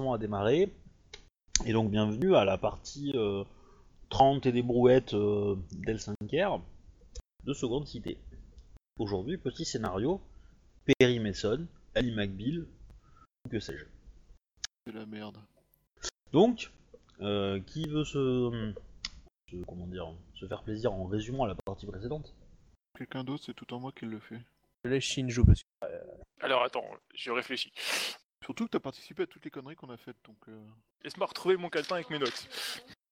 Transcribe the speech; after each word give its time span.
l'enregistrement 0.00 0.12
a 0.14 0.18
démarré. 0.18 0.72
Et 1.66 1.72
donc 1.72 1.90
bienvenue 1.90 2.34
à 2.34 2.44
la 2.44 2.56
partie 2.58 3.12
euh, 3.14 3.44
30 4.08 4.46
et 4.46 4.52
des 4.52 4.62
brouettes 4.62 5.14
euh, 5.14 5.56
d'El5R 5.86 6.60
de 7.44 7.52
Seconde 7.52 7.86
Cité. 7.86 8.18
Aujourd'hui, 8.98 9.36
petit 9.38 9.64
scénario, 9.64 10.20
Perry 10.98 11.18
Mason, 11.20 11.66
Ali 11.94 12.12
McBeal, 12.14 12.66
ou 13.44 13.48
que 13.48 13.60
sais-je. 13.60 13.84
C'est 14.86 14.92
la 14.94 15.06
merde. 15.06 15.38
Donc, 16.32 16.70
euh, 17.20 17.60
qui 17.60 17.84
veut 17.88 18.04
se, 18.04 18.72
se- 19.50 19.64
comment 19.66 19.86
dire, 19.86 20.12
se 20.34 20.46
faire 20.46 20.62
plaisir 20.62 20.92
en 20.92 21.04
résumant 21.06 21.46
la 21.46 21.54
partie 21.66 21.86
précédente? 21.86 22.34
Quelqu'un 22.96 23.24
d'autre, 23.24 23.44
c'est 23.46 23.54
tout 23.54 23.72
en 23.74 23.80
moi 23.80 23.92
qui 23.92 24.04
le 24.06 24.18
fait. 24.20 24.40
Je 24.84 24.90
laisse 24.90 25.04
Shinjo 25.04 25.44
parce 25.44 25.60
que 25.62 25.86
Alors 26.40 26.62
attends, 26.62 26.84
je 27.14 27.30
réfléchis. 27.30 27.72
Surtout 28.44 28.64
que 28.66 28.70
t'as 28.70 28.80
participé 28.80 29.24
à 29.24 29.26
toutes 29.26 29.44
les 29.44 29.50
conneries 29.50 29.76
qu'on 29.76 29.90
a 29.90 29.96
faites, 29.96 30.16
donc... 30.26 30.36
euh, 30.48 30.58
Laisse-moi 31.04 31.26
retrouver 31.26 31.56
mon 31.56 31.68
calepin 31.70 31.96
avec 31.96 32.10
mes 32.10 32.18
notes. 32.18 32.48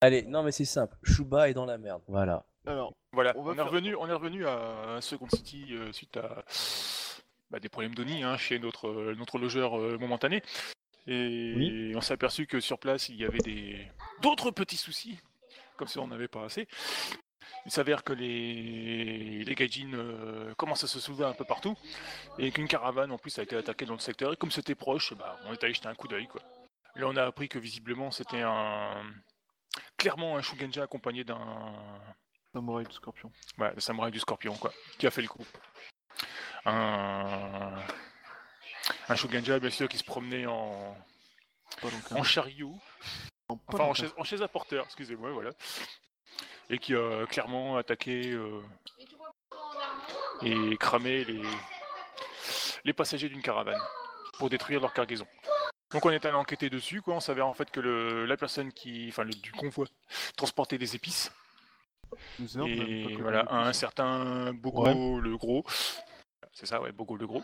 Allez, 0.00 0.22
non 0.22 0.42
mais 0.42 0.52
c'est 0.52 0.64
simple. 0.64 0.96
Shuba 1.04 1.48
est 1.48 1.54
dans 1.54 1.64
la 1.66 1.78
merde. 1.78 2.02
Voilà. 2.06 2.44
Alors, 2.66 2.92
Voilà, 3.12 3.32
On 3.36 3.50
est 3.52 3.54
faire- 3.56 3.66
revenu, 3.66 3.94
on 3.96 4.06
est 4.08 4.12
revenu 4.12 4.46
à 4.46 4.98
Second 5.00 5.28
City 5.30 5.66
euh, 5.70 5.90
suite 5.92 6.16
à 6.18 6.44
bah, 7.50 7.60
des 7.60 7.68
problèmes 7.70 7.94
d'ONI 7.94 8.22
hein, 8.24 8.36
chez 8.36 8.58
notre, 8.58 8.88
euh, 8.88 9.14
notre 9.16 9.38
logeur 9.38 9.78
euh, 9.78 9.96
momentané. 9.98 10.42
Et 11.06 11.54
Oui. 11.56 11.92
on 11.96 12.00
s'est 12.02 12.12
aperçu 12.14 12.46
que 12.46 12.60
sur 12.60 12.78
place, 12.78 13.08
il 13.08 13.16
y 13.16 13.24
avait 13.24 13.38
des 13.38 13.88
d'autres 14.20 14.50
petits 14.50 14.76
soucis, 14.76 15.18
comme 15.78 15.88
si 15.88 15.98
on 15.98 16.06
n'avait 16.08 16.28
pas 16.28 16.44
assez. 16.44 16.68
Il 17.66 17.72
s'avère 17.72 18.02
que 18.04 18.12
les, 18.12 19.44
les 19.44 19.54
gaijins 19.54 19.94
euh, 19.94 20.54
commencent 20.54 20.84
à 20.84 20.88
se 20.88 21.00
soulever 21.00 21.24
un 21.24 21.34
peu 21.34 21.44
partout, 21.44 21.76
et 22.38 22.50
qu'une 22.50 22.68
caravane 22.68 23.12
en 23.12 23.18
plus 23.18 23.38
a 23.38 23.42
été 23.42 23.56
attaquée 23.56 23.84
dans 23.84 23.94
le 23.94 23.98
secteur, 24.00 24.32
et 24.32 24.36
comme 24.36 24.50
c'était 24.50 24.74
proche, 24.74 25.12
bah, 25.14 25.38
on 25.46 25.52
est 25.52 25.62
allé 25.64 25.74
jeter 25.74 25.88
un 25.88 25.94
coup 25.94 26.08
d'œil. 26.08 26.28
Là, 26.96 27.06
on 27.08 27.16
a 27.16 27.24
appris 27.24 27.48
que 27.48 27.58
visiblement, 27.58 28.10
c'était 28.10 28.42
un 28.42 29.02
clairement 29.96 30.36
un 30.36 30.42
Shugenja 30.42 30.82
accompagné 30.84 31.24
d'un 31.24 31.74
samouraï 32.54 32.84
de 32.84 32.92
scorpion. 32.92 33.30
Ouais, 33.58 33.72
le 33.74 33.80
samouraï 33.80 34.10
du 34.10 34.18
scorpion, 34.18 34.54
quoi, 34.56 34.72
qui 34.98 35.06
a 35.06 35.10
fait 35.10 35.22
le 35.22 35.28
coup. 35.28 35.44
Un, 36.64 37.76
un 39.08 39.14
Shogunja, 39.14 39.58
bien 39.58 39.70
sûr, 39.70 39.88
qui 39.88 39.98
se 39.98 40.04
promenait 40.04 40.46
en, 40.46 40.96
en 42.10 42.22
chariot, 42.22 42.78
en, 43.48 43.58
enfin 43.68 43.84
en 43.84 43.94
chaise, 43.94 44.12
en 44.16 44.24
chaise 44.24 44.42
à 44.42 44.48
porteur, 44.48 44.84
excusez-moi, 44.86 45.30
voilà. 45.30 45.50
Et 46.70 46.78
qui 46.78 46.94
a 46.94 47.26
clairement 47.26 47.78
attaqué 47.78 48.30
euh, 48.32 48.60
et 50.42 50.76
cramé 50.76 51.24
les, 51.24 51.42
les 52.84 52.92
passagers 52.92 53.30
d'une 53.30 53.40
caravane 53.40 53.80
pour 54.38 54.50
détruire 54.50 54.80
leur 54.80 54.92
cargaison. 54.92 55.26
Donc 55.90 56.04
on 56.04 56.10
est 56.10 56.26
allé 56.26 56.36
enquêter 56.36 56.68
dessus, 56.68 57.00
quoi. 57.00 57.14
On 57.14 57.20
s'avère 57.20 57.46
en 57.46 57.54
fait 57.54 57.70
que 57.70 57.80
le, 57.80 58.26
la 58.26 58.36
personne 58.36 58.70
qui, 58.70 59.06
enfin 59.08 59.24
le, 59.24 59.30
du 59.30 59.52
convoi, 59.52 59.86
transportait 60.36 60.76
des 60.76 60.94
épices. 60.94 61.32
Et 62.66 63.16
voilà, 63.16 63.50
un 63.50 63.72
certain 63.72 64.52
Bogo 64.52 65.20
le 65.20 65.36
Gros. 65.38 65.64
C'est 66.52 66.66
ça, 66.66 66.82
ouais, 66.82 66.92
Bogo 66.92 67.16
le 67.16 67.26
Gros. 67.26 67.42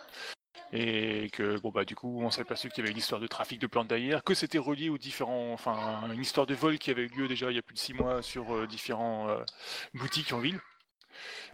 Et 0.73 1.31
que, 1.31 1.59
bon, 1.61 1.71
bah, 1.71 1.85
du 1.85 1.95
coup, 1.95 2.21
on 2.23 2.31
s'est 2.31 2.41
aperçu 2.41 2.69
qu'il 2.69 2.79
y 2.79 2.81
avait 2.83 2.93
une 2.93 2.99
histoire 2.99 3.21
de 3.21 3.27
trafic 3.27 3.61
de 3.61 3.67
plantes 3.67 3.89
d'ailleurs, 3.89 4.25
que 4.25 4.35
c'était 4.35 4.59
relié 4.59 4.89
aux 4.89 4.99
différents. 4.99 5.53
Enfin, 5.53 6.11
une 6.13 6.21
histoire 6.21 6.47
de 6.47 6.55
vol 6.55 6.79
qui 6.79 6.91
avait 6.91 7.05
eu 7.05 7.09
lieu 7.09 7.29
déjà 7.29 7.51
il 7.51 7.57
y 7.57 7.59
a 7.59 7.63
plus 7.63 7.75
de 7.75 7.79
six 7.79 7.95
mois 7.95 8.23
sur 8.23 8.55
euh, 8.55 8.67
différents 8.67 9.29
euh, 9.29 9.45
boutiques 9.95 10.33
en 10.33 10.39
ville. 10.39 10.61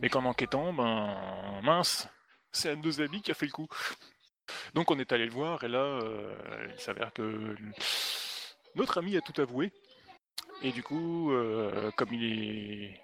Et 0.02 0.08
qu'en 0.08 0.24
enquêtant, 0.24 0.72
ben, 0.72 1.60
mince, 1.62 2.08
c'est 2.52 2.70
un 2.70 2.76
de 2.76 2.86
nos 2.86 3.00
amis 3.02 3.20
qui 3.20 3.30
a 3.30 3.34
fait 3.34 3.46
le 3.46 3.52
coup. 3.52 3.68
Donc 4.74 4.90
on 4.90 4.98
est 4.98 5.12
allé 5.12 5.26
le 5.26 5.32
voir, 5.32 5.62
et 5.64 5.68
là, 5.68 5.78
euh, 5.78 6.66
il 6.72 6.80
s'avère 6.80 7.12
que 7.12 7.54
notre 8.74 8.98
ami 8.98 9.16
a 9.16 9.20
tout 9.20 9.38
avoué. 9.40 9.72
Et 10.62 10.72
du 10.72 10.82
coup, 10.82 11.32
comme 11.96 12.12
il 12.12 12.24
est. 12.24 13.00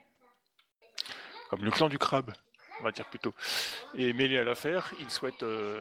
Comme 1.50 1.65
le 1.65 1.71
clan 1.71 1.88
du 1.88 1.98
crabe, 1.98 2.32
on 2.81 2.84
va 2.84 2.92
dire 2.92 3.06
plutôt, 3.06 3.34
est 3.94 4.12
mêlé 4.12 4.38
à 4.38 4.44
l'affaire, 4.44 4.92
il 5.00 5.10
souhaite 5.10 5.42
euh, 5.42 5.81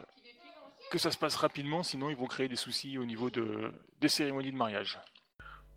que 0.90 0.98
ça 0.98 1.10
se 1.10 1.18
passe 1.18 1.36
rapidement, 1.36 1.82
sinon 1.82 2.10
ils 2.10 2.16
vont 2.16 2.26
créer 2.26 2.48
des 2.48 2.56
soucis 2.56 2.98
au 2.98 3.04
niveau 3.04 3.30
de, 3.30 3.72
des 4.00 4.08
cérémonies 4.08 4.52
de 4.52 4.56
mariage. 4.56 4.98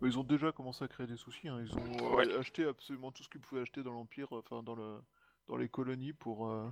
Ils 0.02 0.18
ont 0.18 0.24
déjà 0.24 0.50
commencé 0.50 0.82
à 0.82 0.88
créer 0.88 1.06
des 1.06 1.18
soucis. 1.18 1.48
hein. 1.48 1.60
Ils 1.62 1.74
ont 1.74 2.12
euh, 2.12 2.16
Ouais. 2.16 2.36
acheté 2.38 2.64
absolument 2.64 3.12
tout 3.12 3.22
ce 3.22 3.28
qu'ils 3.28 3.40
pouvaient 3.42 3.60
acheter 3.60 3.82
dans 3.82 3.92
l'Empire, 3.92 4.28
enfin 4.32 4.62
dans, 4.62 4.74
le, 4.74 4.98
dans 5.46 5.56
les 5.58 5.68
colonies 5.68 6.14
pour, 6.14 6.48
euh, 6.48 6.66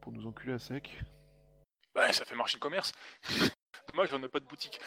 pour 0.00 0.12
nous 0.12 0.26
enculer 0.26 0.54
à 0.54 0.58
sec. 0.58 1.02
Ouais, 1.94 2.10
ça 2.14 2.24
fait 2.24 2.34
marcher 2.34 2.56
le 2.56 2.60
commerce. 2.60 2.92
Dommage, 3.90 4.12
on 4.14 4.18
n'a 4.20 4.28
pas 4.30 4.40
de 4.40 4.46
boutique. 4.46 4.80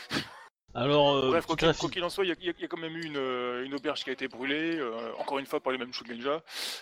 Alors, 0.74 1.16
euh, 1.16 1.30
Bref, 1.30 1.46
quoi 1.46 1.56
qu'il 1.56 1.68
quoi 1.68 1.74
affi- 1.90 1.92
qu'il 1.92 2.04
en 2.04 2.10
soit, 2.10 2.24
il 2.26 2.30
y, 2.30 2.50
a- 2.50 2.54
y 2.60 2.68
quand 2.68 2.78
même 2.78 2.96
eu 2.96 3.04
une, 3.06 3.18
euh, 3.18 3.66
une 3.66 3.74
auberge 3.74 4.04
qui 4.04 4.10
a 4.10 4.14
été 4.14 4.28
brûlée, 4.28 4.78
euh, 4.80 5.12
encore 5.20 5.40
une 5.40 5.46
fois 5.46 5.60
par 5.60 5.74
les 5.74 5.78
mêmes 5.78 5.94
Shugenja, 5.94 6.42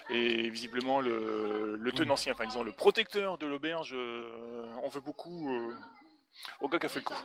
et 0.10 0.50
visiblement 0.50 1.02
le, 1.02 1.76
le 1.76 1.92
tenancier, 1.92 2.32
enfin 2.32 2.46
disons 2.46 2.64
le 2.64 2.72
protecteur 2.72 3.38
de 3.40 3.48
l'auberge, 3.48 3.94
euh, 3.96 4.66
en 4.84 4.90
veut 4.90 5.02
beaucoup 5.02 5.50
euh, 5.56 5.74
au 6.62 6.70
gars 6.70 6.78
qui 6.80 6.86
a 6.86 6.90
fait 6.90 7.00
le 7.00 7.06
coup. 7.06 7.16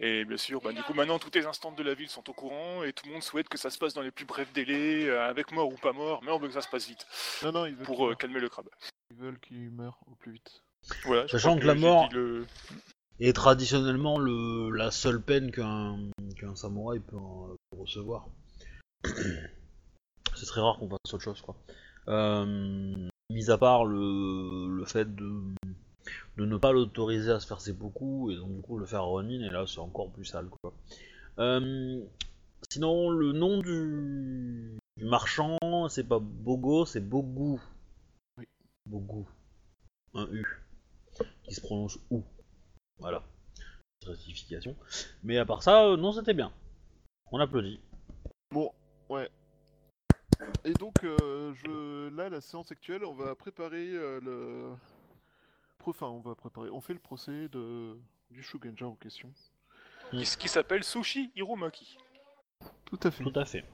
Et 0.00 0.24
bien 0.24 0.36
sûr, 0.36 0.60
bah, 0.60 0.72
du 0.72 0.82
coup 0.82 0.94
maintenant 0.94 1.20
toutes 1.20 1.36
les 1.36 1.46
instances 1.46 1.76
de 1.76 1.82
la 1.84 1.94
ville 1.94 2.08
sont 2.08 2.28
au 2.28 2.32
courant, 2.32 2.82
et 2.82 2.92
tout 2.92 3.06
le 3.06 3.12
monde 3.12 3.22
souhaite 3.22 3.48
que 3.48 3.56
ça 3.58 3.70
se 3.70 3.78
passe 3.78 3.94
dans 3.94 4.02
les 4.02 4.10
plus 4.10 4.24
brefs 4.24 4.52
délais, 4.52 5.10
avec 5.10 5.52
mort 5.52 5.68
ou 5.68 5.76
pas 5.76 5.92
mort, 5.92 6.22
mais 6.24 6.32
on 6.32 6.38
veut 6.40 6.48
que 6.48 6.54
ça 6.54 6.62
se 6.62 6.68
passe 6.68 6.88
vite, 6.88 7.06
Non, 7.44 7.52
non, 7.52 7.66
ils 7.66 7.76
veulent 7.76 7.86
pour 7.86 8.16
calmer 8.16 8.40
le 8.40 8.48
crabe. 8.48 8.68
Ils 9.12 9.16
veulent 9.16 9.38
qu'il 9.38 9.70
meure 9.70 10.00
au 10.10 10.14
plus 10.16 10.32
vite. 10.32 10.64
Voilà, 11.04 11.26
je 11.26 11.32
Sachant 11.32 11.56
que 11.56 11.64
la 11.64 11.74
mort- 11.76 12.08
le- 12.12 12.46
est 13.20 13.32
traditionnellement 13.34 14.18
le, 14.18 14.70
la 14.70 14.90
seule 14.90 15.20
peine 15.22 15.50
qu'un 15.50 15.96
samouraï 16.54 17.00
peut, 17.00 17.16
en- 17.16 17.54
peut 17.70 17.78
recevoir. 17.80 18.26
C'est 20.34 20.46
très 20.46 20.60
rare 20.60 20.78
qu'on 20.78 20.88
fasse 20.88 20.98
autre 21.14 21.22
chose, 21.22 21.40
quoi. 21.40 21.56
Euh, 22.08 23.08
mis 23.30 23.50
à 23.50 23.58
part 23.58 23.84
le, 23.84 24.76
le 24.76 24.84
fait 24.84 25.14
de, 25.14 25.30
de 26.36 26.44
ne 26.44 26.56
pas 26.56 26.72
l'autoriser 26.72 27.30
à 27.30 27.38
se 27.40 27.46
faire 27.46 27.60
ses 27.60 27.74
coups 27.74 28.32
et 28.32 28.36
donc 28.36 28.56
du 28.56 28.60
coup 28.62 28.76
le 28.78 28.86
faire 28.86 29.04
Ronin, 29.04 29.40
et 29.40 29.50
là 29.50 29.64
c'est 29.66 29.78
encore 29.78 30.10
plus 30.10 30.24
sale, 30.24 30.48
quoi. 30.48 30.72
Euh, 31.38 32.00
sinon, 32.70 33.10
le 33.10 33.32
nom 33.32 33.58
du, 33.58 34.76
du 34.96 35.04
marchand, 35.04 35.58
c'est 35.88 36.08
pas 36.08 36.18
Bogo, 36.18 36.86
c'est 36.86 37.00
Bogu. 37.00 37.60
Oui. 38.38 38.44
Bogu. 38.86 39.24
Un 40.14 40.26
U. 40.32 40.44
Qui 41.44 41.54
se 41.54 41.60
prononce 41.60 41.98
OU. 42.10 42.22
Voilà. 43.02 43.22
Rectification. 44.06 44.76
Mais 45.24 45.38
à 45.38 45.44
part 45.44 45.62
ça, 45.62 45.84
euh, 45.84 45.96
non, 45.96 46.12
c'était 46.12 46.34
bien. 46.34 46.52
On 47.32 47.40
applaudit. 47.40 47.80
Bon, 48.50 48.72
ouais. 49.08 49.28
Et 50.64 50.72
donc, 50.74 51.02
euh, 51.02 51.52
je... 51.54 52.08
là, 52.16 52.28
la 52.28 52.40
séance 52.40 52.70
actuelle, 52.72 53.04
on 53.04 53.14
va 53.14 53.34
préparer 53.34 53.88
euh, 53.90 54.20
le... 54.20 54.72
Enfin, 55.84 56.06
on 56.06 56.20
va 56.20 56.34
préparer... 56.36 56.70
On 56.70 56.80
fait 56.80 56.94
le 56.94 57.00
procès 57.00 57.48
de... 57.48 57.96
du 58.30 58.42
Shugenja 58.42 58.86
en 58.86 58.94
question. 58.94 59.32
qui, 60.10 60.24
qui 60.24 60.48
s'appelle 60.48 60.84
Sushi 60.84 61.32
Hiromaki. 61.34 61.98
Tout 62.84 63.00
à 63.02 63.10
fait. 63.10 63.24
Tout 63.24 63.38
à 63.38 63.44
fait. 63.44 63.64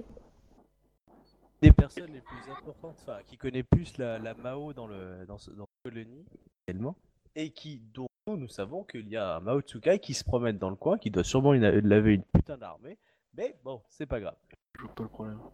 des 1.60 1.72
personnes 1.72 2.12
les 2.12 2.20
plus 2.20 2.50
importantes, 2.50 2.96
enfin, 3.00 3.18
qui 3.26 3.36
connaît 3.36 3.62
plus 3.62 3.98
la, 3.98 4.18
la 4.18 4.34
Mao 4.34 4.72
dans 4.72 4.86
le 4.86 5.26
dans 5.26 5.38
ce 5.38 5.50
dans 5.50 5.66
cette 5.66 5.92
colonie 5.92 6.24
également, 6.66 6.96
et 7.34 7.50
qui 7.50 7.80
dont 7.92 8.07
nous 8.36 8.48
savons 8.48 8.84
qu'il 8.84 9.08
y 9.08 9.16
a 9.16 9.36
un 9.36 9.40
Mao 9.40 9.60
Tsukai 9.60 9.98
qui 9.98 10.14
se 10.14 10.24
promène 10.24 10.58
dans 10.58 10.70
le 10.70 10.76
coin, 10.76 10.98
qui 10.98 11.10
doit 11.10 11.24
sûrement 11.24 11.54
une- 11.54 11.62
laver 11.80 12.14
une 12.14 12.22
putain 12.24 12.56
d'armée, 12.58 12.98
mais 13.34 13.56
bon, 13.64 13.82
c'est 13.88 14.06
pas 14.06 14.20
grave. 14.20 14.36
Je 14.76 14.82
vois 14.82 14.94
pas 14.94 15.02
le 15.04 15.08
problème. 15.08 15.38
On 15.40 15.50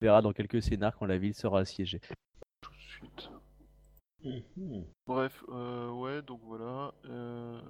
verra 0.00 0.22
dans 0.22 0.32
quelques 0.32 0.62
scénars 0.62 0.96
quand 0.96 1.06
la 1.06 1.18
ville 1.18 1.34
sera 1.34 1.60
assiégée. 1.60 2.00
Tout 2.60 2.70
de 2.72 2.76
suite. 2.80 3.30
Mhm. 4.24 4.84
Bref, 5.06 5.44
euh, 5.48 5.90
ouais, 5.90 6.22
donc 6.22 6.40
voilà. 6.44 6.92
Euh... 7.06 7.60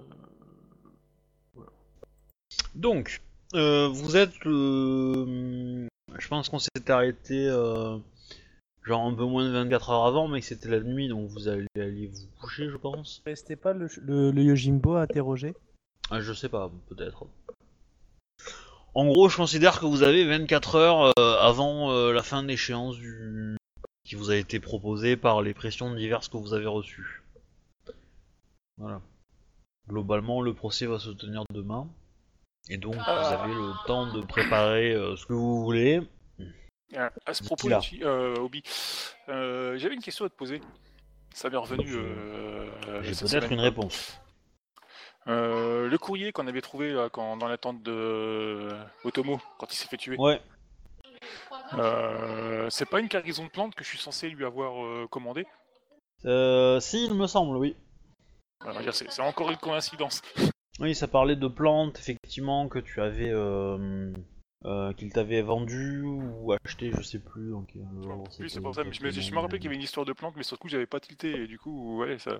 Donc, 2.75 3.21
euh, 3.55 3.87
vous 3.87 4.15
êtes 4.17 4.33
le. 4.45 5.87
Je 6.17 6.27
pense 6.27 6.49
qu'on 6.49 6.59
s'était 6.59 6.91
arrêté 6.91 7.47
euh, 7.47 7.97
genre 8.83 9.05
un 9.05 9.13
peu 9.13 9.25
moins 9.25 9.45
de 9.45 9.51
24 9.51 9.89
heures 9.89 10.05
avant, 10.05 10.27
mais 10.27 10.39
que 10.39 10.45
c'était 10.45 10.69
la 10.69 10.79
nuit, 10.79 11.07
donc 11.07 11.29
vous 11.29 11.47
allez 11.47 11.67
aller 11.75 12.07
vous 12.07 12.27
coucher, 12.39 12.69
je 12.69 12.77
pense. 12.77 13.21
C'était 13.35 13.55
pas 13.55 13.73
le, 13.73 13.87
le, 14.01 14.31
le 14.31 14.43
Yojimbo 14.43 14.95
interrogé 14.95 15.53
Ah, 16.09 16.21
je 16.21 16.33
sais 16.33 16.49
pas, 16.49 16.71
peut-être. 16.87 17.25
En 18.95 19.05
gros, 19.05 19.29
je 19.29 19.37
considère 19.37 19.79
que 19.79 19.85
vous 19.85 20.03
avez 20.03 20.25
24 20.25 20.75
heures 20.75 21.13
euh, 21.19 21.39
avant 21.39 21.91
euh, 21.91 22.11
la 22.11 22.23
fin 22.23 22.41
de 22.41 22.47
l'échéance 22.47 22.97
du 22.97 23.55
qui 24.03 24.15
vous 24.15 24.31
a 24.31 24.35
été 24.35 24.59
proposé 24.59 25.15
par 25.17 25.43
les 25.43 25.53
pressions 25.53 25.93
diverses 25.93 26.29
que 26.29 26.37
vous 26.37 26.55
avez 26.55 26.65
reçues. 26.65 27.21
Voilà. 28.77 29.01
Globalement, 29.87 30.41
le 30.41 30.55
procès 30.55 30.87
va 30.87 30.97
se 30.97 31.11
tenir 31.11 31.43
demain. 31.53 31.87
Et 32.69 32.77
donc, 32.77 32.95
vous 32.95 32.99
avez 33.01 33.53
le 33.53 33.71
temps 33.85 34.11
de 34.11 34.21
préparer 34.21 34.93
euh, 34.93 35.15
ce 35.15 35.27
que 35.27 35.33
vous 35.33 35.63
voulez. 35.63 36.01
Ah, 36.95 37.11
À 37.25 37.33
ce 37.33 37.43
propos, 37.43 37.69
euh, 38.01 38.35
Obi, 38.37 38.63
euh, 39.29 39.77
j'avais 39.77 39.95
une 39.95 40.01
question 40.01 40.25
à 40.25 40.29
te 40.29 40.35
poser. 40.35 40.61
Ça 41.33 41.49
m'est 41.49 41.57
revenu. 41.57 41.85
Euh, 41.95 43.01
J'ai 43.03 43.13
peut-être 43.13 43.51
une 43.51 43.59
réponse. 43.59 44.19
Euh, 45.27 45.87
le 45.87 45.97
courrier 45.99 46.31
qu'on 46.31 46.47
avait 46.47 46.61
trouvé 46.61 46.91
là, 46.91 47.09
quand, 47.11 47.37
dans 47.37 47.47
l'attente 47.47 47.83
de 47.83 48.69
Otomo, 49.03 49.39
quand 49.59 49.71
il 49.71 49.75
s'est 49.75 49.87
fait 49.87 49.97
tuer, 49.97 50.15
Ouais. 50.17 50.41
c'est 52.69 52.89
pas 52.89 52.99
une 52.99 53.09
cargaison 53.09 53.43
de 53.45 53.49
plantes 53.49 53.75
que 53.75 53.83
je 53.83 53.89
suis 53.89 53.99
censé 53.99 54.29
lui 54.29 54.45
avoir 54.45 55.07
commandé? 55.09 55.45
Euh, 56.25 56.79
si, 56.79 57.05
il 57.05 57.13
me 57.13 57.27
semble, 57.27 57.57
oui. 57.57 57.75
C'est 58.91 59.21
encore 59.21 59.51
une 59.51 59.57
coïncidence. 59.57 60.21
Oui, 60.79 60.95
ça 60.95 61.07
parlait 61.07 61.35
de 61.35 61.47
plantes, 61.47 61.99
effectivement, 61.99 62.67
que 62.67 62.79
tu 62.79 63.01
avais. 63.01 63.31
Euh, 64.65 64.89
euh, 64.89 64.93
qu'il 64.93 65.11
t'avait 65.13 65.41
vendu 65.41 66.01
ou 66.01 66.51
acheté, 66.51 66.91
je 66.91 67.01
sais 67.01 67.19
plus. 67.19 67.51
Donc, 67.51 67.69
euh, 67.77 67.79
Oui, 68.39 68.49
c'est 68.49 68.59
pour 68.61 68.75
ça. 68.75 68.83
mais 68.83 68.91
Je 68.91 69.01
me, 69.03 69.09
je 69.09 69.15
me 69.15 69.17
exactement- 69.19 69.41
rappelais 69.41 69.57
qu'il 69.59 69.65
y 69.65 69.67
avait 69.69 69.75
une 69.77 69.81
histoire 69.83 70.05
de 70.05 70.11
plantes, 70.13 70.35
mais 70.35 70.43
sur 70.43 70.55
le 70.55 70.59
coup, 70.59 70.67
j'avais 70.67 70.85
pas 70.85 70.99
tilté. 70.99 71.43
Et 71.43 71.47
du 71.47 71.57
coup, 71.57 71.97
ouais, 71.99 72.19
ça, 72.19 72.39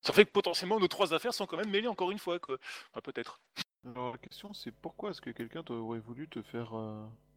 ça 0.00 0.12
fait 0.12 0.24
que 0.24 0.32
potentiellement 0.32 0.80
nos 0.80 0.88
trois 0.88 1.14
affaires 1.14 1.32
sont 1.34 1.46
quand 1.46 1.56
même 1.56 1.70
mêlées 1.70 1.86
encore 1.88 2.10
une 2.10 2.18
fois, 2.18 2.38
quoi. 2.40 2.56
Enfin, 2.90 3.00
peut-être. 3.00 3.40
Alors 3.84 4.12
la 4.12 4.18
question 4.18 4.52
c'est 4.54 4.70
pourquoi 4.70 5.10
est-ce 5.10 5.20
que 5.20 5.30
quelqu'un 5.30 5.62
aurait 5.70 5.98
voulu 5.98 6.28
te 6.28 6.40
faire, 6.40 6.72
euh, 6.76 7.04
te 7.04 7.10
faire 7.10 7.31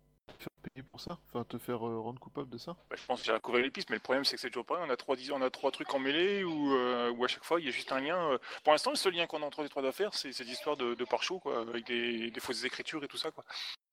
payer 0.69 0.83
pour 0.83 0.99
ça 0.99 1.17
Enfin 1.27 1.43
te 1.43 1.57
faire 1.57 1.85
euh, 1.87 1.99
rendre 1.99 2.19
coupable 2.19 2.49
de 2.49 2.57
ça 2.57 2.75
Bah, 2.89 2.95
je 2.97 3.05
pense 3.05 3.21
que 3.21 3.31
j'ai 3.31 3.39
couvert 3.39 3.61
les 3.61 3.71
pistes, 3.71 3.89
mais 3.89 3.97
le 3.97 4.01
problème 4.01 4.25
c'est 4.25 4.35
que 4.35 4.41
c'est 4.41 4.49
toujours 4.49 4.65
pareil. 4.65 4.83
On 4.87 4.89
a 4.91 4.97
trois, 4.97 5.15
on 5.31 5.41
a 5.41 5.49
trois 5.49 5.71
trucs 5.71 5.93
en 5.93 5.99
mêlée 5.99 6.43
où, 6.43 6.73
euh, 6.73 7.11
où 7.11 7.23
à 7.23 7.27
chaque 7.27 7.43
fois 7.43 7.59
il 7.59 7.65
y 7.65 7.69
a 7.69 7.71
juste 7.71 7.91
un 7.91 7.99
lien. 7.99 8.17
euh, 8.31 8.37
Pour 8.63 8.73
l'instant, 8.73 8.91
le 8.91 8.95
seul 8.95 9.13
lien 9.13 9.27
qu'on 9.27 9.41
a 9.41 9.45
entre 9.45 9.63
les 9.63 9.69
trois 9.69 9.83
affaires, 9.85 10.13
c'est 10.13 10.31
cette 10.33 10.47
histoire 10.49 10.77
de, 10.77 10.93
de 10.95 11.05
quoi, 11.05 11.59
avec 11.61 11.85
des, 11.87 12.31
des 12.31 12.39
fausses 12.39 12.63
écritures 12.63 13.03
et 13.03 13.07
tout 13.07 13.17
ça, 13.17 13.31
quoi. 13.31 13.43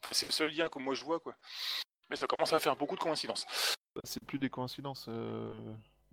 Enfin, 0.05 0.13
c'est 0.13 0.27
le 0.27 0.33
seul 0.33 0.51
lien 0.51 0.69
que 0.69 0.79
moi 0.79 0.95
je 0.95 1.05
vois, 1.05 1.21
quoi. 1.21 1.35
Mais 2.11 2.17
ça 2.17 2.27
commence 2.27 2.53
à 2.53 2.59
faire 2.59 2.77
beaucoup 2.77 2.97
de 2.97 3.01
coïncidences. 3.01 3.47
Bah, 3.95 4.03
C'est 4.05 4.25
plus 4.25 4.39
des 4.39 4.51
coïncidences. 4.51 5.09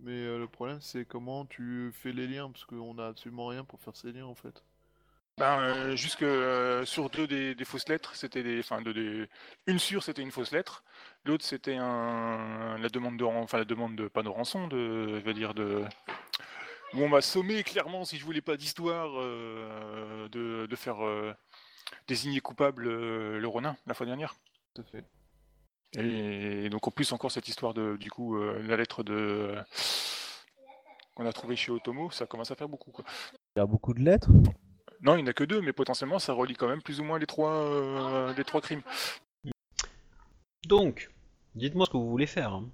Mais 0.01 0.23
le 0.23 0.47
problème 0.47 0.79
c'est 0.79 1.05
comment 1.05 1.45
tu 1.45 1.91
fais 1.93 2.13
les 2.13 2.27
liens 2.27 2.49
parce 2.49 2.65
qu'on 2.65 2.97
a 2.99 3.07
absolument 3.07 3.47
rien 3.47 3.65
pour 3.65 3.81
faire 3.81 3.95
ces 3.95 4.11
liens 4.13 4.25
en 4.25 4.35
fait. 4.35 4.63
Ben, 5.39 5.61
euh, 5.61 5.95
jusque 5.95 6.21
euh, 6.21 6.83
sur 6.83 7.09
deux 7.09 7.25
des, 7.25 7.55
des 7.55 7.63
fausses 7.63 7.87
lettres, 7.87 8.13
c'était 8.13 8.43
des, 8.43 8.59
enfin, 8.59 8.81
de, 8.81 8.91
des, 8.91 9.25
une 9.67 9.79
sûre 9.79 10.03
c'était 10.03 10.21
une 10.21 10.31
fausse 10.31 10.51
lettre, 10.51 10.83
l'autre 11.23 11.45
c'était 11.45 11.77
un, 11.77 12.77
la 12.77 12.89
demande 12.89 13.15
de, 13.15 13.23
enfin 13.23 13.57
la 13.57 13.63
demande 13.63 13.95
de 13.95 14.09
pas 14.09 14.21
de 14.21 14.27
rançon, 14.27 14.67
de, 14.67 15.17
je 15.17 15.23
veux 15.23 15.33
dire 15.33 15.53
de, 15.53 15.85
où 16.93 17.01
on 17.01 17.07
m'a 17.07 17.21
sommé 17.21 17.63
clairement 17.63 18.03
si 18.03 18.17
je 18.17 18.25
voulais 18.25 18.41
pas 18.41 18.57
d'histoire 18.57 19.11
euh, 19.15 20.27
de, 20.27 20.65
de 20.65 20.75
faire 20.75 21.05
euh, 21.05 21.33
désigner 22.09 22.41
coupable 22.41 22.87
euh, 22.87 23.39
le 23.39 23.47
Ronin 23.47 23.77
la 23.87 23.93
fois 23.93 24.05
dernière. 24.05 24.35
Tout 24.75 24.81
à 24.81 24.85
fait. 24.91 25.05
Et 25.97 26.69
donc 26.69 26.85
en 26.85 26.91
plus 26.91 27.13
encore 27.13 27.31
cette 27.31 27.47
histoire 27.47 27.73
de, 27.73 27.95
du 27.95 28.11
coup, 28.11 28.35
euh, 28.35 28.61
la 28.67 28.75
lettre 28.75 29.03
de 29.03 29.55
qu'on 31.15 31.25
a 31.25 31.31
trouvé 31.31 31.55
chez 31.55 31.71
Otomo, 31.71 32.11
ça 32.11 32.25
commence 32.25 32.51
à 32.51 32.55
faire 32.55 32.67
beaucoup 32.67 32.91
quoi. 32.91 33.05
Il 33.55 33.59
y 33.59 33.61
a 33.61 33.65
beaucoup 33.65 33.93
de 33.93 34.01
lettres. 34.01 34.27
Non, 35.01 35.15
il 35.15 35.17
n'y 35.17 35.23
en 35.23 35.27
a 35.27 35.33
que 35.33 35.43
deux, 35.45 35.61
mais 35.61 35.71
potentiellement 35.73 36.19
ça 36.19 36.33
relie 36.33 36.55
quand 36.55 36.67
même 36.67 36.81
plus 36.81 36.99
ou 36.99 37.03
moins 37.03 37.19
les 37.19 37.25
trois, 37.25 37.53
euh, 37.53 38.33
les 38.33 38.43
trois 38.43 38.61
crimes. 38.61 38.81
Donc, 40.67 41.09
dites-moi 41.55 41.85
ce 41.85 41.91
que 41.91 41.97
vous 41.97 42.09
voulez 42.09 42.27
faire. 42.27 42.53
hein. 42.53 42.69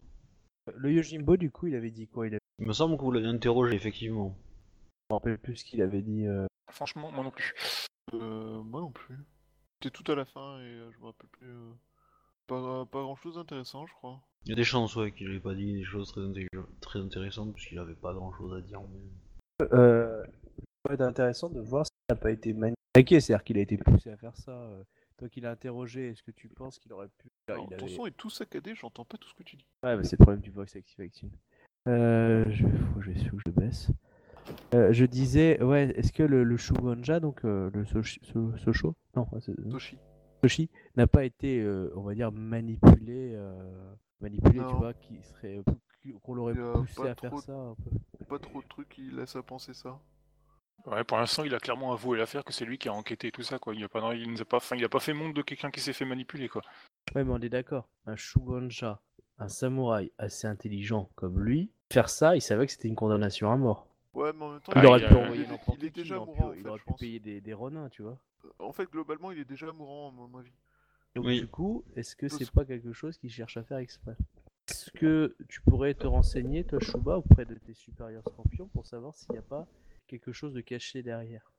Le 0.76 0.92
Yojimbo, 0.92 1.38
du 1.38 1.52
coup, 1.52 1.68
il 1.68 1.76
avait 1.76 1.92
dit 1.92 2.08
quoi? 2.08 2.26
Il 2.28 2.34
avait... 2.34 2.40
Il 2.60 2.68
me 2.68 2.74
semble 2.74 2.98
que 2.98 3.04
vous 3.04 3.12
l'avez 3.12 3.28
interrogé, 3.28 3.76
effectivement. 3.76 4.36
Je 5.10 5.14
me 5.14 5.18
rappelle 5.18 5.38
plus 5.38 5.58
ce 5.58 5.66
qu'il 5.66 5.82
avait 5.82 6.02
dit. 6.02 6.26
euh. 6.26 6.48
Franchement, 6.72 7.12
moi 7.12 7.24
non 7.24 7.30
plus. 7.32 7.54
Euh, 8.14 8.62
moi 8.64 8.82
non 8.82 8.92
plus. 8.92 9.18
C'était 9.84 9.96
tout 9.96 10.12
à 10.12 10.16
la 10.16 10.26
fin 10.26 10.60
et 10.60 10.64
euh, 10.64 10.92
je 10.92 11.00
me 11.00 11.06
rappelle 11.06 11.30
plus. 11.30 11.48
euh, 11.48 11.72
Pas, 12.48 12.86
pas 12.88 13.02
grand 13.02 13.16
chose 13.18 13.36
d'intéressant 13.36 13.86
je 13.86 13.94
crois. 13.94 14.20
Il 14.46 14.50
y 14.50 14.54
a 14.54 14.56
des 14.56 14.64
chances, 14.64 14.96
ouais, 14.96 15.12
qu'il 15.12 15.32
ait 15.34 15.40
pas 15.40 15.54
dit 15.54 15.74
des 15.74 15.84
choses 15.84 16.12
très, 16.12 16.22
inté- 16.22 16.48
très 16.82 17.00
intéressantes, 17.00 17.54
puisqu'il 17.54 17.78
avait 17.80 17.94
pas 17.96 18.14
grand 18.14 18.32
chose 18.34 18.54
à 18.58 18.62
dire. 18.62 18.82
mais- 18.82 19.68
Euh, 19.74 20.24
ça 20.24 20.90
va 20.90 20.94
être 20.96 21.02
intéressant 21.02 21.50
de 21.50 21.60
voir 21.62 21.86
n'a 22.10 22.16
pas 22.16 22.32
été 22.32 22.54
manipulé, 22.54 22.76
c'est-à-dire 23.20 23.44
qu'il 23.44 23.58
a 23.58 23.62
été 23.62 23.78
poussé 23.78 24.12
à 24.12 24.18
faire 24.18 24.36
ça. 24.38 24.52
euh. 24.52 24.84
Toi 25.18 25.30
qui 25.30 25.40
l'as 25.40 25.52
interrogé, 25.52 26.10
est-ce 26.10 26.22
que 26.24 26.32
tu 26.32 26.50
penses 26.50 26.78
qu'il 26.78 26.92
aurait 26.92 27.08
pu. 27.08 27.30
Ah, 27.48 27.54
Alors, 27.54 27.68
il 27.72 27.78
Ton 27.78 27.86
avait- 27.86 27.96
son 27.96 28.06
est 28.06 28.12
tout 28.18 28.30
saccadé, 28.30 28.76
j'entends 28.76 29.06
pas 29.06 29.18
tout 29.18 29.30
ce 29.30 29.34
que 29.34 29.44
tu 29.44 29.56
dis. 29.56 29.66
Ouais, 29.82 29.96
bah, 29.96 30.04
c'est 30.04 30.20
le 30.20 30.24
problème 30.24 30.42
du 30.42 30.52
voice 30.52 30.66
active 30.76 31.00
action. 31.00 31.30
Euh, 31.88 32.44
je... 32.50 32.68
Faut 32.68 33.00
que 33.00 33.06
je, 33.06 33.12
je 33.14 33.52
baisse. 33.52 33.88
Euh, 34.74 34.92
je 34.92 35.06
disais, 35.06 35.62
ouais, 35.64 35.90
est-ce 35.96 36.12
que 36.12 36.22
le, 36.22 36.44
le 36.44 36.58
Shugonja, 36.58 37.20
donc 37.22 37.46
euh, 37.46 37.72
le 37.74 37.84
Soshi- 37.86 38.20
So- 38.26 38.94
non, 39.16 39.26
Toshi. 39.72 39.98
Soshi, 40.44 40.70
n'a 40.98 41.08
pas 41.08 41.24
été, 41.24 41.62
euh, 41.62 41.90
on 41.96 42.02
va 42.02 42.14
dire, 42.14 42.32
manipulé, 42.32 43.40
manipulé, 44.20 44.60
tu 44.68 44.76
vois, 44.76 44.94
qui 44.94 45.18
serait, 45.24 45.62
qu'on 46.22 46.36
l'aurait 46.36 46.54
poussé 46.56 47.02
à 47.08 47.16
faire 47.16 47.32
trop- 47.32 47.42
ça. 47.42 47.54
un 47.54 47.76
peu. 47.76 48.26
Pas 48.26 48.38
trop 48.40 48.62
de 48.62 48.68
trucs 48.68 48.90
qui 48.90 49.10
laissent 49.12 49.36
à 49.38 49.42
penser 49.44 49.74
ça. 49.74 49.98
Ouais, 50.86 51.04
pour 51.04 51.18
l'instant, 51.18 51.44
il 51.44 51.54
a 51.56 51.60
clairement 51.60 51.94
avoué 51.94 52.18
l'affaire 52.18 52.44
que 52.44 52.54
c'est 52.54 52.66
lui 52.66 52.78
qui 52.78 52.90
a 52.90 52.94
enquêté 52.94 53.28
et 53.30 53.32
tout 53.32 53.42
ça, 53.42 53.58
quoi. 53.58 53.74
Il 53.74 53.84
a 53.84 53.90
pas, 53.90 54.14
il 54.14 54.30
nous 54.30 54.42
a 54.42 54.46
pas, 54.46 54.58
enfin, 54.58 54.76
il 54.76 54.86
a 54.86 54.90
pas 54.90 55.00
fait 55.00 55.14
monde 55.14 55.34
de 55.34 55.42
quelqu'un 55.42 55.72
qui 55.72 55.80
s'est 55.80 55.94
fait 55.94 56.06
manipuler, 56.06 56.48
quoi. 56.48 56.62
Ouais, 57.16 57.24
mais 57.24 57.32
on 57.32 57.40
est 57.40 57.50
d'accord. 57.50 57.88
Un 58.06 58.16
Shugonja, 58.16 59.02
un 59.40 59.48
samouraï 59.48 60.12
assez 60.20 60.46
intelligent 60.46 61.10
comme 61.16 61.40
lui, 61.40 61.72
faire 61.92 62.10
ça, 62.10 62.36
il 62.36 62.42
savait 62.42 62.68
que 62.68 62.72
c'était 62.72 62.88
une 62.88 62.96
condamnation 62.96 63.52
à 63.52 63.58
mort. 63.58 63.88
Ouais, 64.14 64.32
mais 64.34 64.44
en 64.44 64.52
même 64.52 64.62
temps, 64.62 64.74
Il 64.76 64.86
aurait 64.86 65.08
pu 65.08 65.14
envoyer 65.14 65.36
il 65.44 65.48
est- 65.48 65.52
n'importe 65.52 65.78
il 65.80 65.86
est 65.86 65.92
qui, 65.92 66.02
déjà 66.04 66.18
aurait 66.18 66.26
pu- 66.26 66.40
mourant, 66.40 66.50
en 66.50 66.54
il 66.54 66.62
fait, 66.62 66.70
aurait 66.70 66.78
je 66.80 66.84
pu 66.84 66.90
pense. 66.92 67.00
payer 67.00 67.20
des, 67.20 67.42
des 67.42 67.54
renins, 67.54 67.90
tu 67.90 68.04
vois. 68.04 68.20
En 68.60 68.72
fait, 68.72 68.86
globalement, 68.90 69.32
il 69.32 69.40
est 69.40 69.46
déjà 69.46 69.72
mourant, 69.72 70.10
à 70.10 70.12
mon 70.12 70.38
avis. 70.38 70.52
Donc 71.16 71.26
Oui. 71.26 71.40
du 71.40 71.48
coup, 71.48 71.84
est-ce 71.96 72.16
que 72.16 72.28
c'est 72.28 72.52
pas 72.52 72.64
quelque 72.66 72.94
chose 72.94 73.18
qu'il 73.18 73.32
cherche 73.32 73.58
à 73.58 73.64
faire 73.64 73.78
exprès? 73.80 74.16
Est-ce 74.70 74.92
que 74.92 75.36
tu 75.50 75.62
pourrais 75.62 75.94
te 75.96 76.06
renseigner, 76.06 76.64
toi, 76.64 76.80
Shuba, 76.80 77.18
auprès 77.18 77.46
de 77.46 77.56
tes 77.56 77.74
supérieurs 77.74 78.24
scorpions 78.28 78.68
pour 78.68 78.86
savoir 78.86 79.16
s'il 79.16 79.32
n'y 79.32 79.40
a 79.40 79.42
pas 79.42 79.66
quelque 80.08 80.32
chose 80.32 80.54
de 80.54 80.62
caché 80.62 81.04
derrière 81.04 81.52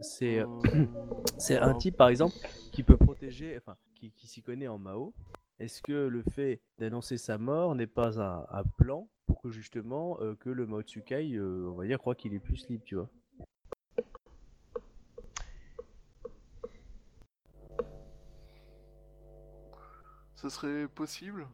C'est 0.00 0.40
euh, 0.40 0.46
Euh, 0.46 0.86
c'est 1.38 1.58
un 1.58 1.74
type, 1.74 1.96
par 1.96 2.08
exemple, 2.08 2.36
qui 2.72 2.82
peut 2.82 2.96
protéger, 2.96 3.56
enfin, 3.56 3.76
qui, 3.94 4.10
qui 4.12 4.26
s'y 4.26 4.42
connaît 4.42 4.68
en 4.68 4.78
Mao. 4.78 5.14
Est-ce 5.60 5.82
que 5.82 5.92
le 5.92 6.22
fait 6.22 6.60
d'annoncer 6.78 7.16
sa 7.16 7.38
mort 7.38 7.74
n'est 7.74 7.86
pas 7.86 8.20
un, 8.20 8.46
un 8.50 8.64
plan 8.78 9.08
pour 9.26 9.40
que 9.40 9.50
justement 9.50 10.18
euh, 10.20 10.34
que 10.34 10.50
le 10.50 10.66
Mao 10.66 10.82
Tsukai, 10.82 11.34
euh, 11.34 11.70
on 11.70 11.76
va 11.76 11.86
dire, 11.86 11.98
croit 11.98 12.14
qu'il 12.14 12.34
est 12.34 12.40
plus 12.40 12.68
libre, 12.68 12.84
tu 12.84 12.96
vois? 12.96 13.08
Ça 20.34 20.50
serait 20.50 20.88
possible? 20.88 21.46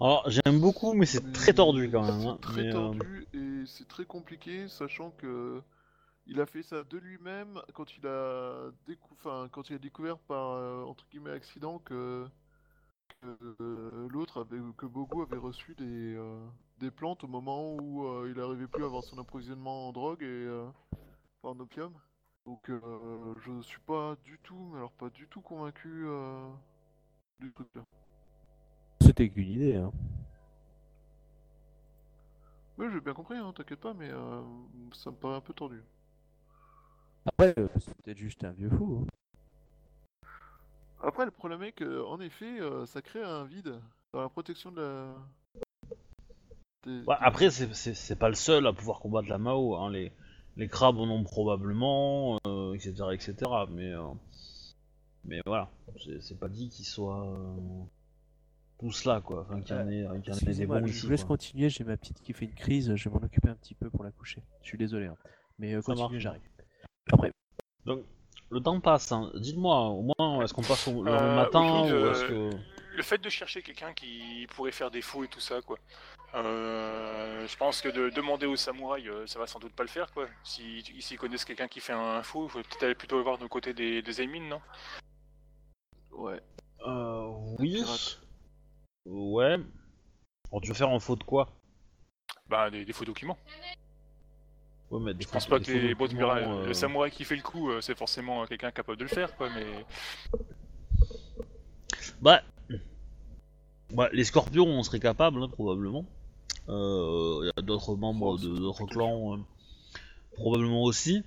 Alors, 0.00 0.28
j'aime 0.28 0.60
beaucoup, 0.60 0.92
mais 0.92 1.06
c'est 1.06 1.32
très 1.32 1.52
tordu 1.52 1.90
quand 1.90 2.04
même. 2.04 2.20
C'est 2.20 2.26
hein, 2.28 2.38
très 2.40 2.62
mais, 2.62 2.68
euh, 2.68 2.72
tordu 2.72 3.26
et 3.32 3.38
c'est 3.68 3.88
très 3.88 4.04
compliqué, 4.04 4.68
sachant 4.68 5.10
que 5.12 5.62
il 6.26 6.40
a 6.40 6.46
fait 6.46 6.62
ça 6.62 6.84
de 6.84 6.98
lui-même 6.98 7.60
quand 7.72 7.96
il 7.96 8.06
a 8.06 8.70
découvert 9.78 10.18
par 10.18 10.50
euh, 10.52 10.84
entre 10.84 11.06
guillemets 11.10 11.30
accident 11.30 11.78
que, 11.78 12.26
que, 13.22 13.54
euh, 13.60 14.08
l'autre 14.10 14.42
avait 14.42 14.58
que 14.76 14.86
Bogo 14.86 15.22
avait 15.22 15.38
reçu 15.38 15.74
des 15.74 16.14
euh, 16.16 16.38
des 16.80 16.90
plantes 16.90 17.24
au 17.24 17.28
moment 17.28 17.74
où 17.74 18.26
il 18.26 18.34
n'arrivait 18.34 18.68
plus 18.68 18.82
à 18.82 18.86
avoir 18.86 19.02
son 19.02 19.18
approvisionnement 19.18 19.88
en 19.88 19.92
drogue 19.92 20.22
et 20.22 20.48
en 21.42 21.58
opium. 21.58 21.92
Donc 22.46 22.70
je 22.70 23.60
suis 23.62 23.80
pas 23.80 24.16
du 24.22 24.38
tout, 24.38 24.68
mais 24.70 24.76
alors 24.76 24.92
pas 24.92 25.10
du 25.10 25.26
tout 25.26 25.40
convaincu 25.40 26.06
du 27.40 27.52
truc. 27.52 27.68
C'était 29.00 29.28
qu'une 29.28 29.48
idée, 29.48 29.74
hein. 29.74 29.92
Oui, 32.78 32.86
j'ai 32.92 33.00
bien 33.00 33.12
compris, 33.14 33.36
hein, 33.36 33.52
t'inquiète 33.54 33.80
pas, 33.80 33.92
mais 33.94 34.08
euh, 34.10 34.42
ça 34.92 35.10
me 35.10 35.16
paraît 35.16 35.36
un 35.36 35.40
peu 35.40 35.52
tordu. 35.52 35.82
Après, 37.26 37.54
euh, 37.58 37.68
c'est 37.80 37.94
peut-être 38.02 38.18
juste 38.18 38.44
un 38.44 38.52
vieux 38.52 38.70
fou. 38.70 39.02
hein. 39.02 39.06
Après, 41.02 41.24
le 41.24 41.30
problème 41.30 41.62
est 41.62 41.72
que, 41.72 42.04
en 42.04 42.20
effet, 42.20 42.60
euh, 42.60 42.86
ça 42.86 43.02
crée 43.02 43.22
un 43.22 43.44
vide 43.44 43.80
dans 44.12 44.20
la 44.20 44.28
protection 44.28 44.70
de 44.72 44.80
la. 44.80 45.14
des- 46.84 47.02
ouais, 47.06 47.16
après, 47.20 47.50
c'est- 47.50 47.72
c'est 47.74 47.94
c'est 47.94 48.16
pas 48.16 48.28
le 48.28 48.34
seul 48.34 48.66
à 48.66 48.72
pouvoir 48.72 49.00
combattre 49.00 49.28
la 49.28 49.38
Mao. 49.38 49.76
Hein. 49.76 49.90
Les, 49.90 50.12
les 50.56 50.68
crabes 50.68 50.98
en 50.98 51.08
ont 51.08 51.24
probablement, 51.24 52.38
euh, 52.46 52.74
etc., 52.74 53.12
etc. 53.14 53.66
Mais, 53.70 53.92
euh, 53.92 54.02
mais 55.24 55.40
voilà, 55.46 55.70
c'est 56.04 56.20
c'est 56.22 56.38
pas 56.38 56.48
dit 56.48 56.68
qu'ils 56.68 56.84
soient 56.86 57.26
euh, 57.26 57.84
tous 58.78 59.04
là, 59.04 59.20
quoi. 59.20 59.40
Enfin, 59.48 59.60
qu'il 59.60 59.74
y 59.76 59.78
en 59.78 59.88
ait, 59.88 59.92
qu'il 59.92 60.02
y 60.04 60.06
en 60.08 60.14
ait 60.14 60.18
des 60.20 60.28
Excusez-moi, 60.30 60.80
bons 60.80 60.86
je 60.86 60.92
ici. 60.92 61.04
vous 61.06 61.10
laisse 61.10 61.24
quoi. 61.24 61.36
continuer, 61.36 61.68
j'ai 61.68 61.84
ma 61.84 61.96
petite 61.96 62.20
qui 62.22 62.32
fait 62.32 62.44
une 62.46 62.54
crise, 62.54 62.94
je 62.94 63.08
vais 63.08 63.14
m'en 63.14 63.24
occuper 63.24 63.48
un 63.48 63.54
petit 63.56 63.74
peu 63.74 63.90
pour 63.90 64.04
la 64.04 64.10
coucher. 64.12 64.42
Je 64.62 64.68
suis 64.68 64.78
désolé, 64.78 65.06
hein. 65.06 65.16
mais 65.58 65.74
euh, 65.74 65.80
marche. 65.88 66.12
j'arrive. 66.18 66.42
Après, 67.12 67.32
Donc, 67.84 68.04
le 68.50 68.60
temps 68.60 68.80
passe. 68.80 69.12
hein. 69.12 69.30
Dites-moi, 69.34 69.88
au 69.88 70.02
moins, 70.02 70.42
est-ce 70.42 70.54
qu'on 70.54 70.62
passe 70.62 70.86
au, 70.88 71.02
le 71.02 71.10
Euh, 71.12 71.34
matin 71.34 71.82
oui, 71.84 71.90
ou 71.92 71.94
euh, 71.94 72.12
est-ce 72.12 72.24
que. 72.24 72.50
Le 72.96 73.02
fait 73.04 73.18
de 73.18 73.28
chercher 73.28 73.62
quelqu'un 73.62 73.92
qui 73.92 74.46
pourrait 74.56 74.72
faire 74.72 74.90
des 74.90 75.02
faux 75.02 75.22
et 75.24 75.28
tout 75.28 75.38
ça, 75.40 75.60
quoi. 75.62 75.78
Euh, 76.34 77.46
je 77.46 77.56
pense 77.56 77.80
que 77.80 77.88
de 77.88 78.10
demander 78.10 78.44
aux 78.46 78.56
samouraïs, 78.56 79.06
euh, 79.08 79.26
ça 79.26 79.38
va 79.38 79.46
sans 79.46 79.58
doute 79.60 79.72
pas 79.72 79.82
le 79.84 79.88
faire, 79.88 80.12
quoi. 80.12 80.26
Si 80.44 80.82
s'ils 81.00 81.16
connaissent 81.18 81.44
quelqu'un 81.44 81.68
qui 81.68 81.80
fait 81.80 81.92
un 81.94 82.22
faux, 82.22 82.46
il 82.46 82.50
faut 82.50 82.58
peut-être 82.58 82.82
aller 82.82 82.94
plutôt 82.94 83.22
voir 83.22 83.38
du 83.38 83.48
côté 83.48 83.72
des, 83.72 84.02
des 84.02 84.20
Aimin, 84.20 84.48
non? 84.48 84.60
Ouais. 86.12 86.40
Euh, 86.86 87.28
oui. 87.58 87.82
Ouais. 89.08 89.56
Alors, 90.50 90.60
tu 90.62 90.68
veux 90.68 90.74
faire 90.74 90.90
en 90.90 91.00
faute 91.00 91.24
quoi? 91.24 91.48
Bah, 92.48 92.70
des, 92.70 92.84
des 92.84 92.92
faux 92.92 93.04
documents. 93.04 93.38
Ouais, 94.90 95.00
mais 95.00 95.14
des 95.14 95.24
Je 95.24 95.28
pense 95.28 95.44
faux- 95.44 95.50
pas 95.50 95.58
que 95.58 95.64
faux 95.64 95.72
les 95.72 95.94
documents, 95.94 96.34
samouraïs- 96.34 96.48
euh, 96.48 96.66
le 96.66 96.74
samouraï 96.74 97.10
qui 97.10 97.24
fait 97.24 97.36
le 97.36 97.42
coup, 97.42 97.70
euh, 97.70 97.80
c'est 97.80 97.96
forcément 97.96 98.46
quelqu'un 98.46 98.70
capable 98.70 98.96
de 98.98 99.04
le 99.04 99.08
faire, 99.08 99.34
quoi, 99.36 99.48
mais... 99.54 99.66
Bah, 102.20 102.42
bah, 103.92 104.08
les 104.12 104.24
scorpions, 104.24 104.66
on 104.66 104.82
serait 104.82 105.00
capable, 105.00 105.42
hein, 105.42 105.48
probablement. 105.48 106.04
Il 106.68 107.46
y 107.46 107.58
a 107.58 107.62
d'autres 107.62 107.96
membres 107.96 108.34
Oh, 108.34 108.38
de 108.38 108.48
d'autres 108.58 108.86
clans, 108.86 109.34
euh, 109.34 109.38
probablement 110.38 110.82
aussi. 110.82 111.22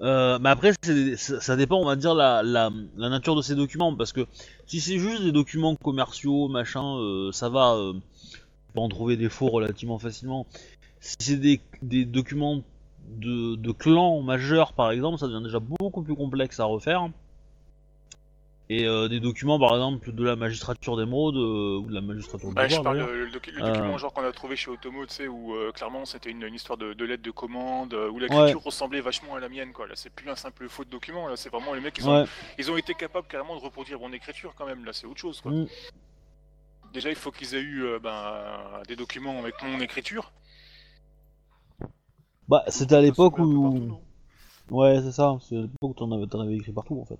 Euh, 0.00 0.38
mais 0.40 0.48
après, 0.48 0.72
ça, 1.16 1.56
dépend, 1.56 1.80
on 1.80 1.84
va 1.84 1.96
dire, 1.96 2.14
la, 2.14 2.42
la, 2.42 2.70
nature 2.96 3.36
de 3.36 3.42
ces 3.42 3.54
documents. 3.54 3.94
Parce 3.94 4.12
que 4.12 4.26
si 4.66 4.80
c'est 4.80 4.98
juste 4.98 5.22
des 5.22 5.32
documents 5.32 5.76
commerciaux, 5.76 6.48
machin, 6.48 6.96
euh, 6.98 7.32
ça 7.32 7.48
va. 7.48 7.74
euh, 7.74 7.92
en 8.80 8.88
trouver 8.88 9.16
des 9.16 9.28
faux 9.28 9.48
relativement 9.48 9.98
facilement. 9.98 10.46
Si 11.00 11.16
c'est 11.20 11.36
des, 11.36 11.60
des 11.82 12.04
documents 12.04 12.62
de, 13.08 13.56
de 13.56 13.72
clans 13.72 14.22
majeurs, 14.22 14.72
par 14.72 14.90
exemple, 14.90 15.18
ça 15.18 15.26
devient 15.26 15.44
déjà 15.44 15.60
beaucoup 15.60 16.02
plus 16.02 16.14
complexe 16.14 16.60
à 16.60 16.64
refaire. 16.64 17.08
Et 18.68 18.86
euh, 18.86 19.08
des 19.08 19.20
documents, 19.20 19.58
par 19.58 19.72
exemple, 19.74 20.12
de 20.12 20.24
la 20.24 20.34
magistrature 20.36 20.96
d'émeraude 20.96 21.36
euh, 21.36 21.78
ou 21.80 21.86
de 21.88 21.92
la 21.94 22.00
magistrature 22.00 22.50
Bah, 22.52 22.68
je 22.68 22.80
parle 22.80 23.00
euh, 23.00 23.26
le, 23.26 23.30
docu- 23.30 23.50
le 23.50 23.62
Euh. 23.62 23.66
document 23.66 23.98
genre 23.98 24.12
qu'on 24.14 24.24
a 24.24 24.32
trouvé 24.32 24.56
chez 24.56 24.70
Otomo, 24.70 25.04
tu 25.04 25.12
sais, 25.14 25.28
où 25.28 25.54
euh, 25.54 25.72
clairement 25.72 26.04
c'était 26.06 26.30
une, 26.30 26.42
une 26.42 26.54
histoire 26.54 26.78
de, 26.78 26.94
de 26.94 27.04
lettre 27.04 27.22
de 27.22 27.30
commande, 27.30 27.92
euh, 27.92 28.08
où 28.08 28.14
Ouais. 28.14 28.20
l'écriture 28.20 28.62
ressemblait 28.62 29.00
vachement 29.02 29.34
à 29.34 29.40
la 29.40 29.48
mienne, 29.50 29.72
quoi. 29.72 29.86
Là, 29.88 29.94
c'est 29.96 30.10
plus 30.10 30.30
un 30.30 30.36
simple 30.36 30.68
faux 30.68 30.84
de 30.84 30.90
document, 30.90 31.28
là, 31.28 31.36
c'est 31.36 31.50
vraiment 31.50 31.74
les 31.74 31.80
mecs, 31.80 31.98
ils 31.98 32.08
ont, 32.08 32.22
Ouais, 32.22 32.28
ils 32.58 32.70
ont 32.70 32.76
été 32.78 32.94
capables 32.94 33.26
carrément 33.26 33.56
de 33.56 33.60
reproduire 33.60 33.98
mon 33.98 34.12
écriture 34.12 34.54
quand 34.56 34.64
même, 34.66 34.84
là, 34.86 34.92
c'est 34.94 35.06
autre 35.06 35.20
chose, 35.20 35.40
quoi. 35.42 35.52
Mm. 35.52 35.66
Déjà, 36.94 37.10
il 37.10 37.16
faut 37.16 37.30
qu'ils 37.32 37.54
aient 37.54 37.60
eu 37.60 37.84
euh, 37.84 37.98
ben, 37.98 38.80
des 38.88 38.96
documents 38.96 39.38
avec 39.38 39.60
mon 39.62 39.80
écriture. 39.80 40.32
bah 42.48 42.64
c'était 42.68 42.94
à 42.96 43.00
l'époque 43.00 43.38
où. 43.38 43.62
partout, 43.62 44.00
Ouais, 44.70 45.00
c'est 45.02 45.12
ça, 45.12 45.36
c'est 45.40 45.56
à 45.58 45.62
l'époque 45.62 45.78
où 45.82 45.94
t'en 45.94 46.10
avais, 46.12 46.26
t'en 46.26 46.40
avais 46.40 46.54
écrit 46.56 46.72
partout 46.72 46.98
en 47.00 47.04
fait. 47.04 47.18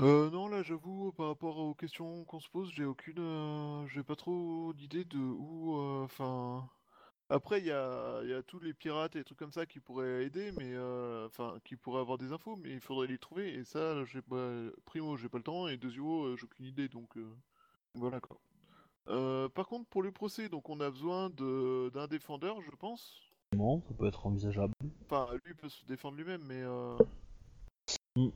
Euh, 0.00 0.30
non, 0.30 0.48
là, 0.48 0.62
j'avoue, 0.62 1.12
par 1.12 1.28
rapport 1.28 1.58
aux 1.58 1.74
questions 1.74 2.24
qu'on 2.24 2.40
se 2.40 2.48
pose, 2.48 2.70
j'ai 2.72 2.84
aucune. 2.84 3.18
euh, 3.18 3.86
j'ai 3.88 4.02
pas 4.02 4.16
trop 4.16 4.72
d'idée 4.74 5.04
de 5.04 5.18
où. 5.18 5.76
euh, 5.76 6.04
Enfin. 6.04 6.68
Après, 7.28 7.60
il 7.60 7.66
y 7.66 7.70
a, 7.70 8.20
il 8.24 8.28
y 8.30 8.34
a 8.34 8.42
tous 8.42 8.58
les 8.60 8.74
pirates 8.74 9.16
et 9.16 9.20
des 9.20 9.24
trucs 9.24 9.38
comme 9.38 9.52
ça 9.52 9.64
qui 9.64 9.80
pourraient 9.80 10.24
aider, 10.24 10.52
mais. 10.58 10.76
Enfin, 11.26 11.58
qui 11.64 11.76
pourraient 11.76 12.00
avoir 12.00 12.18
des 12.18 12.32
infos, 12.32 12.56
mais 12.56 12.70
il 12.72 12.80
faudrait 12.80 13.06
les 13.06 13.18
trouver, 13.18 13.54
et 13.54 13.64
ça, 13.64 14.04
j'ai 14.04 14.22
pas. 14.22 14.50
Primo, 14.84 15.16
j'ai 15.16 15.28
pas 15.28 15.38
le 15.38 15.44
temps, 15.44 15.68
et 15.68 15.76
deuxio, 15.76 16.36
j'ai 16.36 16.44
aucune 16.44 16.66
idée, 16.66 16.88
donc. 16.88 17.16
Voilà 17.94 18.20
quoi. 18.20 18.38
Par 19.54 19.66
contre, 19.66 19.88
pour 19.88 20.02
le 20.02 20.12
procès, 20.12 20.48
donc 20.48 20.68
on 20.68 20.80
a 20.80 20.90
besoin 20.90 21.30
de 21.30 21.90
d'un 21.94 22.06
défendeur, 22.06 22.60
je 22.62 22.70
pense. 22.70 23.20
Bon, 23.56 23.82
ça 23.88 23.94
peut 23.94 24.06
être 24.06 24.26
envisageable. 24.26 24.74
Enfin, 25.04 25.28
lui 25.44 25.54
peut 25.54 25.68
se 25.68 25.84
défendre 25.86 26.16
lui-même, 26.16 26.42
mais. 26.46 26.62
Mm. 28.16 28.30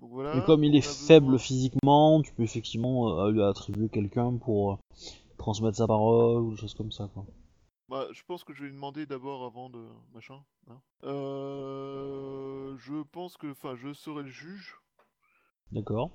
Donc 0.00 0.10
voilà. 0.10 0.34
Mais 0.34 0.44
comme 0.44 0.64
il 0.64 0.74
est 0.76 0.80
faible 0.80 1.38
physiquement, 1.38 2.22
tu 2.22 2.32
peux 2.32 2.42
effectivement 2.42 3.20
euh, 3.20 3.30
lui 3.30 3.42
attribuer 3.42 3.88
quelqu'un 3.88 4.36
pour 4.36 4.72
euh, 4.72 4.76
transmettre 5.38 5.76
sa 5.76 5.86
parole 5.86 6.42
ou 6.42 6.50
des 6.52 6.56
choses 6.56 6.74
comme 6.74 6.92
ça 6.92 7.08
quoi. 7.12 7.24
Bah, 7.88 8.06
je 8.12 8.22
pense 8.24 8.44
que 8.44 8.54
je 8.54 8.60
vais 8.62 8.68
lui 8.68 8.74
demander 8.74 9.04
d'abord 9.04 9.44
avant 9.44 9.68
de 9.68 9.84
machin. 10.14 10.40
hein. 10.68 10.80
Euh, 11.04 12.76
je 12.78 13.02
pense 13.02 13.36
que, 13.36 13.50
enfin, 13.50 13.74
je 13.74 13.92
serai 13.92 14.22
le 14.22 14.28
juge. 14.28 14.76
D'accord. 15.72 16.10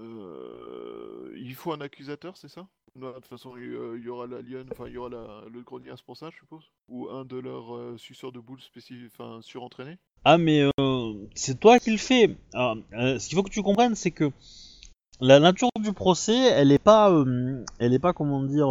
Euh, 0.00 1.32
il 1.36 1.54
faut 1.54 1.72
un 1.72 1.80
accusateur, 1.80 2.36
c'est 2.36 2.48
ça? 2.48 2.66
Non, 2.96 3.08
De 3.10 3.14
toute 3.14 3.26
façon, 3.26 3.56
il 3.56 3.64
euh, 3.74 3.98
il 3.98 4.04
y 4.04 4.08
aura 4.08 4.26
la 4.26 4.40
lionne, 4.40 4.68
enfin, 4.72 4.86
il 4.86 4.94
y 4.94 4.96
aura 4.96 5.08
la- 5.10 5.44
le 5.50 5.62
grognasse 5.62 6.02
pour 6.02 6.16
ça, 6.16 6.30
je 6.30 6.36
suppose. 6.36 6.72
Ou 6.88 7.08
un 7.10 7.24
de 7.24 7.36
leurs 7.36 7.74
euh, 7.76 7.96
suceurs 7.98 8.32
de 8.32 8.40
boules 8.40 8.60
spécifiques, 8.62 9.10
enfin, 9.12 9.40
surentraînés. 9.42 9.98
Ah 10.26 10.38
mais 10.38 10.66
euh, 10.80 11.12
c'est 11.34 11.60
toi 11.60 11.78
qui 11.78 11.90
le 11.90 11.98
fais. 11.98 12.36
Alors, 12.54 12.76
euh, 12.94 13.18
ce 13.18 13.28
qu'il 13.28 13.36
faut 13.36 13.42
que 13.42 13.50
tu 13.50 13.62
comprennes, 13.62 13.94
c'est 13.94 14.10
que 14.10 14.30
la 15.20 15.38
nature 15.38 15.68
du 15.78 15.92
procès, 15.92 16.34
elle 16.34 16.72
est 16.72 16.78
pas, 16.78 17.10
euh, 17.10 17.62
elle 17.78 17.92
est 17.92 17.98
pas 17.98 18.14
comment 18.14 18.42
dire, 18.42 18.68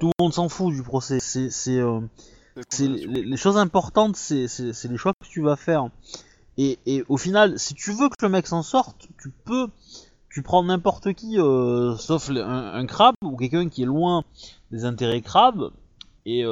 tout 0.00 0.06
le 0.06 0.12
monde 0.18 0.32
s'en 0.32 0.48
fout 0.48 0.74
du 0.74 0.82
procès. 0.82 1.18
C'est, 1.20 1.50
les, 2.80 3.06
les 3.06 3.36
choses 3.36 3.58
importantes, 3.58 4.16
c'est, 4.16 4.46
les 4.88 4.96
choix 4.96 5.12
que 5.20 5.28
tu 5.28 5.42
vas 5.42 5.56
faire. 5.56 5.88
Et, 6.56 6.78
et 6.86 7.04
au 7.08 7.18
final, 7.18 7.58
si 7.58 7.74
tu 7.74 7.92
veux 7.92 8.08
que 8.08 8.16
le 8.22 8.30
mec 8.30 8.46
s'en 8.46 8.62
sorte, 8.62 9.08
tu 9.20 9.30
peux, 9.44 9.68
tu 10.30 10.42
prends 10.42 10.64
n'importe 10.64 11.12
qui, 11.12 11.36
sauf 11.36 12.30
un, 12.30 12.72
un 12.74 12.86
crabe 12.86 13.14
ou 13.22 13.36
quelqu'un 13.36 13.68
qui 13.68 13.82
est 13.82 13.86
loin 13.86 14.24
des 14.70 14.86
intérêts 14.86 15.20
crabes, 15.20 15.70
et 16.24 16.44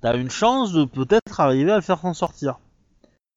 t'as 0.00 0.16
une 0.16 0.30
chance 0.30 0.72
de 0.72 0.86
peut-être 0.86 1.40
arriver 1.40 1.72
à 1.72 1.76
le 1.76 1.82
faire 1.82 2.00
s'en 2.00 2.14
sortir. 2.14 2.58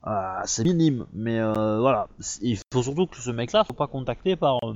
Euh, 0.08 0.40
c'est 0.46 0.64
minime, 0.64 1.06
mais 1.14 1.40
euh, 1.40 1.80
voilà. 1.80 2.08
Il 2.42 2.58
faut 2.72 2.84
surtout 2.84 3.08
que 3.08 3.18
ce 3.18 3.32
mec-là 3.32 3.64
soit 3.66 3.76
pas 3.76 3.88
contacté 3.88 4.36
par 4.36 4.58
euh, 4.64 4.76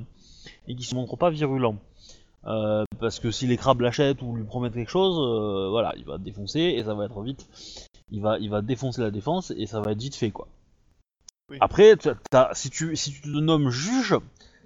et 0.66 0.74
qu'il 0.74 0.84
se 0.84 0.94
montre 0.94 1.16
pas 1.16 1.30
virulent. 1.30 1.76
Euh, 2.46 2.84
parce 2.98 3.20
que 3.20 3.30
si 3.30 3.46
les 3.46 3.56
crabes 3.56 3.80
l'achètent 3.82 4.22
ou 4.22 4.34
lui 4.34 4.44
promettent 4.44 4.74
quelque 4.74 4.90
chose, 4.90 5.16
euh, 5.18 5.68
voilà, 5.70 5.92
il 5.96 6.04
va 6.04 6.18
défoncer 6.18 6.60
et 6.60 6.82
ça 6.82 6.94
va 6.94 7.04
être 7.04 7.20
vite. 7.22 7.46
Il 8.10 8.20
va, 8.22 8.38
il 8.38 8.50
va 8.50 8.60
défoncer 8.62 9.02
la 9.02 9.10
défense 9.10 9.52
et 9.56 9.66
ça 9.66 9.80
va 9.80 9.92
être 9.92 10.00
vite 10.00 10.16
fait 10.16 10.30
quoi. 10.30 10.48
Oui. 11.48 11.58
Après, 11.60 11.94
si 12.54 12.70
tu, 12.70 12.96
si 12.96 13.12
tu 13.12 13.20
te 13.22 13.28
nommes 13.28 13.70
juge, 13.70 14.16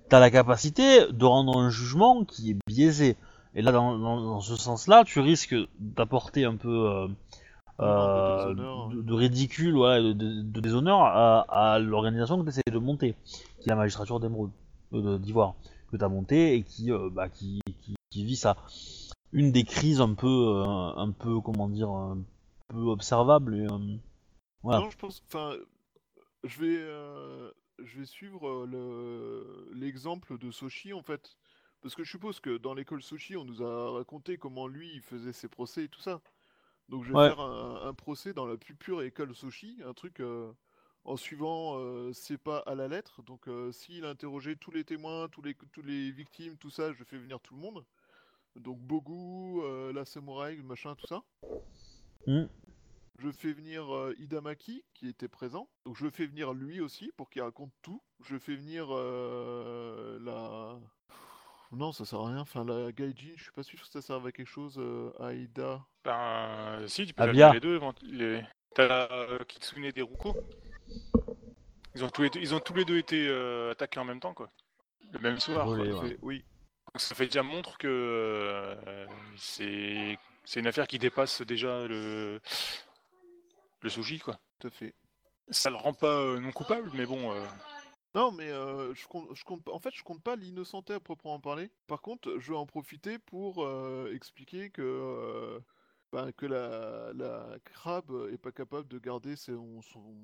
t'as 0.09 0.21
la 0.21 0.31
capacité 0.31 1.11
de 1.13 1.25
rendre 1.25 1.59
un 1.59 1.69
jugement 1.69 2.25
qui 2.25 2.53
est 2.53 2.57
biaisé. 2.67 3.17
Et 3.55 3.63
là, 3.63 3.71
dans, 3.73 3.99
dans- 3.99 4.21
dans 4.23 4.41
ce 4.41 4.57
sens-là, 4.57 5.05
tu 5.05 5.21
risques 5.21 5.55
d'apporter 5.79 6.45
un 6.45 6.57
peu 6.57 7.07
euh, 7.81 8.55
de 8.55 9.13
ridicule, 9.13 9.75
voilà, 9.75 10.03
de, 10.03 10.13
de- 10.13 10.43
de 10.43 10.61
déshonneur 10.61 11.01
à, 11.03 11.41
à 11.75 11.79
l'organisation 11.79 12.39
que 12.39 12.43
tu 12.45 12.49
essaies 12.51 12.63
de 12.71 12.79
monter, 12.79 13.17
qui 13.61 13.69
est 13.69 13.71
la 13.71 13.77
magistrature 13.77 14.21
d'émeraude, 14.21 14.53
euh, 14.93 15.19
d'Ivoire, 15.19 15.55
que 15.91 15.97
tu 15.97 16.05
as 16.05 16.09
montée 16.09 16.55
et 16.55 16.63
qui, 16.63 16.93
euh, 16.93 17.11
bah, 17.11 17.29
qui, 17.29 17.61
qui, 17.81 17.95
qui 18.11 18.25
vit 18.25 18.37
ça. 18.37 18.57
Une 19.33 19.51
des 19.51 19.65
crises 19.65 20.01
un 20.01 20.15
peu, 20.15 20.63
un 20.65 21.11
peu, 21.11 21.41
comment 21.41 21.69
dire, 21.69 21.91
un 21.91 22.23
peu 22.69 22.79
observable. 22.83 23.57
Et, 23.57 23.67
voilà. 24.63 24.81
Non, 24.81 24.91
je 24.91 24.97
pense. 24.97 25.23
Enfin, 25.27 25.55
je 26.45 26.61
vais, 26.61 26.77
je 27.85 27.99
vais 27.99 28.07
suivre 28.07 28.65
le 28.67 29.69
l'exemple 29.75 30.39
de 30.39 30.53
Soshi 30.53 30.93
en 30.93 31.03
fait, 31.03 31.37
parce 31.83 31.97
que 31.97 32.05
je 32.05 32.11
suppose 32.11 32.39
que 32.39 32.59
dans 32.59 32.75
l'école 32.75 33.03
Soshi, 33.03 33.37
on 33.37 33.45
nous 33.45 33.61
a 33.61 33.91
raconté 33.91 34.39
comment 34.39 34.69
lui 34.69 34.89
il 34.95 35.01
faisait 35.01 35.33
ses 35.33 35.49
procès 35.49 35.85
et 35.85 35.89
tout 35.89 36.01
ça. 36.01 36.21
Donc 36.89 37.05
je 37.05 37.13
vais 37.13 37.19
Ouais. 37.19 37.29
faire 37.29 37.41
un, 37.41 37.87
un 37.89 37.95
procès 37.95 38.33
dans 38.35 38.47
la 38.47 38.57
plus 38.57 38.75
pure 38.75 39.03
école 39.03 39.35
Soshi, 39.35 39.81
un 39.85 39.95
truc 39.95 40.21
euh, 40.21 40.53
en 41.05 41.17
suivant 41.17 41.79
euh, 41.79 42.13
ses 42.13 42.39
pas 42.39 42.59
à 42.59 42.75
la 42.75 42.89
lettre. 42.89 43.23
Donc 43.23 43.49
euh, 43.49 43.73
s'il 43.73 44.05
a 44.05 44.11
interrogé 44.11 44.57
tous 44.57 44.71
les 44.71 44.85
témoins, 44.85 45.29
tous 45.29 45.43
les 45.43 45.55
tous 45.73 45.83
les 45.83 46.11
victimes, 46.11 46.57
tout 46.59 46.71
ça, 46.71 46.93
je 46.93 47.05
fais 47.05 47.19
venir 47.19 47.41
tout 47.41 47.55
le 47.55 47.61
monde. 47.61 47.85
Donc 48.57 48.79
Bogu, 48.81 49.61
euh, 49.63 49.93
la 49.93 50.05
samouraï, 50.05 50.63
machin, 50.63 50.95
tout 50.95 51.07
ça. 51.07 51.23
Hmm. 52.27 52.47
Je 53.19 53.31
fais 53.31 53.53
venir 53.53 53.87
Hidamaki 54.19 54.85
qui 54.93 55.09
était 55.09 55.29
présent. 55.29 55.69
Donc 55.85 55.97
je 55.97 56.09
fais 56.11 56.27
venir 56.27 56.53
lui 56.53 56.81
aussi 56.81 57.13
pour 57.17 57.31
qu'il 57.31 57.43
raconte 57.43 57.73
tout. 57.83 58.03
Je 58.21 58.37
fais 58.39 58.57
venir 58.57 58.89
la. 60.21 60.79
Non, 61.77 61.93
ça 61.93 62.05
sert 62.05 62.21
à 62.21 62.29
rien. 62.29 62.39
Enfin, 62.39 62.65
la 62.65 62.93
Gaijin, 62.93 63.33
je 63.37 63.43
suis 63.43 63.53
pas 63.53 63.63
sûr 63.63 63.81
que 63.81 63.87
ça 63.87 64.01
serve 64.03 64.27
à 64.27 64.33
quelque 64.33 64.49
chose. 64.49 64.77
euh, 64.79 65.11
Aida. 65.31 65.81
Ben, 66.05 66.85
si, 66.87 67.07
tu 67.07 67.15
peux 67.15 67.31
les 67.31 67.61
deux. 67.61 67.81
Les... 68.03 68.43
T'as 68.75 68.87
la 68.89 69.13
euh, 69.13 69.39
Kitsune 69.45 69.85
et 69.85 69.93
Deruko. 69.93 70.35
Ils 71.95 72.03
ont, 72.05 72.09
tous 72.09 72.23
les 72.23 72.31
deux, 72.31 72.41
ils 72.41 72.55
ont 72.55 72.61
tous 72.61 72.75
les 72.75 72.85
deux 72.85 72.99
été 72.99 73.27
euh, 73.29 73.71
attaqués 73.71 74.01
en 74.01 74.05
même 74.05 74.19
temps, 74.21 74.35
quoi. 74.35 74.51
Le 75.13 75.19
même 75.21 75.39
soir. 75.39 75.65
quoi. 75.65 75.77
Volé, 75.77 75.93
ouais. 75.93 76.19
Oui. 76.23 76.45
Donc 76.93 77.01
ça 77.01 77.15
fait 77.15 77.27
déjà 77.27 77.43
montre 77.43 77.79
que 77.79 77.87
euh, 77.89 79.07
c'est 79.37 80.19
c'est 80.45 80.61
une 80.61 80.67
affaire 80.67 80.87
qui 80.87 80.99
dépasse 80.99 81.43
déjà 81.43 81.87
le 81.87 82.41
le 83.81 83.89
sushi, 83.89 84.19
quoi. 84.19 84.39
Tout 84.59 84.69
à 84.69 84.71
fait. 84.71 84.95
Ça 85.51 85.71
le 85.71 85.77
rend 85.77 85.93
pas 85.93 86.07
euh, 86.19 86.41
non 86.41 86.51
coupable, 86.53 86.91
mais 86.95 87.07
bon. 87.07 87.33
Non, 88.15 88.31
mais 88.31 88.49
euh, 88.51 88.95
je 88.95 89.07
compte, 89.09 89.35
je 89.35 89.45
compte. 89.45 89.69
En 89.69 89.79
fait, 89.81 89.93
je 89.95 90.03
compte 90.05 90.23
pas 90.23 90.37
l'innocenté 90.37 90.93
à 90.95 91.01
proprement 91.01 91.41
parler. 91.41 91.71
Par 91.89 92.01
contre, 92.01 92.39
je 92.39 92.53
vais 92.53 92.57
en 92.59 92.67
profiter 92.67 93.19
pour 93.19 93.65
euh, 93.65 94.13
expliquer 94.15 94.71
que 94.71 94.83
euh, 94.83 95.61
ben, 96.13 96.31
que 96.33 96.47
la, 96.47 97.13
la 97.15 97.59
crabe 97.65 98.29
est 98.33 98.39
pas 98.39 98.53
capable 98.53 98.87
de 98.89 98.99
garder 99.01 99.35
son, 99.37 99.83
son- 99.83 100.15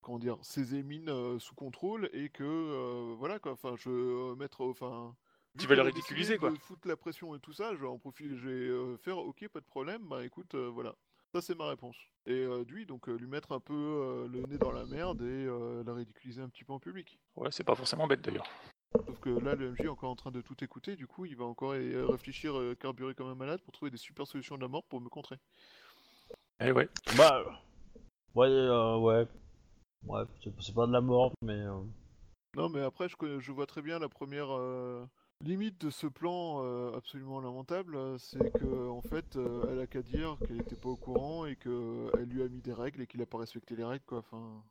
comment 0.00 0.18
dire 0.20 0.38
ses 0.42 0.76
émines 0.76 1.40
sous 1.40 1.54
contrôle 1.56 2.08
et 2.12 2.28
que 2.30 3.14
voilà 3.18 3.40
quoi. 3.40 3.52
Enfin, 3.52 3.74
je 3.76 3.90
vais 3.90 4.36
mettre 4.36 4.60
enfin. 4.60 5.16
Tu 5.56 5.66
vas 5.66 5.74
décidé 5.74 5.82
ridiculiser, 5.82 6.38
quoi. 6.38 6.54
Foutre 6.58 6.86
la 6.88 6.96
pression 6.96 7.34
et 7.34 7.40
tout 7.40 7.52
ça, 7.52 7.74
je 7.74 7.80
vais 7.80 7.86
en 7.88 7.98
profiter, 7.98 8.36
je 8.36 8.48
vais 8.48 8.96
faire 8.98 9.18
ok, 9.18 9.48
pas 9.48 9.60
de 9.60 9.64
problème. 9.66 10.06
Bah 10.08 10.24
écoute, 10.24 10.54
voilà. 10.54 10.96
Ça 11.34 11.42
c'est 11.42 11.58
ma 11.58 11.68
réponse. 11.68 11.96
Et 12.26 12.30
euh, 12.44 12.62
lui, 12.68 12.86
donc 12.86 13.08
euh, 13.08 13.16
lui 13.16 13.26
mettre 13.26 13.50
un 13.50 13.58
peu 13.58 13.74
euh, 13.74 14.28
le 14.28 14.42
nez 14.42 14.56
dans 14.56 14.70
la 14.70 14.84
merde 14.84 15.20
et 15.20 15.24
euh, 15.24 15.82
la 15.84 15.92
ridiculiser 15.92 16.40
un 16.40 16.48
petit 16.48 16.62
peu 16.62 16.72
en 16.72 16.78
public. 16.78 17.18
Ouais, 17.34 17.48
c'est 17.50 17.64
pas 17.64 17.74
forcément 17.74 18.06
bête 18.06 18.20
d'ailleurs. 18.20 18.46
Sauf 19.04 19.18
que 19.18 19.30
là, 19.30 19.56
le 19.56 19.72
MJ 19.72 19.80
est 19.80 19.88
encore 19.88 20.10
en 20.10 20.14
train 20.14 20.30
de 20.30 20.40
tout 20.40 20.62
écouter, 20.62 20.94
du 20.94 21.08
coup, 21.08 21.24
il 21.24 21.34
va 21.34 21.44
encore 21.44 21.72
réfléchir, 21.72 22.56
euh, 22.56 22.76
carburer 22.76 23.16
comme 23.16 23.26
un 23.26 23.34
malade 23.34 23.60
pour 23.62 23.72
trouver 23.72 23.90
des 23.90 23.96
super 23.96 24.28
solutions 24.28 24.54
de 24.54 24.60
la 24.62 24.68
mort 24.68 24.84
pour 24.84 25.00
me 25.00 25.08
contrer. 25.08 25.34
Eh 26.60 26.70
ouais. 26.70 26.88
Bah, 27.16 27.42
ouais, 28.36 28.46
euh, 28.46 28.96
ouais, 28.98 29.26
ouais, 30.06 30.22
c'est- 30.60 30.72
pas 30.72 30.86
de 30.86 30.92
la 30.92 31.00
mort, 31.00 31.32
mais 31.42 31.54
euh, 31.54 31.80
Non, 32.54 32.68
mais 32.68 32.80
après, 32.82 33.08
je, 33.08 33.16
connais- 33.16 33.40
je 33.40 33.50
vois 33.50 33.66
très 33.66 33.82
bien 33.82 33.98
la 33.98 34.08
première 34.08 34.52
euh, 34.56 35.04
limite 35.44 35.80
de 35.84 35.90
ce 35.90 36.06
plan 36.06 36.62
euh, 36.64 36.96
absolument 36.96 37.40
lamentable, 37.40 37.96
euh, 37.96 38.18
c'est 38.18 38.50
que 38.52 38.88
en 38.88 39.00
fait, 39.02 39.36
euh, 39.36 39.66
elle 39.70 39.80
a 39.80 39.86
qu'à 39.86 40.02
dire 40.02 40.36
qu'elle 40.46 40.60
était 40.60 40.76
pas 40.76 40.88
au 40.88 40.96
courant 40.96 41.46
et 41.46 41.56
que 41.56 42.10
elle 42.18 42.28
lui 42.28 42.42
a 42.42 42.48
mis 42.48 42.60
des 42.60 42.72
règles 42.72 43.02
et 43.02 43.06
qu'il 43.06 43.22
a 43.22 43.26
pas 43.26 43.38
respecté 43.38 43.76
les 43.76 43.84
règles, 43.84 44.04
quoi. 44.04 44.18
Enfin, 44.18 44.62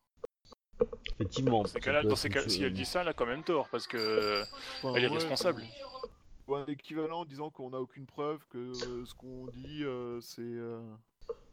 effectivement. 1.15 1.61
Dans 1.63 1.67
ces 1.67 1.79
cas-là, 1.79 2.03
dans 2.03 2.15
ces 2.15 2.29
cas, 2.29 2.47
si 2.47 2.63
elle 2.63 2.73
dit 2.73 2.85
ça, 2.85 3.01
elle 3.01 3.07
a 3.09 3.13
quand 3.13 3.25
même 3.25 3.43
tort, 3.43 3.69
parce 3.69 3.87
que 3.87 4.43
enfin, 4.77 4.93
elle 4.95 5.05
est 5.05 5.07
ouais, 5.07 5.13
responsable. 5.15 5.63
enfin, 5.63 6.07
ou 6.47 6.55
un 6.55 6.65
équivalent 6.65 7.21
en 7.21 7.25
disant 7.25 7.49
qu'on 7.49 7.69
n'a 7.69 7.79
aucune 7.79 8.05
preuve 8.05 8.39
que 8.49 8.57
euh, 8.57 9.05
ce 9.05 9.13
qu'on 9.13 9.47
dit, 9.47 9.83
euh, 9.83 10.19
c'est. 10.21 10.41
euh, 10.41 10.81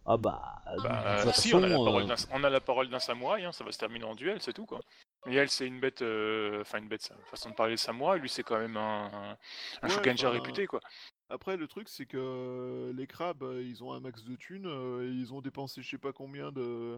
Ah 0.04 0.16
bah, 0.16 0.62
Bah, 0.82 1.32
si, 1.32 1.54
on 1.54 1.58
a, 1.58 1.68
la 1.68 1.68
façon, 1.68 1.84
parole 1.84 2.02
euh, 2.02 2.06
d'un, 2.06 2.14
on 2.32 2.44
a 2.44 2.50
la 2.50 2.60
parole 2.60 2.88
d'un 2.88 2.98
samouraï, 2.98 3.44
hein, 3.44 3.52
ça 3.52 3.64
va 3.64 3.72
se 3.72 3.78
terminer 3.78 4.04
en 4.04 4.14
duel, 4.14 4.40
c'est 4.40 4.52
tout 4.52 4.66
quoi. 4.66 4.80
Et 5.26 5.34
elle, 5.34 5.50
c'est 5.50 5.66
une 5.66 5.80
bête, 5.80 6.00
euh, 6.02 6.62
enfin 6.62 6.78
une 6.78 6.88
bête, 6.88 7.12
façon 7.26 7.50
de 7.50 7.54
parler 7.54 7.74
de 7.74 7.78
samouraï, 7.78 8.20
lui 8.20 8.28
c'est 8.30 8.42
quand 8.42 8.58
même 8.58 8.76
un, 8.78 9.10
un, 9.12 9.36
un 9.82 9.88
Ouais, 9.88 9.94
shogunja 9.94 10.28
enfin, 10.28 10.38
réputé 10.38 10.66
quoi. 10.66 10.80
Après, 11.28 11.56
le 11.56 11.68
truc, 11.68 11.88
c'est 11.88 12.06
que 12.06 12.16
euh, 12.18 12.92
les 12.96 13.06
crabes, 13.06 13.42
euh, 13.42 13.62
ils 13.62 13.84
ont 13.84 13.92
un 13.92 14.00
max 14.00 14.24
de 14.24 14.34
thunes 14.36 14.66
et 14.66 15.06
ils 15.06 15.32
ont 15.34 15.40
dépensé 15.42 15.82
je 15.82 15.90
sais 15.90 15.98
pas 15.98 16.12
combien 16.12 16.50
de. 16.52 16.96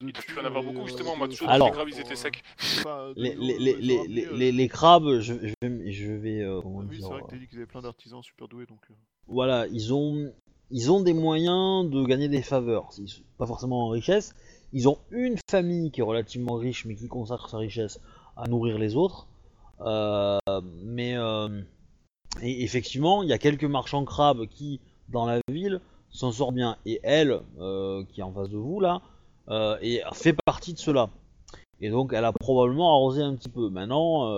de 0.00 0.06
Il 0.06 0.12
thunes 0.12 0.38
en 0.38 0.44
avoir 0.44 0.62
beaucoup 0.62 0.86
justement, 0.86 1.16
moi 1.16 1.26
de 1.26 1.32
toujours 1.32 1.48
Alors- 1.50 1.66
les 1.68 1.72
crabes 1.74 1.88
ils 1.88 1.98
étaient 2.00 2.14
secs. 2.16 2.42
les, 3.16 3.30
ils 3.32 3.38
ont- 3.38 3.42
les, 3.42 3.58
les, 3.58 3.72
ils 3.72 3.72
ont 3.72 3.78
les, 3.80 3.96
ramené, 3.98 4.14
les, 4.14 4.36
les- 4.38 4.52
les 4.52 4.68
crabes, 4.68 5.18
je, 5.20 5.34
je 5.34 5.54
vais, 5.68 5.92
je 5.92 6.12
vais 6.12 6.40
euh, 6.42 6.60
comment 6.62 6.78
oui, 6.78 6.98
c'est 7.00 7.08
vrai 7.08 7.22
que 7.22 7.26
t'as 7.28 7.36
dit 7.36 7.48
qu'ils 7.48 7.58
avaient 7.58 7.66
plein 7.66 7.82
d'artisans 7.82 8.22
super 8.22 8.46
doués, 8.48 8.66
donc. 8.66 8.80
voilà, 9.26 9.66
ils 9.66 9.92
ont, 9.92 10.32
ils 10.70 10.90
ont 10.92 11.02
des 11.02 11.12
moyens 11.12 11.90
de 11.90 12.04
gagner 12.06 12.28
des 12.28 12.42
faveurs. 12.42 12.88
Pas 13.36 13.46
forcément 13.46 13.86
en 13.86 13.88
richesse. 13.88 14.32
Ils 14.74 14.88
ont 14.88 14.98
une 15.12 15.36
famille 15.48 15.92
qui 15.92 16.00
est 16.00 16.04
relativement 16.04 16.56
riche, 16.56 16.84
mais 16.84 16.96
qui 16.96 17.06
consacre 17.06 17.48
sa 17.48 17.58
richesse 17.58 18.00
à 18.36 18.48
nourrir 18.48 18.76
les 18.76 18.96
autres. 18.96 19.28
Euh, 19.80 20.36
mais 20.82 21.16
euh, 21.16 21.60
effectivement, 22.42 23.22
il 23.22 23.28
y 23.28 23.32
a 23.32 23.38
quelques 23.38 23.64
marchands 23.64 24.04
crabes 24.04 24.46
qui, 24.46 24.80
dans 25.10 25.26
la 25.26 25.38
ville, 25.48 25.80
s'en 26.10 26.32
sortent 26.32 26.56
bien. 26.56 26.76
Et 26.86 26.98
elle, 27.04 27.40
euh, 27.60 28.02
qui 28.08 28.20
est 28.20 28.24
en 28.24 28.32
face 28.32 28.50
de 28.50 28.56
vous 28.56 28.80
là, 28.80 29.00
fait 30.12 30.34
partie 30.44 30.74
de 30.74 30.78
cela. 30.78 31.08
Et 31.80 31.88
donc, 31.88 32.12
elle 32.12 32.24
a 32.24 32.32
probablement 32.32 32.96
arrosé 32.96 33.22
un 33.22 33.36
petit 33.36 33.48
peu. 33.48 33.70
Maintenant, 33.70 34.28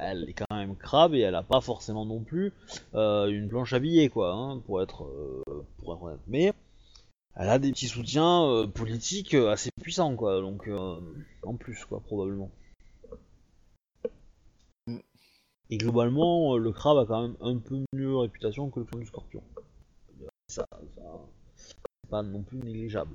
elle 0.00 0.28
est 0.28 0.32
quand 0.32 0.56
même 0.56 0.74
crabe 0.74 1.14
et 1.14 1.20
elle 1.20 1.36
a 1.36 1.44
pas 1.44 1.60
forcément 1.60 2.04
non 2.04 2.18
plus 2.18 2.52
une 2.94 3.46
planche 3.48 3.74
habillée, 3.74 4.08
quoi, 4.08 4.32
hein, 4.32 4.58
pour 4.66 4.82
être, 4.82 5.06
pour 5.78 5.92
être 5.92 6.02
honnête. 6.02 6.20
Mais 6.26 6.52
elle 7.38 7.48
a 7.50 7.58
des 7.60 7.70
petits 7.70 7.86
soutiens 7.86 8.42
euh, 8.46 8.66
politiques 8.66 9.34
euh, 9.34 9.50
assez 9.50 9.70
puissants, 9.80 10.16
quoi. 10.16 10.40
Donc, 10.40 10.66
euh, 10.66 10.98
en 11.44 11.54
plus, 11.54 11.84
quoi, 11.84 12.00
probablement. 12.00 12.50
Et 15.70 15.76
globalement, 15.76 16.56
le 16.56 16.72
crabe 16.72 16.98
a 16.98 17.06
quand 17.06 17.22
même 17.22 17.36
un 17.40 17.58
peu 17.58 17.84
mieux 17.92 18.16
réputation 18.16 18.70
que 18.70 18.80
le 18.80 18.86
clan 18.86 18.98
du 18.98 19.06
scorpion. 19.06 19.42
Ça, 20.48 20.66
ça 20.96 21.20
c'est 21.54 22.10
pas 22.10 22.22
non 22.22 22.42
plus 22.42 22.58
négligeable. 22.58 23.14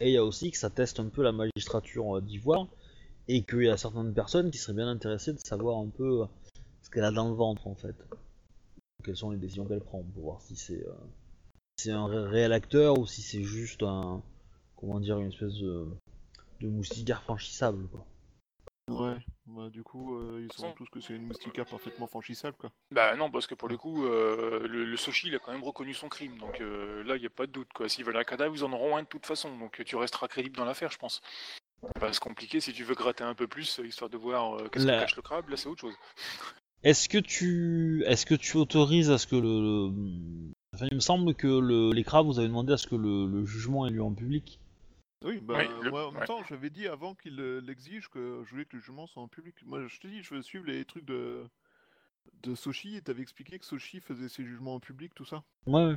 Et 0.00 0.08
il 0.08 0.12
y 0.12 0.16
a 0.18 0.24
aussi 0.24 0.50
que 0.50 0.58
ça 0.58 0.68
teste 0.68 1.00
un 1.00 1.08
peu 1.08 1.22
la 1.22 1.32
magistrature 1.32 2.20
d'Ivoire, 2.20 2.66
et 3.28 3.44
qu'il 3.44 3.62
y 3.62 3.68
a 3.68 3.76
certaines 3.76 4.12
personnes 4.12 4.50
qui 4.50 4.58
seraient 4.58 4.76
bien 4.76 4.88
intéressées 4.88 5.32
de 5.32 5.38
savoir 5.38 5.78
un 5.78 5.88
peu 5.88 6.26
ce 6.82 6.90
qu'elle 6.90 7.04
a 7.04 7.12
dans 7.12 7.28
le 7.28 7.36
ventre 7.36 7.68
en 7.68 7.74
fait. 7.76 7.94
Quelles 9.04 9.16
sont 9.16 9.30
les 9.30 9.38
décisions 9.38 9.64
qu'elle 9.64 9.80
prend 9.80 10.02
pour 10.02 10.22
voir 10.24 10.42
si 10.42 10.56
c'est 10.56 10.84
c'est 11.76 11.92
un 11.92 12.06
ré- 12.06 12.26
réel 12.28 12.52
acteur 12.52 12.98
ou 12.98 13.06
si 13.06 13.22
c'est 13.22 13.42
juste 13.42 13.82
un 13.82 14.22
comment 14.76 15.00
dire 15.00 15.18
une 15.18 15.28
espèce 15.28 15.54
de, 15.54 15.86
de 16.60 16.68
moustiquaire 16.68 17.22
franchissable 17.22 17.86
quoi. 17.88 18.06
Ouais, 18.88 19.16
bah 19.46 19.68
du 19.68 19.82
coup, 19.82 20.16
euh, 20.16 20.40
ils 20.44 20.52
façon- 20.52 20.72
tous 20.76 20.88
que 20.88 21.00
c'est 21.00 21.14
une 21.14 21.26
moustiquaire 21.26 21.66
parfaitement 21.66 22.06
franchissable, 22.06 22.56
quoi. 22.56 22.70
Bah 22.92 23.16
non, 23.16 23.32
parce 23.32 23.48
que 23.48 23.56
pour 23.56 23.66
le 23.68 23.76
coup, 23.76 24.06
euh, 24.06 24.64
le, 24.68 24.84
le 24.84 24.96
Soshi 24.96 25.26
il 25.26 25.34
a 25.34 25.40
quand 25.40 25.50
même 25.50 25.64
reconnu 25.64 25.92
son 25.92 26.08
crime, 26.08 26.38
donc 26.38 26.60
euh, 26.60 27.02
là 27.02 27.16
il 27.16 27.20
n'y 27.20 27.26
a 27.26 27.30
pas 27.30 27.48
de 27.48 27.52
doute 27.52 27.72
quoi. 27.74 27.88
S'ils 27.88 28.04
veulent 28.04 28.16
un 28.16 28.22
cadavre, 28.22 28.54
ils 28.54 28.62
en 28.64 28.72
auront 28.72 28.96
un 28.96 29.02
de 29.02 29.08
toute 29.08 29.26
façon, 29.26 29.58
donc 29.58 29.82
tu 29.84 29.96
resteras 29.96 30.28
crédible 30.28 30.56
dans 30.56 30.64
l'affaire, 30.64 30.92
je 30.92 30.98
pense. 30.98 31.20
Ça 31.82 32.06
va 32.06 32.12
se 32.12 32.20
compliquer 32.20 32.60
si 32.60 32.72
tu 32.72 32.84
veux 32.84 32.94
gratter 32.94 33.24
un 33.24 33.34
peu 33.34 33.48
plus, 33.48 33.80
histoire 33.84 34.08
de 34.08 34.16
voir 34.16 34.54
euh, 34.56 34.68
qu'est-ce 34.68 34.86
que 34.86 34.90
cache 35.00 35.16
le 35.16 35.22
crabe, 35.22 35.48
là 35.48 35.56
c'est 35.56 35.68
autre 35.68 35.80
chose. 35.80 35.94
Est-ce 36.84 37.08
que 37.08 37.18
tu 37.18 38.04
est-ce 38.06 38.24
que 38.24 38.36
tu 38.36 38.56
autorises 38.56 39.10
à 39.10 39.18
ce 39.18 39.26
que 39.26 39.34
le, 39.34 39.90
le- 39.90 40.52
enfin 40.76 40.86
il 40.90 40.94
me 40.94 41.00
semble 41.00 41.34
que 41.34 41.46
le- 41.46 41.92
les 41.92 42.04
crabes 42.04 42.26
vous 42.26 42.38
avez 42.38 42.48
demandé 42.48 42.72
à 42.72 42.76
ce 42.76 42.86
que 42.86 42.94
le, 42.96 43.26
le 43.26 43.44
jugement 43.46 43.86
ait 43.86 43.90
lieu 43.90 44.02
en 44.02 44.12
public. 44.12 44.60
Oui, 45.24 45.40
bah 45.40 45.54
Oui, 45.58 45.68
le- 45.84 45.90
moi 45.90 46.08
en 46.08 46.12
même 46.12 46.20
ouais. 46.20 46.26
temps, 46.26 46.42
j'avais 46.48 46.70
dit 46.70 46.86
avant 46.86 47.14
qu'il 47.14 47.40
euh, 47.40 47.60
l'exige 47.60 48.08
que 48.08 48.42
je 48.44 48.50
voulais 48.50 48.64
que 48.66 48.76
le 48.76 48.80
jugement 48.82 49.06
soit 49.06 49.22
en 49.22 49.28
public. 49.28 49.54
Moi, 49.64 49.86
je 49.86 49.98
te 49.98 50.06
dis, 50.06 50.22
je 50.22 50.34
veux 50.34 50.42
suivre 50.42 50.66
les 50.66 50.84
trucs 50.84 51.06
de 51.06 51.44
de 52.42 52.54
Soshi 52.54 52.96
et 52.96 53.00
t'avais 53.02 53.22
expliqué 53.22 53.58
que 53.58 53.64
Soshi 53.64 54.00
faisait 54.00 54.28
ses 54.28 54.44
jugements 54.44 54.74
en 54.74 54.80
public, 54.80 55.14
tout 55.14 55.24
ça, 55.24 55.42
Ouais. 55.66 55.86
ouais. 55.86 55.96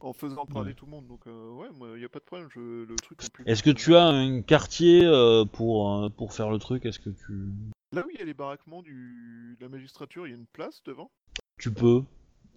en 0.00 0.12
faisant 0.12 0.44
parler 0.44 0.70
Ouais. 0.70 0.74
tout 0.74 0.84
le 0.84 0.90
monde. 0.90 1.06
Donc 1.06 1.26
euh, 1.26 1.50
ouais, 1.52 1.68
moi, 1.74 1.98
y 1.98 2.04
a 2.04 2.08
pas 2.08 2.18
de 2.18 2.24
problème, 2.24 2.48
je 2.52 2.84
le 2.84 3.00
truc 3.00 3.22
en 3.24 3.28
public. 3.30 3.48
Est-ce 3.50 3.62
que 3.62 3.70
tu 3.70 3.94
as 3.96 4.04
un 4.04 4.42
quartier 4.42 5.04
euh, 5.04 5.44
pour 5.46 5.90
euh, 5.94 6.08
pour 6.10 6.32
faire 6.34 6.50
le 6.50 6.58
truc? 6.58 6.84
Est-ce 6.84 6.98
que 6.98 7.10
tu 7.10 7.48
Là 7.92 8.04
où 8.06 8.10
il 8.10 8.18
y 8.18 8.22
a 8.22 8.24
les 8.24 8.34
baraquements 8.34 8.82
du... 8.82 9.56
de 9.58 9.64
la 9.64 9.68
magistrature, 9.70 10.26
il 10.26 10.30
y 10.30 10.32
a 10.34 10.36
une 10.36 10.46
place 10.46 10.82
devant. 10.84 11.10
tu 11.58 11.72
peux 11.72 12.02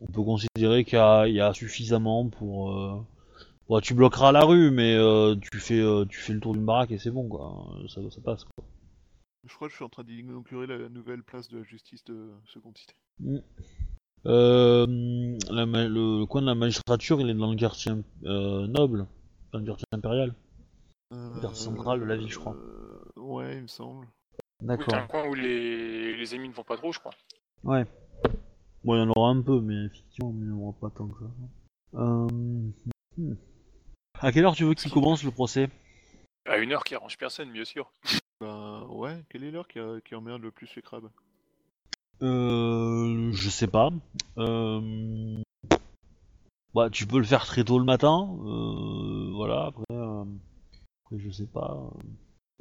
On 0.03 0.11
peut 0.11 0.21
considérer 0.23 0.83
qu'il 0.83 0.97
y, 0.97 1.01
a- 1.01 1.27
il 1.27 1.33
y 1.35 1.41
a 1.41 1.53
suffisamment 1.53 2.27
pour. 2.29 2.71
euh, 2.77 3.01
bon, 3.69 3.79
tu 3.79 3.93
bloqueras 3.93 4.31
la 4.31 4.43
rue, 4.43 4.69
mais 4.71 4.95
euh, 4.95 5.35
tu 5.35 5.59
fais 5.59 5.79
euh, 5.79 6.05
tu 6.05 6.19
fais 6.19 6.33
le 6.33 6.39
tour 6.39 6.53
d'une 6.53 6.65
baraque 6.65 6.91
et 6.91 6.97
c'est 6.97 7.09
bon 7.11 7.27
quoi. 7.29 7.65
Ça, 7.87 8.01
ça 8.09 8.21
passe. 8.21 8.43
Quoi. 8.43 8.65
Je 9.47 9.53
crois 9.55 9.67
que 9.67 9.71
je 9.71 9.77
suis 9.77 9.85
en 9.85 9.89
train 9.89 10.03
d'inaugurer 10.03 10.67
la 10.67 10.89
nouvelle 10.89 11.23
place 11.23 11.47
de 11.49 11.57
la 11.59 11.63
justice 11.63 12.03
de 12.05 12.29
seconde 12.45 12.77
cité. 12.77 12.93
Mm. 13.19 13.37
Euh, 14.25 15.37
la 15.49 15.65
le, 15.65 16.19
le 16.19 16.25
coin 16.25 16.41
de 16.41 16.47
la 16.47 16.55
magistrature, 16.55 17.19
il 17.19 17.29
est 17.29 17.33
dans 17.33 17.51
le 17.51 17.57
quartier 17.57 17.91
euh, 18.25 18.67
noble, 18.67 19.05
dans 19.51 19.59
le 19.59 19.65
quartier 19.65 19.85
impérial. 19.91 20.33
quartier 21.41 21.63
central 21.65 21.99
de 21.99 22.05
la 22.05 22.15
ville, 22.15 22.29
je 22.31 22.39
crois. 22.39 22.55
Euh, 22.55 22.99
Ouais, 23.17 23.55
il 23.57 23.63
me 23.63 23.67
semble. 23.67 24.07
Oui, 24.61 24.67
D'accord. 24.67 24.87
t'as 24.87 25.03
un 25.03 25.07
coin 25.07 25.27
où 25.27 25.33
les, 25.33 26.15
les 26.15 26.35
ennemis 26.35 26.49
ne 26.49 26.53
vont 26.53 26.63
pas 26.63 26.77
trop, 26.77 26.91
je 26.91 26.99
crois. 26.99 27.13
Ouais. 27.63 27.85
Bon, 28.83 28.95
il 28.95 28.99
y 28.99 29.01
en 29.01 29.11
aura 29.15 29.29
un 29.29 29.41
peu, 29.41 29.61
mais 29.61 29.85
effectivement, 29.85 30.33
il 30.35 30.45
n'y 30.47 30.51
en 30.51 30.57
aura 30.61 30.73
pas 30.73 30.89
tant 30.89 31.07
que 31.07 31.19
ça. 31.19 31.99
Euh... 31.99 32.27
hmm. 33.17 33.35
À 34.19 34.31
quelle 34.31 34.45
heure 34.45 34.55
tu 34.55 34.63
veux 34.65 34.73
qu'il 34.73 34.91
commence 34.91 35.23
le 35.23 35.31
procès? 35.31 35.69
À 36.45 36.57
une 36.57 36.71
heure 36.73 36.83
qui 36.83 36.95
arrange 36.95 37.17
personne, 37.17 37.51
bien 37.51 37.65
sûr. 37.65 37.91
Bah 38.41 38.85
ouais, 38.89 39.23
quelle 39.29 39.45
est 39.45 39.51
l'heure 39.51 39.69
qui, 39.69 39.79
a- 39.79 40.01
qui 40.01 40.15
emmerde 40.15 40.41
le 40.41 40.51
plus 40.51 40.75
les 40.75 40.81
crabes? 40.81 41.09
Euh... 42.21 43.31
Je 43.31 43.49
sais 43.49 43.67
pas. 43.67 43.89
Euh... 44.37 45.41
Bah, 46.73 46.89
tu 46.89 47.07
peux 47.07 47.19
le 47.19 47.23
faire 47.23 47.45
très 47.45 47.63
tôt 47.63 47.79
le 47.79 47.85
matin. 47.85 48.35
Euh... 48.43 49.31
Voilà, 49.33 49.67
après... 49.67 49.85
euh, 49.91 50.25
après, 51.05 51.19
je 51.19 51.29
sais 51.29 51.45
pas. 51.45 51.89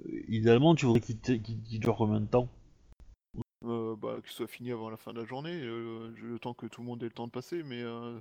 Euh, 0.04 0.22
Idéalement, 0.28 0.76
tu 0.76 0.86
voudrais 0.86 1.00
qu'il- 1.00 1.42
qu'il 1.42 1.80
dure 1.80 1.96
combien 1.96 2.20
de 2.20 2.26
temps? 2.26 2.48
Euh, 3.64 3.96
Bah 3.96 4.16
qu'il 4.22 4.32
soit 4.32 4.46
fini 4.46 4.70
avant 4.72 4.90
la 4.90 4.96
fin 4.96 5.12
de 5.12 5.20
la 5.20 5.24
journée, 5.26 5.60
euh, 5.62 6.12
le 6.22 6.38
temps 6.38 6.54
que 6.54 6.66
tout 6.66 6.80
le 6.80 6.86
monde 6.86 7.02
ait 7.02 7.06
le 7.06 7.12
temps 7.12 7.26
de 7.26 7.32
passer, 7.32 7.62
mais 7.62 7.82
euh, 7.82 8.18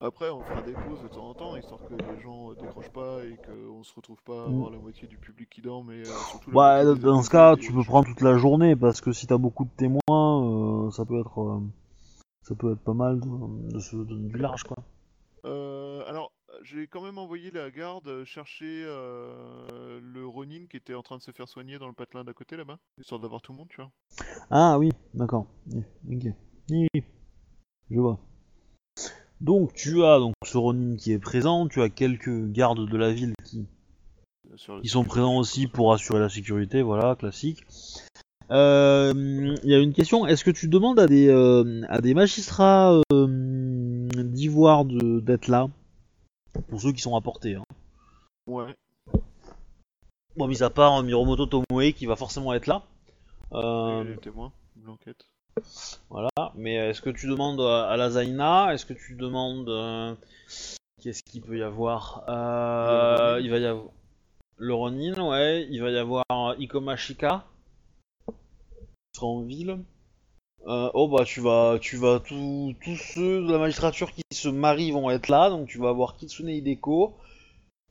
après 0.00 0.30
on 0.30 0.42
fera 0.42 0.62
des 0.62 0.72
pauses 0.74 1.02
de 1.02 1.08
temps 1.08 1.28
en 1.28 1.34
temps, 1.34 1.56
histoire 1.56 1.80
que 1.88 1.94
les 1.94 2.18
gens 2.20 2.50
euh, 2.50 2.54
décrochent 2.54 2.90
pas 2.90 3.24
et 3.24 3.38
qu'on 3.46 3.82
se 3.82 3.94
retrouve 3.94 4.22
pas 4.22 4.46
à 4.46 4.48
Mm. 4.48 4.52
avoir 4.52 4.70
la 4.70 4.78
moitié 4.78 5.08
du 5.08 5.18
public 5.18 5.48
qui 5.50 5.60
dort, 5.62 5.84
mais 5.84 6.02
surtout 6.24 6.50
Bah, 6.52 6.84
des 6.84 7.00
dans 7.00 7.22
ce 7.22 7.30
cas, 7.30 7.56
tu 7.56 7.72
peux 7.72 7.82
prendre 7.84 8.06
toute 8.08 8.20
la 8.20 8.36
journée 8.38 8.76
parce 8.76 9.00
que 9.00 9.12
si 9.12 9.26
t'as 9.26 9.38
beaucoup 9.38 9.64
de 9.64 9.70
témoins, 9.76 10.90
ça 10.92 11.04
peut 11.04 11.20
être, 11.20 11.62
ça 12.42 12.54
peut 12.54 12.72
être 12.72 12.80
pas 12.80 12.94
mal 12.94 13.20
de, 13.20 13.72
de 13.74 13.80
se 13.80 13.96
donner 13.96 14.28
du 14.28 14.38
large, 14.38 14.64
quoi. 14.64 14.76
J'ai 16.68 16.88
quand 16.88 17.02
même 17.02 17.18
envoyé 17.18 17.52
la 17.52 17.70
garde 17.70 18.08
euh, 18.08 18.24
chercher 18.24 18.82
euh, 18.86 20.00
le 20.02 20.26
Ronin 20.26 20.66
qui 20.68 20.76
était 20.76 20.94
en 20.94 21.02
train 21.02 21.16
de 21.16 21.22
se 21.22 21.30
faire 21.30 21.48
soigner 21.48 21.78
dans 21.78 21.86
le 21.86 21.92
patelin 21.92 22.24
d'à 22.24 22.32
côté 22.32 22.56
là-bas, 22.56 22.78
histoire 22.98 23.20
d'avoir 23.20 23.40
tout 23.40 23.52
le 23.52 23.58
monde, 23.58 23.68
tu 23.68 23.76
vois. 23.76 23.90
Ah 24.50 24.76
oui, 24.76 24.90
d'accord. 25.14 25.46
Ok. 26.10 26.26
Je 26.68 28.00
vois. 28.00 28.18
Donc 29.40 29.74
tu 29.74 30.02
as 30.02 30.18
donc 30.18 30.34
ce 30.44 30.58
Ronin 30.58 30.96
qui 30.96 31.12
est 31.12 31.20
présent, 31.20 31.68
tu 31.68 31.82
as 31.82 31.88
quelques 31.88 32.50
gardes 32.50 32.88
de 32.88 32.96
la 32.96 33.12
ville 33.12 33.34
qui, 33.44 33.68
sont 34.88 35.04
présents 35.04 35.36
aussi 35.36 35.68
pour 35.68 35.92
assurer 35.92 36.18
la 36.18 36.28
sécurité, 36.28 36.82
voilà, 36.82 37.14
classique. 37.14 37.64
Euh, 38.50 39.12
Il 39.62 39.70
y 39.70 39.74
a 39.74 39.78
une 39.78 39.92
question, 39.92 40.26
est-ce 40.26 40.42
que 40.42 40.50
tu 40.50 40.66
demandes 40.66 40.98
à 40.98 41.06
des, 41.06 41.28
euh, 41.28 41.82
à 41.88 42.00
des 42.00 42.14
magistrats 42.14 43.00
d'Ivoire 43.12 44.84
d'être 44.84 45.46
là? 45.46 45.68
Pour 46.68 46.80
ceux 46.80 46.92
qui 46.92 47.00
sont 47.00 47.16
apportés. 47.16 47.54
Hein. 47.54 47.64
Ouais. 48.46 48.74
Bon, 50.36 50.46
mis 50.46 50.62
à 50.62 50.70
part 50.70 50.96
euh, 50.96 51.02
Miromoto 51.02 51.46
Tomoe 51.46 51.92
qui 51.92 52.06
va 52.06 52.16
forcément 52.16 52.52
être 52.52 52.66
là. 52.66 52.82
Euh, 53.52 54.04
les 54.04 54.16
témoins 54.18 54.52
de 54.76 54.86
l'enquête. 54.86 55.26
Voilà, 56.10 56.28
mais 56.54 56.74
est-ce 56.74 57.00
que 57.00 57.08
tu 57.08 57.26
demandes 57.26 57.60
à 57.60 57.88
à 57.88 57.96
la 57.96 58.10
Zaina 58.10 58.74
Est-ce 58.74 58.84
que 58.84 58.92
tu 58.92 59.14
demandes 59.14 59.68
euh, 59.70 60.14
Qu'est-ce 61.02 61.22
qu'il 61.22 61.40
peut 61.40 61.56
y 61.56 61.62
avoir? 61.62 62.24
Euh. 62.28 63.40
Il 63.42 63.50
va 63.50 63.58
y 63.58 63.64
avoir 63.64 63.86
le 64.58 64.74
Ronin, 64.74 65.18
ouais. 65.28 65.66
Il 65.70 65.82
va 65.82 65.90
y 65.90 65.96
avoir 65.96 66.24
Ikomashika. 66.58 67.44
Qui 68.26 68.32
sera 69.14 69.26
en 69.26 69.40
ville. 69.40 69.78
Euh, 70.66 70.90
oh 70.94 71.08
bah 71.08 71.24
tu 71.24 71.40
vas, 71.40 71.78
tu 71.80 71.96
vas 71.96 72.18
tous 72.18 72.74
tous 72.82 72.96
ceux 72.96 73.46
de 73.46 73.52
la 73.52 73.58
magistrature 73.58 74.10
qui 74.12 74.22
se 74.32 74.48
marient 74.48 74.90
vont 74.90 75.10
être 75.10 75.28
là, 75.28 75.48
donc 75.48 75.68
tu 75.68 75.78
vas 75.78 75.90
avoir 75.90 76.16
Kitsune 76.16 76.48
Hideko. 76.48 77.16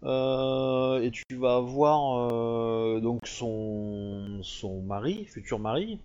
Euh, 0.03 1.01
et 1.01 1.09
tu 1.09 1.23
vas 1.37 1.55
avoir 1.55 2.31
euh, 2.31 2.99
donc 2.99 3.25
son 3.27 4.39
son 4.43 4.81
mari, 4.81 5.25
futur 5.25 5.57
mari, 5.57 5.99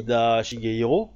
Ida 0.00 0.42
Shigehiro. 0.42 1.10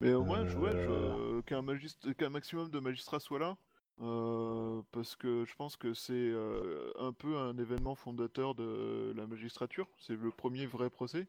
Mais 0.00 0.14
au 0.14 0.22
moins, 0.22 0.46
je, 0.46 0.56
ouais, 0.56 0.70
Euh. 0.74 1.38
je- 1.38 1.40
qu'un 1.40 1.60
magist- 1.60 2.14
qu'un 2.14 2.28
maximum 2.28 2.70
de 2.70 2.78
magistrats 2.78 3.18
soit 3.20 3.40
là. 3.40 3.56
euh, 4.00 4.80
parce 4.92 5.16
que 5.16 5.44
je 5.44 5.56
pense 5.56 5.76
que 5.76 5.92
c'est 5.92 6.12
euh, 6.12 6.92
un 7.00 7.12
peu 7.12 7.36
un 7.36 7.58
événement 7.58 7.96
fondateur 7.96 8.54
de 8.54 9.12
la 9.16 9.26
magistrature. 9.26 9.88
C'est 9.98 10.14
le 10.14 10.30
premier 10.30 10.66
vrai 10.66 10.88
procès. 10.88 11.26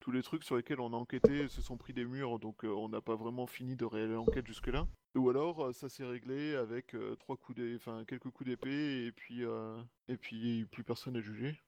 Tous 0.00 0.12
les 0.12 0.22
trucs 0.22 0.44
sur 0.44 0.56
lesquels 0.56 0.80
on 0.80 0.92
a 0.92 0.96
enquêté 0.96 1.48
se 1.48 1.60
sont 1.62 1.76
pris 1.76 1.92
des 1.92 2.04
murs, 2.04 2.38
donc 2.38 2.64
euh, 2.64 2.68
on 2.68 2.88
n'a 2.88 3.00
pas 3.00 3.16
vraiment 3.16 3.46
fini 3.46 3.76
de 3.76 3.84
réelle 3.84 4.16
enquête 4.16 4.46
jusque-là. 4.46 4.86
Ou 5.16 5.30
alors 5.30 5.66
euh, 5.66 5.72
ça 5.72 5.88
s'est 5.88 6.04
réglé 6.04 6.54
avec 6.54 6.94
euh, 6.94 7.16
trois 7.16 7.36
coups 7.36 7.60
enfin 7.74 8.04
quelques 8.06 8.30
coups 8.30 8.48
d'épée 8.48 9.06
et 9.06 9.12
puis 9.12 9.44
euh, 9.44 9.76
et 10.08 10.16
puis 10.16 10.64
plus 10.66 10.84
personne 10.84 11.14
n'est 11.14 11.22
jugé. 11.22 11.58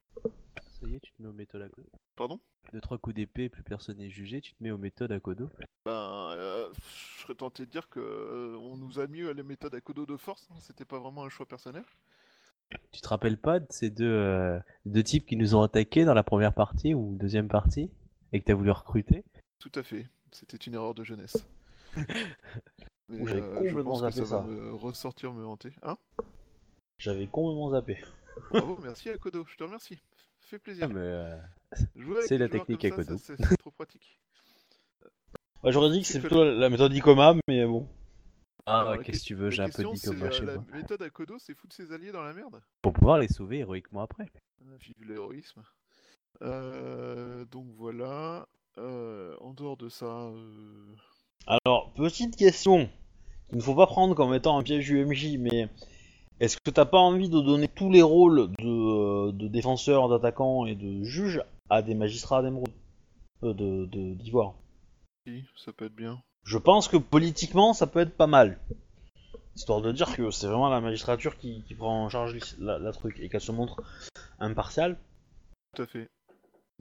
Ça 0.70 0.86
y 0.86 0.94
est, 0.94 1.00
tu 1.00 1.12
te 1.12 1.22
mets 1.22 1.28
aux 1.28 1.32
méthodes 1.32 1.62
à 1.62 1.68
Kodo. 1.68 1.88
Pardon? 2.14 2.40
Deux, 2.72 2.80
trois 2.80 2.98
coups 2.98 3.16
d'épée, 3.16 3.48
plus 3.48 3.62
personne 3.62 3.96
n'est 3.98 4.10
jugé, 4.10 4.40
tu 4.40 4.52
te 4.52 4.62
mets 4.62 4.70
aux 4.70 4.78
méthodes 4.78 5.10
à 5.10 5.18
Kodo. 5.18 5.48
Ben, 5.86 6.30
euh, 6.36 6.68
je 7.16 7.22
serais 7.22 7.34
tenté 7.34 7.64
de 7.64 7.70
dire 7.70 7.88
que 7.88 8.56
on 8.60 8.76
nous 8.76 9.00
a 9.00 9.06
mis 9.06 9.22
à 9.22 9.32
la 9.32 9.42
méthode 9.42 9.74
à 9.74 9.80
Kodo 9.80 10.06
de 10.06 10.16
force. 10.16 10.46
hein, 10.50 10.56
C'était 10.60 10.84
pas 10.84 10.98
vraiment 10.98 11.24
un 11.24 11.28
choix 11.28 11.46
personnel. 11.46 11.84
Tu 12.92 13.00
te 13.00 13.08
rappelles 13.08 13.38
pas 13.38 13.60
de 13.60 13.66
ces 13.70 13.88
deux, 13.88 14.04
euh, 14.04 14.60
deux 14.84 15.02
types 15.02 15.24
qui 15.24 15.36
nous 15.36 15.54
ont 15.54 15.62
attaqués 15.62 16.04
dans 16.04 16.12
la 16.14 16.22
première 16.22 16.52
partie 16.52 16.92
ou 16.92 17.16
deuxième 17.16 17.48
partie? 17.48 17.90
Et 18.32 18.40
que 18.40 18.44
t'as 18.44 18.54
voulu 18.54 18.70
recruter 18.70 19.24
Tout 19.58 19.72
à 19.74 19.82
fait. 19.82 20.06
C'était 20.32 20.56
une 20.58 20.74
erreur 20.74 20.94
de 20.94 21.04
jeunesse. 21.04 21.36
Mais, 23.08 23.32
euh, 23.32 23.54
je 23.64 23.68
complètement 23.68 23.84
pense 23.84 24.02
que 24.02 24.10
zappé 24.10 24.26
ça, 24.26 24.36
va 24.36 24.42
ça. 24.42 24.46
me 24.48 24.74
ressortir 24.74 25.32
me 25.32 25.46
hanter. 25.46 25.72
Hein? 25.82 25.96
J'avais 26.98 27.26
complètement 27.26 27.70
zappé. 27.70 27.98
Bravo, 28.50 28.78
merci 28.82 29.08
à 29.08 29.16
Kodo, 29.16 29.44
je 29.48 29.56
te 29.56 29.64
remercie. 29.64 29.98
Fait 30.40 30.58
plaisir. 30.58 30.88
Ah, 30.90 30.92
mais, 30.94 31.00
euh, 31.00 32.20
c'est 32.26 32.36
la 32.38 32.48
technique 32.48 32.84
à 32.84 32.90
Kodo. 32.90 33.16
C'est 33.18 33.36
trop 33.58 33.70
pratique. 33.70 34.18
Ouais, 35.62 35.72
J'aurais 35.72 35.90
dit 35.90 36.02
que 36.02 36.06
C'est 36.06 36.20
plutôt 36.20 36.44
la, 36.44 36.52
la 36.52 36.70
méthode 36.70 36.92
Ikoma, 36.92 37.34
mais 37.48 37.64
bon. 37.66 37.88
Ah, 38.66 38.84
la 38.96 39.02
qu'est-ce 39.02 39.20
que 39.22 39.26
tu 39.28 39.34
veux, 39.34 39.48
La 39.48 39.50
j'ai 39.50 39.62
un 39.62 39.68
peu 39.70 39.82
comme 39.82 40.22
euh, 40.22 40.30
chez 40.30 40.44
la 40.44 40.54
moi. 40.56 40.64
méthode 40.74 41.00
à 41.02 41.08
Kodo, 41.10 41.38
c'est 41.38 41.54
foutre 41.54 41.74
ses 41.74 41.90
alliés 41.92 42.12
dans 42.12 42.22
la 42.22 42.34
merde? 42.34 42.60
Pour 42.82 42.92
pouvoir 42.92 43.18
les 43.18 43.28
sauver 43.28 43.58
héroïquement 43.60 44.02
après. 44.02 44.30
Ah, 44.60 44.76
Vive 44.78 45.08
l'héroïsme. 45.08 45.62
Euh, 46.42 47.44
donc 47.46 47.66
voilà. 47.76 48.46
Euh, 48.78 49.34
en 49.40 49.54
dehors 49.54 49.76
de 49.76 49.88
ça, 49.88 50.06
euh, 50.06 50.94
Alors, 51.46 51.92
petite 51.94 52.36
question 52.36 52.88
qu'il 53.48 53.58
ne 53.58 53.62
faut 53.62 53.74
pas 53.74 53.86
prendre 53.86 54.14
comme 54.14 54.34
étant 54.34 54.56
un 54.58 54.62
piège 54.62 54.88
UMJ, 54.90 55.38
mais 55.38 55.68
est-ce 56.38 56.56
que 56.56 56.70
t'as 56.70 56.84
pas 56.84 56.98
envie 56.98 57.28
de 57.28 57.40
donner 57.40 57.66
tous 57.66 57.90
les 57.90 58.02
rôles 58.02 58.50
de, 58.58 59.32
de 59.32 59.48
défenseur, 59.48 60.08
d'attaquant 60.08 60.66
et 60.66 60.76
de 60.76 61.02
juge 61.02 61.42
à 61.70 61.82
des 61.82 61.94
magistrats 61.94 62.42
d'émeraude 62.42 62.70
euh, 63.42 63.52
de 63.54 63.86
de- 63.86 64.14
d'Ivoire? 64.14 64.54
si, 65.26 65.44
ça 65.56 65.72
peut 65.72 65.86
être 65.86 65.94
bien. 65.96 66.22
Je 66.44 66.58
pense 66.58 66.88
que 66.88 66.96
politiquement, 66.96 67.72
ça 67.72 67.86
peut 67.86 68.00
être 68.00 68.16
pas 68.16 68.26
mal. 68.28 68.58
Histoire 69.56 69.80
de 69.80 69.90
dire 69.90 70.14
que 70.14 70.30
c'est 70.30 70.46
vraiment 70.46 70.68
la 70.68 70.80
magistrature 70.80 71.36
qui, 71.36 71.62
qui 71.66 71.74
prend 71.74 72.04
en 72.04 72.08
charge 72.08 72.38
la, 72.58 72.78
la 72.78 72.92
truc 72.92 73.18
et 73.18 73.28
qu'elle 73.28 73.40
se 73.40 73.50
montre 73.52 73.82
impartiale. 74.38 74.96
Tout 75.74 75.82
à 75.82 75.86
fait. 75.86 76.08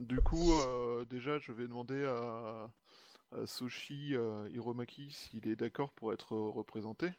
Du 0.00 0.20
coup, 0.20 0.52
euh, 0.54 1.04
déjà, 1.04 1.38
je 1.38 1.52
vais 1.52 1.66
demander 1.68 2.04
à, 2.04 2.70
à 3.32 3.46
Soshi 3.46 4.14
euh, 4.16 4.48
Hiromaki 4.50 5.10
s'il 5.12 5.48
est 5.48 5.56
d'accord 5.56 5.92
pour 5.92 6.12
être 6.12 6.34
euh, 6.34 6.50
représenté. 6.50 7.10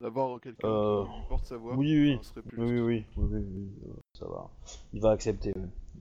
D'avoir 0.00 0.40
quelqu'un 0.40 0.68
Euh, 0.68 1.04
qui 1.08 1.22
porte 1.22 1.46
sa 1.46 1.56
voix. 1.58 1.78
oui, 1.78 1.98
oui. 2.00 2.18
ça 2.18 2.22
serait 2.22 2.42
plus 2.42 2.58
Oui, 2.58 2.66
oui, 2.66 2.80
juste. 2.80 2.80
oui, 2.80 3.04
oui, 3.16 3.24
oui, 3.32 3.44
oui, 3.54 3.70
euh, 3.88 3.92
ça 4.18 4.26
va. 4.26 4.50
Il 4.92 5.00
va 5.00 5.10
accepter. 5.10 5.52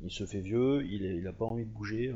Il 0.03 0.11
se 0.11 0.25
fait 0.25 0.41
vieux, 0.41 0.85
il, 0.85 1.05
est- 1.05 1.17
il 1.17 1.27
a 1.27 1.33
pas 1.33 1.45
envie 1.45 1.65
de 1.65 1.71
bouger. 1.71 2.09
euh. 2.09 2.15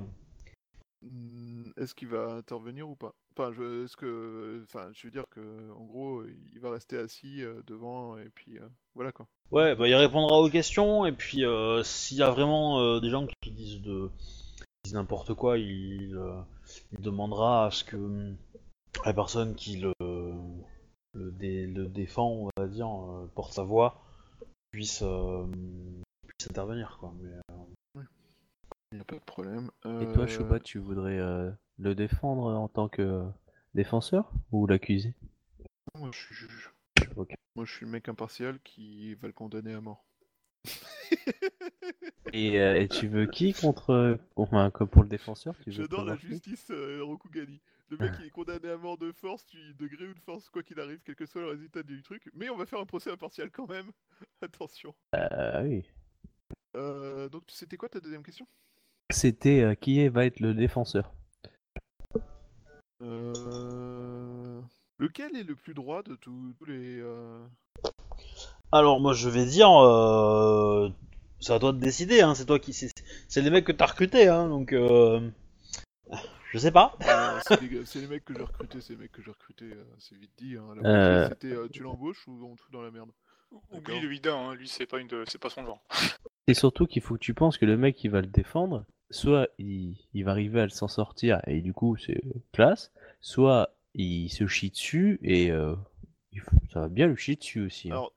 Hmm, 1.02 1.72
Est-ce 1.78 1.96
qu'il 1.96 2.10
va 2.10 2.34
intervenir 2.34 2.90
ou 2.90 2.96
pas? 2.98 3.16
Enfin, 3.38 3.52
je, 3.54 3.84
est-ce 3.84 3.98
que, 3.98 4.62
enfin, 4.64 4.90
je 4.94 5.08
veux 5.08 5.12
dire 5.12 5.26
que, 5.30 5.72
en 5.72 5.84
gros, 5.84 6.24
il 6.54 6.60
va 6.60 6.72
rester 6.72 6.98
assis 6.98 7.44
euh, 7.44 7.62
devant 7.68 8.18
et 8.18 8.30
puis 8.34 8.58
euh, 8.58 8.68
voilà 8.96 9.12
quoi. 9.12 9.28
Ouais, 9.52 9.76
bah 9.76 9.88
il 9.88 9.96
répondra 9.96 10.40
aux 10.40 10.50
questions 10.50 11.06
et 11.06 11.12
puis 11.12 11.46
euh, 11.46 11.84
s'il 11.84 12.18
y 12.18 12.24
a 12.24 12.32
vraiment 12.32 12.80
euh, 12.80 13.00
des 13.00 13.10
gens 13.10 13.28
qui 13.42 13.52
disent 13.52 13.82
de 13.82 14.10
disent 14.84 14.94
n'importe 14.96 15.34
quoi, 15.34 15.58
il, 15.58 16.16
euh, 16.16 16.42
il 16.94 17.02
demandera 17.02 17.66
à 17.68 17.72
ce 17.72 17.84
que 17.84 17.96
hum, 17.98 18.36
la 19.06 19.14
personne 19.14 19.56
qui 19.56 19.78
le 19.78 19.94
le, 21.14 21.32
dé- 21.32 21.68
le 21.68 21.86
défend, 21.86 22.30
on 22.30 22.50
va 22.58 22.68
dire, 22.68 22.88
euh, 22.88 23.30
porte 23.36 23.54
sa 23.54 23.64
voix, 23.64 24.02
puisse 24.72 25.02
euh, 25.04 25.46
puisse 26.28 26.50
intervenir 26.50 26.98
quoi. 27.00 27.14
Mais, 27.22 27.30
euh, 27.32 28.02
Il 28.92 28.96
n'y 28.96 29.02
a 29.02 29.06
pas 29.06 29.16
de 29.16 29.22
problème. 29.22 29.70
Et 29.86 30.14
toi, 30.14 30.28
Shoba, 30.28 30.60
tu 30.60 30.80
voudrais 30.80 31.18
euh, 31.20 31.52
le 31.78 31.96
défendre 31.96 32.54
en 32.54 32.68
tant 32.68 32.90
que 32.90 33.24
défenseur 33.74 34.32
ou 34.52 34.68
l'accuser? 34.68 35.14
Moi, 35.98 36.10
je 36.14 36.20
suis 36.20 36.36
juge. 36.36 36.72
Moi, 37.56 37.66
je 37.66 37.72
suis 37.72 37.86
le 37.86 37.92
mec 37.92 38.10
impartial 38.10 38.60
qui 38.64 39.16
va 39.16 39.28
le 39.28 39.34
condamner 39.34 39.74
à 39.74 39.82
mort. 39.82 40.06
Et, 42.34 42.60
euh, 42.60 42.82
et 42.82 42.90
tu 42.90 43.08
veux 43.08 43.28
qui 43.28 43.54
contre, 43.54 44.20
enfin, 44.36 44.70
comme 44.70 44.90
pour 44.90 45.04
le 45.04 45.08
défenseur 45.08 45.56
tu 45.60 45.70
veux 45.70 45.84
J'adore 45.84 46.04
la 46.04 46.18
justice 46.18 46.68
euh, 46.72 47.02
Rokugani. 47.02 47.62
Le 47.88 47.98
mec 47.98 48.14
il 48.20 48.26
est 48.26 48.30
condamné 48.30 48.70
à 48.70 48.78
mort 48.78 48.98
de 48.98 49.12
force, 49.12 49.46
tu, 49.46 49.58
de 49.76 49.88
gré 49.88 50.08
ou 50.08 50.14
de 50.14 50.20
force, 50.20 50.50
quoi 50.50 50.64
qu'il 50.64 50.80
arrive, 50.80 51.00
quel 51.06 51.16
que 51.16 51.26
soit 51.26 51.42
le 51.42 51.50
résultat 51.50 51.84
du 51.84 52.02
truc. 52.02 52.30
Mais 52.34 52.50
on 52.50 52.58
va 52.58 52.66
faire 52.66 52.80
un 52.80 52.86
procès 52.86 53.12
impartial 53.12 53.52
quand 53.52 53.70
même. 53.70 53.92
Attention. 54.42 54.94
Ah 55.14 55.62
oui. 55.64 55.86
Euh, 56.76 57.30
donc 57.30 57.44
c'était 57.48 57.78
quoi 57.78 57.90
ta 57.90 58.00
deuxième 58.00 58.24
question? 58.24 58.48
C'était 59.12 59.62
euh, 59.62 59.76
qui 59.76 60.08
va 60.10 60.26
être 60.26 60.40
le 60.40 60.54
défenseur 60.54 61.14
euh... 63.06 64.62
Lequel 64.98 65.36
est 65.36 65.44
le 65.44 65.56
plus 65.56 65.74
droit 65.74 66.04
de 66.04 66.16
tous 66.16 66.54
tous 66.58 66.66
les... 66.66 67.00
euh, 67.00 67.46
Alors 68.72 69.00
moi 69.00 69.14
je 69.14 69.30
vais 69.30 69.46
dire, 69.46 69.70
euh, 69.72 70.90
c'est 71.40 71.54
à 71.54 71.60
toi 71.60 71.72
de 71.74 71.80
décider, 71.80 72.22
hein, 72.22 72.34
c'est 72.36 72.46
toi 72.46 72.60
qui, 72.60 72.74
c'est 72.74 72.90
c'est 73.28 73.42
les 73.42 73.50
mecs 73.50 73.66
que 73.66 73.72
t'as 73.72 73.88
recrutés, 73.88 74.28
hein, 74.28 74.48
donc 74.50 74.72
euh, 74.74 75.30
je 76.52 76.58
sais 76.58 76.72
pas. 76.72 76.98
euh, 77.02 77.40
c'est 77.48 77.62
les, 77.62 77.86
c'est 77.86 78.00
les 78.00 78.08
mecs 78.08 78.24
que 78.26 78.34
j'ai 78.34 78.44
recrutés, 78.44 78.80
c'est 78.82 78.94
les 78.94 79.00
mecs 79.00 79.12
que 79.12 79.22
j'ai 79.22 79.32
recrutés, 79.32 79.72
euh, 79.74 79.84
c'est 80.00 80.16
vite 80.16 80.32
dit. 80.38 80.56
Hein. 80.56 80.74
La 80.82 80.90
Euh. 80.90 81.20
moitié, 81.20 81.36
c'était 81.42 81.56
euh, 81.56 81.68
tu 81.70 81.84
l'embauches 81.84 82.26
ou 82.28 82.46
on 82.46 82.56
te 82.56 82.62
fout 82.62 82.72
dans 82.72 82.82
la 82.82 82.92
merde? 82.92 83.12
Oublie 83.72 84.00
le 84.00 84.14
Ida, 84.14 84.34
hein, 84.34 84.54
lui 84.56 84.68
c'est 84.68 84.86
pas 84.86 85.00
une 85.00 85.08
de... 85.08 85.24
c'est 85.28 85.38
pas 85.38 85.50
son 85.50 85.66
genre. 85.66 85.82
C'est 86.48 86.54
surtout 86.54 86.86
qu'il 86.88 87.02
faut 87.02 87.16
que 87.16 87.20
tu 87.20 87.34
penses 87.34 87.58
que 87.58 87.66
le 87.66 87.78
mec 87.78 87.96
qui 87.96 88.08
va 88.08 88.22
le 88.22 88.28
défendre, 88.28 88.86
soit 89.12 89.48
il, 89.58 89.96
il 90.14 90.24
va 90.26 90.32
arriver 90.32 90.62
à 90.62 90.70
s'en 90.70 90.88
sortir 90.88 91.40
et 91.48 91.62
du 91.62 91.74
coup 91.74 91.96
c'est 91.98 92.22
classe, 92.52 92.92
soit 93.22 93.76
il 93.94 94.30
se 94.30 94.46
chie 94.48 94.70
dessus 94.72 95.20
et 95.22 95.52
euh, 95.52 95.76
ça 96.74 96.82
va 96.82 96.90
bien 96.90 97.08
le 97.08 97.16
chier 97.16 97.36
dessus 97.36 97.62
aussi. 97.66 97.90
hein. 97.92 97.96
Alors, 97.96 98.12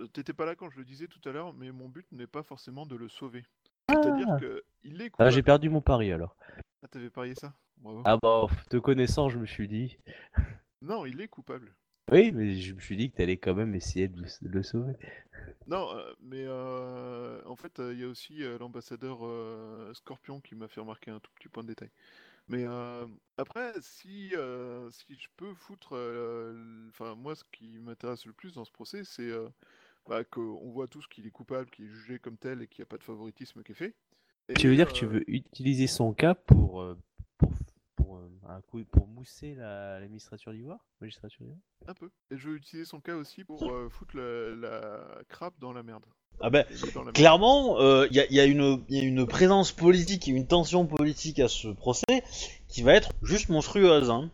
euh, 0.00 0.06
t'étais 0.08 0.32
pas 0.32 0.46
là 0.46 0.54
quand 0.54 0.70
je 0.70 0.78
le 0.78 0.84
disais 0.84 1.06
tout 1.06 1.20
à 1.28 1.32
l'heure, 1.32 1.52
mais 1.52 1.70
mon 1.70 1.88
but 1.88 2.06
n'est 2.12 2.26
pas 2.26 2.42
forcément 2.42 2.86
de 2.86 2.96
le 2.96 3.08
sauver. 3.08 3.44
C'est-à-dire 3.90 4.26
Ah. 4.30 4.40
que 4.40 4.62
il 4.84 5.02
est 5.02 5.12
Ah, 5.18 5.28
j'ai 5.30 5.42
perdu 5.42 5.68
mon 5.68 5.80
pari 5.82 6.12
alors. 6.12 6.34
Ah, 6.82 6.88
t'avais 6.88 7.10
parié 7.10 7.34
ça? 7.34 7.52
Bravo. 7.78 8.02
Ah 8.04 8.16
bah, 8.22 8.46
te 8.70 8.76
connaissant, 8.78 9.28
je 9.28 9.38
me 9.38 9.44
suis 9.46 9.68
dit. 9.68 9.98
Non, 10.80 11.04
il 11.04 11.20
est 11.20 11.28
coupable. 11.28 11.74
Oui, 12.12 12.30
mais 12.32 12.54
je 12.56 12.74
me 12.74 12.80
suis 12.80 12.96
dit 12.96 13.10
que 13.10 13.16
t'allais 13.16 13.38
quand 13.38 13.54
même 13.54 13.74
essayer 13.74 14.06
de 14.06 14.20
le, 14.20 14.28
de 14.42 14.48
le 14.54 14.62
sauver. 14.62 14.92
Non, 15.66 15.96
euh, 15.96 16.12
mais 16.20 16.44
euh, 16.46 17.40
en 17.46 17.56
fait, 17.56 17.80
euh, 17.80 17.94
il 17.94 18.00
y 18.00 18.04
a 18.04 18.08
aussi 18.08 18.40
l'ambassadeur 18.60 19.20
Scorpion 19.94 20.40
qui 20.40 20.54
m'a 20.54 20.68
fait 20.68 20.80
remarquer 20.80 21.10
un 21.10 21.20
tout 21.20 21.30
petit 21.34 21.48
point 21.48 21.62
de 21.62 21.68
détail. 21.68 21.90
Mais 22.48 22.66
après, 23.38 23.72
si, 23.80 24.34
si 24.90 25.14
je 25.14 25.28
peux 25.36 25.54
foutre... 25.54 25.94
Enfin, 26.90 27.14
moi, 27.14 27.34
ce 27.34 27.44
qui 27.50 27.78
m'intéresse 27.78 28.26
le 28.26 28.32
plus 28.32 28.52
dans 28.52 28.64
ce 28.64 28.72
procès, 28.72 29.04
c'est 29.04 29.30
bah, 30.06 30.22
qu'on 30.24 30.70
voit 30.70 30.88
tous 30.88 31.06
qu'il 31.06 31.26
est 31.26 31.30
coupable, 31.30 31.70
qu'il 31.70 31.86
est 31.86 31.88
jugé 31.88 32.18
comme 32.18 32.36
tel 32.36 32.60
et 32.60 32.66
qu'il 32.66 32.82
n'y 32.82 32.86
a 32.86 32.90
pas 32.90 32.98
de 32.98 33.04
favoritisme 33.04 33.62
qui 33.62 33.72
est 33.72 33.76
fait. 33.76 33.94
Tu 34.56 34.68
veux 34.68 34.76
dire 34.76 34.88
que 34.88 34.92
tu 34.92 35.06
veux 35.06 35.22
utiliser 35.30 35.86
son 35.86 36.12
cas 36.12 36.34
pour, 36.34 36.84
pour, 38.12 38.18
euh, 38.18 38.54
un 38.54 38.60
coup, 38.62 38.82
pour 38.90 39.06
mousser 39.06 39.54
la- 39.54 40.00
l'administrature 40.00 40.52
d'Ivoire 40.52 40.78
Magistrature 41.00 41.40
d'Ivoire? 41.42 41.60
Un 41.88 41.94
peu. 41.94 42.10
Et 42.30 42.36
je 42.36 42.48
veux 42.50 42.56
utiliser 42.56 42.84
son 42.84 43.00
cas 43.00 43.14
aussi 43.14 43.44
pour 43.44 43.70
euh, 43.70 43.88
foutre 43.88 44.16
le- 44.16 44.54
la 44.54 45.00
crabe 45.28 45.54
dans 45.58 45.72
la 45.72 45.82
merde. 45.82 46.04
Ah 46.40 46.50
ben 46.50 46.64
la 47.04 47.12
clairement, 47.12 47.78
il 48.06 48.14
y, 48.16 48.20
a, 48.20 48.26
y 48.32 48.40
a 48.40 48.44
une 48.46 48.82
y 48.88 48.98
a 48.98 49.02
une 49.02 49.26
présence 49.26 49.70
politique 49.70 50.28
et 50.28 50.30
une 50.32 50.46
tension 50.46 50.86
politique 50.86 51.38
à 51.38 51.48
ce 51.48 51.68
procès 51.68 52.24
qui 52.68 52.82
va 52.82 52.94
être 52.94 53.10
juste 53.22 53.48
monstrueuse. 53.50 54.10
Hein. 54.10 54.30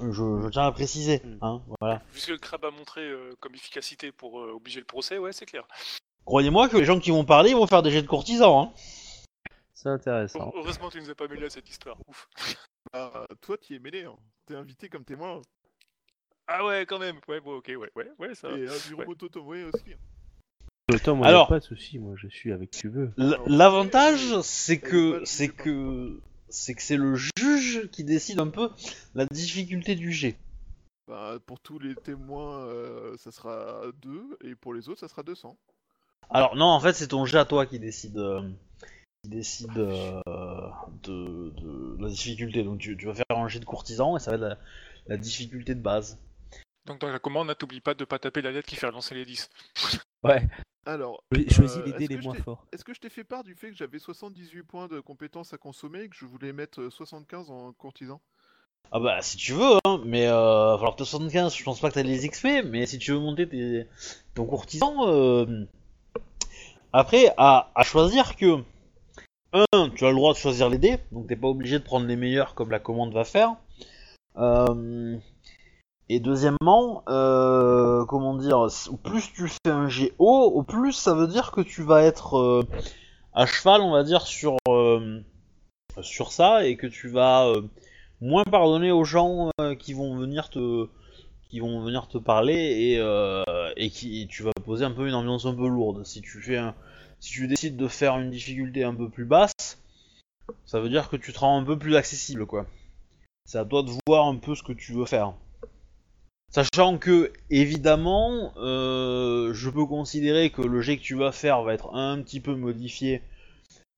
Je, 0.00 0.10
je 0.12 0.48
tiens 0.50 0.66
à 0.66 0.72
préciser, 0.72 1.22
Mm. 1.24 1.38
hein, 1.42 1.62
voilà. 1.80 2.02
Vu 2.12 2.20
ce 2.20 2.26
que 2.26 2.32
le 2.32 2.38
crabe 2.38 2.64
a 2.64 2.70
montré 2.70 3.00
euh, 3.02 3.32
comme 3.40 3.54
efficacité 3.54 4.12
pour 4.12 4.40
euh, 4.40 4.52
obliger 4.52 4.80
le 4.80 4.86
procès, 4.86 5.16
ouais, 5.16 5.32
c'est 5.32 5.46
clair. 5.46 5.66
Croyez-moi 6.24 6.68
que 6.68 6.76
les 6.76 6.84
gens 6.84 6.98
qui 6.98 7.10
vont 7.12 7.24
parler, 7.24 7.50
ils 7.50 7.56
vont 7.56 7.66
faire 7.68 7.82
des 7.82 7.90
jets 7.90 8.02
de 8.02 8.06
courtisans, 8.08 8.58
hein. 8.68 8.72
C'est 9.74 9.88
intéressant. 9.90 10.50
Heureusement 10.56 10.90
tu 10.90 11.00
nous 11.00 11.08
as 11.10 11.14
pas 11.14 11.28
mêlé 11.28 11.46
à 11.46 11.50
cette 11.50 11.68
histoire. 11.70 11.96
Ouf. 12.08 12.28
Ah, 12.98 13.26
toi, 13.42 13.58
tu 13.58 13.74
es 13.74 13.78
mêlé. 13.78 14.04
Hein. 14.04 14.16
T'es 14.46 14.54
invité 14.54 14.88
comme 14.88 15.04
témoin. 15.04 15.42
Ah 16.46 16.64
ouais, 16.64 16.86
quand 16.86 16.98
même. 16.98 17.16
Ouais, 17.28 17.40
bon, 17.40 17.56
ok, 17.56 17.66
ouais, 17.76 17.90
ouais, 17.94 18.10
ouais, 18.18 18.34
ça. 18.34 18.48
va. 18.48 18.58
Et 18.58 18.66
un 18.68 18.88
bureau 18.88 19.14
Totomoe 19.14 19.64
aussi. 19.74 19.92
hein. 19.92 19.98
Moi, 21.14 21.26
Alors- 21.26 21.42
y 21.42 21.44
a 21.46 21.48
pas 21.48 21.58
de 21.58 21.64
souci, 21.64 21.98
moi 21.98 22.14
je 22.16 22.28
suis 22.28 22.52
avec 22.52 22.70
tu 22.70 22.88
veux. 22.88 23.12
L- 23.18 23.36
L'avantage, 23.48 24.40
c'est 24.42 24.74
elle 24.74 24.78
est 24.78 24.80
que 24.90 25.24
c'est 25.24 25.48
que 25.48 26.20
c'est 26.48 26.74
que 26.74 26.82
c'est 26.82 26.96
le 26.96 27.16
juge 27.36 27.88
qui 27.90 28.04
décide 28.04 28.38
un 28.38 28.46
peu 28.48 28.70
la 29.16 29.26
difficulté 29.26 29.96
du 29.96 30.12
jet. 30.12 30.36
Bah, 31.08 31.38
pour 31.44 31.58
tous 31.58 31.80
les 31.80 31.96
témoins, 31.96 32.66
euh, 32.66 33.16
ça 33.16 33.32
sera 33.32 33.82
2, 34.00 34.38
et 34.44 34.54
pour 34.54 34.72
les 34.74 34.88
autres, 34.88 35.00
ça 35.00 35.08
sera 35.08 35.24
200. 35.24 35.56
Alors 36.30 36.54
non, 36.54 36.66
en 36.66 36.78
fait, 36.80 36.92
c'est 36.92 37.08
ton 37.08 37.24
jet 37.26 37.38
à 37.38 37.44
toi 37.44 37.66
qui 37.66 37.80
décide 37.80 38.18
euh, 38.18 38.48
qui 39.26 39.34
décide 39.36 39.76
euh, 39.76 40.20
de, 41.02 41.50
de 41.50 41.96
la 42.02 42.08
difficulté. 42.08 42.62
Donc 42.62 42.78
tu, 42.78 42.96
tu 42.96 43.06
vas 43.06 43.14
faire 43.14 43.24
un 43.30 43.48
jet 43.48 43.58
de 43.60 43.64
courtisan 43.64 44.16
et 44.16 44.20
ça 44.20 44.30
va 44.30 44.36
être 44.36 44.42
la, 44.42 44.58
la 45.08 45.16
difficulté 45.16 45.74
de 45.74 45.80
base. 45.80 46.18
Donc 46.86 47.00
dans 47.00 47.08
la 47.08 47.18
commande, 47.18 47.48
là, 47.48 47.54
t'oublies 47.56 47.80
pas 47.80 47.94
de 47.94 48.04
pas 48.04 48.18
taper 48.20 48.42
la 48.42 48.52
lettre 48.52 48.68
qui 48.68 48.76
fait 48.76 48.86
relancer 48.86 49.14
les 49.14 49.24
10. 49.24 49.50
Ouais, 50.24 50.48
Alors, 50.86 51.22
choisis 51.50 51.76
Euh, 51.76 51.84
les 51.86 51.92
dés 51.92 52.06
les 52.08 52.16
moins 52.20 52.34
forts. 52.34 52.66
est-ce 52.72 52.82
que 52.84 52.92
je 52.94 52.98
t'ai 53.00 53.10
fait 53.10 53.22
part 53.22 53.44
du 53.44 53.54
fait 53.54 53.70
que 53.70 53.76
j'avais 53.76 53.98
78 54.00 54.62
points 54.64 54.88
de 54.88 54.98
compétences 54.98 55.52
à 55.52 55.58
consommer 55.58 56.00
et 56.02 56.08
que 56.08 56.16
je 56.16 56.24
voulais 56.24 56.52
mettre 56.52 56.80
euh, 56.80 56.90
75 56.90 57.50
en 57.50 57.72
courtisan? 57.74 58.20
Ah 58.90 58.98
bah 58.98 59.20
si 59.22 59.36
tu 59.36 59.52
veux, 59.52 59.78
hein, 59.84 60.00
mais 60.04 60.26
euh, 60.26 60.32
va 60.72 60.74
falloir 60.78 60.92
que 60.96 60.98
t'aies 60.98 61.04
75, 61.10 61.54
je 61.56 61.62
pense 61.62 61.78
pas 61.80 61.90
que 61.90 61.94
t'as 61.94 62.02
les 62.02 62.26
XP, 62.28 62.64
mais 62.64 62.86
si 62.86 62.98
tu 62.98 63.12
veux 63.12 63.20
monter 63.20 63.48
tes, 63.48 63.86
ton 64.34 64.46
courtisan, 64.46 65.06
euh, 65.06 65.64
après 66.92 67.32
à, 67.36 67.70
à 67.74 67.82
choisir 67.84 68.34
que, 68.36 68.62
un, 69.72 69.90
tu 69.90 70.04
as 70.04 70.10
le 70.10 70.14
droit 70.14 70.32
de 70.32 70.38
choisir 70.38 70.68
les 70.68 70.78
dés, 70.78 70.98
donc 71.12 71.26
t'es 71.26 71.36
pas 71.36 71.48
obligé 71.48 71.78
de 71.78 71.84
prendre 71.84 72.06
les 72.06 72.16
meilleurs 72.16 72.54
comme 72.54 72.70
la 72.70 72.78
commande 72.78 73.12
va 73.12 73.24
faire. 73.24 73.56
Euh, 74.38 75.16
et 76.08 76.20
deuxièmement, 76.20 77.02
euh, 77.08 78.04
comment 78.04 78.34
dire, 78.36 78.66
plus 79.02 79.32
tu 79.32 79.48
fais 79.48 79.70
un 79.70 79.88
haut, 80.18 80.52
au 80.54 80.62
plus 80.62 80.92
ça 80.92 81.14
veut 81.14 81.26
dire 81.26 81.50
que 81.50 81.60
tu 81.60 81.82
vas 81.82 82.02
être 82.02 82.36
euh, 82.38 82.62
à 83.34 83.46
cheval, 83.46 83.80
on 83.80 83.90
va 83.90 84.04
dire, 84.04 84.26
sur, 84.26 84.56
sur 86.00 86.32
ça, 86.32 86.66
et 86.66 86.76
que 86.76 86.86
tu 86.86 87.08
vas 87.08 87.52
moins 88.20 88.44
pardonner 88.44 88.92
aux 88.92 89.04
gens 89.04 89.50
qui 89.78 89.92
vont 89.92 90.16
venir 90.16 90.48
te 90.48 90.88
qui 91.48 91.60
vont 91.60 91.80
venir 91.80 92.08
te 92.08 92.18
parler 92.18 92.54
et, 92.54 93.02
et 93.76 93.90
qui 93.90 94.26
tu 94.28 94.42
vas 94.42 94.52
poser 94.64 94.84
un 94.84 94.90
peu 94.90 95.06
une 95.06 95.14
ambiance 95.14 95.46
un 95.46 95.54
peu 95.54 95.68
lourde. 95.68 96.04
Si 96.04 96.22
tu 96.22 96.40
fais 96.40 96.56
un, 96.56 96.74
si 97.20 97.32
tu 97.32 97.48
décides 97.48 97.76
de 97.76 97.88
faire 97.88 98.18
une 98.18 98.30
difficulté 98.30 98.84
un 98.84 98.94
peu 98.94 99.08
plus 99.08 99.24
basse, 99.24 99.78
ça 100.64 100.80
veut 100.80 100.88
dire 100.88 101.08
que 101.08 101.16
tu 101.16 101.32
te 101.32 101.38
rends 101.38 101.60
un 101.60 101.64
peu 101.64 101.78
plus 101.78 101.96
accessible 101.96 102.46
quoi. 102.46 102.66
C'est 103.46 103.58
à 103.58 103.64
toi 103.64 103.82
de 103.82 103.90
voir 104.06 104.26
un 104.26 104.36
peu 104.36 104.54
ce 104.54 104.62
que 104.62 104.72
tu 104.72 104.92
veux 104.92 105.06
faire. 105.06 105.34
Sachant 106.50 106.98
que 106.98 107.32
évidemment, 107.50 108.52
euh, 108.56 109.52
je 109.52 109.68
peux 109.68 109.86
considérer 109.86 110.50
que 110.50 110.62
le 110.62 110.80
jet 110.80 110.96
que 110.96 111.02
tu 111.02 111.14
vas 111.14 111.32
faire 111.32 111.62
va 111.62 111.74
être 111.74 111.94
un 111.94 112.22
petit 112.22 112.40
peu 112.40 112.54
modifié 112.54 113.22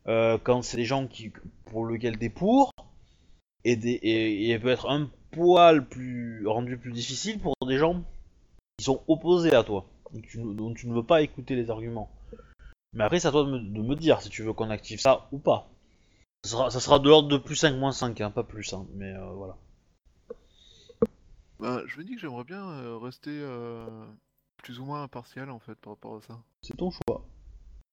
euh, 0.06 0.38
quand 0.42 0.62
c'est 0.62 0.76
des 0.76 0.84
gens 0.84 1.06
qui 1.06 1.30
pour 1.66 1.84
lequel 1.84 2.18
t'es 2.18 2.30
pour 2.30 2.72
et, 3.64 3.76
des, 3.76 4.58
peut 4.60 4.70
être 4.70 4.88
un 4.88 5.10
poil 5.30 5.86
plus 5.86 6.46
rendu 6.46 6.78
plus 6.78 6.92
difficile 6.92 7.38
pour 7.38 7.54
des 7.66 7.76
gens 7.76 8.02
qui 8.78 8.84
sont 8.84 9.02
opposés 9.08 9.54
à 9.54 9.62
toi, 9.62 9.86
dont 10.34 10.72
tu 10.74 10.88
ne 10.88 10.94
veux 10.94 11.02
pas 11.02 11.22
écouter 11.22 11.54
les 11.54 11.70
arguments. 11.70 12.10
Mais 12.94 13.04
après, 13.04 13.20
c'est 13.20 13.28
à 13.28 13.30
toi 13.30 13.44
de 13.44 13.50
me, 13.50 13.58
de 13.58 13.82
me 13.82 13.94
dire 13.94 14.20
si 14.22 14.28
tu 14.28 14.42
veux 14.42 14.52
qu'on 14.52 14.70
active 14.70 15.00
ça 15.00 15.28
ou 15.32 15.38
pas. 15.38 15.70
Ça 16.44 16.50
sera, 16.50 16.70
ça 16.70 16.80
sera 16.80 16.98
de 16.98 17.08
l'ordre 17.08 17.28
de 17.28 17.36
plus 17.36 17.56
5 17.56 17.76
moins 17.76 17.92
5, 17.92 18.20
hein, 18.20 18.30
pas 18.30 18.44
plus, 18.44 18.72
hein, 18.72 18.86
mais 18.94 19.12
euh, 19.12 19.32
voilà. 19.32 19.56
Bah, 21.58 21.82
je 21.86 21.98
me 21.98 22.04
dis 22.04 22.14
que 22.14 22.20
j'aimerais 22.20 22.44
bien 22.44 22.64
euh, 22.64 22.96
rester 22.96 23.30
euh, 23.32 24.06
plus 24.58 24.78
ou 24.78 24.84
moins 24.84 25.02
impartial 25.02 25.50
en 25.50 25.58
fait 25.58 25.74
par 25.74 25.94
rapport 25.94 26.16
à 26.16 26.20
ça. 26.20 26.40
C'est 26.62 26.76
ton 26.76 26.90
choix. 26.90 27.26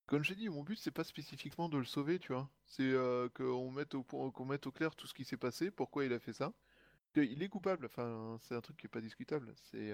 Comme 0.06 0.24
j'ai 0.24 0.36
dit, 0.36 0.50
mon 0.50 0.62
but 0.62 0.78
c'est 0.78 0.92
pas 0.92 1.04
spécifiquement 1.04 1.68
de 1.68 1.80
le 1.80 1.86
sauver, 1.86 2.20
tu 2.20 2.34
vois. 2.34 2.48
C'est 2.68 2.94
qu'on 3.34 3.72
mette 3.72 3.96
au 3.96 4.04
qu'on 4.04 4.46
mette 4.46 4.68
au 4.68 4.72
clair 4.72 4.96
tout 4.96 5.08
ce 5.08 5.16
qui 5.16 5.26
s'est 5.26 5.36
passé, 5.36 5.72
pourquoi 5.72 6.06
il 6.06 6.14
a 6.14 6.20
fait 6.20 6.34
ça. 6.34 6.54
Il 7.16 7.42
est 7.42 7.50
coupable, 7.50 7.88
enfin 7.88 8.38
c'est 8.42 8.54
un 8.54 8.62
truc 8.62 8.78
qui 8.78 8.86
est 8.86 8.90
pas 8.90 9.02
discutable. 9.02 9.56
C'est, 9.72 9.94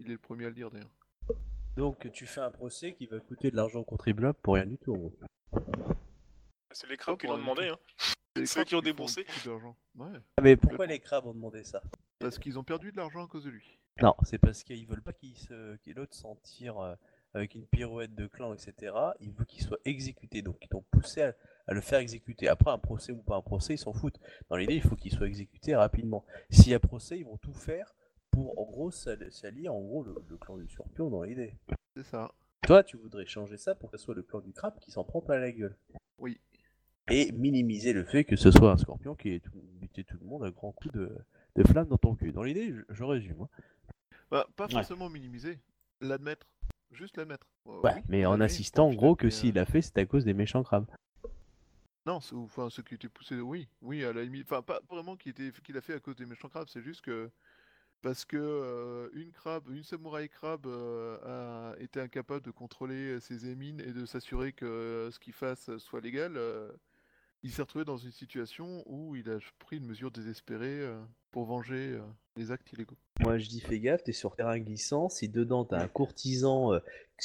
il 0.00 0.06
est 0.06 0.12
le 0.12 0.18
premier 0.18 0.46
à 0.46 0.48
le 0.48 0.54
dire 0.54 0.70
d'ailleurs. 0.70 0.96
Donc 1.76 2.10
tu 2.12 2.26
fais 2.26 2.40
un 2.40 2.50
procès 2.50 2.92
qui 2.92 3.06
va 3.06 3.18
coûter 3.20 3.50
de 3.50 3.56
l'argent 3.56 3.80
au 3.80 3.84
contribuable 3.84 4.38
pour 4.42 4.54
rien 4.54 4.66
du 4.66 4.78
tout. 4.78 4.94
en 4.94 4.98
gros. 4.98 5.12
C'est 6.70 6.88
les 6.88 6.96
crabes 6.96 7.18
qui 7.18 7.26
l'ont 7.26 7.34
du 7.36 7.40
demandé, 7.42 7.68
hein. 7.68 7.78
Les 8.34 8.46
Ceux 8.46 8.64
qui 8.64 8.74
ont 8.74 8.80
déboursé. 8.80 9.26
Ouais, 9.94 10.06
Ah, 10.38 10.42
mais 10.42 10.56
pourquoi 10.56 10.86
les 10.86 10.98
crabes 11.00 11.26
ont 11.26 11.34
demandé 11.34 11.64
ça? 11.64 11.82
Parce 12.18 12.38
qu'ils 12.38 12.58
ont 12.58 12.64
perdu 12.64 12.90
de 12.92 12.96
l'argent 12.96 13.24
à 13.24 13.28
cause 13.28 13.44
de 13.44 13.50
lui. 13.50 13.78
Non, 14.00 14.14
c'est 14.24 14.38
parce 14.38 14.62
qu'ils 14.62 14.86
veulent 14.86 15.02
pas 15.02 15.12
qu'il 15.12 15.36
se... 15.36 15.76
que 15.76 15.90
l'autre 15.90 16.14
s'en 16.14 16.36
tire 16.36 16.78
euh, 16.78 16.94
avec 17.34 17.54
une 17.54 17.66
pirouette 17.66 18.14
de 18.14 18.26
clan, 18.26 18.54
etc. 18.54 18.94
Ils 19.20 19.32
veulent 19.32 19.44
qu'il 19.46 19.62
soit 19.62 19.78
exécuté, 19.84 20.40
donc 20.40 20.56
ils 20.62 20.68
t'ont 20.68 20.84
poussé 20.90 21.22
à, 21.22 21.34
à 21.66 21.74
le 21.74 21.82
faire 21.82 21.98
exécuter. 21.98 22.48
Après, 22.48 22.70
un 22.70 22.78
procès 22.78 23.12
ou 23.12 23.18
pas 23.22 23.36
un 23.36 23.42
procès, 23.42 23.74
ils 23.74 23.78
s'en 23.78 23.92
foutent. 23.92 24.18
Dans 24.48 24.56
l'idée, 24.56 24.76
il 24.76 24.82
faut 24.82 24.96
qu'il 24.96 25.12
soit 25.12 25.26
exécuté 25.26 25.76
rapidement. 25.76 26.24
S'il 26.48 26.70
y 26.70 26.74
a 26.74 26.80
procès, 26.80 27.18
ils 27.18 27.24
vont 27.26 27.36
tout 27.36 27.52
faire 27.52 27.94
pour, 28.32 28.58
en 28.58 28.64
gros, 28.64 28.90
sal- 28.90 29.30
salir 29.30 29.72
en 29.72 29.80
gros 29.80 30.02
le, 30.02 30.14
le 30.28 30.36
clan 30.36 30.56
du 30.56 30.68
Scorpion 30.68 31.08
dans 31.10 31.22
l'idée. 31.22 31.54
C'est 31.96 32.02
ça. 32.02 32.32
Toi, 32.66 32.82
tu 32.82 32.96
voudrais 32.96 33.26
changer 33.26 33.56
ça 33.56 33.74
pour 33.76 33.90
que 33.90 33.96
ce 33.98 34.04
soit 34.04 34.14
le 34.14 34.22
clan 34.22 34.40
du 34.40 34.52
crabe 34.52 34.78
qui 34.80 34.90
s'en 34.90 35.04
prend 35.04 35.20
plein 35.20 35.38
la 35.38 35.52
gueule. 35.52 35.76
Oui. 36.18 36.40
Et 37.10 37.30
minimiser 37.32 37.92
le 37.92 38.04
fait 38.04 38.24
que 38.24 38.36
ce 38.36 38.50
soit 38.50 38.70
un 38.72 38.76
scorpion 38.76 39.14
qui 39.14 39.30
ait 39.34 39.40
tout, 39.40 39.50
buté 39.80 40.04
tout 40.04 40.16
le 40.20 40.26
monde 40.26 40.44
à 40.44 40.50
grands 40.50 40.72
coups 40.72 40.94
de, 40.94 41.16
de 41.56 41.62
flamme 41.64 41.88
dans 41.88 41.98
ton 41.98 42.14
cul. 42.14 42.32
Dans 42.32 42.42
l'idée, 42.44 42.72
je, 42.72 42.82
je 42.88 43.04
résume. 43.04 43.42
hein. 43.42 43.48
Bah, 44.30 44.46
pas 44.56 44.66
Ouais. 44.66 44.72
forcément 44.72 45.08
minimiser, 45.10 45.58
l'admettre. 46.00 46.46
Juste 46.92 47.16
l'admettre. 47.16 47.46
Euh, 47.66 47.80
Ouais, 47.80 47.94
oui, 47.96 48.02
mais 48.08 48.26
en 48.26 48.34
a 48.34 48.36
vu, 48.36 48.42
insistant 48.44 48.88
en 48.88 48.94
gros 48.94 49.16
que 49.16 49.30
s'il 49.30 49.58
euh, 49.58 49.62
a 49.62 49.64
fait, 49.66 49.82
c'est 49.82 49.98
à 49.98 50.06
cause 50.06 50.24
des 50.24 50.34
méchants 50.34 50.62
crabes. 50.62 50.86
Non, 52.06 52.18
enfin 52.34 52.68
ceux 52.70 52.82
qui 52.82 52.94
étaient 52.94 53.08
poussés, 53.08 53.40
oui, 53.40 53.68
oui, 53.80 54.04
à 54.04 54.12
la 54.12 54.22
limite. 54.24 54.44
Enfin, 54.50 54.62
pas 54.62 54.80
vraiment 54.90 55.16
qu'il 55.16 55.30
était... 55.30 55.52
qu'il 55.62 55.76
a 55.76 55.80
fait 55.80 55.94
à 55.94 56.00
cause 56.00 56.16
des 56.16 56.26
méchants 56.26 56.48
crabes, 56.48 56.68
c'est 56.68 56.82
juste 56.82 57.00
que. 57.02 57.30
Parce 58.02 58.24
que 58.24 59.10
une 59.14 59.30
crabe, 59.30 59.68
une 59.70 59.84
samouraï 59.84 60.28
crabe 60.28 60.66
a 61.24 61.74
été 61.78 62.00
incapable 62.00 62.44
de 62.44 62.50
contrôler 62.50 63.20
ses 63.20 63.48
émines 63.48 63.80
et 63.80 63.92
de 63.92 64.04
s'assurer 64.06 64.52
que 64.52 65.08
ce 65.12 65.18
qu'il 65.20 65.32
fasse 65.32 65.76
soit 65.78 66.00
légal, 66.00 66.38
il 67.44 67.52
s'est 67.52 67.62
retrouvé 67.62 67.84
dans 67.84 67.96
une 67.96 68.10
situation 68.10 68.82
où 68.86 69.14
il 69.14 69.30
a 69.30 69.38
pris 69.60 69.76
une 69.76 69.86
mesure 69.86 70.10
désespérée 70.10 70.84
pour 71.30 71.44
venger 71.44 71.96
les 72.36 72.50
actes 72.50 72.72
illégaux. 72.72 72.96
Moi 73.20 73.38
je 73.38 73.48
dis 73.48 73.60
fais 73.60 73.78
gaffe, 73.78 74.02
t'es 74.02 74.12
sur 74.12 74.34
terrain 74.34 74.58
glissant, 74.58 75.08
si 75.08 75.28
dedans 75.28 75.64
t'as 75.64 75.80
un 75.82 75.88
courtisan 75.88 76.72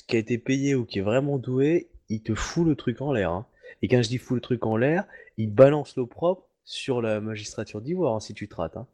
qui 0.08 0.16
a 0.16 0.20
été 0.20 0.38
payé 0.38 0.76
ou 0.76 0.86
qui 0.86 1.00
est 1.00 1.04
vraiment 1.04 1.40
doué, 1.40 1.90
il 2.10 2.22
te 2.22 2.36
fout 2.36 2.68
le 2.68 2.76
truc 2.76 3.02
en 3.02 3.14
l'air. 3.14 3.32
hein. 3.32 3.48
Et 3.82 3.88
quand 3.88 4.02
je 4.04 4.10
dis 4.10 4.18
fout 4.20 4.36
le 4.36 4.42
truc 4.42 4.66
en 4.66 4.78
l'air, 4.78 5.06
il 5.38 5.52
balance 5.52 5.96
l'opprobre 5.96 6.48
sur 6.66 7.02
la 7.02 7.20
magistrature 7.20 7.82
d'Ivoire 7.82 8.14
hein, 8.16 8.20
si 8.20 8.34
tu 8.36 8.48
te 8.48 8.56
rates. 8.56 8.78
hein. 8.78 8.88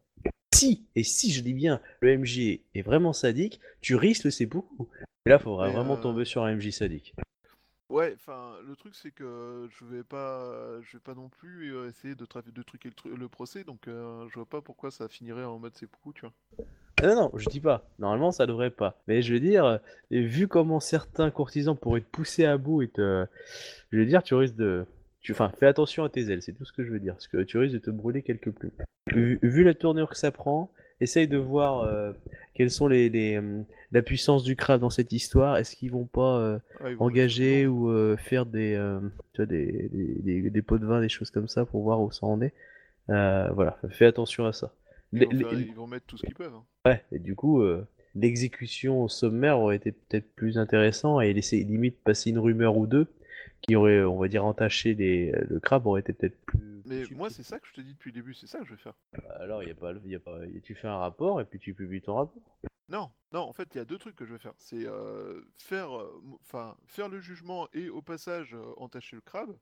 Si, 0.64 0.86
et 0.96 1.04
si 1.04 1.34
je 1.34 1.42
dis 1.42 1.54
bien, 1.54 1.82
le 2.00 2.12
MJ 2.12 2.62
est 2.74 2.84
vraiment 2.84 3.12
sadique, 3.12 3.60
tu 3.82 3.96
risques 3.98 4.24
le 4.24 4.32
seppuku. 4.32 4.88
Et 5.26 5.30
là, 5.30 5.38
faudra 5.38 5.68
Mais, 5.68 5.76
vraiment 5.76 5.98
euh, 5.98 6.02
tomber 6.02 6.24
sur 6.24 6.46
un 6.46 6.56
MJ 6.56 6.72
sadique. 6.72 7.14
Ouais, 7.90 8.14
enfin, 8.16 8.56
le 8.66 8.76
truc 8.78 8.96
c'est 8.96 9.12
que 9.12 9.68
je 9.78 9.86
vais 9.86 10.04
pas, 10.04 10.80
je 10.82 10.94
vais 10.94 11.02
pas 11.02 11.14
non 11.16 11.28
plus 11.28 11.76
euh, 11.76 11.90
essayer 11.90 12.16
de, 12.16 12.26
de 12.26 12.62
truquer 12.64 12.90
le, 12.90 12.96
tru- 12.96 13.14
le 13.14 13.28
procès, 13.28 13.66
donc 13.66 13.88
euh, 13.90 14.26
je 14.30 14.36
vois 14.36 14.46
pas 14.46 14.62
pourquoi 14.62 14.90
ça 14.90 15.10
finirait 15.10 15.44
en 15.44 15.60
mode 15.60 15.76
seppuku, 15.76 16.14
tu 16.14 16.22
vois. 16.22 16.34
Ah 17.02 17.08
Non, 17.08 17.16
non, 17.16 17.32
je 17.36 17.50
dis 17.50 17.60
pas. 17.60 17.84
Normalement, 18.00 18.32
ça 18.32 18.46
devrait 18.46 18.70
pas. 18.70 18.98
Mais 19.08 19.22
je 19.22 19.34
veux 19.34 19.40
dire, 19.40 19.80
vu 20.12 20.48
comment 20.48 20.80
certains 20.80 21.32
courtisans 21.32 21.76
pourraient 21.76 22.02
te 22.02 22.10
pousser 22.10 22.46
à 22.46 22.58
bout 22.58 22.82
et 22.82 22.88
te. 22.88 23.26
Je 23.92 23.98
veux 23.98 24.06
dire, 24.06 24.24
tu 24.24 24.36
risques 24.36 24.56
de. 24.56 24.86
Tu... 25.24 25.32
Enfin, 25.32 25.52
fais 25.60 25.66
attention 25.68 26.04
à 26.04 26.10
tes 26.10 26.30
ailes, 26.30 26.42
c'est 26.42 26.54
tout 26.54 26.66
ce 26.66 26.72
que 26.74 26.84
je 26.84 26.92
veux 26.92 27.00
dire. 27.00 27.14
Parce 27.14 27.28
que 27.28 27.42
tu 27.44 27.58
risques 27.58 27.74
de 27.74 27.80
te 27.80 27.90
brûler 27.90 28.22
quelque 28.22 28.50
plumes. 28.52 28.72
Vu, 29.12 29.40
vu 29.42 29.64
la 29.64 29.74
tournure 29.74 30.10
que 30.10 30.18
ça 30.18 30.32
prend, 30.32 30.72
essaye 31.02 31.28
de 31.28 31.38
voir 31.38 31.82
euh, 31.82 32.12
quelles 32.54 32.70
sont 32.72 32.88
les, 32.88 33.10
les, 33.10 33.36
euh, 33.38 33.62
la 33.92 34.02
puissance 34.02 34.44
du 34.44 34.56
crabe 34.56 34.82
dans 34.82 34.90
cette 34.90 35.12
histoire. 35.12 35.58
Est-ce 35.58 35.76
qu'ils 35.76 35.92
vont 35.92 36.06
pas 36.06 36.38
euh, 36.40 36.60
Ah, 36.82 36.90
ils 36.92 36.96
vont 36.98 37.06
engager 37.06 37.66
ou 37.68 38.16
faire 38.18 38.46
des, 38.46 38.76
tu 39.34 39.38
vois, 39.42 39.46
des, 39.46 39.90
des, 39.92 40.42
des- 40.42 40.50
des 40.50 40.62
pots 40.62 40.78
de 40.78 40.86
vin, 40.86 41.02
des 41.02 41.10
choses 41.10 41.32
comme 41.32 41.48
ça 41.48 41.66
pour 41.66 41.82
voir 41.84 42.02
où 42.02 42.12
ça 42.12 42.26
en 42.26 42.42
est. 42.42 42.54
Euh, 43.10 43.50
voilà, 43.54 43.78
fais 43.90 44.06
attention 44.06 44.46
à 44.46 44.54
ça. 44.54 44.74
Ils 45.12 45.20
Les- 45.20 45.26
vont, 45.26 45.40
faire- 45.50 45.52
les- 45.60 45.64
ils 45.66 45.76
vont 45.76 45.88
mettre 45.88 46.06
tout 46.06 46.18
ce 46.18 46.26
qu'ils 46.26 46.36
peuvent. 46.36 46.54
hein. 46.54 46.64
Ouais, 46.86 47.04
et 47.12 47.20
du 47.20 47.36
coup, 47.36 47.62
l'exécution 48.16 49.08
sommaire 49.08 49.60
aurait 49.60 49.76
été 49.76 49.92
peut-être 49.92 50.34
plus 50.36 50.58
intéressant 50.58 51.20
et 51.20 51.34
laisser 51.34 51.64
limite 51.64 51.98
passer 52.04 52.30
une 52.30 52.40
rumeur 52.40 52.78
ou 52.78 52.88
deux 52.88 53.08
qui 53.64 53.76
aurait, 53.76 54.04
on 54.04 54.18
va 54.18 54.28
dire, 54.28 54.46
entaché 54.46 54.94
les, 54.94 55.32
le 55.32 55.60
crabe 55.60 55.88
aurait 55.88 56.02
été 56.02 56.14
peut-être 56.14 56.38
plus, 56.46 56.82
Mais 56.86 57.04
moi, 57.12 57.30
c'est 57.30 57.44
ça 57.44 57.60
que 57.60 57.68
je 57.68 57.74
te 57.74 57.82
dis 57.82 57.94
depuis 57.94 58.12
le 58.12 58.16
début, 58.16 58.34
c'est 58.34 58.48
ça 58.48 58.60
que 58.60 58.66
je 58.66 58.72
vais 58.72 58.82
faire. 58.82 58.94
Alors, 59.40 59.64
il 59.64 59.70
y 59.70 59.72
a 59.72 59.76
pas, 59.76 59.94
y 60.06 60.16
a 60.16 60.20
pas, 60.20 60.40
tu 60.64 60.76
fais 60.76 60.88
un 60.88 60.98
rapport 60.98 61.40
et 61.42 61.46
puis 61.46 61.60
tu 61.60 61.74
publies 61.74 62.02
ton 62.02 62.16
rapport. 62.16 62.42
Non, 62.90 63.10
non, 63.32 63.42
en 63.42 63.54
fait, 63.54 63.74
il 63.74 63.78
y 63.78 63.82
a 63.82 63.86
deux 63.86 63.98
trucs 63.98 64.16
que 64.16 64.26
je 64.26 64.34
vais 64.34 64.40
faire. 64.40 64.54
C'est 64.58 64.86
euh, 64.86 65.42
faire, 65.58 65.98
euh, 65.98 66.76
faire 66.86 67.10
le 67.10 67.20
jugement 67.20 67.68
et 67.74 67.90
au 67.90 68.02
passage 68.02 68.54
euh, 68.54 68.74
entacher 68.78 69.16
le 69.16 69.22
crabe. 69.22 69.56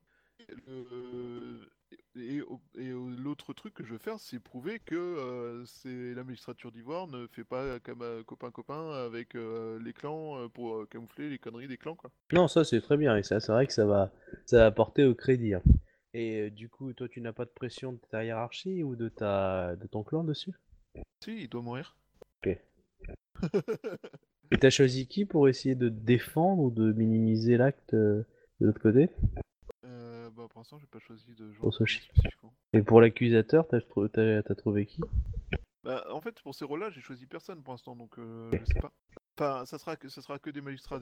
Et, 0.48 0.54
le- 0.66 1.68
et 2.16 2.40
au- 2.42 2.60
et 2.78 2.92
au- 2.92 3.10
l'autre 3.10 3.52
truc 3.52 3.74
que 3.74 3.84
je 3.84 3.92
veux 3.92 3.98
faire, 3.98 4.18
c'est 4.18 4.38
prouver 4.40 4.78
que 4.80 4.94
euh, 4.94 5.64
c'est 5.66 6.14
la 6.14 6.24
magistrature 6.24 6.72
d'Ivoire 6.72 7.06
ne 7.06 7.26
fait 7.28 7.44
pas 7.44 7.78
comme 7.80 8.02
euh, 8.02 8.22
copain-copain 8.22 8.92
avec 9.04 9.34
euh, 9.34 9.78
les 9.82 9.92
clans 9.92 10.48
pour 10.50 10.88
camoufler 10.88 11.28
les 11.30 11.38
conneries 11.38 11.68
des 11.68 11.76
clans, 11.76 11.96
quoi. 11.96 12.10
Non, 12.32 12.48
ça 12.48 12.64
c'est 12.64 12.80
très 12.80 12.96
bien 12.96 13.16
et 13.16 13.22
ça, 13.22 13.40
c'est 13.40 13.52
vrai 13.52 13.66
que 13.66 13.72
ça 13.72 13.84
va, 13.86 14.10
ça 14.46 14.58
va 14.58 14.66
apporter 14.66 15.04
au 15.04 15.14
crédit. 15.14 15.54
hein. 15.54 15.62
Et 16.14 16.50
du 16.50 16.68
coup, 16.68 16.92
toi, 16.92 17.08
tu 17.08 17.20
n'as 17.22 17.32
pas 17.32 17.44
de 17.46 17.50
pression 17.50 17.92
de 17.92 17.98
ta 18.10 18.24
hiérarchie 18.24 18.82
ou 18.82 18.96
de 18.96 19.08
ta, 19.08 19.76
de 19.76 19.86
ton 19.86 20.02
clan 20.02 20.24
dessus? 20.24 20.52
Si, 21.24 21.42
il 21.42 21.48
doit 21.48 21.62
mourir. 21.62 21.96
Ok. 22.44 22.58
Et 24.50 24.58
t'as 24.58 24.68
choisi 24.70 25.06
qui 25.06 25.24
pour 25.24 25.48
essayer 25.48 25.74
de 25.74 25.88
défendre 25.88 26.62
ou 26.62 26.70
de 26.70 26.92
minimiser 26.92 27.56
l'acte 27.56 27.94
de 27.94 28.26
l'autre 28.60 28.80
côté? 28.80 29.08
L'instant, 30.62 30.78
j'ai 30.78 30.86
pas 30.86 30.98
choisi 30.98 31.34
de 31.34 31.52
chi- 31.86 32.00
spécifiquement. 32.02 32.52
Et 32.72 32.82
pour 32.82 33.00
l'accusateur, 33.00 33.68
t'as 33.68 33.80
trou- 33.80 34.08
t'as- 34.08 34.42
t'as 34.42 34.54
trouvé 34.54 34.86
qui? 34.86 35.02
Bah, 35.84 36.04
en 36.10 36.20
fait, 36.20 36.40
pour 36.42 36.54
ces 36.54 36.64
rôles-là, 36.64 36.90
j'ai 36.90 37.00
choisi 37.00 37.26
personne 37.26 37.62
pour 37.62 37.72
l'instant, 37.74 37.96
donc 37.96 38.18
euh, 38.18 38.50
je 38.60 38.64
sais 38.64 38.80
pas. 38.80 38.92
Enfin, 39.36 39.66
ça 39.66 39.78
sera 39.78 39.96
que 39.96 40.08
ça 40.08 40.22
sera 40.22 40.38
que 40.38 40.50
des 40.50 40.60
magistrats 40.60 41.00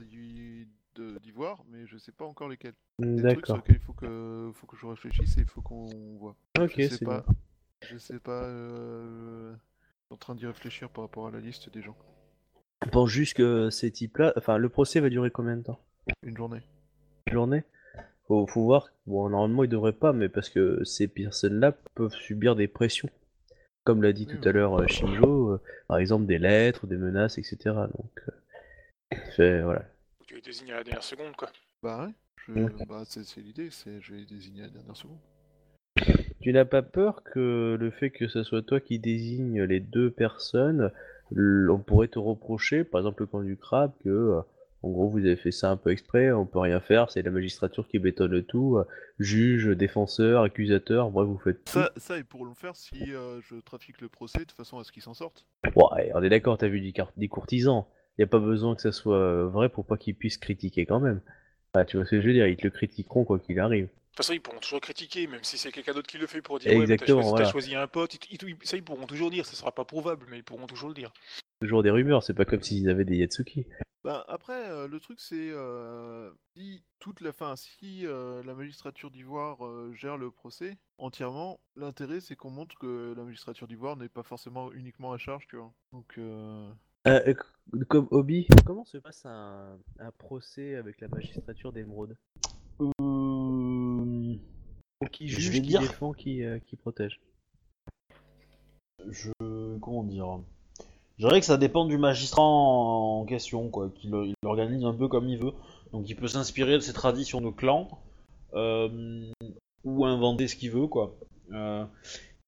d'Ivoire, 1.22 1.62
mais 1.68 1.86
je 1.86 1.98
sais 1.98 2.12
pas 2.12 2.24
encore 2.24 2.48
lesquels. 2.48 2.74
Des 2.98 3.22
trucs 3.22 3.46
sur 3.46 3.56
D'accord. 3.56 3.56
lesquels 3.56 3.76
il 3.76 3.82
faut 3.82 3.92
que 3.92 4.50
faut 4.54 4.66
que 4.66 4.76
je 4.76 4.86
réfléchisse 4.86 5.36
et 5.36 5.40
il 5.40 5.46
faut 5.46 5.60
qu'on 5.60 6.16
voit. 6.16 6.36
Ok, 6.58 6.72
c'est 6.76 7.04
pas. 7.04 7.24
bien. 7.26 7.34
Je 7.90 7.98
sais 7.98 8.18
pas. 8.18 8.42
Euh... 8.44 9.52
je 9.52 9.56
suis 9.56 10.14
en 10.14 10.16
train 10.16 10.34
d'y 10.34 10.46
réfléchir 10.46 10.88
par 10.90 11.04
rapport 11.04 11.26
à 11.26 11.30
la 11.30 11.40
liste 11.40 11.70
des 11.70 11.82
gens. 11.82 11.96
Je 12.84 12.88
pense 12.88 13.10
juste 13.10 13.34
que 13.34 13.68
ces 13.68 13.90
types-là, 13.90 14.32
enfin, 14.36 14.56
le 14.56 14.68
procès 14.70 15.00
va 15.00 15.10
durer 15.10 15.30
combien 15.30 15.56
de 15.56 15.62
temps? 15.62 15.80
Une 16.22 16.36
journée. 16.36 16.62
Une 17.26 17.34
journée? 17.34 17.64
Faut, 18.30 18.46
faut 18.46 18.62
voir. 18.62 18.90
Bon, 19.06 19.28
normalement, 19.28 19.64
ils 19.64 19.68
devraient 19.68 19.92
pas, 19.92 20.12
mais 20.12 20.28
parce 20.28 20.50
que 20.50 20.84
ces 20.84 21.08
personnes-là 21.08 21.72
peuvent 21.96 22.14
subir 22.14 22.54
des 22.54 22.68
pressions. 22.68 23.10
Comme 23.82 24.02
l'a 24.02 24.12
dit 24.12 24.28
Oui, 24.30 24.38
tout 24.38 24.48
à 24.48 24.52
l'heure 24.52 24.80
euh, 24.80 24.86
Shinjo, 24.86 25.54
euh, 25.54 25.60
par 25.88 25.98
exemple 25.98 26.26
des 26.26 26.38
lettres, 26.38 26.86
des 26.86 26.96
menaces, 26.96 27.38
etc. 27.38 27.56
Donc, 27.74 28.20
euh, 28.28 29.16
c'est- 29.34 29.62
voilà. 29.62 29.84
Tu 30.26 30.36
les 30.36 30.42
désignes 30.42 30.70
à 30.70 30.76
la 30.76 30.84
dernière 30.84 31.02
seconde, 31.02 31.34
quoi. 31.34 31.50
Bah 31.82 32.06
ouais. 32.06 32.12
Je... 32.46 32.84
Bah, 32.86 33.02
c'est 33.04 33.40
l'idée, 33.40 33.68
c'est 33.70 34.00
je 34.00 34.14
vais 34.14 34.24
désigner 34.24 34.62
à 34.62 34.66
la 34.66 34.72
dernière 34.74 34.96
seconde. 34.96 35.18
Tu 36.40 36.52
n'as 36.52 36.64
pas 36.64 36.82
peur 36.82 37.24
que 37.24 37.76
le 37.78 37.90
fait 37.90 38.10
que 38.10 38.28
ce 38.28 38.44
soit 38.44 38.62
toi 38.62 38.80
qui 38.80 38.98
désigne 39.00 39.62
les 39.64 39.80
deux 39.80 40.10
personnes, 40.10 40.92
on 41.36 41.78
pourrait 41.78 42.08
te 42.08 42.18
reprocher, 42.18 42.84
par 42.84 43.00
exemple 43.00 43.22
le 43.22 43.26
camp 43.26 43.42
du 43.42 43.56
crabe, 43.56 43.92
que 44.04 44.08
euh, 44.08 44.40
en 44.82 44.90
gros 44.90 45.08
vous 45.10 45.18
avez 45.18 45.36
fait 45.36 45.50
ça 45.50 45.70
un 45.70 45.76
peu 45.76 45.90
exprès, 45.90 46.32
on 46.32 46.46
peut 46.46 46.58
rien 46.58 46.80
faire, 46.80 47.10
c'est 47.10 47.22
la 47.22 47.30
magistrature 47.30 47.86
qui 47.88 47.98
bétonne 47.98 48.30
le 48.30 48.42
tout, 48.44 48.76
euh, 48.78 48.84
juge, 49.18 49.66
défenseur, 49.68 50.42
accusateur, 50.42 51.10
bref 51.10 51.26
vous 51.28 51.38
faites 51.38 51.64
tout. 51.64 51.72
Ça, 51.72 51.90
ça, 51.96 52.16
ils 52.16 52.24
pourront 52.24 52.44
le 52.46 52.54
faire 52.54 52.76
si 52.76 53.12
euh, 53.14 53.40
je 53.42 53.56
trafique 53.56 54.00
le 54.00 54.08
procès 54.08 54.44
de 54.44 54.52
façon 54.52 54.78
à 54.78 54.84
ce 54.84 54.92
qu'ils 54.92 55.02
s'en 55.02 55.14
sortent. 55.14 55.44
Ouais, 55.76 56.10
on 56.14 56.22
est 56.22 56.30
d'accord, 56.30 56.56
t'as 56.58 56.68
vu 56.68 56.80
des, 56.80 56.92
des 57.16 57.28
courtisans, 57.28 57.84
y 58.18 58.22
a 58.22 58.26
pas 58.26 58.38
besoin 58.38 58.74
que 58.74 58.82
ça 58.82 58.92
soit 58.92 59.16
euh, 59.18 59.46
vrai 59.48 59.68
pour 59.68 59.86
pas 59.86 59.96
qu'ils 59.96 60.14
puissent 60.16 60.38
critiquer 60.38 60.86
quand 60.86 61.00
même. 61.00 61.20
Ah, 61.74 61.84
tu 61.84 61.96
vois 61.96 62.04
ce 62.06 62.10
que 62.10 62.20
je 62.20 62.26
veux 62.26 62.32
dire, 62.32 62.46
ils 62.48 62.56
te 62.56 62.64
le 62.64 62.70
critiqueront 62.70 63.24
quoi 63.24 63.38
qu'il 63.38 63.60
arrive. 63.60 63.84
De 63.84 63.88
toute 63.88 64.16
façon, 64.16 64.32
ils 64.32 64.40
pourront 64.40 64.58
toujours 64.58 64.80
critiquer, 64.80 65.28
même 65.28 65.44
si 65.44 65.56
c'est 65.56 65.70
quelqu'un 65.70 65.92
d'autre 65.94 66.08
qui 66.08 66.18
le 66.18 66.26
fait 66.26 66.42
pour 66.42 66.58
dire 66.58 66.72
ouais, 66.72 66.78
mais 66.78 66.86
t'as 66.86 66.94
Exactement, 66.94 67.20
choisi, 67.20 67.30
t'as 67.30 67.36
voilà. 67.36 67.50
choisi 67.50 67.74
un 67.76 67.86
pote. 67.86 68.14
ils- 68.14 68.34
ils- 68.42 68.48
ils- 68.60 68.66
ça, 68.66 68.76
ils 68.76 68.82
pourront 68.82 69.06
toujours 69.06 69.30
dire. 69.30 69.46
Ça 69.46 69.54
sera 69.54 69.72
pas 69.72 69.84
prouvable, 69.84 70.26
mais 70.28 70.38
ils 70.38 70.42
pourront 70.44 70.66
toujours 70.66 70.88
le 70.88 70.94
dire. 70.96 71.12
Toujours 71.60 71.82
des 71.82 71.90
rumeurs, 71.90 72.22
c'est 72.22 72.32
pas 72.34 72.44
comme 72.46 72.62
s'ils 72.62 72.88
avaient 72.88 73.04
des 73.04 73.16
Yatsuki. 73.18 73.66
Bah, 74.02 74.24
après, 74.28 74.70
euh, 74.70 74.88
le 74.88 74.98
truc 74.98 75.20
c'est 75.20 75.50
euh, 75.50 76.30
si 76.56 76.82
toute 77.00 77.20
la 77.20 77.32
fin, 77.32 77.54
si 77.54 78.06
euh, 78.06 78.42
la 78.44 78.54
magistrature 78.54 79.10
d'Ivoire 79.10 79.66
euh, 79.66 79.92
gère 79.92 80.16
le 80.16 80.30
procès 80.30 80.78
entièrement, 80.96 81.60
l'intérêt 81.76 82.20
c'est 82.20 82.34
qu'on 82.34 82.48
montre 82.50 82.74
que 82.78 83.12
la 83.14 83.24
magistrature 83.24 83.68
d'Ivoire 83.68 83.98
n'est 83.98 84.08
pas 84.08 84.22
forcément 84.22 84.72
uniquement 84.72 85.12
à 85.12 85.18
charge, 85.18 85.46
tu 85.48 85.56
vois. 85.56 85.70
Donc, 85.92 86.14
euh, 86.16 86.70
Euh, 87.06 87.34
euh, 87.74 87.84
comme 87.88 88.08
hobby, 88.10 88.48
comment 88.64 88.86
se 88.86 88.96
passe 88.96 89.26
un, 89.26 89.78
un 89.98 90.10
procès 90.12 90.76
avec 90.76 90.98
la 91.02 91.08
magistrature 91.08 91.72
d'émeraude 91.72 92.16
Euh, 92.80 94.34
Qui 95.12 95.28
Je 95.28 95.40
juge, 95.40 95.50
vais 95.52 95.60
qui 95.60 95.68
dire- 95.68 95.80
défend, 95.80 96.12
qui, 96.14 96.42
euh, 96.42 96.58
qui 96.58 96.76
protège? 96.76 97.20
Je 99.10 99.30
comment 99.78 100.04
dire? 100.04 100.40
Je 101.20 101.26
dirais 101.26 101.40
que 101.40 101.46
ça 101.46 101.58
dépend 101.58 101.84
du 101.84 101.98
magistrat 101.98 102.40
en, 102.42 103.26
question, 103.26 103.68
quoi. 103.68 103.90
Qu'il 103.94 104.10
il 104.24 104.34
l'organise 104.42 104.86
un 104.86 104.94
peu 104.94 105.06
comme 105.06 105.28
il 105.28 105.36
veut. 105.36 105.52
Donc 105.92 106.08
il 106.08 106.16
peut 106.16 106.28
s'inspirer 106.28 106.72
de 106.72 106.78
ses 106.78 106.94
traditions 106.94 107.42
de 107.42 107.50
clan 107.50 107.88
euh, 108.54 109.30
ou 109.84 110.06
inventer 110.06 110.48
ce 110.48 110.56
qu'il 110.56 110.70
veut, 110.70 110.86
quoi. 110.86 111.14
Euh, 111.52 111.84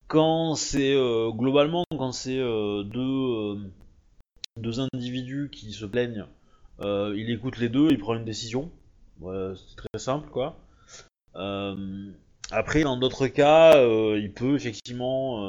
quand 0.07 0.55
c'est 0.55 0.95
euh, 0.95 1.31
globalement 1.33 1.85
quand 1.91 2.13
c'est 2.13 2.39
deux 2.39 3.59
deux 4.57 4.81
individus 4.81 5.51
qui 5.53 5.71
se 5.73 5.85
plaignent, 5.85 6.25
il 6.81 7.31
écoute 7.31 7.59
les 7.59 7.69
deux, 7.69 7.89
il 7.91 7.99
prend 7.99 8.15
une 8.15 8.25
décision. 8.25 8.71
C'est 9.21 9.77
très 9.77 9.99
simple, 9.99 10.31
quoi. 10.31 10.57
Après, 11.35 12.85
dans 12.85 12.97
d'autres 12.97 13.27
cas, 13.27 13.85
il 14.17 14.33
peut 14.33 14.55
effectivement 14.55 15.43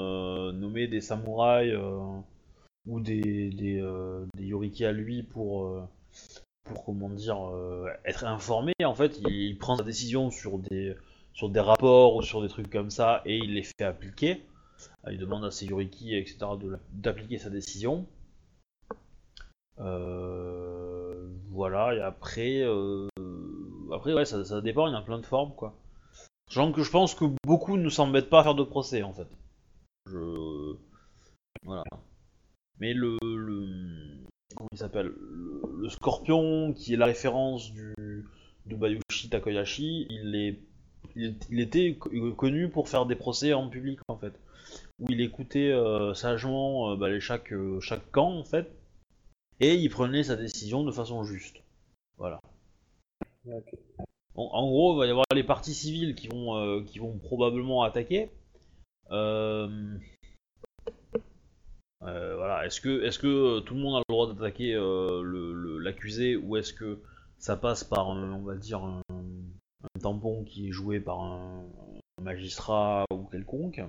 nommer 0.51 0.87
des 0.87 0.99
samouraïs 0.99 1.73
ou 2.85 2.99
des, 2.99 3.49
des, 3.49 3.79
euh, 3.81 4.25
des 4.35 4.45
yoriki 4.45 4.85
à 4.85 4.91
lui 4.91 5.23
pour, 5.23 5.65
euh, 5.65 5.83
pour 6.65 6.83
comment 6.85 7.09
dire, 7.09 7.49
euh, 7.53 7.87
être 8.05 8.25
informé. 8.25 8.73
En 8.83 8.95
fait, 8.95 9.19
il, 9.27 9.57
prend 9.57 9.77
sa 9.77 9.83
décision 9.83 10.31
sur 10.31 10.57
des, 10.59 10.95
sur 11.33 11.49
des 11.49 11.59
rapports 11.59 12.15
ou 12.15 12.21
sur 12.21 12.41
des 12.41 12.49
trucs 12.49 12.69
comme 12.69 12.89
ça 12.89 13.21
et 13.25 13.37
il 13.37 13.53
les 13.53 13.63
fait 13.63 13.83
appliquer. 13.83 14.43
Il 15.09 15.17
demande 15.17 15.45
à 15.45 15.51
ses 15.51 15.65
yoriki, 15.65 16.15
etc., 16.15 16.37
d'appliquer 16.91 17.37
sa 17.37 17.49
décision. 17.49 18.05
Voilà, 21.49 21.93
et 21.93 22.01
après, 22.01 22.63
après 23.93 24.13
ouais, 24.13 24.25
ça, 24.25 24.43
ça 24.43 24.61
dépend, 24.61 24.87
il 24.87 24.93
y 24.93 24.95
a 24.95 25.01
plein 25.01 25.19
de 25.19 25.25
formes, 25.25 25.53
quoi. 25.55 25.75
Genre 26.49 26.71
que 26.71 26.83
je 26.83 26.91
pense 26.91 27.15
que 27.15 27.25
beaucoup 27.45 27.77
ne 27.77 27.89
s'embêtent 27.89 28.29
pas 28.29 28.41
à 28.41 28.43
faire 28.43 28.55
de 28.55 28.63
procès 28.63 29.01
en 29.03 29.13
fait. 29.13 29.27
Je... 30.05 30.75
Voilà. 31.63 31.83
Mais 32.79 32.93
le, 32.93 33.17
le... 33.23 33.67
Comment 34.55 34.69
il 34.71 34.77
s'appelle 34.77 35.07
le, 35.07 35.61
le 35.81 35.89
scorpion 35.89 36.73
qui 36.73 36.93
est 36.93 36.97
la 36.97 37.05
référence 37.05 37.71
du 37.71 37.93
de 38.65 38.75
Bayushi 38.75 39.29
Takoyashi, 39.29 40.07
il 40.09 40.35
est 40.35 40.59
il, 41.15 41.35
il 41.49 41.59
était 41.59 41.95
co- 41.95 42.09
connu 42.33 42.69
pour 42.69 42.87
faire 42.87 43.05
des 43.05 43.15
procès 43.15 43.53
en 43.53 43.69
public 43.69 43.99
en 44.07 44.17
fait. 44.17 44.33
Où 44.99 45.07
il 45.09 45.21
écoutait 45.21 45.71
euh, 45.71 46.13
sagement 46.13 46.91
euh, 46.91 46.95
bah, 46.95 47.09
les- 47.09 47.19
chaque, 47.19 47.51
euh, 47.53 47.79
chaque 47.81 48.09
camp 48.11 48.31
en 48.37 48.43
fait. 48.43 48.71
Et 49.59 49.75
il 49.75 49.89
prenait 49.89 50.23
sa 50.23 50.35
décision 50.35 50.83
de 50.83 50.91
façon 50.91 51.23
juste. 51.23 51.57
Voilà. 52.17 52.39
En, 54.35 54.43
en 54.43 54.67
gros, 54.67 54.93
il 54.95 54.99
va 54.99 55.05
y 55.07 55.09
avoir 55.09 55.25
les 55.33 55.43
parties 55.43 55.73
civiles 55.73 56.15
qui 56.15 56.27
vont, 56.27 56.55
euh, 56.57 56.81
qui 56.83 56.99
vont 56.99 57.17
probablement 57.19 57.83
attaquer. 57.83 58.29
Euh, 59.11 59.97
euh, 62.05 62.35
voilà. 62.35 62.65
Est-ce 62.65 62.81
que, 62.81 63.03
est-ce 63.03 63.19
que 63.19 63.27
euh, 63.27 63.59
tout 63.61 63.75
le 63.75 63.79
monde 63.81 63.95
a 63.95 63.99
le 63.99 64.13
droit 64.13 64.27
d'attaquer 64.33 64.73
euh, 64.75 65.79
l'accusé 65.81 66.35
ou 66.35 66.57
est-ce 66.57 66.73
que 66.73 66.99
ça 67.37 67.55
passe 67.57 67.83
par, 67.83 68.09
un- 68.11 68.33
on 68.33 68.43
va 68.43 68.55
dire, 68.55 68.83
un, 68.83 69.01
un 69.09 69.99
tampon 70.01 70.43
qui 70.43 70.67
est 70.67 70.71
joué 70.71 70.99
par 70.99 71.21
un, 71.21 71.63
un 72.19 72.23
magistrat 72.23 73.05
ou 73.11 73.23
quelconque? 73.25 73.81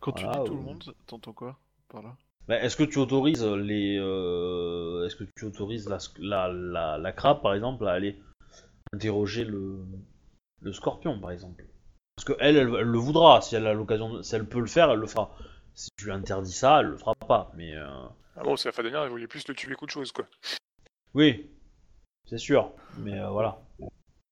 Quand 0.00 0.12
tu 0.12 0.24
dis 0.24 0.30
tout 0.44 0.54
ou- 0.54 0.58
le 0.58 0.62
monde, 0.62 0.94
t'entends 1.06 1.32
quoi 1.32 1.58
par 1.88 2.02
là? 2.02 2.16
Bah, 2.48 2.60
Est-ce 2.62 2.76
que 2.76 2.84
tu 2.84 2.98
autorises 2.98 3.44
les, 3.44 3.98
euh, 3.98 5.04
est-ce 5.06 5.16
que 5.16 5.24
tu 5.36 5.46
autorises 5.46 5.88
la, 5.88 5.98
la, 6.18 6.52
la, 6.52 6.98
la 6.98 7.12
crabe 7.12 7.42
par 7.42 7.54
exemple 7.54 7.86
à 7.88 7.92
aller 7.92 8.20
interroger 8.92 9.44
le, 9.44 9.84
le 10.60 10.72
scorpion 10.72 11.18
par 11.18 11.32
exemple? 11.32 11.64
Parce 12.16 12.24
que 12.24 12.34
elle, 12.40 12.56
elle, 12.56 12.68
elle 12.78 12.86
le 12.86 12.98
voudra 12.98 13.40
si 13.40 13.56
elle 13.56 13.66
a 13.66 13.74
l'occasion, 13.74 14.22
si 14.22 14.34
elle 14.34 14.46
peut 14.46 14.60
le 14.60 14.66
faire, 14.66 14.90
elle 14.90 15.00
le 15.00 15.06
fera. 15.06 15.34
Si 15.76 15.90
tu 15.96 16.06
lui 16.06 16.12
interdis 16.12 16.52
ça, 16.52 16.80
elle 16.80 16.86
le 16.86 16.96
fera 16.96 17.14
pas. 17.14 17.52
Mais 17.54 17.74
euh, 17.76 17.86
Ah 18.36 18.42
bon, 18.42 18.56
c'est 18.56 18.68
la 18.68 18.72
fin 18.72 18.82
dernière, 18.82 19.04
il 19.04 19.10
voulait 19.10 19.28
plus 19.28 19.46
le 19.46 19.54
tuer 19.54 19.74
qu'autre 19.76 19.92
chose, 19.92 20.10
quoi. 20.10 20.26
oui, 21.14 21.48
c'est 22.28 22.38
sûr. 22.38 22.72
Mais 22.98 23.18
euh, 23.20 23.28
voilà. 23.30 23.60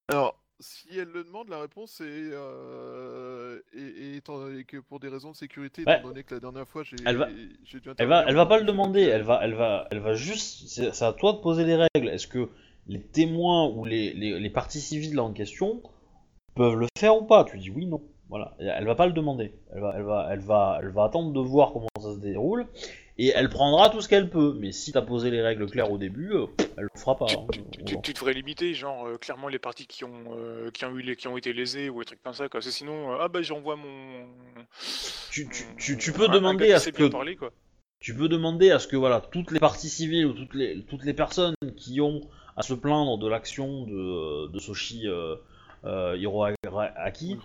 Alors, 0.09 0.38
si 0.61 0.88
elle 0.99 1.09
le 1.11 1.22
demande, 1.24 1.49
la 1.49 1.61
réponse 1.61 2.01
est, 2.01 2.05
euh, 2.32 3.61
et, 3.74 3.82
et 3.82 4.16
étant- 4.16 4.49
et 4.51 4.64
que 4.64 4.78
pour 4.78 5.01
des 5.01 5.09
raisons 5.09 5.32
de 5.32 5.36
sécurité, 5.36 5.84
Ouais. 5.86 5.99
étant 5.99 6.09
donné 6.09 6.24
que 6.24 6.34
la 6.34 6.40
dernière 6.40 6.66
fois 6.68 6.82
j'ai 6.82 6.97
Elle 7.05 7.16
va- 7.16 7.28
j'ai 7.64 7.80
dû 7.80 7.90
Elle 7.99 8.09
va, 8.09 8.24
elle 8.26 8.34
va 8.34 8.47
pas 8.47 8.59
le 8.59 8.64
demander. 8.64 9.03
Elle 9.03 9.22
va, 9.22 9.40
elle 9.42 9.55
va, 9.55 9.86
elle 9.90 9.99
va 10.01 10.14
juste. 10.14 10.68
C'est 10.68 10.92
c'est 10.95 11.05
à 11.05 11.12
toi 11.12 11.32
de 11.32 11.38
poser 11.38 11.64
les 11.64 11.76
règles. 11.76 12.09
Est-ce 12.09 12.26
que 12.26 12.49
les 12.86 13.03
témoins 13.03 13.66
ou 13.68 13.84
les, 13.84 14.12
les, 14.14 14.38
les 14.38 14.51
parties 14.51 14.80
civiles 14.80 15.18
en 15.20 15.32
question 15.32 15.82
peuvent 16.55 16.76
le 16.76 16.86
faire 16.99 17.16
ou 17.16 17.26
pas? 17.26 17.45
Tu 17.45 17.59
dis 17.59 17.70
oui, 17.70 17.86
non. 17.86 18.03
Voilà, 18.29 18.55
elle 18.59 18.87
va 18.87 18.95
pas 18.95 19.07
le 19.07 19.12
demander. 19.12 19.53
Elle 19.75 19.81
va, 19.81 19.95
elle 19.97 20.03
va, 20.03 20.29
elle 20.31 20.41
va, 20.41 20.79
elle 20.83 20.89
va 20.89 21.05
attendre 21.05 21.33
de 21.33 21.41
voir 21.41 21.72
comment 21.72 21.89
ça 22.01 22.14
se 22.14 22.20
déroule 22.20 22.66
et 23.16 23.29
elle 23.29 23.49
prendra 23.49 23.91
tout 23.91 24.01
ce 24.01 24.09
qu'elle 24.09 24.31
peut. 24.31 24.57
Mais 24.59 24.72
si 24.72 24.93
t'as 24.93 25.03
posé 25.03 25.31
les 25.31 25.43
règles 25.43 25.66
claires 25.70 25.91
au 25.91 25.99
début, 25.99 26.33
euh, 26.33 26.47
elle 26.77 26.85
le 26.85 26.99
fera 26.99 27.16
pas. 27.16 27.27
Tu, 27.27 27.37
hein. 27.37 27.47
tu- 27.51 27.85
tu- 27.85 28.01
tu 28.01 28.12
devrais 28.12 28.33
limiter, 28.33 28.75
genre, 28.75 29.07
euh, 29.07 29.18
clairement, 29.18 29.49
les 29.49 29.59
parties 29.59 29.87
qui 29.87 30.05
ont, 30.05 30.37
euh, 30.37 30.70
qui, 30.70 30.85
ont 30.85 30.97
eu 30.97 31.03
les, 31.03 31.16
qui 31.16 31.29
ont 31.29 31.37
été 31.37 31.53
lésées 31.53 31.91
ou 31.91 32.01
des 32.01 32.07
trucs 32.07 32.22
comme 32.22 32.33
ça, 32.33 32.49
quoi. 32.49 32.59
Parce 32.61 32.66
que 32.66 32.72
sinon, 32.72 33.12
euh, 33.12 33.18
ah 33.20 33.29
bah 33.29 33.43
j'envoie 33.43 33.77
mon. 33.77 34.27
Tu, 35.31 35.49
tu, 35.77 36.12
peux 36.12 36.29
un 36.29 36.33
demander 36.33 36.72
à 36.72 36.81
ce 36.81 36.91
que 36.91 37.09
parler, 37.09 37.37
quoi. 37.37 37.51
tu 38.01 38.14
peux 38.14 38.29
demander 38.29 38.70
à 38.70 38.79
ce 38.79 38.87
que 38.87 38.97
voilà 38.97 39.20
toutes 39.20 39.51
les 39.51 39.61
parties 39.61 39.89
civiles 39.89 40.27
ou 40.27 40.33
toutes 40.33 40.55
les 40.55 40.85
toutes 40.85 41.05
les 41.05 41.14
personnes 41.14 41.55
qui 41.77 42.01
ont 42.01 42.20
à 42.57 42.62
se 42.62 42.75
plaindre 42.75 43.18
de 43.18 43.29
l'action 43.29 43.85
de, 43.85 44.49
de 44.49 44.59
Soshi 44.61 45.09
euh, 45.09 45.37
euh, 45.85 46.16
Hiroaki. 46.16 47.37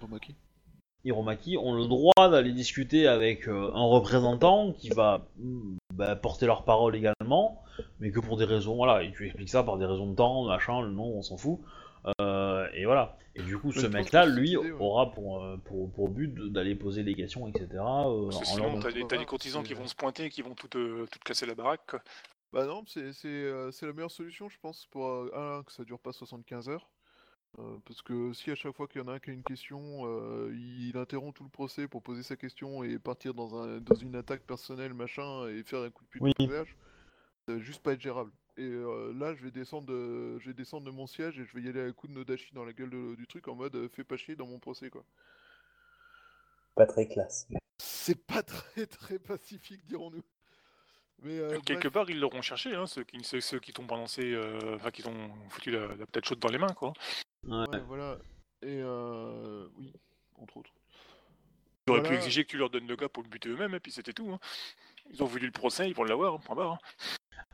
Hiromaki 1.05 1.57
ont 1.57 1.73
le 1.73 1.87
droit 1.87 2.29
d'aller 2.29 2.51
discuter 2.51 3.07
avec 3.07 3.47
euh, 3.47 3.71
un 3.73 3.85
représentant 3.85 4.73
qui 4.73 4.89
va 4.89 5.27
mm, 5.37 5.77
bah, 5.93 6.15
porter 6.15 6.45
leur 6.45 6.63
parole 6.63 6.95
également, 6.95 7.63
mais 7.99 8.11
que 8.11 8.19
pour 8.19 8.37
des 8.37 8.45
raisons, 8.45 8.75
voilà, 8.75 9.03
et 9.03 9.11
tu 9.11 9.25
expliques 9.25 9.49
ça 9.49 9.63
par 9.63 9.77
des 9.77 9.85
raisons 9.85 10.07
de 10.07 10.15
temps, 10.15 10.45
machin, 10.45 10.81
le 10.81 10.91
nom, 10.91 11.05
on 11.05 11.21
s'en 11.21 11.37
fout. 11.37 11.59
Euh, 12.21 12.67
et 12.73 12.85
voilà. 12.85 13.17
Et 13.35 13.41
du 13.41 13.57
coup, 13.57 13.71
ce 13.71 13.85
mec-là, 13.87 14.25
lui, 14.25 14.57
ouais. 14.57 14.71
aura 14.71 15.11
pour, 15.11 15.43
euh, 15.43 15.57
pour, 15.57 15.91
pour 15.91 16.09
but 16.09 16.33
d'aller 16.51 16.75
poser 16.75 17.03
des 17.03 17.13
questions, 17.13 17.47
etc. 17.47 17.67
euh, 17.73 18.25
Parce 18.25 18.39
que 18.39 18.45
sinon, 18.45 18.79
t'as 18.79 19.17
des, 19.17 19.25
courtisans 19.25 19.63
qui 19.63 19.73
vont 19.73 19.87
se 19.87 19.95
pointer 19.95 20.25
et 20.25 20.29
qui 20.29 20.41
vont 20.41 20.55
tout, 20.55 20.77
euh, 20.77 21.05
tout 21.11 21.19
casser 21.23 21.45
la 21.45 21.55
baraque. 21.55 21.95
Bah 22.51 22.65
non, 22.65 22.83
c'est 22.87 23.13
c'est, 23.13 23.27
euh, 23.27 23.71
c'est 23.71 23.85
la 23.85 23.93
meilleure 23.93 24.11
solution, 24.11 24.49
je 24.49 24.57
pense, 24.59 24.87
pour 24.87 25.05
euh, 25.05 25.31
un, 25.35 25.63
que 25.63 25.71
ça 25.71 25.83
dure 25.83 25.99
pas 25.99 26.11
75 26.11 26.69
heures. 26.69 26.89
Euh, 27.57 27.77
parce 27.85 28.01
que 28.03 28.31
si 28.31 28.51
à 28.51 28.55
chaque 28.55 28.75
fois 28.75 28.87
qu'il 28.87 29.01
y 29.01 29.03
en 29.03 29.07
a 29.07 29.13
un 29.13 29.19
qui 29.19 29.31
a 29.31 29.33
une 29.33 29.43
question, 29.43 30.01
euh, 30.05 30.53
il 30.55 30.95
interrompt 30.97 31.35
tout 31.35 31.43
le 31.43 31.49
procès 31.49 31.87
pour 31.87 32.03
poser 32.03 32.21
sa 32.21 32.35
question 32.35 32.83
et 32.83 32.99
partir 32.99 33.33
dans, 33.33 33.55
un, 33.55 33.79
dans 33.79 33.95
une 33.95 34.15
attaque 34.15 34.43
personnelle, 34.43 34.93
machin, 34.93 35.47
et 35.47 35.63
faire 35.63 35.81
un 35.81 35.89
coup 35.89 36.03
de 36.03 36.09
pute 36.09 36.21
Oui. 36.21 36.31
au 36.39 36.43
visage, 36.43 36.75
ça 37.47 37.53
va 37.53 37.59
juste 37.59 37.81
pas 37.81 37.93
être 37.93 38.01
gérable. 38.01 38.31
Et 38.57 38.61
euh, 38.63 39.13
là, 39.13 39.33
je 39.33 39.41
vais 39.43 39.51
descendre 39.51 39.87
de, 39.87 40.37
je 40.39 40.47
vais 40.47 40.53
descendre 40.53 40.85
de 40.85 40.91
mon 40.91 41.07
siège 41.07 41.39
et 41.39 41.45
je 41.45 41.53
vais 41.57 41.63
y 41.63 41.69
aller 41.69 41.81
à 41.81 41.85
un 41.85 41.91
coup 41.91 42.07
de 42.07 42.13
Nodashi 42.13 42.53
dans 42.53 42.65
la 42.65 42.73
gueule 42.73 42.89
de- 42.91 43.15
du 43.15 43.25
truc 43.25 43.47
en 43.47 43.55
mode 43.55 43.75
euh, 43.75 43.89
fais 43.89 44.03
pas 44.03 44.17
chier 44.17 44.35
dans 44.35 44.45
mon 44.45 44.59
procès, 44.59 44.89
quoi. 44.89 45.03
Pas 46.75 46.85
très 46.85 47.07
classe. 47.07 47.47
C'est 47.79 48.25
pas 48.25 48.43
très 48.43 48.85
très 48.85 49.17
pacifique, 49.17 49.85
dirons-nous. 49.87 50.23
Mais 51.23 51.39
euh, 51.39 51.59
Quelque 51.65 51.87
bref. 51.87 51.93
part, 51.93 52.09
ils 52.09 52.19
l'auront 52.19 52.41
cherché, 52.41 52.75
hein, 52.75 52.85
ceux 52.85 53.03
qui, 53.03 53.23
ceux, 53.23 53.41
ceux 53.41 53.59
qui 53.59 53.73
t'ont 53.73 53.85
balancé, 53.85 54.33
euh, 54.33 54.75
enfin, 54.75 54.91
qui 54.91 55.01
t'ont 55.03 55.29
foutu 55.49 55.71
la, 55.71 55.87
la 55.95 56.05
tête 56.05 56.25
chaude 56.25 56.39
dans 56.39 56.47
les 56.49 56.57
mains, 56.57 56.73
quoi. 56.73 56.93
Ouais. 57.47 57.65
Ouais, 57.71 57.79
voilà. 57.87 58.17
Et 58.61 58.79
euh, 58.81 59.67
oui, 59.77 59.91
entre 60.41 60.57
autres. 60.57 60.71
Ils 61.87 61.91
auraient 61.91 62.01
pu 62.01 62.07
Voilà. 62.09 62.19
exiger 62.21 62.43
que 62.43 62.49
tu 62.51 62.57
leur 62.57 62.69
donnes 62.69 62.87
le 62.87 62.95
gars 62.95 63.09
pour 63.09 63.23
le 63.23 63.29
buter 63.29 63.49
eux-mêmes, 63.49 63.73
et 63.73 63.79
puis 63.79 63.91
c'était 63.91 64.13
tout. 64.13 64.29
Hein. 64.31 64.39
Ils 65.11 65.23
ont 65.23 65.25
voulu 65.25 65.45
le 65.45 65.51
procès, 65.51 65.87
ils 65.89 65.95
vont 65.95 66.03
l'avoir, 66.03 66.35
hein, 66.35 66.39
point 66.43 66.55
barre. 66.55 66.73
hein. 66.73 66.77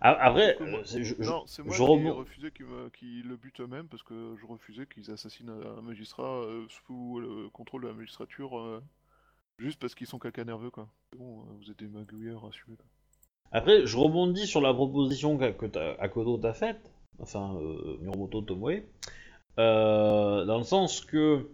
A- 0.02 0.10
Après, 0.26 0.58
Donc, 0.60 0.70
moi- 0.70 0.80
euh, 0.80 0.84
je- 1.04 1.16
non, 1.24 1.44
c'est 1.48 1.64
moi 1.64 1.74
je 1.74 1.82
qui 1.84 2.10
refusais 2.10 2.52
qu'ils 2.52 3.28
le 3.28 3.38
butent 3.38 3.62
eux-mêmes 3.62 3.88
parce 3.88 4.04
que 4.04 4.36
je 4.42 4.46
refusais 4.46 4.88
qu'ils 4.88 5.10
assassinent 5.12 5.50
un 5.78 5.82
magistrat 5.82 6.42
euh, 6.44 6.66
sous 6.68 7.20
le 7.20 7.50
contrôle 7.50 7.84
de 7.84 7.88
la 7.88 7.94
magistrature 7.94 8.60
euh, 8.60 8.84
juste 9.58 9.80
parce 9.80 9.96
qu'ils 9.96 10.08
sont 10.08 10.20
caca 10.20 10.44
nerveux 10.44 10.70
quoi. 10.70 10.90
Bon, 11.18 11.44
vous 11.60 11.72
êtes 11.72 11.80
des 11.80 11.88
magouilleurs, 11.88 12.46
assumez 12.46 12.76
quoi. 12.76 12.86
Après, 13.52 13.86
je 13.86 13.96
rebondis 13.96 14.48
sur 14.48 14.60
la 14.60 14.74
proposition 14.74 15.38
qu'a- 15.38 15.54
que 15.54 15.66
t'as- 15.68 15.94
Akodo 15.94 16.38
t'a 16.40 16.54
faite, 16.54 16.92
enfin 17.20 17.56
euh, 17.56 17.98
Miromoto 18.02 18.42
Tomoe, 18.42 18.72
euh, 18.72 18.82
dans 19.58 20.58
le 20.58 20.64
sens 20.64 21.02
que 21.02 21.48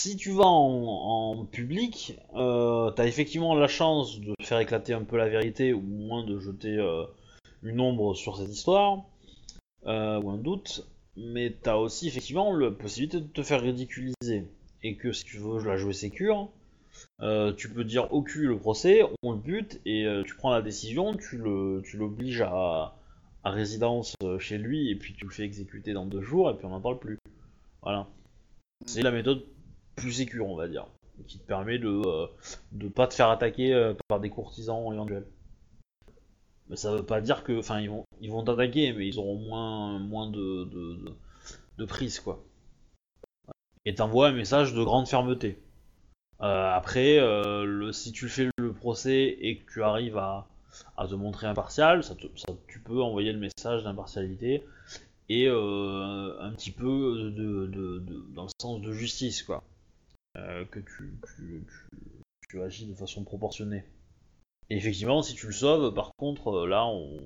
si 0.00 0.16
tu 0.16 0.30
vas 0.30 0.46
en, 0.46 1.44
public, 1.44 2.18
euh, 2.36 2.90
t'as 2.92 3.06
effectivement 3.06 3.56
la 3.56 3.66
chance 3.66 4.20
de 4.20 4.32
faire 4.42 4.60
éclater 4.60 4.94
un 4.94 5.02
peu 5.02 5.16
la 5.16 5.28
vérité 5.28 5.72
ou 5.72 5.78
au 5.78 6.06
moins 6.06 6.24
de 6.24 6.38
jeter 6.38 6.76
euh, 6.76 7.04
une 7.64 7.80
ombre 7.80 8.14
sur 8.14 8.36
cette 8.36 8.48
histoire, 8.48 9.04
euh, 9.86 10.20
ou 10.20 10.30
un 10.30 10.36
doute, 10.36 10.86
mais 11.16 11.50
t'as 11.62 11.76
aussi 11.76 12.06
effectivement 12.06 12.56
la 12.56 12.70
possibilité 12.70 13.20
de 13.20 13.26
te 13.26 13.42
faire 13.42 13.60
ridiculiser. 13.60 14.44
Et 14.84 14.94
que 14.94 15.10
si 15.10 15.24
tu 15.24 15.38
veux 15.38 15.64
la 15.64 15.76
jouer 15.76 15.92
sécure, 15.92 16.48
euh, 17.20 17.52
tu 17.52 17.68
peux 17.68 17.82
dire 17.82 18.12
au 18.12 18.22
cul 18.22 18.46
le 18.46 18.56
procès, 18.56 19.02
on 19.24 19.32
le 19.32 19.38
bute 19.38 19.80
et 19.84 20.04
euh, 20.04 20.22
tu 20.22 20.36
prends 20.36 20.52
la 20.52 20.62
décision, 20.62 21.16
tu 21.16 21.38
le, 21.38 21.82
tu 21.84 21.96
l'obliges 21.96 22.42
à, 22.42 22.94
à 23.44 23.50
résidence 23.50 24.14
euh, 24.22 24.38
chez 24.38 24.58
lui 24.58 24.90
et 24.90 24.96
puis 24.96 25.14
tu 25.14 25.24
le 25.24 25.30
fais 25.30 25.44
exécuter 25.44 25.92
dans 25.92 26.06
deux 26.06 26.22
jours 26.22 26.50
et 26.50 26.56
puis 26.56 26.66
on 26.66 26.70
n'en 26.70 26.80
parle 26.80 26.98
plus. 26.98 27.18
Voilà. 27.82 28.06
C'est 28.86 29.02
la 29.02 29.10
méthode 29.10 29.44
plus 29.96 30.12
sécure, 30.12 30.46
on 30.48 30.56
va 30.56 30.68
dire, 30.68 30.86
qui 31.26 31.38
te 31.38 31.46
permet 31.46 31.78
de 31.78 31.88
euh, 31.88 32.90
pas 32.90 33.06
te 33.06 33.14
faire 33.14 33.30
attaquer 33.30 33.72
euh, 33.74 33.94
par 34.08 34.20
des 34.20 34.30
courtisans 34.30 34.92
éventuels. 34.92 35.26
Mais 36.68 36.76
ça 36.76 36.94
veut 36.94 37.04
pas 37.04 37.20
dire 37.20 37.44
que, 37.44 37.58
enfin, 37.58 37.80
ils 37.80 37.88
vont 37.88 38.04
ils 38.20 38.30
vont 38.30 38.44
t'attaquer, 38.44 38.92
mais 38.92 39.08
ils 39.08 39.18
auront 39.18 39.36
moins 39.36 39.98
moins 39.98 40.30
de 40.30 40.64
de, 41.78 41.84
prise 41.86 42.20
quoi. 42.20 42.44
Et 43.84 43.94
t'envoies 43.94 44.28
un 44.28 44.32
message 44.32 44.74
de 44.74 44.82
grande 44.82 45.08
fermeté. 45.08 45.62
Après, 46.40 47.18
si 47.92 48.12
tu 48.12 48.28
fais 48.28 48.48
le 48.58 48.72
procès 48.72 49.38
et 49.40 49.58
que 49.58 49.72
tu 49.72 49.82
arrives 49.82 50.18
à, 50.18 50.46
à 50.96 51.06
te 51.06 51.14
montrer 51.14 51.46
impartial, 51.46 52.02
tu 52.68 52.80
peux 52.80 53.02
envoyer 53.02 53.32
le 53.32 53.38
message 53.38 53.84
d'impartialité 53.84 54.64
et 55.28 55.46
euh, 55.46 56.40
un 56.40 56.52
petit 56.52 56.70
peu 56.70 57.32
dans 58.34 58.44
le 58.44 58.50
sens 58.60 58.80
de 58.80 58.92
justice, 58.92 59.42
quoi. 59.42 59.62
Euh, 60.36 60.64
que 60.66 60.80
tu, 60.80 61.18
tu, 62.48 62.62
agis 62.62 62.86
de 62.86 62.94
façon 62.94 63.24
proportionnée. 63.24 63.84
Et 64.70 64.76
effectivement, 64.76 65.22
si 65.22 65.34
tu 65.34 65.46
le 65.46 65.52
sauves, 65.52 65.94
par 65.94 66.10
contre, 66.16 66.48
euh, 66.48 66.68
là, 66.68 66.86
on, 66.86 67.18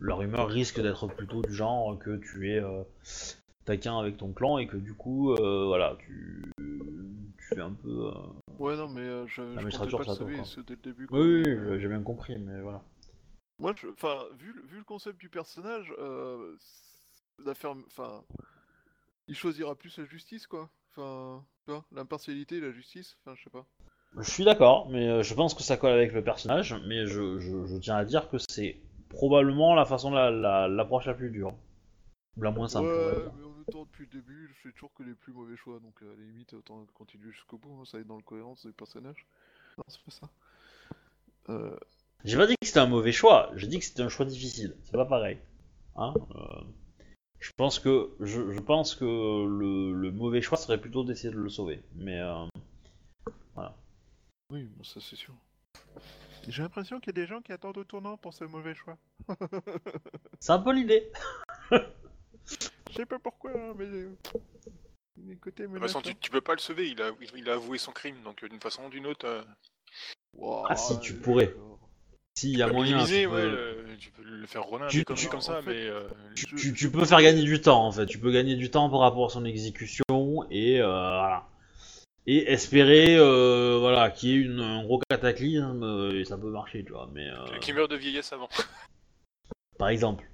la 0.00 0.14
rumeur 0.14 0.48
risque 0.48 0.80
d'être 0.80 1.06
plutôt 1.06 1.42
du 1.42 1.54
genre 1.54 1.98
que 1.98 2.16
tu 2.16 2.50
es 2.50 2.62
taquin 3.66 3.98
avec 3.98 4.16
ton 4.16 4.32
clan 4.32 4.56
et 4.58 4.66
que 4.66 4.76
du 4.78 4.94
coup, 4.94 5.32
euh, 5.34 5.66
voilà, 5.66 5.96
tu, 6.00 6.50
tu 6.56 7.44
fais 7.54 7.60
un 7.60 7.72
peu. 7.72 8.06
euh, 8.06 8.12
Ouais 8.58 8.76
non 8.76 8.88
mais 8.88 9.02
euh, 9.02 9.26
je, 9.26 9.42
je 9.42 9.76
comptais 9.76 9.90
pas 9.90 9.98
le 9.98 10.04
sauver 10.14 10.40
dès 10.66 10.76
début. 10.76 11.06
quoi. 11.06 11.18
Oui, 11.20 11.42
oui, 11.46 11.52
oui, 11.54 11.80
j'ai 11.80 11.88
bien 11.88 12.02
compris, 12.02 12.38
mais 12.38 12.60
voilà. 12.62 12.82
Moi, 13.58 13.74
je- 13.80 13.88
enfin, 13.88 14.24
vu, 14.38 14.52
le- 14.52 14.62
vu 14.62 14.78
le 14.78 14.84
concept 14.84 15.18
du 15.18 15.28
personnage, 15.28 15.92
euh, 15.98 16.56
la 17.44 17.54
ferme, 17.54 17.82
enfin, 17.88 18.22
il 19.28 19.34
choisira 19.34 19.74
plus 19.74 19.98
la 19.98 20.04
justice, 20.04 20.46
quoi. 20.46 20.68
Enfin, 20.90 21.44
l'impartialité 21.92 22.56
et 22.56 22.60
la 22.60 22.72
justice. 22.72 23.16
Enfin, 23.24 23.34
je 23.36 23.44
sais 23.44 23.50
pas. 23.50 23.66
Je 24.18 24.30
suis 24.30 24.44
d'accord, 24.44 24.88
mais 24.88 25.22
je 25.22 25.34
pense 25.34 25.52
que 25.54 25.62
ça 25.62 25.76
colle 25.76 25.92
avec 25.92 26.12
le 26.12 26.22
personnage, 26.22 26.74
mais 26.86 27.06
je, 27.06 27.38
je- 27.38 27.66
je 27.66 27.76
tiens 27.76 27.96
à 27.96 28.04
dire 28.04 28.28
que 28.30 28.36
c'est 28.48 28.78
probablement 29.10 29.74
la 29.74 29.84
façon 29.84 30.10
la, 30.10 30.30
la- 30.30 30.68
l'approche 30.68 31.06
la 31.06 31.14
plus 31.14 31.30
dure. 31.30 31.54
La 32.38 32.50
moins 32.50 32.68
simple. 32.68 32.88
ouais, 32.88 33.24
même 33.66 33.72
temps, 33.72 33.84
depuis 33.84 34.04
le 34.10 34.20
début, 34.20 34.48
je 34.54 34.68
fais 34.68 34.72
toujours 34.72 34.92
que 34.94 35.02
les 35.02 35.14
plus 35.14 35.32
mauvais 35.32 35.56
choix, 35.56 35.78
donc 35.80 35.94
euh, 36.02 36.12
à 36.12 36.16
la 36.16 36.22
limite, 36.22 36.52
autant 36.54 36.84
continuer 36.94 37.32
jusqu'au 37.32 37.58
bout. 37.58 37.76
hein, 37.80 37.84
ça 37.84 37.98
aide 37.98 38.06
dans 38.06 38.16
la 38.16 38.22
cohérence 38.22 38.66
des 38.66 38.72
personnages. 38.72 39.26
Non, 39.78 39.84
c'est 39.88 40.02
pas 40.02 40.10
ça. 40.10 40.30
Euh, 41.48 41.76
J'ai 42.24 42.36
pas 42.36 42.46
dit 42.46 42.54
que 42.60 42.66
c'était 42.66 42.80
un 42.80 42.86
mauvais 42.86 43.12
choix, 43.12 43.50
j'ai 43.54 43.66
dit 43.66 43.78
que 43.78 43.84
c'était 43.84 44.02
un 44.02 44.08
choix 44.08 44.26
difficile. 44.26 44.76
C'est 44.84 44.92
pas 44.92 45.06
pareil. 45.06 45.38
Hein 45.96 46.14
euh, 46.34 46.60
je 47.38 47.50
pense 47.56 47.78
que 47.78 48.10
je, 48.20 48.52
je 48.52 48.60
pense 48.60 48.94
que 48.94 49.04
le, 49.04 49.92
le 49.92 50.10
mauvais 50.10 50.42
choix 50.42 50.58
serait 50.58 50.80
plutôt 50.80 51.04
d'essayer 51.04 51.32
de 51.32 51.38
le 51.38 51.48
sauver. 51.48 51.82
Mais 51.94 52.20
euh, 52.20 52.46
oui, 54.50 54.64
bon, 54.64 54.84
ça 54.84 55.00
c'est 55.00 55.16
sûr. 55.16 55.34
J'ai 56.48 56.62
l'impression 56.62 57.00
qu'il 57.00 57.08
y 57.08 57.18
a 57.18 57.20
des 57.24 57.26
gens 57.26 57.42
qui 57.42 57.52
attendent 57.52 57.78
au 57.78 57.84
tournant 57.84 58.16
pour 58.16 58.32
ce 58.32 58.44
mauvais 58.44 58.74
choix. 58.76 58.96
c'est 60.40 60.52
un 60.52 60.60
peu 60.60 60.72
l'idée. 60.72 61.10
Je 62.90 62.94
sais 62.96 63.06
pas 63.06 63.18
pourquoi, 63.18 63.50
hein, 63.52 63.74
mais. 63.76 63.84
euh, 63.84 64.16
Les 65.26 65.36
côtés 65.36 65.64
De 65.64 65.68
toute 65.68 65.80
façon, 65.80 66.00
tu, 66.02 66.14
tu 66.16 66.30
peux 66.30 66.40
pas 66.40 66.52
le 66.54 66.58
sauver, 66.60 66.88
il 66.90 67.00
a, 67.00 67.10
il 67.34 67.48
a 67.48 67.54
avoué 67.54 67.78
son 67.78 67.92
crime, 67.92 68.16
donc 68.22 68.42
euh, 68.44 68.48
d'une 68.48 68.60
façon 68.60 68.84
ou 68.84 68.90
d'une 68.90 69.06
autre. 69.06 69.26
euh, 69.26 69.42
Ah, 70.68 70.76
si, 70.76 70.98
tu 71.00 71.14
pourrais. 71.14 71.46
d'accord. 71.46 71.78
S'il 72.38 72.58
y 72.58 72.62
a 72.62 72.66
moyen, 72.68 72.96
minimiser, 72.96 73.22
tu 73.22 73.28
peux- 73.28 73.34
ouais, 73.34 73.48
le- 73.48 73.96
tu 73.98 74.10
peux 74.10 74.22
le 74.22 74.46
faire 74.46 74.62
rouler 74.64 74.84
un 74.84 74.88
Tu- 74.88 75.04
comme, 75.04 75.16
tu- 75.16 75.28
comme 75.28 75.40
ça, 75.40 75.62
fait, 75.62 75.70
mais 75.70 75.86
euh, 75.86 76.06
tu, 76.34 76.46
Je- 76.58 76.72
tu- 76.74 76.90
peux 76.90 77.06
faire 77.06 77.22
gagner 77.22 77.42
du 77.42 77.60
temps 77.62 77.86
en 77.86 77.92
fait. 77.92 78.04
Tu 78.04 78.18
peux 78.18 78.30
gagner 78.30 78.56
du 78.56 78.70
temps 78.70 78.90
par 78.90 79.00
rapport 79.00 79.26
à 79.26 79.30
son 79.30 79.46
exécution 79.46 80.04
et 80.50 80.80
euh, 80.82 80.86
voilà. 80.86 81.48
Et 82.26 82.50
espérer 82.52 83.16
euh, 83.16 83.78
voilà 83.80 84.10
qu'il 84.10 84.28
y 84.28 84.32
ait 84.32 84.36
une, 84.36 84.60
un 84.60 84.82
gros 84.84 85.00
cataclysme 85.08 85.82
euh, 85.82 86.20
et 86.20 86.24
ça 86.26 86.36
peut 86.36 86.50
marcher, 86.50 86.84
tu 86.84 86.92
vois. 86.92 87.08
Mais 87.14 87.26
euh, 87.26 87.58
qui 87.60 87.72
meurt 87.72 87.90
de 87.90 87.96
vieillesse 87.96 88.32
avant. 88.34 88.50
par 89.78 89.88
exemple. 89.88 90.28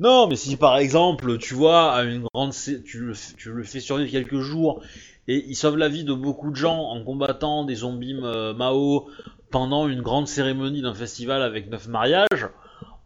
Non, 0.00 0.28
mais 0.28 0.36
si 0.36 0.56
par 0.56 0.76
exemple 0.78 1.38
tu 1.38 1.54
vois 1.54 1.92
à 1.92 2.04
une 2.04 2.22
grande, 2.32 2.52
tu 2.84 3.00
le, 3.00 3.14
f- 3.14 3.34
tu 3.36 3.50
le 3.52 3.64
fais 3.64 3.80
survivre 3.80 4.10
quelques 4.10 4.38
jours 4.40 4.82
et 5.26 5.44
il 5.48 5.56
sauve 5.56 5.76
la 5.76 5.88
vie 5.88 6.04
de 6.04 6.12
beaucoup 6.14 6.50
de 6.50 6.56
gens 6.56 6.78
en 6.78 7.02
combattant 7.04 7.64
des 7.64 7.74
zombies 7.76 8.16
euh, 8.22 8.54
Mao 8.54 9.08
pendant 9.50 9.88
une 9.88 10.02
grande 10.02 10.28
cérémonie 10.28 10.82
d'un 10.82 10.94
festival 10.94 11.42
avec 11.42 11.68
neuf 11.68 11.88
mariages, 11.88 12.48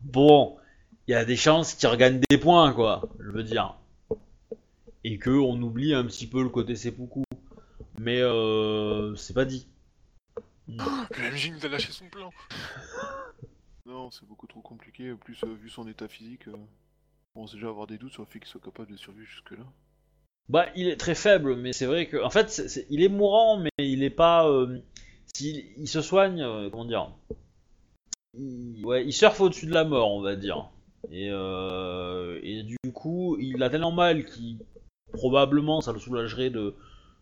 bon, 0.03 0.57
il 1.09 1.13
y 1.13 1.15
a 1.15 1.25
des 1.25 1.37
chances 1.37 1.75
qu'il 1.75 1.89
regagne 1.89 2.21
des 2.29 2.37
points, 2.39 2.73
quoi, 2.73 3.03
je 3.21 3.31
veux 3.31 3.43
dire. 3.45 3.75
Et 5.05 5.19
que 5.19 5.31
on 5.31 5.61
oublie 5.63 5.95
un 5.95 6.05
petit 6.05 6.27
peu 6.27 6.43
le 6.43 6.49
côté 6.49 6.77
seppuku. 6.77 7.23
mais 7.99 8.21
euh, 8.21 9.15
c'est 9.17 9.35
pas 9.35 9.45
dit. 9.45 9.67
Le 10.69 11.31
MJ 11.33 11.53
nous 11.53 11.65
a 11.65 11.69
lâché 11.69 11.91
son 11.93 12.09
plan. 12.09 12.31
Non, 13.85 14.13
c'est 14.13 14.25
beaucoup 14.29 14.47
trop 14.47 14.61
compliqué. 14.61 15.11
En 15.11 15.17
plus, 15.17 15.37
euh, 15.43 15.55
vu 15.61 15.69
son 15.69 15.89
état 15.89 16.07
physique, 16.07 16.47
euh, 16.47 16.53
on 17.35 17.45
déjà 17.47 17.69
avoir 17.69 17.87
des 17.87 17.99
doutes 17.99 18.13
sur 18.13 18.23
le 18.23 18.29
fait 18.29 18.39
qu'il 18.39 18.49
soit 18.49 18.61
capable 18.61 18.91
de 18.93 18.97
survivre 18.97 19.27
jusque-là. 19.29 19.65
Bah, 20.49 20.67
il 20.77 20.89
est 20.89 20.97
très 20.97 21.15
faible, 21.15 21.57
mais 21.57 21.73
c'est 21.73 21.87
vrai 21.87 22.07
que, 22.09 22.23
en 22.23 22.31
fait, 22.31 22.51
c'est- 22.51 22.87
il 22.91 23.03
est 23.03 23.09
mourant, 23.09 23.59
mais 23.59 23.71
il 23.79 24.03
est 24.03 24.11
pas. 24.11 24.47
euh, 24.49 24.81
s'il- 25.35 25.65
il 25.79 25.89
se 25.89 26.03
soigne, 26.03 26.43
euh, 26.43 26.69
comment 26.71 26.85
dire 26.85 27.11
Ouais, 28.85 29.05
il 29.07 29.13
surfe 29.13 29.41
au-dessus 29.41 29.67
de 29.67 29.73
la 29.75 29.85
mort, 29.85 30.11
on 30.13 30.21
va 30.21 30.37
dire. 30.37 30.71
Et, 31.11 31.29
euh, 31.31 32.39
et 32.43 32.63
du 32.63 32.77
coup, 32.93 33.37
il 33.39 33.63
a 33.63 33.71
tellement 33.71 33.93
mal 33.93 34.25
qu'il 34.25 34.59
probablement 35.13 35.81
ça 35.81 35.93
le 35.93 35.99
soulagerait 35.99 36.51
de, 36.51 36.75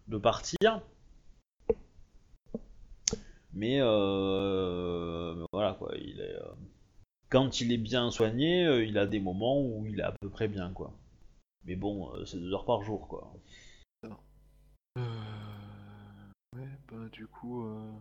de 0.09 0.19
partir. 0.19 0.81
Mais 3.53 3.79
euh, 3.81 5.35
mais 5.35 5.45
voilà 5.53 5.75
quoi, 5.75 5.93
il 5.97 6.21
est. 6.21 6.37
quand 7.31 7.61
il 7.61 7.72
est 7.72 7.78
bien 7.78 8.11
soigné, 8.11 8.66
euh, 8.66 8.85
il 8.85 8.99
a 8.99 9.07
des 9.07 9.20
moments 9.20 9.61
où 9.61 9.87
il 9.87 10.01
est 10.01 10.05
à 10.05 10.12
peu 10.20 10.28
près 10.28 10.49
bien 10.49 10.70
quoi. 10.72 10.93
Mais 11.64 11.76
bon, 11.76 12.12
euh, 12.14 12.24
c'est 12.24 12.39
deux 12.39 12.53
heures 12.53 12.64
par 12.64 12.83
jour, 12.83 13.07
quoi. 13.09 13.33
Euh... 14.99 15.01
Ouais, 16.57 16.68
bah 16.91 17.09
du 17.12 17.26
coup... 17.26 17.64
Euh... 17.64 17.93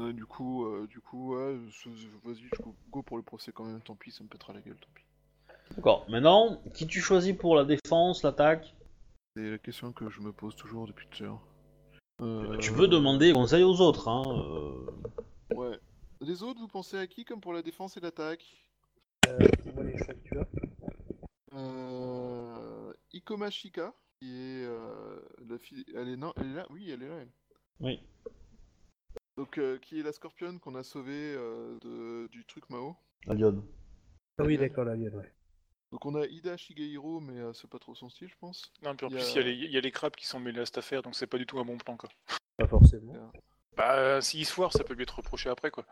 euh, 0.00 0.12
du 0.12 0.24
coup, 0.24 0.66
du 0.86 1.00
coup, 1.00 1.34
ouais, 1.34 1.56
vas-y, 2.24 2.42
je 2.42 2.62
go, 2.90 3.02
pour 3.02 3.16
le 3.16 3.22
procès 3.22 3.52
quand 3.52 3.64
même, 3.64 3.80
tant 3.80 3.96
pis, 3.96 4.12
ça 4.12 4.22
me 4.22 4.28
pètera 4.28 4.52
la 4.52 4.60
gueule, 4.60 4.76
tant 4.76 4.88
pis. 4.94 5.04
D'accord. 5.76 6.06
Maintenant, 6.08 6.62
qui 6.74 6.86
tu 6.86 7.00
choisis 7.00 7.36
pour 7.36 7.56
la 7.56 7.64
défense, 7.64 8.22
l'attaque? 8.22 8.74
C'est 9.34 9.50
la 9.50 9.58
question 9.58 9.92
que 9.92 10.10
je 10.10 10.20
me 10.20 10.32
pose 10.32 10.54
toujours 10.54 10.86
depuis 10.86 11.06
tout 11.10 11.24
à 11.24 11.26
l'heure. 11.26 11.40
Tu 12.60 12.72
peux 12.72 12.86
demander 12.86 13.32
conseil 13.32 13.64
aux 13.64 13.80
autres, 13.80 14.06
hein. 14.08 14.22
Ouais. 15.56 15.76
Les 16.22 16.42
autres, 16.42 16.60
vous 16.60 16.68
pensez 16.68 16.96
à 16.96 17.06
qui 17.06 17.24
comme 17.24 17.40
pour 17.40 17.52
la 17.52 17.62
défense 17.62 17.96
et 17.96 18.00
l'attaque 18.00 18.64
les 19.26 19.98
choix 19.98 20.14
que 20.14 20.20
tu 20.28 20.38
as. 20.38 20.46
euh... 21.54 22.92
Ikoma 23.12 23.50
Shika, 23.50 23.92
qui 24.18 24.30
est 24.30 24.64
euh, 24.64 25.20
la 25.48 25.58
fille... 25.58 25.84
Elle 25.94 26.08
est, 26.08 26.16
non, 26.16 26.32
elle 26.36 26.50
est 26.50 26.54
là 26.54 26.66
Oui, 26.70 26.90
elle 26.90 27.02
est 27.02 27.08
là, 27.08 27.16
elle. 27.20 27.32
Oui. 27.80 28.00
Donc, 29.36 29.58
euh, 29.58 29.78
qui 29.78 30.00
est 30.00 30.02
la 30.02 30.12
scorpionne 30.12 30.60
qu'on 30.60 30.74
a 30.74 30.82
sauvée 30.82 31.34
euh, 31.36 31.78
de... 31.82 32.28
du 32.28 32.44
truc 32.44 32.68
Mao. 32.70 32.96
La. 33.26 33.64
Ah 34.38 34.44
oui, 34.44 34.56
d'accord, 34.56 34.84
la 34.84 34.96
mienne, 34.96 35.14
ouais. 35.16 35.32
Donc, 35.90 36.04
on 36.06 36.14
a 36.14 36.26
Ida 36.26 36.56
Shigehiro, 36.56 37.20
mais 37.20 37.38
euh, 37.38 37.52
c'est 37.52 37.68
pas 37.68 37.78
trop 37.78 37.94
son 37.94 38.08
style, 38.08 38.28
je 38.28 38.36
pense. 38.38 38.72
Non, 38.82 38.94
puis 38.96 39.06
en 39.06 39.10
Il 39.10 39.16
plus, 39.16 39.24
a- 39.24 39.30
il 39.30 39.34
y, 39.34 39.38
a 39.38 39.42
les- 39.42 39.54
il 39.66 39.72
y 39.72 39.76
a 39.76 39.80
les 39.80 39.90
crabes 39.92 40.14
qui 40.16 40.26
sont 40.26 40.40
mêlés 40.40 40.60
à 40.60 40.66
cette 40.66 40.78
affaire, 40.78 41.02
donc 41.02 41.14
c'est 41.14 41.26
pas 41.26 41.38
du 41.38 41.46
tout 41.46 41.58
un 41.58 41.64
bon 41.64 41.76
plan, 41.78 41.96
quoi. 41.96 42.08
Pas 42.56 42.66
forcément. 42.68 43.12
Bah, 43.76 43.96
euh, 43.98 44.20
s'il 44.20 44.44
se 44.46 44.52
foire, 44.52 44.72
ça 44.72 44.84
peut 44.84 44.94
lui 44.94 45.02
être 45.02 45.16
reproché 45.16 45.48
après, 45.50 45.70
quoi. 45.70 45.84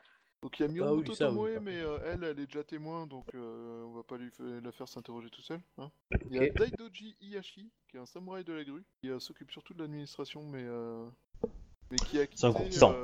Donc 0.43 0.59
il 0.59 0.63
y 0.63 0.65
a 0.65 0.69
Ah 0.69 0.73
Miyamoto 0.73 1.13
oui, 1.39 1.51
mais 1.61 1.81
euh, 1.81 1.99
elle, 2.07 2.25
elle 2.25 2.39
est 2.41 2.47
déjà 2.47 2.65
témoin, 2.65 3.07
donc 3.07 3.27
euh, 3.35 3.85
on 3.85 3.93
va 3.93 4.03
pas 4.03 4.17
lui 4.17 4.31
la 4.39 4.73
faire 4.73 4.89
s'interroger 4.89 5.29
tout 5.29 5.43
seul. 5.43 5.61
Hein. 5.77 5.91
Il 6.31 6.37
y 6.37 6.39
a. 6.39 6.49
Daidoji 6.49 7.15
Iyashi, 7.21 7.71
qui 7.89 7.99
est 7.99 8.01
un 8.01 8.07
samouraï 8.07 8.43
de 8.43 8.55
la 8.55 8.65
grue, 8.65 8.83
qui 9.03 9.11
euh, 9.11 9.19
s'occupe 9.19 9.51
surtout 9.51 9.75
de 9.75 9.81
l'administration, 9.81 10.43
mais, 10.45 10.65
euh, 10.65 11.07
mais 11.91 11.99
qui 11.99 12.19
a 12.19 12.27
quitté... 12.27 12.41
C'est 12.41 12.47
un 12.47 12.53
courtisan. 12.55 12.95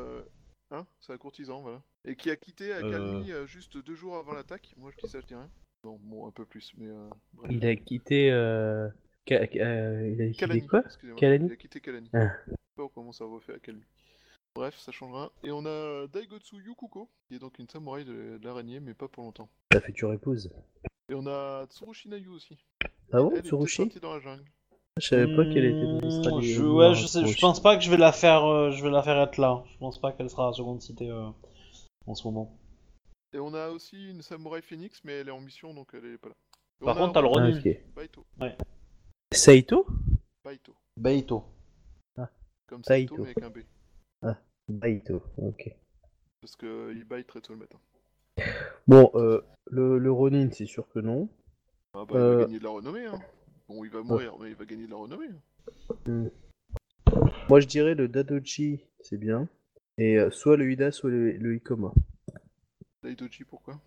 Hein 0.71 0.87
C'est 0.99 1.13
un 1.13 1.19
courtisan, 1.19 1.61
voilà. 1.61 1.83
Et 2.07 2.17
qui 2.17 2.31
a 2.31 2.37
quitté 2.37 2.73
euh, 2.73 3.47
juste 3.47 3.77
deux 3.77 3.95
jours 3.95 4.17
avant 4.17 4.33
l'attaque. 4.33 4.73
Moi 4.79 4.91
je 4.93 5.05
dis 5.05 5.11
ça, 5.13 5.21
je 5.21 5.27
dis 5.27 5.35
rien. 5.35 5.51
Non, 5.85 6.01
bon, 6.03 6.27
un 6.27 6.31
peu 6.31 6.47
plus, 6.47 6.73
mais... 6.79 6.89
Bref. 7.35 7.51
Il 7.53 7.67
a 7.67 7.77
quitté. 7.77 8.31
Ka- 9.27 9.45
il 9.45 10.23
a 10.23 10.27
quitté 10.29 10.39
Kalani, 10.39 10.67
quoi? 10.67 10.83
Kalani? 11.17 11.47
Il 11.47 11.53
a 11.53 11.57
quitté 11.57 11.81
Kalani. 11.81 12.09
Ah. 12.15 12.31
Je 12.47 12.53
sais 12.53 12.57
pas 12.77 12.89
comment 12.95 13.13
ça 13.13 13.27
va 13.27 13.39
faire 13.41 13.57
Akalmi. 13.57 13.83
Bref, 14.57 14.75
ça 14.79 14.91
changera. 14.91 15.31
Et 15.45 15.51
on 15.53 15.67
a 15.67 16.07
Daigotsu 16.07 16.57
Yukuko, 16.65 17.11
qui 17.29 17.35
est 17.35 17.39
donc 17.39 17.59
une 17.59 17.69
samouraï 17.69 18.07
de, 18.07 18.39
de 18.39 18.45
l'araignée, 18.47 18.81
mais 18.81 18.95
pas 18.95 19.07
pour 19.07 19.23
longtemps. 19.23 19.51
Ta 19.69 19.83
future 19.83 20.15
épouse. 20.15 20.51
Et 21.11 21.15
on 21.15 21.27
a 21.27 21.67
Tsurushi 21.67 22.09
Nayu 22.09 22.29
aussi. 22.31 22.57
Ah 23.13 23.21
bon, 23.21 23.33
Elle 23.33 23.41
est 23.41 23.43
Tsurushi 23.43 23.87
dans 24.01 24.15
la 24.15 24.21
jungle. 24.21 24.45
Je 24.99 25.09
savais 25.09 25.37
pas 25.37 25.45
qu'elle 25.45 25.67
était 25.67 25.85
Mmh, 25.85 26.01
ministre 26.01 26.41
je, 26.41 26.63
ouais, 26.63 26.95
je, 26.95 27.07
sais, 27.07 27.27
je 27.27 27.39
pense 27.39 27.61
pas 27.61 27.77
que 27.77 27.85
je 27.85 27.91
vais 27.91 27.99
la 27.99 28.13
faire, 28.13 28.47
euh, 28.47 28.71
je 28.71 28.83
vais 28.83 28.89
la 28.89 29.03
faire 29.03 29.21
être 29.21 29.37
là. 29.37 29.63
Je 29.71 29.77
pense 29.77 30.01
pas 30.01 30.13
qu'elle 30.13 30.31
sera 30.31 30.49
à 30.49 30.53
seconde 30.55 30.81
cité 30.81 31.11
euh, 31.11 31.29
en 32.07 32.15
ce 32.15 32.27
moment. 32.27 32.57
Et 33.35 33.39
on 33.39 33.53
a 33.53 33.69
aussi 33.69 34.09
une 34.09 34.23
samouraï 34.23 34.63
phoenix, 34.63 35.03
mais 35.05 35.13
elle 35.21 35.29
est 35.29 35.33
en 35.33 35.41
mission 35.41 35.75
donc 35.75 35.89
elle 35.93 36.07
est 36.07 36.17
pas 36.19 36.31
là. 36.31 36.35
Et 36.81 36.85
Par 36.87 36.97
contre, 36.97 37.13
t'as 37.13 37.21
le 37.21 37.27
Ronin 37.27 37.51
Ronin. 37.51 37.59
ok. 37.59 37.79
Baito. 37.95 38.25
Saito 39.35 39.87
Baito. 40.43 40.75
Beito. 40.97 41.45
Comme 42.67 42.81
Baito. 42.81 43.17
Saito, 43.17 43.17
mais 43.19 43.23
avec 43.25 43.43
un 43.43 43.51
B. 43.51 43.59
Baito, 44.69 45.23
ok. 45.39 45.71
Parce 46.41 46.57
que 46.57 46.93
il 46.95 47.05
baille 47.05 47.25
très 47.25 47.41
tôt 47.41 47.53
le 47.55 47.61
matin. 47.61 47.79
Bon, 48.87 49.11
euh, 49.15 49.41
le, 49.71 49.99
le 49.99 50.13
Ronin, 50.13 50.51
c'est 50.53 50.67
sûr 50.67 50.89
que 50.89 50.99
non. 50.99 51.29
Ah 51.95 52.05
bah 52.05 52.15
il 52.15 52.17
Euh. 52.17 52.37
va 52.37 52.45
gagner 52.45 52.59
de 52.59 52.65
la 52.65 52.71
renommée, 52.71 53.07
hein. 53.07 53.21
Bon, 53.69 53.85
il 53.85 53.91
va 53.91 54.03
mourir, 54.03 54.37
mais 54.41 54.51
il 54.51 54.55
va 54.57 54.65
gagner 54.65 54.87
de 54.87 54.91
la 54.91 54.97
renommée. 54.97 55.29
hein. 56.07 56.31
Moi, 57.49 57.61
je 57.61 57.67
dirais 57.67 57.95
le 57.95 58.09
Dadoji, 58.09 58.81
c'est 59.01 59.17
bien. 59.17 59.49
Et 59.99 60.19
euh, 60.19 60.31
soit 60.31 60.57
le 60.57 60.71
Ida, 60.71 60.93
soit 60.93 61.11
le, 61.11 61.33
le 61.33 61.55
Ikoma. 61.57 61.93
Daidoji, 63.03 63.45
pourquoi? 63.45 63.81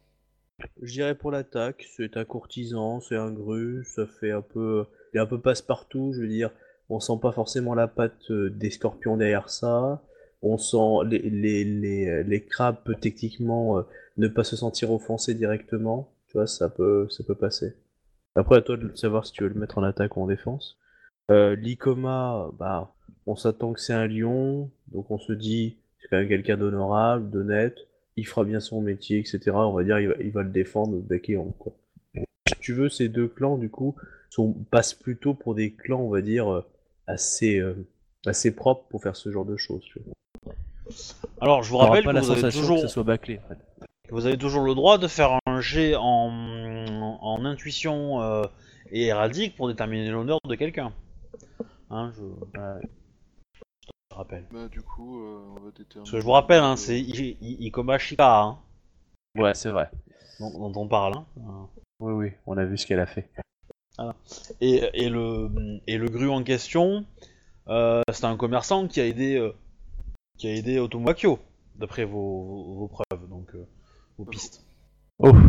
Je 0.81 0.91
dirais 0.91 1.15
pour 1.15 1.31
l'attaque, 1.31 1.85
c'est 1.95 2.17
un 2.17 2.25
courtisan, 2.25 2.99
c'est 2.99 3.15
un 3.15 3.31
gru, 3.31 3.83
ça 3.85 4.07
fait 4.07 4.31
un 4.31 4.41
peu. 4.41 4.85
Il 5.13 5.17
est 5.17 5.21
un 5.21 5.25
peu 5.25 5.39
passe-partout, 5.39 6.11
je 6.13 6.21
veux 6.21 6.27
dire. 6.27 6.51
On 6.89 6.99
sent 6.99 7.19
pas 7.21 7.31
forcément 7.31 7.75
la 7.75 7.87
patte 7.87 8.31
euh, 8.31 8.49
des 8.49 8.71
scorpions 8.71 9.15
derrière 9.17 9.49
ça. 9.49 10.01
On 10.41 10.57
sent 10.57 11.05
les, 11.05 11.19
les, 11.19 11.63
les, 11.65 12.23
les 12.23 12.45
crabes 12.45 12.77
peut 12.85 12.95
techniquement 12.95 13.77
euh, 13.77 13.81
ne 14.17 14.27
pas 14.27 14.43
se 14.43 14.55
sentir 14.55 14.91
offensés 14.91 15.33
directement. 15.33 16.13
Tu 16.27 16.33
vois, 16.33 16.47
ça 16.47 16.69
peut, 16.69 17.07
ça 17.09 17.23
peut 17.23 17.35
passer. 17.35 17.75
Après, 18.35 18.57
à 18.57 18.61
toi 18.61 18.77
de 18.77 18.95
savoir 18.95 19.25
si 19.25 19.33
tu 19.33 19.43
veux 19.43 19.49
le 19.49 19.59
mettre 19.59 19.77
en 19.77 19.83
attaque 19.83 20.15
ou 20.15 20.21
en 20.21 20.27
défense. 20.27 20.77
Euh, 21.31 21.55
L'Ikoma, 21.55 22.51
bah, 22.57 22.95
on 23.25 23.35
s'attend 23.35 23.73
que 23.73 23.81
c'est 23.81 23.93
un 23.93 24.07
lion, 24.07 24.71
donc 24.87 25.11
on 25.11 25.19
se 25.19 25.33
dit 25.33 25.77
c'est 25.99 26.07
quand 26.09 26.17
même 26.17 26.27
quelqu'un 26.27 26.57
d'honorable, 26.57 27.29
d'honnête 27.29 27.77
il 28.19 28.27
fera 28.27 28.43
bien 28.43 28.59
son 28.59 28.81
métier, 28.81 29.19
etc. 29.19 29.51
On 29.53 29.73
va 29.73 29.83
dire, 29.83 29.99
il 29.99 30.07
va, 30.09 30.15
il 30.19 30.31
va 30.31 30.43
le 30.43 30.49
défendre 30.49 30.97
bec 30.97 31.29
et 31.29 31.37
ongle, 31.37 31.53
quoi. 31.57 31.73
Si 32.15 32.55
tu 32.59 32.73
veux, 32.73 32.89
ces 32.89 33.09
deux 33.09 33.27
clans, 33.27 33.57
du 33.57 33.69
coup, 33.69 33.95
sont, 34.29 34.53
passent 34.71 34.93
plutôt 34.93 35.33
pour 35.33 35.55
des 35.55 35.73
clans, 35.73 36.01
on 36.01 36.09
va 36.09 36.21
dire, 36.21 36.51
euh, 36.51 36.65
assez, 37.07 37.59
euh, 37.59 37.87
assez 38.25 38.55
propres 38.55 38.87
pour 38.89 39.01
faire 39.01 39.15
ce 39.15 39.31
genre 39.31 39.45
de 39.45 39.57
choses. 39.57 39.83
Tu 39.85 39.99
vois. 39.99 40.13
Alors, 41.41 41.63
je 41.63 41.69
vous 41.69 41.77
On 41.77 41.79
rappelle 41.79 42.03
pas 42.03 42.11
que 42.11 42.15
la 42.15 42.21
vous 42.21 42.31
avez, 42.31 42.41
sensation 42.41 42.61
toujours, 42.61 42.75
que 42.77 42.81
ça 42.83 42.87
soit 42.87 43.03
bâclé. 43.03 43.39
en 43.45 43.47
fait. 43.49 43.57
vous 44.09 44.25
avez 44.25 44.37
toujours 44.37 44.63
le 44.63 44.75
droit 44.75 44.97
de 44.97 45.07
faire 45.07 45.37
un 45.45 45.61
jet 45.61 45.95
en, 45.95 46.29
en 47.21 47.45
intuition 47.45 48.21
euh, 48.21 48.43
et 48.91 49.05
héraldique 49.05 49.55
pour 49.55 49.67
déterminer 49.67 50.09
l'honneur 50.09 50.39
de 50.47 50.55
quelqu'un. 50.55 50.91
Hein, 51.89 52.11
je, 52.15 52.23
te 54.09 54.15
rappelle. 54.15 54.45
Bah 54.51 54.67
du 54.67 54.81
coup, 54.81 55.21
euh, 55.23 55.39
on 55.51 55.53
va 55.59 55.71
déterminer... 55.71 55.93
Parce 55.95 56.11
que 56.11 56.19
je 56.19 56.23
vous 56.25 56.31
rappelle, 56.31 56.61
hein, 56.63 56.73
euh, 56.73 56.75
c'est 56.75 56.99
I- 56.99 57.37
I- 57.41 57.65
Ikoma 57.67 57.97
Shika 57.97 58.41
hein, 58.41 58.57
Ouais, 59.37 59.53
c'est 59.53 59.69
vrai. 59.69 59.89
dont, 60.39 60.69
dont 60.69 60.81
on 60.81 60.87
parle. 60.87 61.15
Hein. 61.17 61.67
Oui, 61.99 62.13
oui, 62.13 62.31
on 62.45 62.57
a 62.57 62.65
vu 62.65 62.77
ce 62.77 62.85
qu'elle 62.87 62.99
a 62.99 63.05
fait. 63.05 63.29
Et, 64.61 64.81
et 64.93 65.09
le, 65.09 65.49
et 65.87 65.97
le 65.97 66.07
gru 66.07 66.29
en 66.29 66.41
question, 66.43 67.05
euh, 67.67 68.01
c'est 68.13 68.23
un 68.25 68.37
commerçant 68.37 68.87
qui 68.87 69.01
a 69.01 69.05
aidé, 69.05 69.35
euh, 69.35 69.53
qui 70.39 70.47
a 70.47 70.55
aidé 70.55 70.79
Otomo 70.79 71.09
Akio, 71.09 71.37
d'après 71.75 72.05
vos, 72.05 72.43
vos, 72.43 72.73
vos 72.75 72.87
preuves, 72.87 73.27
donc 73.29 73.53
euh, 73.53 73.67
vos 74.17 74.25
pistes. 74.25 74.65
Oh 75.19 75.33
Moi, 75.33 75.43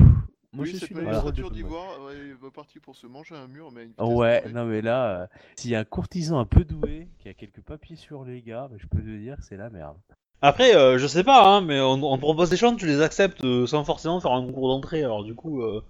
Oui, 0.52 0.66
je 0.66 0.78
c'est 0.78 0.86
suis 0.86 0.94
monde. 0.96 1.52
d'ivoire, 1.52 2.02
ouais, 2.04 2.16
il 2.26 2.34
va 2.34 2.50
partir 2.50 2.82
pour 2.82 2.96
se 2.96 3.06
manger 3.06 3.36
un 3.36 3.46
mur, 3.46 3.70
mais 3.70 3.88
Ouais, 3.98 4.42
non 4.52 4.64
mais 4.66 4.82
là, 4.82 5.22
euh, 5.22 5.26
s'il 5.56 5.70
y 5.70 5.76
a 5.76 5.78
un 5.78 5.84
courtisan 5.84 6.40
un 6.40 6.44
peu 6.44 6.64
doué, 6.64 7.06
qui 7.20 7.28
a 7.28 7.34
quelques 7.34 7.60
papiers 7.62 7.94
sur 7.96 8.24
les 8.24 8.42
gars, 8.42 8.66
bah, 8.68 8.76
je 8.78 8.86
peux 8.88 8.98
te 8.98 9.16
dire 9.18 9.36
que 9.36 9.44
c'est 9.44 9.56
la 9.56 9.70
merde. 9.70 9.96
Après, 10.42 10.74
euh, 10.74 10.98
je 10.98 11.06
sais 11.06 11.22
pas, 11.22 11.46
hein, 11.46 11.60
mais 11.60 11.80
on, 11.80 11.92
on 12.02 12.16
te 12.16 12.22
propose 12.22 12.50
des 12.50 12.56
choses, 12.56 12.76
tu 12.76 12.86
les 12.86 13.00
acceptes 13.00 13.44
euh, 13.44 13.66
sans 13.66 13.84
forcément 13.84 14.20
faire 14.20 14.32
un 14.32 14.44
concours 14.44 14.68
d'entrée, 14.68 15.04
alors 15.04 15.22
du 15.22 15.34
coup, 15.36 15.62
euh, 15.62 15.84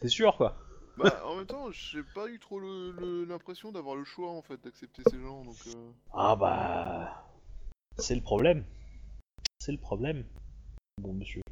c'est 0.00 0.08
sûr 0.08 0.36
quoi. 0.36 0.56
Bah, 0.96 1.22
en 1.26 1.36
même 1.36 1.46
temps, 1.46 1.70
j'ai 1.70 2.02
pas 2.02 2.28
eu 2.28 2.38
trop 2.40 2.58
l'impression 2.60 3.70
d'avoir 3.70 3.94
le 3.94 4.04
choix 4.04 4.30
en 4.30 4.42
fait 4.42 4.60
d'accepter 4.64 5.02
ces 5.04 5.20
gens, 5.20 5.44
donc. 5.44 5.56
euh, 5.68 5.90
Ah 6.12 6.34
bah. 6.34 7.24
C'est 7.98 8.14
le 8.14 8.20
problème. 8.20 8.64
C'est 9.58 9.72
le 9.72 9.78
problème. 9.78 10.24
Bon 11.00 11.12
monsieur. 11.12 11.42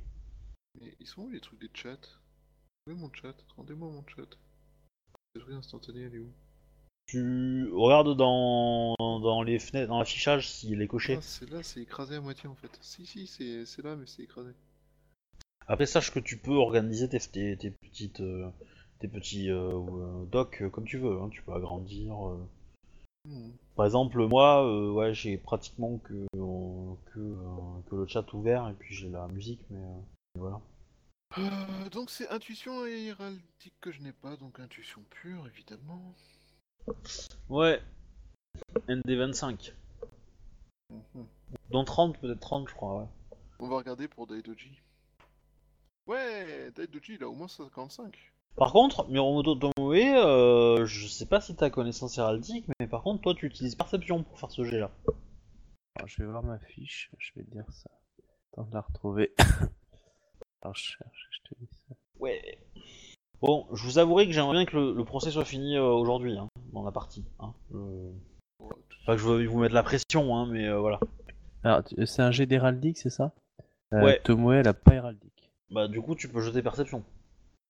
Mais 0.80 0.94
ils 1.00 1.06
sont 1.06 1.22
où 1.22 1.30
les 1.30 1.40
trucs 1.40 1.60
des 1.60 1.70
chats? 1.72 1.96
Où 2.86 2.90
est 2.90 2.94
mon 2.94 3.10
chat? 3.12 3.34
Rendez-moi 3.56 3.90
mon 3.90 4.04
chat. 4.06 4.28
Messagerie 5.34 5.54
instantanée, 5.54 6.02
elle 6.02 6.14
est 6.14 6.18
où? 6.18 6.32
Tu 7.06 7.68
regardes 7.72 8.16
dans, 8.16 8.94
dans 8.98 9.42
les 9.42 9.58
fenêtres, 9.58 9.88
dans 9.88 9.98
l'affichage 9.98 10.48
s'il 10.48 10.80
est 10.82 10.86
coché. 10.86 11.16
Ah, 11.18 11.22
c'est 11.22 11.50
là, 11.50 11.62
c'est 11.62 11.80
écrasé 11.80 12.16
à 12.16 12.20
moitié 12.20 12.48
en 12.48 12.54
fait. 12.54 12.70
Si, 12.80 13.06
si, 13.06 13.26
c'est 13.26 13.66
c'est 13.66 13.82
là, 13.82 13.96
mais 13.96 14.06
c'est 14.06 14.22
écrasé. 14.22 14.52
Après, 15.66 15.86
sache 15.86 16.12
que 16.12 16.20
tu 16.20 16.36
peux 16.38 16.54
organiser 16.54 17.08
tes, 17.08 17.18
tes, 17.18 17.56
tes 17.56 17.70
petites, 17.70 18.20
euh, 18.20 18.50
tes 18.98 19.08
petits 19.08 19.50
euh, 19.50 19.72
euh, 19.72 20.24
docs 20.26 20.68
comme 20.70 20.84
tu 20.84 20.98
veux. 20.98 21.20
hein. 21.20 21.28
Tu 21.30 21.42
peux 21.42 21.52
agrandir. 21.52 22.28
euh. 22.28 22.48
Par 23.76 23.86
exemple, 23.86 24.26
moi, 24.26 24.66
euh, 24.66 24.90
ouais, 24.90 25.14
j'ai 25.14 25.38
pratiquement 25.38 25.98
que, 25.98 26.26
euh, 26.36 26.94
que, 27.06 27.20
euh, 27.20 27.80
que 27.88 27.96
le 27.96 28.06
chat 28.06 28.32
ouvert 28.32 28.68
et 28.68 28.74
puis 28.74 28.94
j'ai 28.94 29.08
la 29.08 29.26
musique, 29.28 29.60
mais 29.70 29.82
euh, 29.82 30.00
voilà. 30.38 30.60
Euh, 31.38 31.88
donc 31.90 32.10
c'est 32.10 32.28
intuition 32.28 32.84
et 32.86 33.06
héraldique 33.06 33.74
que 33.80 33.90
je 33.90 34.02
n'ai 34.02 34.12
pas, 34.12 34.36
donc 34.36 34.60
intuition 34.60 35.02
pure 35.08 35.46
évidemment. 35.46 36.14
Ouais. 37.48 37.80
ND25. 38.88 39.72
Mhm. 40.90 41.26
Dans 41.70 41.84
30, 41.84 42.18
peut-être 42.18 42.40
30, 42.40 42.68
je 42.68 42.74
crois, 42.74 42.98
ouais. 43.00 43.08
On 43.60 43.68
va 43.68 43.76
regarder 43.76 44.08
pour 44.08 44.26
Daidoji. 44.26 44.80
Ouais, 46.06 46.70
Daidoji 46.72 47.14
il 47.14 47.22
a 47.22 47.28
au 47.28 47.34
moins 47.34 47.48
55. 47.48 48.31
Par 48.56 48.72
contre, 48.72 49.08
Miromoto 49.08 49.54
Tomoe, 49.54 49.94
euh, 49.96 50.84
je 50.84 51.06
sais 51.06 51.26
pas 51.26 51.40
si 51.40 51.56
t'as 51.56 51.70
connaissance 51.70 52.18
héraldique, 52.18 52.66
mais 52.78 52.86
par 52.86 53.02
contre, 53.02 53.22
toi, 53.22 53.34
tu 53.34 53.46
utilises 53.46 53.74
perception 53.74 54.22
pour 54.22 54.38
faire 54.38 54.50
ce 54.50 54.64
jet-là. 54.64 54.90
Alors, 55.96 56.08
je 56.08 56.22
vais 56.22 56.28
voir 56.28 56.42
ma 56.42 56.58
fiche, 56.58 57.10
je 57.18 57.30
vais 57.36 57.44
te 57.44 57.50
dire 57.50 57.64
ça. 57.70 57.90
Attends 58.52 58.64
de 58.64 58.74
la 58.74 58.80
retrouver. 58.82 59.32
Alors, 60.62 60.74
je 60.74 60.82
cherche, 60.82 61.28
je 61.30 61.48
te 61.48 61.54
dis 61.60 61.68
ça. 61.88 61.94
Ouais. 62.20 62.58
Bon, 63.40 63.66
je 63.72 63.84
vous 63.84 63.98
avouerai 63.98 64.26
que 64.26 64.32
j'aimerais 64.32 64.52
bien 64.52 64.64
que 64.66 64.76
le, 64.76 64.94
le 64.94 65.04
procès 65.04 65.30
soit 65.30 65.44
fini 65.44 65.76
euh, 65.76 65.82
aujourd'hui, 65.82 66.36
hein, 66.38 66.48
dans 66.72 66.84
la 66.84 66.92
partie. 66.92 67.24
Hein. 67.40 67.54
Euh, 67.74 68.12
Pas 69.06 69.14
que 69.14 69.18
je 69.18 69.26
veux 69.26 69.44
vous 69.46 69.58
mettre 69.58 69.74
la 69.74 69.82
pression, 69.82 70.36
hein, 70.36 70.46
mais 70.46 70.68
euh, 70.68 70.78
voilà. 70.78 71.00
Alors, 71.64 71.82
c'est 72.04 72.22
un 72.22 72.30
jet 72.30 72.46
d'héraldique, 72.46 72.98
c'est 72.98 73.10
ça? 73.10 73.32
Ouais. 73.90 74.20
Tomoe, 74.22 74.52
elle 74.52 74.68
a 74.68 74.74
pas 74.74 74.94
héraldique. 74.94 75.50
Bah, 75.70 75.88
du 75.88 76.00
coup, 76.00 76.14
tu 76.14 76.28
peux 76.28 76.40
jeter 76.40 76.62
perception. 76.62 77.02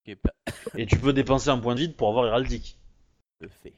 Pas 0.06 0.32
Et 0.76 0.86
tu 0.86 0.98
peux 0.98 1.12
dépenser 1.12 1.48
un 1.50 1.58
point 1.58 1.74
de 1.74 1.80
vide 1.80 1.94
pour 1.96 2.08
avoir 2.08 2.26
héraldique. 2.26 2.76
de 3.40 3.48
fait. 3.48 3.72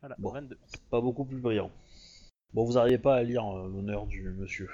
Voilà, 0.00 0.16
Bon. 0.18 0.30
22. 0.32 0.56
C'est 0.66 0.82
pas 0.90 1.00
beaucoup 1.00 1.24
plus 1.24 1.38
brillant. 1.38 1.70
Bon, 2.54 2.64
vous 2.64 2.78
arrivez 2.78 2.98
pas 2.98 3.16
à 3.16 3.22
lire 3.22 3.44
euh, 3.44 3.68
l'honneur 3.68 4.06
du 4.06 4.30
monsieur. 4.30 4.68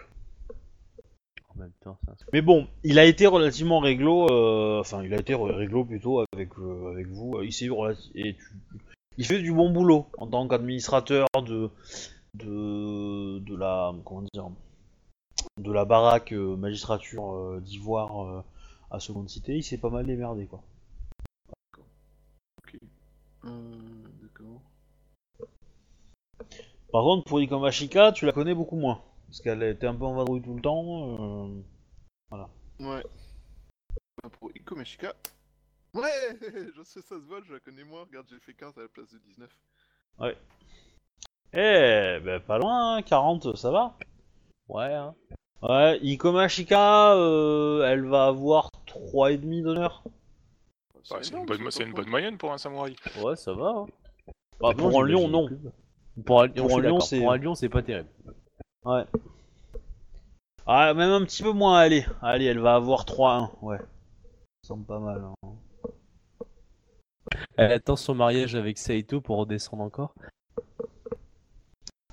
En 1.49 1.59
même 1.59 1.73
temps, 1.81 1.99
ça. 2.07 2.15
Mais 2.33 2.43
bon, 2.43 2.67
il 2.83 2.99
a 2.99 3.05
été 3.05 3.27
relativement 3.27 3.79
réglo, 3.81 4.29
euh, 4.31 4.81
enfin, 4.81 5.03
il 5.03 5.15
a 5.15 5.19
été 5.19 5.35
réglo 5.35 5.85
plutôt 5.85 6.25
avec, 6.33 6.51
euh, 6.59 6.93
avec 6.93 7.07
vous. 7.09 7.41
Il 7.43 7.53
s'est 7.53 7.67
relati- 7.69 8.11
et 8.15 8.35
tu- 8.35 8.55
il 9.19 9.25
fait 9.25 9.41
du 9.41 9.53
bon 9.53 9.71
boulot 9.71 10.07
en 10.19 10.27
tant 10.27 10.47
qu'administrateur 10.49 11.27
de, 11.43 11.71
de, 12.35 13.39
de 13.39 13.57
la, 13.57 13.93
comment 14.05 14.23
dire, 14.33 14.49
de 15.59 15.73
la 15.73 15.85
baraque 15.85 16.33
euh, 16.33 16.57
magistrature 16.57 17.61
d'Ivoire 17.63 18.45
à 18.91 19.01
Seconde 19.01 19.29
Cité. 19.29 19.57
Il 19.57 19.63
s'est 19.63 19.79
pas 19.79 19.91
mal 19.91 20.07
démerdé, 20.07 20.47
quoi. 20.47 20.63
Euh, 23.45 24.09
D'accord. 24.23 24.63
Par 26.93 27.03
contre, 27.03 27.25
pour 27.25 27.41
Ikomashika, 27.41 28.13
tu 28.13 28.25
la 28.27 28.33
connais 28.33 28.55
beaucoup 28.55 28.77
moins. 28.77 29.03
Parce 29.27 29.41
qu'elle 29.41 29.63
était 29.63 29.87
un 29.87 29.95
peu 29.95 30.05
en 30.05 30.15
vadrouille 30.15 30.43
tout 30.43 30.55
le 30.55 30.63
temps. 30.63 31.49
euh, 31.53 31.63
Ouais. 32.81 33.03
Bah, 34.23 34.31
pour 34.39 34.51
Ikomashika. 34.55 35.15
Ouais 35.95 36.11
Je 36.77 36.83
sais, 36.85 37.03
ça 37.03 37.17
se 37.17 37.25
voit, 37.27 37.41
je 37.47 37.53
la 37.53 37.61
connais 37.61 37.85
moins. 37.85 38.03
Regarde, 38.05 38.27
j'ai 38.29 38.41
fait 38.41 38.55
15 38.55 38.79
à 38.79 38.83
la 38.83 38.89
place 38.89 39.13
de 39.13 39.19
19. 39.19 39.51
Eh, 41.53 42.21
ben 42.25 42.41
pas 42.41 42.59
loin, 42.59 42.97
hein, 42.97 43.03
40, 43.03 43.55
ça 43.57 43.71
va. 43.71 43.97
Ouais, 44.69 44.93
hein. 44.93 45.15
Ouais, 45.63 45.99
Ikomashika, 46.03 47.15
euh, 47.15 47.85
elle 47.87 48.05
va 48.07 48.27
avoir 48.27 48.71
3,5 48.87 49.63
d'honneur. 49.63 50.03
Bah, 51.11 51.19
c'est 51.23 51.35
une, 51.35 51.47
bonne, 51.47 51.71
c'est 51.71 51.85
une 51.85 51.93
bonne 51.93 52.09
moyenne 52.09 52.37
pour 52.39 52.53
un 52.53 52.59
samouraï. 52.59 52.97
Ouais, 53.23 53.37
ça 53.37 53.53
va. 53.55 53.69
Hein. 53.69 53.87
Bah, 54.61 54.73
Non, 54.77 54.91
pour 54.91 55.03
un 55.03 55.07
lion, 55.07 55.27
j'imagine 55.27 55.31
non. 55.33 55.47
plus. 55.47 55.59
Pour 56.25 56.43
un, 56.43 56.49
Pour 56.49 56.65
je 56.69 56.69
suis 56.69 56.75
un 56.79 56.83
lion, 56.83 56.83
d'accord. 56.95 57.03
c'est- 57.03 57.19
Pour 57.21 57.33
un 57.33 57.37
lion, 57.39 57.55
c'est 57.55 57.69
pas 57.69 57.83
terrible. 57.83 58.09
Ouais. 58.85 59.05
Ah, 60.67 60.93
même 60.95 61.11
un 61.11 61.25
petit 61.25 61.43
peu 61.43 61.53
moins, 61.53 61.79
allez. 61.79 62.05
Allez, 62.23 62.45
elle 62.47 62.59
va 62.61 62.75
avoir 62.75 63.05
3-1, 63.05 63.51
ouais. 63.63 63.79
Ça 63.79 64.69
semble 64.69 64.85
pas 64.87 64.99
mal. 64.99 65.23
hein. 65.43 65.49
Elle 67.57 67.73
attend 67.73 67.97
son 67.97 68.15
mariage 68.15 68.55
avec 68.55 68.79
Saito 68.79 69.21
pour 69.21 69.39
redescendre 69.39 69.83
encore. 69.83 70.15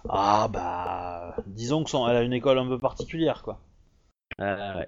Ah, 0.10 0.48
bah. 0.52 1.21
Disons 1.52 1.84
que 1.84 1.90
son... 1.90 2.08
elle 2.08 2.16
a 2.16 2.24
une 2.24 2.34
école 2.34 2.58
un 2.58 2.68
peu 2.68 2.80
particulière, 2.80 3.44
quoi. 3.44 3.60
Ah, 4.38 4.78
ouais. 4.78 4.88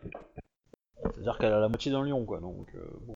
C'est-à-dire 1.12 1.38
qu'elle 1.38 1.54
a 1.54 1.60
la 1.60 1.68
moitié 1.68 1.92
d'un 1.92 2.04
lion, 2.04 2.26
quoi. 2.26 2.40
Donc, 2.40 2.74
euh, 2.76 2.90
bon. 3.02 3.16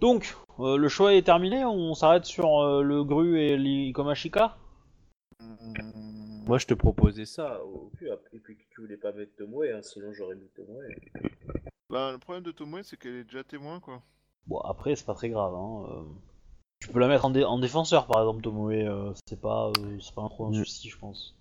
Donc, 0.00 0.36
euh, 0.58 0.76
le 0.76 0.88
choix 0.88 1.14
est 1.14 1.22
terminé. 1.22 1.64
On 1.64 1.94
s'arrête 1.94 2.24
sur 2.24 2.60
euh, 2.60 2.82
le 2.82 3.04
Gru 3.04 3.38
et 3.38 3.56
l'Ikomashika? 3.56 4.56
Moi, 6.46 6.58
je 6.58 6.66
te 6.66 6.74
proposais 6.74 7.26
ça 7.26 7.62
au 7.64 7.90
plus 7.94 8.10
après, 8.10 8.38
puis 8.38 8.56
que 8.56 8.62
tu 8.70 8.80
voulais 8.80 8.96
pas 8.96 9.12
mettre 9.12 9.34
Tomoe, 9.36 9.64
hein, 9.74 9.82
sinon 9.82 10.12
j'aurais 10.12 10.36
mis 10.36 10.48
Tomoe. 10.54 10.86
Bah, 11.90 12.12
le 12.12 12.18
problème 12.18 12.44
de 12.44 12.52
Tomoe, 12.52 12.82
c'est 12.82 12.96
qu'elle 12.96 13.16
est 13.16 13.24
déjà 13.24 13.44
témoin, 13.44 13.80
quoi. 13.80 14.02
Bon, 14.46 14.58
après, 14.60 14.96
c'est 14.96 15.04
pas 15.04 15.14
très 15.14 15.28
grave. 15.28 15.54
Hein. 15.54 16.06
Tu 16.80 16.88
peux 16.88 17.00
la 17.00 17.08
mettre 17.08 17.24
en, 17.24 17.30
dé- 17.30 17.44
en 17.44 17.58
défenseur, 17.58 18.06
par 18.06 18.20
exemple, 18.20 18.42
Tomoe. 18.42 18.72
euh, 18.86 19.12
c'est 19.26 19.40
pas, 19.40 19.70
euh, 19.78 19.98
pas 20.14 20.28
trop 20.28 20.46
un 20.46 20.50
Mm. 20.50 20.54
souci, 20.64 20.88
je 20.90 20.98
pense. 20.98 21.34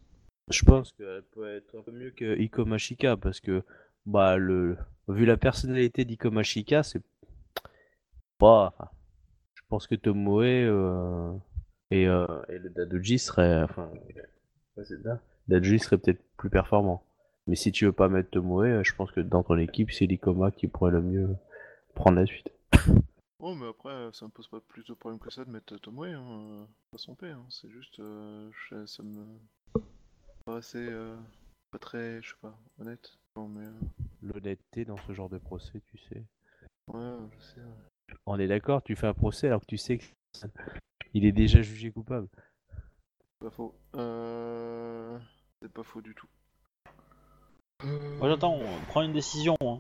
Je 0.50 0.64
pense 0.64 0.92
qu'elle 0.94 1.24
peut 1.34 1.56
être 1.56 1.76
un 1.78 1.82
peu 1.82 1.92
mieux 1.92 2.12
que 2.12 2.38
Ikomashika 2.40 3.18
parce 3.18 3.40
que, 3.40 3.64
bah, 4.06 4.38
le, 4.38 4.78
vu 5.08 5.26
la 5.26 5.38
personnalité 5.38 6.06
d'Ikomashika, 6.06 6.84
c'est 6.84 7.02
pas. 8.38 8.74
je 9.56 9.62
pense 9.70 9.88
que 9.88 9.96
Tomoe 9.96 10.44
euh, 10.44 11.32
et, 11.92 12.08
euh, 12.08 12.26
et 12.50 12.60
le 12.60 12.70
Dadoji 12.70 13.18
serait. 13.20 13.64
Enfin, 13.64 13.90
ouais. 14.78 14.86
Dadoji 15.48 15.80
serait 15.80 15.98
peut-être 15.98 16.22
plus 16.38 16.50
performant. 16.50 17.04
Mais 17.48 17.56
si 17.56 17.72
tu 17.72 17.86
veux 17.86 17.92
pas 17.92 18.08
mettre 18.10 18.30
Tomoe, 18.30 18.84
je 18.84 18.94
pense 18.96 19.12
que 19.12 19.22
dans 19.22 19.44
ton 19.44 19.58
équipe, 19.58 19.92
c'est 19.92 20.06
l'Ikoma 20.06 20.52
qui 20.52 20.68
pourrait 20.68 20.92
le 20.92 21.02
mieux 21.02 21.30
prendre 21.96 22.18
la 22.20 22.26
suite. 22.26 22.50
Oh, 23.40 23.54
mais 23.54 23.68
après, 23.68 24.10
ça 24.14 24.26
me 24.26 24.32
pose 24.32 24.48
pas 24.48 24.62
plus 24.62 24.86
de 24.86 24.94
problème 24.94 25.20
que 25.20 25.30
ça 25.30 25.44
de 25.46 25.50
mettre 25.52 25.78
Tomoe, 25.78 26.06
hein. 26.14 26.26
euh, 26.26 26.66
Pas 26.92 26.98
son 26.98 27.16
paix, 27.16 27.32
hein. 27.32 27.46
C'est 27.50 27.70
juste. 27.70 28.00
euh, 28.00 28.50
je- 28.70 28.86
ça 28.86 29.04
me. 29.04 29.26
Pas 30.46 30.58
assez. 30.58 30.78
euh, 30.90 31.18
Pas 31.72 31.80
très. 31.80 32.22
Je 32.22 32.30
sais 32.30 32.36
pas, 32.42 32.58
honnête. 32.80 33.18
Non, 33.36 33.48
mais. 33.48 33.66
euh, 33.66 33.74
L'honnêteté 34.22 34.86
dans 34.86 34.98
ce 35.06 35.14
genre 35.14 35.30
de 35.30 35.38
procès, 35.38 35.82
tu 35.86 35.98
sais. 35.98 36.24
Ouais, 36.88 37.18
je 37.38 37.44
sais. 37.44 37.60
ouais. 37.62 38.16
On 38.26 38.40
est 38.40 38.48
d'accord, 38.48 38.82
tu 38.84 38.96
fais 38.96 39.08
un 39.08 39.14
procès 39.14 39.48
alors 39.48 39.62
que 39.62 39.66
tu 39.66 39.78
sais 39.78 40.00
qu'il 41.12 41.26
est 41.26 41.32
déjà 41.32 41.62
jugé 41.62 41.92
coupable. 41.92 42.28
Pas 43.40 43.50
faux. 43.52 43.76
Euh... 43.96 45.20
C'est 45.62 45.72
pas 45.74 45.84
faux 45.84 46.02
du 46.02 46.16
tout. 46.16 46.28
Moi, 47.84 48.30
j'attends. 48.30 48.60
Prends 48.88 49.02
une 49.02 49.14
décision. 49.14 49.58
Hein. 49.62 49.80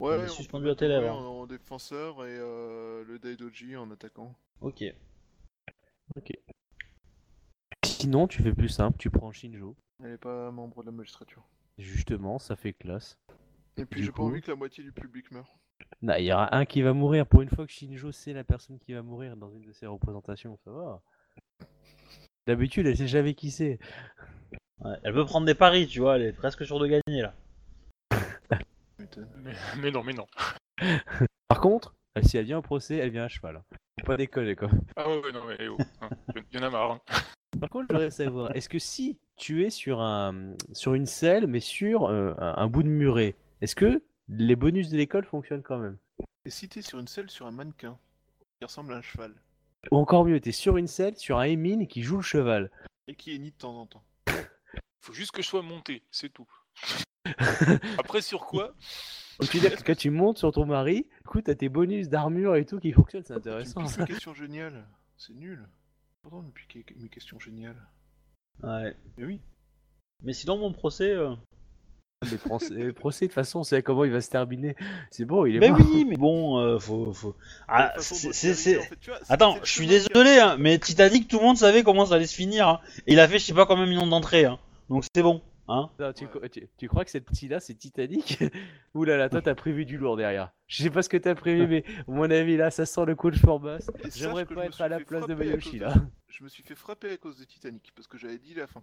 Ouais, 0.00 0.16
On 0.24 0.28
suspendu 0.28 0.68
à 0.70 0.74
tes 0.74 0.88
lèvres. 0.88 1.12
En, 1.14 1.42
en 1.42 1.46
défenseur 1.46 2.24
et 2.24 2.36
euh, 2.38 3.04
le 3.04 3.18
Daidoji 3.18 3.76
en 3.76 3.90
attaquant. 3.90 4.34
Ok. 4.62 4.82
Ok. 6.16 6.32
Sinon, 7.84 8.26
tu 8.26 8.42
fais 8.42 8.52
plus 8.52 8.68
simple, 8.70 8.96
tu 8.98 9.10
prends 9.10 9.30
Shinjo. 9.30 9.76
Elle 10.02 10.12
est 10.12 10.18
pas 10.18 10.50
membre 10.50 10.82
de 10.82 10.86
la 10.86 10.92
magistrature. 10.92 11.46
Justement, 11.76 12.38
ça 12.38 12.56
fait 12.56 12.72
classe. 12.72 13.18
Et 13.76 13.84
puis 13.84 14.02
j'ai 14.02 14.10
pas 14.10 14.22
envie 14.22 14.40
que 14.40 14.50
la 14.50 14.56
moitié 14.56 14.82
du 14.82 14.92
public 14.92 15.30
meure. 15.30 15.54
Non, 16.02 16.14
il 16.16 16.24
y 16.24 16.32
aura 16.32 16.54
un 16.56 16.64
qui 16.64 16.82
va 16.82 16.92
mourir. 16.92 17.26
Pour 17.26 17.42
une 17.42 17.48
fois 17.50 17.66
que 17.66 17.72
Shinjo 17.72 18.10
c'est 18.12 18.32
la 18.32 18.44
personne 18.44 18.78
qui 18.78 18.92
va 18.94 19.02
mourir 19.02 19.36
dans 19.36 19.50
une 19.50 19.62
de 19.62 19.72
ses 19.72 19.86
représentations, 19.86 20.56
ça 20.64 20.70
va. 20.70 21.02
D'habitude, 22.46 22.86
elle 22.86 22.96
sait 22.96 23.06
jamais 23.06 23.34
qui 23.34 23.50
c'est. 23.50 23.78
Ouais, 24.80 24.96
Elle 25.02 25.12
peut 25.12 25.26
prendre 25.26 25.46
des 25.46 25.54
paris, 25.54 25.86
tu 25.86 26.00
vois. 26.00 26.16
Elle 26.16 26.22
est 26.22 26.32
presque 26.32 26.64
sûre 26.64 26.78
de 26.78 26.86
gagner, 26.86 27.22
là. 27.22 27.34
Mais, 29.38 29.52
mais 29.78 29.90
non, 29.90 30.02
mais 30.02 30.12
non. 30.12 30.26
Par 31.48 31.60
contre, 31.60 31.94
euh, 32.18 32.22
si 32.22 32.36
elle 32.36 32.44
vient 32.46 32.58
au 32.58 32.62
procès, 32.62 32.96
elle 32.96 33.10
vient 33.10 33.24
à 33.24 33.28
cheval. 33.28 33.56
hein. 33.56 33.64
Faut 34.00 34.06
pas 34.06 34.16
déconner 34.16 34.56
quoi. 34.56 34.70
Ah 34.96 35.08
ouais, 35.08 35.32
non, 35.32 35.44
mais 35.46 35.56
eh 35.58 35.68
oh, 35.68 35.76
hein, 36.00 36.08
y 36.52 36.58
en 36.58 36.62
a 36.62 36.70
marre. 36.70 36.90
hein. 36.92 37.00
Par 37.60 37.68
contre, 37.68 37.86
je 37.90 37.94
voudrais 37.94 38.10
savoir, 38.10 38.54
est-ce 38.56 38.68
que 38.68 38.78
si 38.78 39.18
tu 39.36 39.64
es 39.66 39.70
sur 39.70 40.00
un 40.00 40.54
sur 40.72 40.94
une 40.94 41.04
selle, 41.06 41.46
mais 41.46 41.60
sur 41.60 42.06
euh, 42.06 42.32
un, 42.38 42.54
un 42.56 42.66
bout 42.68 42.82
de 42.82 42.88
muret, 42.88 43.36
est-ce 43.60 43.74
que 43.76 44.02
les 44.28 44.56
bonus 44.56 44.88
de 44.88 44.96
l'école 44.96 45.24
fonctionnent 45.24 45.62
quand 45.62 45.78
même? 45.78 45.98
Et 46.46 46.50
si 46.50 46.68
t'es 46.68 46.80
sur 46.80 46.98
une 46.98 47.08
selle 47.08 47.28
sur 47.28 47.46
un 47.46 47.50
mannequin 47.50 47.98
qui 48.58 48.64
ressemble 48.64 48.94
à 48.94 48.98
un 48.98 49.02
cheval? 49.02 49.34
Ou 49.90 49.96
encore 49.98 50.24
mieux, 50.24 50.40
t'es 50.40 50.52
sur 50.52 50.76
une 50.78 50.86
selle, 50.86 51.16
sur 51.18 51.38
un 51.38 51.44
émine 51.44 51.86
qui 51.88 52.02
joue 52.02 52.16
le 52.16 52.22
cheval. 52.22 52.70
et 53.08 53.14
qui 53.14 53.34
hennit 53.34 53.52
de 53.52 53.58
temps 53.58 53.76
en 53.78 53.86
temps. 53.86 54.04
Faut 55.02 55.12
juste 55.12 55.32
que 55.32 55.42
je 55.42 55.48
sois 55.48 55.62
monté, 55.62 56.02
c'est 56.10 56.28
tout. 56.32 56.48
Après, 57.98 58.22
sur 58.22 58.46
quoi 58.46 58.74
Donc 59.40 59.50
tu 59.50 59.58
veux 59.58 59.68
dire 59.68 59.78
que 59.78 59.82
quand 59.84 59.96
tu 59.96 60.10
montes 60.10 60.38
sur 60.38 60.52
ton 60.52 60.66
mari, 60.66 61.06
écoute, 61.24 61.44
t'as 61.46 61.54
tes 61.54 61.68
bonus 61.68 62.08
d'armure 62.08 62.56
et 62.56 62.64
tout 62.64 62.78
qui 62.80 62.92
fonctionnent, 62.92 63.22
c'est 63.26 63.34
Tu 63.40 63.48
me 63.48 63.54
intéressant. 63.54 63.84
piques 63.84 63.98
mes 63.98 64.06
questions 64.14 64.34
géniales. 64.34 64.86
C'est 65.16 65.34
nul. 65.34 65.66
Pardon 66.22 66.40
de 66.42 66.46
me 66.46 66.52
piquer 66.52 66.84
mes 67.00 67.08
questions 67.08 67.38
géniales. 67.38 67.80
Ouais. 68.62 68.94
Mais 69.16 69.24
oui. 69.24 69.40
Mais 70.22 70.32
sinon, 70.34 70.58
mon 70.58 70.72
procès, 70.72 71.10
euh, 71.12 71.34
Les 72.30 72.36
procès, 72.36 72.74
les 72.74 72.92
procès, 72.92 73.24
de 73.26 73.30
toute 73.30 73.34
façon, 73.34 73.60
on 73.60 73.64
sait 73.64 73.82
comment 73.82 74.04
il 74.04 74.10
va 74.12 74.20
se 74.20 74.28
terminer. 74.28 74.76
C'est 75.10 75.24
bon, 75.24 75.46
il 75.46 75.56
est 75.56 75.60
Mais 75.60 75.70
mort. 75.70 75.80
oui, 75.80 76.04
mais 76.04 76.16
bon, 76.18 76.58
euh, 76.58 76.78
faut, 76.78 77.10
faut. 77.14 77.34
Ah, 77.68 77.84
La 77.84 77.90
façon 77.94 78.14
c'est, 78.16 78.26
dont 78.26 78.32
c'est, 78.34 78.46
il 78.48 78.50
a 78.50 78.54
c'est- 78.54 78.74
vécu, 78.74 78.80
en 78.86 78.88
fait, 78.90 78.96
tu 79.00 79.10
vois, 79.10 79.18
c'est- 79.22 79.32
Attends, 79.32 79.54
c'est 79.60 79.64
je 79.66 79.70
suis 79.72 79.86
désolé, 79.86 80.38
hein, 80.38 80.56
mais 80.58 80.78
Titanic, 80.78 81.28
tout 81.28 81.38
le 81.38 81.44
monde 81.44 81.56
savait 81.56 81.82
comment 81.82 82.04
ça 82.04 82.16
allait 82.16 82.26
se 82.26 82.34
finir. 82.34 82.68
hein. 82.68 82.80
Et 83.06 83.14
il 83.14 83.20
a 83.20 83.26
fait 83.28 83.38
je 83.38 83.46
sais 83.46 83.54
pas 83.54 83.64
combien 83.64 83.84
de 83.84 83.88
millions 83.90 84.06
d'entrées, 84.06 84.44
hein. 84.44 84.58
donc 84.90 85.04
c'est 85.14 85.22
bon. 85.22 85.40
Hein. 85.72 85.88
Non, 86.00 86.12
tu, 86.12 86.26
Ouais. 86.26 86.48
tu- 86.48 86.68
tu 86.76 86.88
crois 86.88 87.04
que 87.04 87.12
cette 87.12 87.26
petite-là, 87.26 87.60
c'est 87.60 87.74
Titanic 87.74 88.40
Ouh 88.94 89.04
là 89.04 89.16
là, 89.16 89.28
toi, 89.28 89.40
t'as 89.40 89.54
prévu 89.54 89.84
du 89.84 89.98
lourd 89.98 90.16
derrière. 90.16 90.50
Je 90.66 90.82
sais 90.82 90.90
pas 90.90 91.00
ce 91.00 91.08
que 91.08 91.16
t'as 91.16 91.36
prévu, 91.36 91.68
mais 91.68 91.84
à 92.08 92.10
mon 92.10 92.28
avis, 92.28 92.56
là, 92.56 92.72
ça 92.72 92.86
sent 92.86 93.04
le 93.06 93.14
coach 93.14 93.38
for 93.38 93.60
boss. 93.60 93.88
J'aimerais 94.16 94.46
pas 94.46 94.54
me 94.54 94.62
être 94.64 94.80
à 94.80 94.88
la 94.88 94.98
place 94.98 95.28
de 95.28 95.34
Mayoshi, 95.34 95.78
là. 95.78 95.94
Je 96.26 96.42
me 96.42 96.48
suis 96.48 96.64
fait 96.64 96.74
frapper 96.74 97.12
à 97.12 97.16
cause 97.18 97.38
de 97.38 97.44
Titanic 97.44 97.92
parce 97.94 98.08
que 98.08 98.18
j'avais 98.18 98.38
dit 98.38 98.54
la 98.54 98.66
fin. 98.66 98.82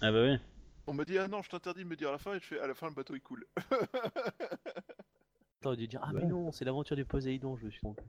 Ah 0.00 0.12
bah 0.12 0.22
oui. 0.22 0.38
On 0.86 0.94
m'a 0.94 1.04
dit 1.04 1.18
ah 1.18 1.26
non, 1.26 1.42
je 1.42 1.50
t'interdis 1.50 1.82
de 1.82 1.88
me 1.88 1.96
dire 1.96 2.12
la 2.12 2.18
fin 2.18 2.34
et 2.34 2.40
je 2.40 2.46
fais 2.46 2.60
à 2.60 2.68
la 2.68 2.74
fin 2.74 2.88
le 2.88 2.94
bateau 2.94 3.16
il 3.16 3.20
coule. 3.20 3.44
T'aurais 5.60 5.76
dû 5.76 5.88
dire, 5.88 6.00
ah 6.04 6.12
mais 6.12 6.24
non, 6.24 6.52
c'est 6.52 6.64
l'aventure 6.64 6.94
du 6.96 7.04
Poséidon, 7.04 7.56
je 7.56 7.64
me 7.66 7.70
suis 7.70 7.80
trompé. 7.80 8.02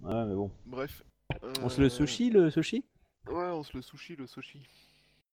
Ouais, 0.00 0.24
mais 0.24 0.34
bon. 0.34 0.50
Bref. 0.66 1.04
On 1.62 1.68
se 1.68 1.80
le 1.80 1.86
euh, 1.86 1.90
sushi, 1.90 2.30
le 2.30 2.50
sushi? 2.50 2.84
Ouais, 3.28 3.50
on 3.50 3.62
se 3.62 3.76
le 3.76 3.82
sushi, 3.82 4.16
le 4.16 4.26
sushi. 4.26 4.66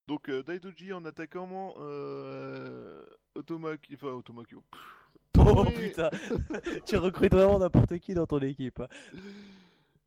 Donc 0.08 0.30
euh, 0.30 0.42
Daidoji 0.44 0.94
en 0.94 1.04
attaquant 1.06 1.74
euh, 1.80 3.04
Otomaki, 3.36 3.96
enfin 3.96 4.08
Otomaki. 4.08 4.56
pff, 4.56 4.82
Oh 5.40 5.66
putain 5.66 6.10
Tu 6.86 6.96
recrutes 6.98 7.34
vraiment 7.34 7.60
n'importe 7.60 7.98
qui 8.00 8.14
dans 8.14 8.26
ton 8.26 8.40
équipe. 8.40 8.80
hein. 8.80 8.88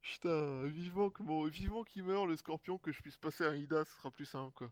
Putain, 0.03 0.65
vivement 0.65 1.11
que 1.11 1.23
mon, 1.23 1.45
vivement 1.45 1.85
qu'il 1.85 2.03
meurt 2.05 2.27
le 2.27 2.37
scorpion 2.37 2.79
que 2.79 2.91
je 2.93 3.01
puisse 3.01 3.17
passer 3.19 3.45
à 3.45 3.55
Ida, 3.55 3.85
ce 3.85 3.93
sera 3.99 4.11
plus 4.11 4.25
simple 4.25 4.53
quoi. 4.55 4.71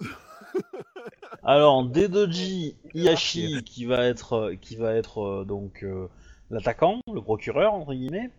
Alors, 1.44 1.84
Dedoji 1.84 2.76
Iyashi, 2.94 3.62
qui 3.64 3.84
va 3.84 4.04
être, 4.04 4.32
euh, 4.34 4.56
qui 4.56 4.76
va 4.76 4.94
être 4.94 5.18
euh, 5.22 5.44
donc 5.44 5.82
euh, 5.82 6.08
l'attaquant, 6.50 7.00
le 7.12 7.20
procureur, 7.20 7.74
entre 7.74 7.94
guillemets. 7.94 8.30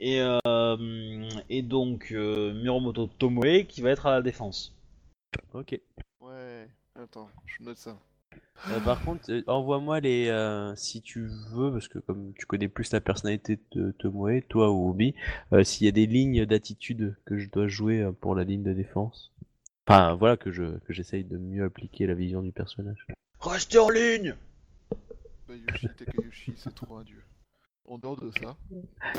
Et, 0.00 0.20
euh, 0.20 1.28
et 1.50 1.62
donc 1.62 2.10
euh, 2.10 2.54
Miromoto 2.54 3.06
Tomoe, 3.06 3.64
qui 3.68 3.82
va 3.82 3.90
être 3.90 4.06
à 4.06 4.12
la 4.12 4.22
défense. 4.22 4.74
Ok. 5.52 5.78
Ouais. 6.20 6.68
Attends, 6.94 7.28
je 7.46 7.62
note 7.62 7.76
ça. 7.76 7.98
Euh, 8.70 8.80
par 8.80 9.02
contre, 9.02 9.30
euh, 9.30 9.42
envoie-moi 9.46 10.00
les. 10.00 10.28
euh, 10.28 10.74
si 10.76 11.00
tu 11.02 11.26
veux, 11.52 11.72
parce 11.72 11.88
que 11.88 11.98
comme 11.98 12.32
tu 12.38 12.46
connais 12.46 12.68
plus 12.68 12.92
la 12.92 13.00
personnalité 13.00 13.58
de 13.72 13.90
Tomoe, 13.92 14.42
toi 14.48 14.70
ou 14.70 14.90
Obi, 14.90 15.14
euh, 15.52 15.64
s'il 15.64 15.86
y 15.86 15.88
a 15.88 15.92
des 15.92 16.06
lignes 16.06 16.44
d'attitude 16.46 17.16
que 17.24 17.38
je 17.38 17.48
dois 17.48 17.68
jouer 17.68 18.00
euh, 18.00 18.12
pour 18.12 18.34
la 18.34 18.44
ligne 18.44 18.62
de 18.62 18.72
défense. 18.72 19.32
Enfin, 19.86 20.14
voilà, 20.14 20.36
que 20.36 20.52
je 20.52 20.78
que 20.80 20.92
j'essaye 20.92 21.24
de 21.24 21.38
mieux 21.38 21.64
appliquer 21.64 22.06
la 22.06 22.14
vision 22.14 22.42
du 22.42 22.52
personnage. 22.52 23.06
Restez 23.40 23.78
en 23.78 23.88
ligne 23.88 24.34
Bayushi 25.48 25.88
Takayoshi, 25.96 26.52
c'est 26.56 26.74
trop 26.74 26.96
un 26.96 27.02
dieu. 27.02 27.22
En 27.90 27.98
dehors 27.98 28.16
de 28.20 28.30
ça, 28.40 28.56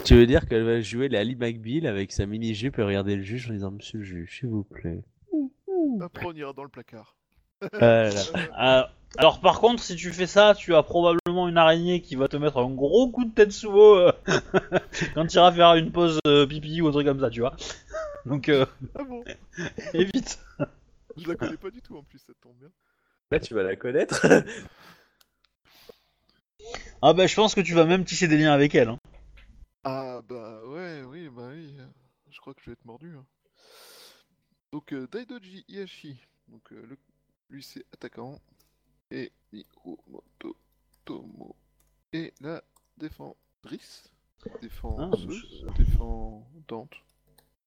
Tu 0.06 0.16
veux 0.16 0.26
dire 0.26 0.48
qu'elle 0.48 0.64
va 0.64 0.80
jouer 0.80 1.10
la 1.10 1.26
Lee 1.26 1.36
McBeal 1.36 1.86
avec 1.86 2.14
sa 2.14 2.26
mini-jupe 2.26 2.80
et 2.80 2.84
regarder 2.84 3.18
le 3.18 3.22
juge 3.22 3.50
en 3.50 3.54
disant 3.54 3.72
Monsieur 3.72 3.98
le 3.98 4.06
juge, 4.06 4.40
s'il 4.40 4.48
vous 4.48 4.64
plaît. 4.64 5.02
après 6.02 6.26
on 6.26 6.32
ira 6.32 6.54
dans 6.54 6.64
le 6.64 6.70
placard. 6.70 7.18
Là. 7.62 7.70
Euh, 7.82 8.84
alors 9.18 9.42
par 9.42 9.60
contre, 9.60 9.84
si 9.84 9.98
tu 9.98 10.14
fais 10.14 10.26
ça, 10.26 10.56
tu 10.56 10.74
as 10.74 10.84
probablement 10.84 11.50
une 11.50 11.58
araignée 11.58 12.02
qui 12.02 12.16
va 12.16 12.30
te 12.30 12.38
mettre 12.38 12.60
un 12.60 12.70
gros 12.72 13.10
coup 13.12 13.26
de 13.26 13.32
Tetsuo 13.32 13.98
euh, 13.98 14.12
quand 15.16 15.28
tu 15.28 15.36
iras 15.36 15.52
faire 15.52 15.76
une 15.76 15.92
pause 15.92 16.20
euh, 16.26 16.48
pipi 16.48 16.82
ou 16.82 16.88
un 16.88 16.92
truc 16.92 17.06
comme 17.06 17.20
ça, 17.20 17.30
tu 17.30 17.42
vois. 17.42 17.58
Donc 18.26 18.48
euh, 18.48 18.66
Ah 18.98 19.04
bon? 19.04 19.22
évite. 19.94 20.40
Je 21.18 21.28
la 21.28 21.36
connais 21.36 21.58
pas 21.58 21.72
du 21.72 21.82
tout 21.82 21.98
en 21.98 22.04
plus, 22.04 22.20
ça 22.20 22.32
tombe 22.42 22.56
bien. 22.58 22.70
Là, 23.32 23.40
tu 23.42 23.54
vas 23.54 23.64
la 23.64 23.76
connaître. 23.76 24.26
Ah 27.02 27.14
bah 27.14 27.28
je 27.28 27.36
pense 27.36 27.56
que 27.56 27.62
tu 27.62 27.74
vas 27.74 27.86
même 27.86 28.06
tisser 28.06 28.28
des 28.28 28.38
liens 28.38 28.54
avec 28.54 28.76
elle. 28.76 28.90
hein. 28.90 29.00
Ah 29.84 30.22
bah 30.28 30.62
ouais, 30.66 31.02
oui, 31.04 31.30
bah 31.30 31.50
oui. 31.52 31.76
euh, 31.80 31.88
Je 32.30 32.40
crois 32.40 32.54
que 32.54 32.62
je 32.62 32.70
vais 32.70 32.74
être 32.74 32.86
mordu. 32.86 33.16
hein. 33.18 33.26
Donc 34.72 34.94
euh, 34.94 35.08
Daidoji 35.12 35.66
Iyashi, 35.68 36.18
donc 36.48 36.72
euh, 36.72 36.86
le- 36.88 36.98
lui 37.50 37.64
c'est 37.64 37.86
attaquant. 37.94 38.40
Et 39.10 39.32
Miromoto 39.52 40.56
Tomo 41.04 41.56
et 42.14 42.34
la 42.40 42.64
défendrice. 42.98 44.10
Défenseuse, 44.62 45.66
défendante. 45.78 46.94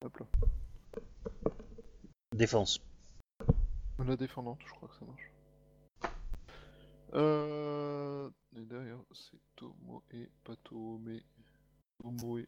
Hop 0.03 0.17
là. 0.19 0.25
Défense. 2.33 2.79
La 3.99 4.15
défendante, 4.17 4.59
je 4.65 4.71
crois 4.73 4.89
que 4.89 4.95
ça 4.95 5.05
marche. 5.05 5.31
Euh... 7.15 8.29
Et 8.57 8.65
derrière, 8.65 8.99
c'est 9.11 9.39
Tomo 9.55 10.03
et 10.11 10.29
pas 10.43 10.55
Tomé. 10.57 11.23
Tomoe. 12.01 12.45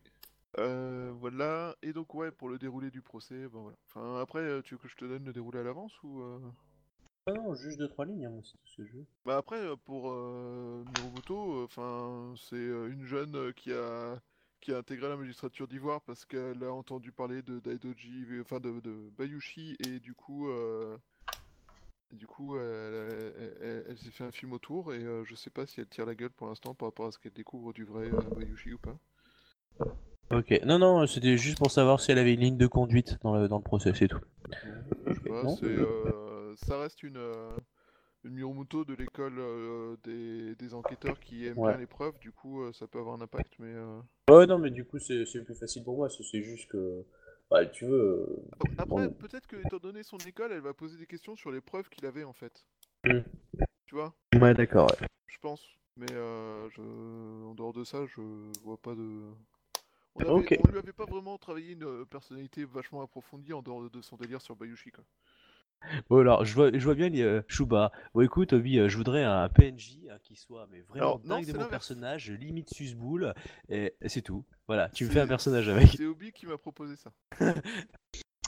Euh, 0.58 1.12
voilà. 1.20 1.76
Et 1.82 1.94
donc, 1.94 2.14
ouais, 2.14 2.32
pour 2.32 2.50
le 2.50 2.58
déroulé 2.58 2.90
du 2.90 3.02
procès, 3.02 3.48
ben 3.48 3.60
voilà. 3.60 3.78
Enfin, 3.88 4.20
après, 4.22 4.40
euh, 4.40 4.62
tu 4.62 4.76
veux 4.76 4.80
que 4.80 4.88
je 4.88 4.96
te 4.96 5.06
donne 5.06 5.26
le 5.26 5.34
déroulé 5.34 5.60
à 5.60 5.64
l'avance 5.64 5.94
ou... 6.04 6.22
euh, 6.22 6.40
Ah 7.28 7.34
non, 7.34 7.54
juste 7.56 7.78
deux 7.78 7.90
trois 7.90 8.06
lignes, 8.06 8.26
hein, 8.26 8.40
c'est 8.44 8.58
tout 8.58 8.68
ce 8.68 8.78
que 8.78 8.86
je 8.86 8.94
veux. 8.94 9.06
Bah 9.26 9.38
après, 9.38 9.76
pour 9.86 10.10
euh, 10.10 10.84
Miromoto, 10.96 11.62
euh, 11.62 11.66
enfin, 11.66 12.34
c'est 12.38 12.56
une 12.56 13.06
jeune 13.06 13.54
qui 13.54 13.74
a 13.74 14.20
qui 14.60 14.74
a 14.74 14.78
intégré 14.80 15.08
la 15.08 15.18
magistrature 15.18 15.68
d'Ivoire 15.68 16.02
parce 16.02 16.26
qu'elle 16.26 16.64
a 16.64 16.74
entendu 16.74 17.12
parler 17.12 17.44
de 17.44 17.60
Daidoji, 17.60 18.26
enfin 18.42 18.60
de, 18.60 18.80
de 18.80 19.12
Bayushi, 19.18 19.78
et 19.86 20.00
du 20.00 20.16
coup, 20.16 20.50
euh, 20.50 20.98
du 22.12 22.28
coup, 22.28 22.58
elle, 22.58 23.34
elle- 23.38 23.58
elle- 23.62 23.86
elle 23.90 23.98
s'est 23.98 24.12
fait 24.12 24.24
un 24.24 24.32
film 24.32 24.54
autour, 24.54 24.94
et 24.94 25.04
euh, 25.04 25.24
je 25.26 25.36
sais 25.36 25.50
pas 25.50 25.66
si 25.66 25.80
elle 25.80 25.88
tire 25.88 26.06
la 26.06 26.16
gueule 26.16 26.32
pour 26.32 26.48
l'instant 26.48 26.74
par 26.76 26.90
rapport 26.90 27.08
à 27.08 27.12
ce 27.12 27.20
qu'elle 27.20 27.34
découvre 27.34 27.74
du 27.74 27.86
vrai 27.86 28.08
euh, 28.10 28.32
Bayushi 28.32 28.74
ou 28.74 28.80
pas. 28.80 28.98
Ok, 30.32 30.62
non, 30.66 30.80
non, 30.80 31.06
c'était 31.06 31.38
juste 31.38 31.58
pour 31.58 31.70
savoir 31.72 32.00
si 32.00 32.12
elle 32.12 32.20
avait 32.20 32.34
une 32.34 32.40
ligne 32.40 32.58
de 32.58 32.68
conduite 32.68 33.18
dans 33.24 33.36
le, 33.36 33.48
dans 33.50 33.58
le 33.58 33.64
procès, 33.64 33.92
c'est 33.94 34.08
tout. 34.08 34.20
Je 35.06 35.16
sais 35.16 35.22
pas, 35.22 35.48
c'est, 35.48 35.66
euh, 35.66 36.56
ça 36.58 36.80
reste 36.80 37.04
une, 37.04 37.18
euh, 37.18 37.58
une 38.26 38.34
Miromoto 38.36 38.86
de 38.86 38.94
l'école 38.96 39.40
euh, 39.40 39.98
des, 40.04 40.56
des 40.56 40.74
enquêteurs 40.76 41.20
qui 41.20 41.46
aiment 41.48 41.58
Ouais. 41.58 41.74
bien 41.74 41.78
les 41.78 41.88
preuves, 41.88 42.20
du 42.20 42.32
coup, 42.32 42.72
ça 42.74 42.88
peut 42.88 43.00
avoir 43.00 43.16
un 43.16 43.22
impact, 43.22 43.56
mais... 43.60 43.68
euh, 43.74 44.02
Ouais, 44.30 44.46
non, 44.48 44.58
mais 44.58 44.72
du 44.72 44.86
coup, 44.86 45.00
c'est 45.00 45.26
c'est 45.26 45.44
plus 45.44 45.56
facile 45.56 45.84
pour 45.84 45.96
moi, 45.98 46.10
c'est 46.10 46.24
c'est 46.24 46.42
juste 46.44 46.70
que. 46.70 47.04
Bah, 47.50 47.66
tu 47.66 47.86
veux. 47.86 48.26
Donc, 48.60 48.74
Après, 48.78 49.10
peut-être 49.10 49.48
que, 49.48 49.56
étant 49.56 49.78
donné 49.78 50.04
son 50.04 50.18
école, 50.20 50.52
elle 50.52 50.62
va 50.62 50.74
poser 50.74 50.98
des 50.98 51.06
questions 51.06 51.36
sur 51.36 51.52
les 51.52 51.62
preuves 51.62 51.90
qu'il 51.90 52.06
avait 52.06 52.24
en 52.24 52.34
fait. 52.34 52.66
Hmm. 53.06 53.22
Tu 53.86 53.96
vois? 53.96 54.14
Ouais, 54.36 54.54
d'accord, 54.54 54.90
ouais. 54.92 55.08
Je 55.28 55.38
pense. 55.40 55.64
Mais 55.96 56.12
euh, 56.12 56.70
je... 56.72 56.82
en 56.82 57.56
dehors 57.56 57.74
de 57.74 57.84
ça, 57.84 58.06
je 58.06 58.22
vois 58.64 58.78
pas 58.78 58.94
de. 58.94 59.22
On, 60.16 60.22
avait... 60.22 60.60
On 60.66 60.72
lui 60.72 60.80
avait 60.80 60.94
pas 60.94 61.06
vraiment 61.06 61.38
travaillé 61.38 61.74
une 61.74 61.86
euh, 61.86 62.06
personnalité 62.06 62.66
vachement 62.66 63.02
approfondie 63.02 63.54
en 63.54 63.62
dehors 63.62 63.90
de 63.90 64.02
son 64.02 64.18
délire 64.18 64.42
sur 64.42 64.56
Bayushi. 64.56 64.92
Quoi. 64.92 65.04
Bon, 66.10 66.20
alors, 66.20 66.44
je 66.44 66.54
vois, 66.54 66.70
je 66.74 66.84
vois 66.84 66.96
bien 66.96 67.10
euh, 67.16 67.42
Shuba. 67.48 67.92
Bon, 68.14 68.22
écoute, 68.22 68.54
Obi, 68.54 68.78
euh, 68.80 68.90
je 68.90 68.98
voudrais 68.98 69.24
un 69.24 69.48
PNJ 69.50 69.98
hein, 70.12 70.18
qui 70.24 70.36
soit 70.36 70.68
mais 70.72 70.82
vraiment 70.82 70.96
Alors, 71.06 71.20
non, 71.24 71.36
dingue 71.36 71.46
c'est 71.46 71.52
de 71.54 71.58
mon 71.58 71.64
l'inverse. 71.64 71.88
personnage, 71.88 72.32
limite 72.32 72.74
susboule, 72.74 73.34
et, 73.70 73.94
et 74.02 74.10
c'est 74.10 74.22
tout. 74.22 74.44
Voilà, 74.68 74.90
tu 74.90 75.06
me 75.06 75.10
fais 75.10 75.22
un 75.22 75.28
personnage 75.28 75.70
avec. 75.70 75.90
C'est 75.96 76.06
Obi 76.06 76.32
qui 76.34 76.46
m'a 76.46 76.58
proposé 76.58 76.96
ça. 76.98 77.12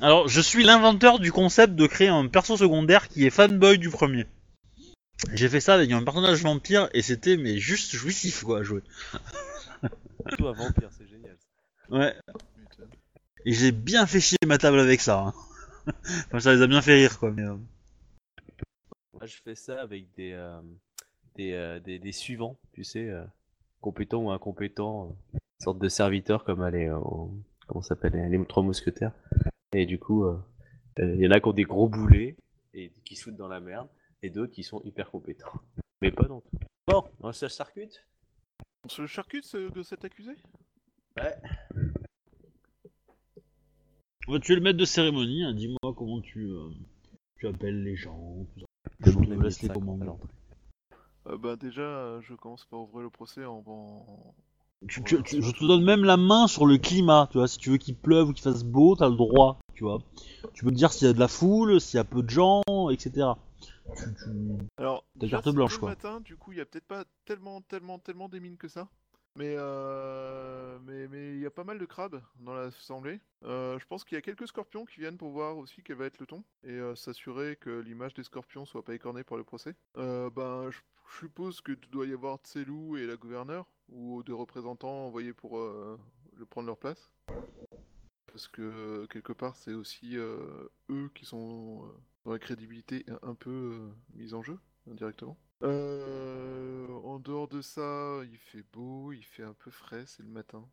Alors 0.01 0.29
je 0.29 0.39
suis 0.39 0.63
l'inventeur 0.63 1.19
du 1.19 1.31
concept 1.31 1.75
de 1.75 1.85
créer 1.85 2.07
un 2.07 2.27
perso 2.27 2.55
secondaire 2.55 3.09
qui 3.09 3.25
est 3.25 3.29
fanboy 3.29 3.77
du 3.77 3.89
premier. 3.89 4.25
J'ai 5.33 5.49
fait 5.49 5.59
ça 5.59 5.73
avec 5.75 5.91
un 5.91 6.01
personnage 6.03 6.41
vampire 6.41 6.89
et 6.93 7.01
c'était 7.01 7.35
mais 7.35 7.57
juste 7.57 7.93
jouissif 7.95 8.43
quoi 8.43 8.59
à 8.59 8.63
jouer. 8.63 8.81
Toi, 10.37 10.53
vampire, 10.53 10.89
c'est 10.97 11.07
génial. 11.07 11.35
Ouais. 11.89 12.15
Putain. 12.69 12.83
Et 13.45 13.53
j'ai 13.53 13.71
bien 13.73 14.05
fait 14.05 14.21
chier 14.21 14.37
ma 14.45 14.57
table 14.57 14.79
avec 14.79 15.01
ça. 15.01 15.19
hein. 15.19 15.33
Enfin 16.27 16.39
ça 16.39 16.53
les 16.53 16.61
a 16.61 16.67
bien 16.67 16.81
fait 16.81 16.95
rire 16.95 17.19
quoi 17.19 17.31
mais. 17.31 17.43
euh, 17.43 17.55
Moi, 19.13 19.25
je 19.25 19.37
fais 19.43 19.55
ça 19.55 19.81
avec 19.81 20.13
des, 20.15 20.31
euh, 20.31 20.61
des, 21.35 21.51
euh, 21.53 21.79
des, 21.79 21.99
des 21.99 22.11
suivants, 22.13 22.57
tu 22.71 22.83
sais, 22.85 23.09
euh, 23.09 23.25
compétents 23.81 24.23
ou 24.23 24.31
incompétents, 24.31 25.07
euh, 25.07 25.37
une 25.37 25.63
sorte 25.63 25.79
de 25.79 25.89
serviteurs 25.89 26.45
comme 26.45 26.65
les, 26.67 26.87
comment 27.67 27.81
ça 27.81 27.89
s'appelle, 27.89 28.29
les 28.29 28.45
trois 28.45 28.63
mousquetaires. 28.63 29.11
Et 29.73 29.85
du 29.85 29.99
coup, 29.99 30.23
euh, 30.23 30.39
euh, 30.99 31.15
il 31.15 31.21
y 31.21 31.27
en 31.27 31.31
a 31.31 31.39
qui 31.41 31.47
ont 31.47 31.53
des 31.53 31.63
gros 31.63 31.89
boulets 31.89 32.37
et 32.73 32.91
qui 33.03 33.15
se 33.17 33.25
foutent 33.25 33.35
dans 33.35 33.49
la 33.49 33.59
merde, 33.59 33.89
et 34.21 34.29
d'autres 34.29 34.53
qui 34.53 34.63
sont 34.63 34.81
hyper 34.83 35.11
compétents. 35.11 35.51
Mais 36.01 36.11
pas 36.11 36.27
non 36.27 36.39
tout. 36.39 36.57
Bon, 36.87 37.03
on 37.19 37.33
se 37.33 37.47
charcute? 37.49 38.05
On 38.85 38.89
se 38.89 39.01
le 39.01 39.07
charcute 39.07 39.53
de 39.53 39.83
cet 39.83 40.05
accusé? 40.05 40.31
Ouais. 41.17 41.35
Tu 44.41 44.51
es 44.51 44.55
le 44.55 44.61
maître 44.61 44.77
de 44.77 44.85
cérémonie. 44.85 45.43
hein, 45.43 45.53
Dis-moi 45.53 45.93
comment 45.95 46.21
tu 46.21 46.45
euh, 46.45 46.69
tu 47.37 47.47
appelles 47.47 47.83
les 47.83 47.95
gens. 47.95 48.45
Tout 48.55 48.59
ça. 48.61 48.65
Je 48.99 49.11
te 49.11 49.33
laisse 49.33 49.61
les 49.61 49.69
commandes. 49.69 50.15
euh, 51.27 51.37
Bah 51.37 51.55
déjà, 51.55 52.19
je 52.21 52.33
commence 52.35 52.65
par 52.65 52.81
ouvrir 52.81 53.03
le 53.03 53.09
procès 53.09 53.45
en... 53.45 53.63
en... 53.65 54.33
Tu- 54.87 55.03
tu- 55.03 55.21
tu- 55.23 55.41
je 55.41 55.51
te 55.51 55.65
donne 55.65 55.83
même 55.83 56.05
la 56.05 56.15
main 56.15 56.47
sur 56.47 56.65
le 56.65 56.77
climat, 56.77 57.27
tu 57.31 57.37
vois, 57.37 57.49
si 57.49 57.57
tu 57.57 57.69
veux 57.69 57.77
qu'il 57.77 57.95
pleuve 57.95 58.29
ou 58.29 58.33
qu'il 58.33 58.43
fasse 58.43 58.63
beau, 58.63 58.95
t'as 58.95 59.09
le 59.09 59.15
droit, 59.17 59.59
tu 59.75 59.83
vois. 59.83 59.99
Tu 60.53 60.63
peux 60.63 60.71
te 60.71 60.75
dire 60.75 60.93
s'il 60.93 61.05
y 61.07 61.09
a 61.09 61.13
de 61.13 61.19
la 61.19 61.27
foule, 61.27 61.81
s'il 61.81 61.97
y 61.97 61.99
a 61.99 62.05
peu 62.05 62.23
de 62.23 62.29
gens, 62.29 62.61
etc. 62.89 63.27
tu, 63.97 64.03
tu- 64.23 64.29
Alors, 64.77 65.03
Ta 65.15 65.19
déjà, 65.19 65.41
carte 65.41 65.53
blanche, 65.53 65.71
tôt 65.71 65.75
le 65.75 65.79
quoi. 65.81 65.89
matin, 65.89 66.21
du 66.21 66.37
coup, 66.37 66.53
il 66.53 66.59
y 66.59 66.61
a 66.61 66.65
peut-être 66.65 66.87
pas 66.87 67.03
tellement, 67.25 67.59
tellement, 67.61 67.99
tellement 67.99 68.29
des 68.29 68.39
mines 68.39 68.55
que 68.55 68.69
ça. 68.69 68.87
Mais 69.35 69.55
euh, 69.57 70.79
mais 70.83 71.07
mais 71.07 71.33
il 71.33 71.39
y 71.39 71.45
a 71.45 71.51
pas 71.51 71.63
mal 71.63 71.77
de 71.77 71.85
crabes 71.85 72.21
dans 72.39 72.53
l'assemblée. 72.53 73.21
Euh, 73.43 73.79
je 73.79 73.85
pense 73.85 74.03
qu'il 74.03 74.15
y 74.15 74.17
a 74.17 74.21
quelques 74.21 74.47
scorpions 74.47 74.85
qui 74.85 74.99
viennent 74.99 75.17
pour 75.17 75.31
voir 75.31 75.57
aussi 75.57 75.81
quel 75.83 75.97
va 75.97 76.05
être 76.05 76.19
le 76.19 76.25
ton 76.25 76.43
et 76.63 76.71
euh, 76.71 76.95
s'assurer 76.95 77.55
que 77.55 77.79
l'image 77.79 78.13
des 78.13 78.23
scorpions 78.23 78.65
soit 78.65 78.83
pas 78.83 78.95
écornée 78.95 79.23
par 79.23 79.37
le 79.37 79.43
procès. 79.43 79.75
Ben, 79.95 80.69
je 80.71 80.79
suppose 81.19 81.61
que 81.61 81.73
doit 81.91 82.05
y 82.05 82.13
avoir 82.13 82.37
Tselou 82.37 82.97
et 82.97 83.05
la 83.05 83.15
gouverneure 83.15 83.65
ou 83.87 84.23
des 84.23 84.33
représentants 84.33 85.05
envoyés 85.05 85.33
pour 85.33 85.57
le 85.57 86.45
prendre 86.45 86.67
leur 86.67 86.77
place. 86.77 87.09
Parce 88.27 88.47
que 88.47 89.05
quelque 89.07 89.33
part, 89.33 89.55
c'est 89.55 89.73
aussi 89.73 90.15
eux 90.17 91.11
qui 91.15 91.25
sont 91.25 91.91
dans 92.25 92.31
la 92.31 92.39
crédibilité 92.39 93.05
un 93.07 93.29
un 93.29 93.35
peu 93.35 93.89
mise 94.13 94.33
en 94.33 94.43
jeu 94.43 94.59
indirectement. 94.89 95.37
Euh, 95.63 96.87
en 97.03 97.19
dehors 97.19 97.47
de 97.47 97.61
ça, 97.61 98.19
il 98.31 98.37
fait 98.37 98.63
beau, 98.73 99.11
il 99.11 99.23
fait 99.23 99.43
un 99.43 99.53
peu 99.53 99.71
frais, 99.71 100.03
c'est 100.05 100.23
le 100.23 100.29
matin. 100.29 100.63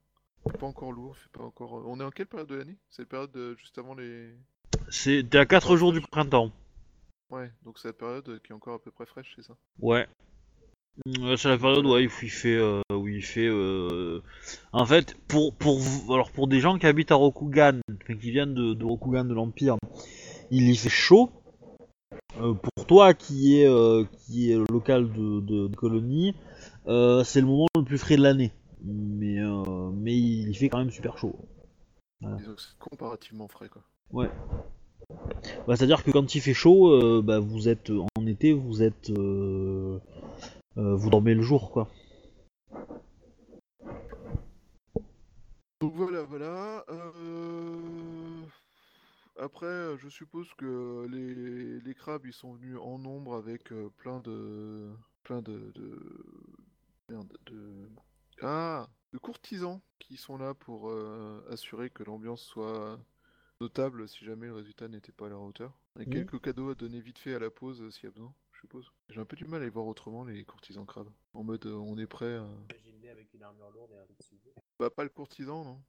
Pas 0.61 0.66
encore 0.66 0.93
lourd, 0.93 1.16
c'est 1.20 1.32
pas 1.32 1.43
encore. 1.43 1.82
On 1.87 1.99
est 1.99 2.05
en 2.05 2.11
quelle 2.11 2.26
période 2.26 2.49
de 2.49 2.55
l'année? 2.55 2.76
C'est 2.89 3.03
la 3.03 3.07
période 3.07 3.37
euh, 3.37 3.57
juste 3.57 3.78
avant 3.78 3.95
les. 3.95 4.30
C'est 4.89 5.34
à 5.34 5.45
4 5.45 5.76
jours 5.76 5.93
du 5.93 6.01
printemps. 6.01 6.53
Ouais, 7.30 7.51
donc 7.64 7.78
c'est 7.80 7.89
la 7.89 7.95
période 7.95 8.41
qui 8.43 8.53
est 8.53 8.55
encore 8.55 8.74
à 8.74 8.78
peu 8.78 8.93
près 8.93 9.07
fraîche, 9.07 9.32
c'est 9.34 9.43
ça? 9.43 9.57
Ouais. 9.80 10.07
Euh, 11.09 11.37
C'est 11.37 11.49
la 11.49 11.59
période 11.59 11.84
ouais, 11.84 12.07
où 12.07 12.11
il 12.22 12.30
fait, 12.30 12.55
euh, 12.57 12.80
où 12.91 13.09
il 13.09 13.22
fait. 13.22 13.49
euh, 13.49 14.22
En 14.72 14.87
fait, 14.87 15.16
pour 15.26 15.53
pour 15.55 15.80
alors 16.11 16.30
pour 16.30 16.47
des 16.47 16.61
gens 16.61 16.78
qui 16.78 16.87
habitent 16.87 17.11
à 17.11 17.16
Rokugan, 17.16 17.80
enfin 17.91 18.16
qui 18.16 18.30
viennent 18.30 18.55
de, 18.55 18.72
de 18.74 18.84
Rokugan 18.84 19.24
de 19.24 19.34
l'Empire, 19.34 19.76
il 20.51 20.70
y 20.70 20.76
fait 20.76 20.89
chaud. 20.89 21.32
Euh, 22.41 22.53
pour 22.53 22.87
toi 22.87 23.14
qui 23.14 23.61
est 23.61 23.68
euh, 23.68 24.05
qui 24.18 24.53
est 24.53 24.57
local 24.70 25.11
de, 25.12 25.41
de, 25.41 25.68
de 25.68 25.76
colonie, 25.76 26.34
euh, 26.87 27.24
c'est 27.24 27.41
le 27.41 27.47
moment 27.47 27.66
le 27.76 27.84
plus 27.84 27.99
frais 27.99 28.16
de 28.16 28.22
l'année. 28.22 28.53
Mais 28.84 29.41
euh, 29.41 29.91
mais 29.95 30.16
il 30.16 30.55
fait 30.55 30.68
quand 30.68 30.78
même 30.78 30.91
super 30.91 31.16
chaud. 31.18 31.34
C'est 32.20 32.78
comparativement 32.78 33.49
frais, 33.49 33.68
quoi. 33.68 33.82
Bah, 35.66 35.76
C'est-à-dire 35.76 36.03
que 36.05 36.11
quand 36.11 36.34
il 36.34 36.41
fait 36.41 36.55
chaud, 36.55 37.22
bah, 37.22 37.39
vous 37.39 37.68
êtes 37.68 37.91
en 38.16 38.26
été, 38.26 38.53
vous 38.53 38.82
êtes 38.82 39.11
vous 39.11 40.01
dormez 41.11 41.34
le 41.34 41.43
jour 41.43 41.70
quoi. 41.70 41.89
Donc 45.80 45.93
voilà, 45.95 46.22
voilà. 46.22 46.84
euh, 46.91 47.66
Après, 49.39 49.66
euh, 49.66 49.97
je 49.99 50.09
suppose 50.09 50.53
que 50.55 51.07
les, 51.11 51.80
les 51.80 51.95
crabes, 51.95 52.26
ils 52.26 52.32
sont 52.32 52.55
venus 52.55 52.78
en 52.78 52.99
nombre 52.99 53.34
avec 53.34 53.72
euh, 53.72 53.91
plein 53.97 54.20
de... 54.20 54.91
plein 55.22 55.43
de... 55.43 55.72
de... 55.74 56.01
Merde, 57.09 57.37
de... 57.47 57.89
Ah 58.43 58.89
De 59.12 59.18
courtisans 59.18 59.80
qui 59.99 60.16
sont 60.16 60.39
là 60.39 60.55
pour 60.55 60.91
euh, 60.91 61.45
assurer 61.51 61.91
que 61.91 62.03
l'ambiance 62.03 62.43
soit 62.43 62.99
notable 63.61 64.09
si 64.09 64.24
jamais 64.24 64.47
le 64.47 64.55
résultat 64.55 64.89
n'était 64.89 65.12
pas 65.12 65.26
à 65.26 65.28
leur 65.30 65.43
hauteur. 65.43 65.72
Et 65.99 66.07
quelques 66.07 66.41
cadeaux 66.41 66.70
à 66.70 66.74
donner 66.74 67.01
vite 67.01 67.18
fait 67.18 67.34
à 67.34 67.39
la 67.39 67.51
pause 67.51 67.80
euh, 67.82 67.91
s'il 67.91 68.05
y 68.05 68.07
a 68.09 68.11
besoin, 68.11 68.34
je 68.53 68.61
suppose. 68.61 68.91
J'ai 69.11 69.20
un 69.20 69.24
peu 69.24 69.37
du 69.37 69.45
mal 69.47 69.62
à 69.62 69.64
les 69.64 69.70
voir 69.70 69.87
autrement, 69.87 70.24
les 70.24 70.45
courtisans 70.45 70.84
crabes. 70.87 71.11
En 71.32 71.45
mode, 71.45 71.64
euh, 71.66 71.74
on 71.74 71.97
est 71.97 72.07
prêt 72.07 72.37
à... 72.37 72.47
Imagine-les 72.70 73.09
avec 73.09 73.32
une 73.32 73.43
armure 73.43 73.70
lourde 73.70 73.93
et 73.93 73.99
un. 73.99 74.07
Bah, 74.78 74.91
pas 74.91 75.05
le 75.05 75.11
courtisan, 75.11 75.64
non 75.64 75.82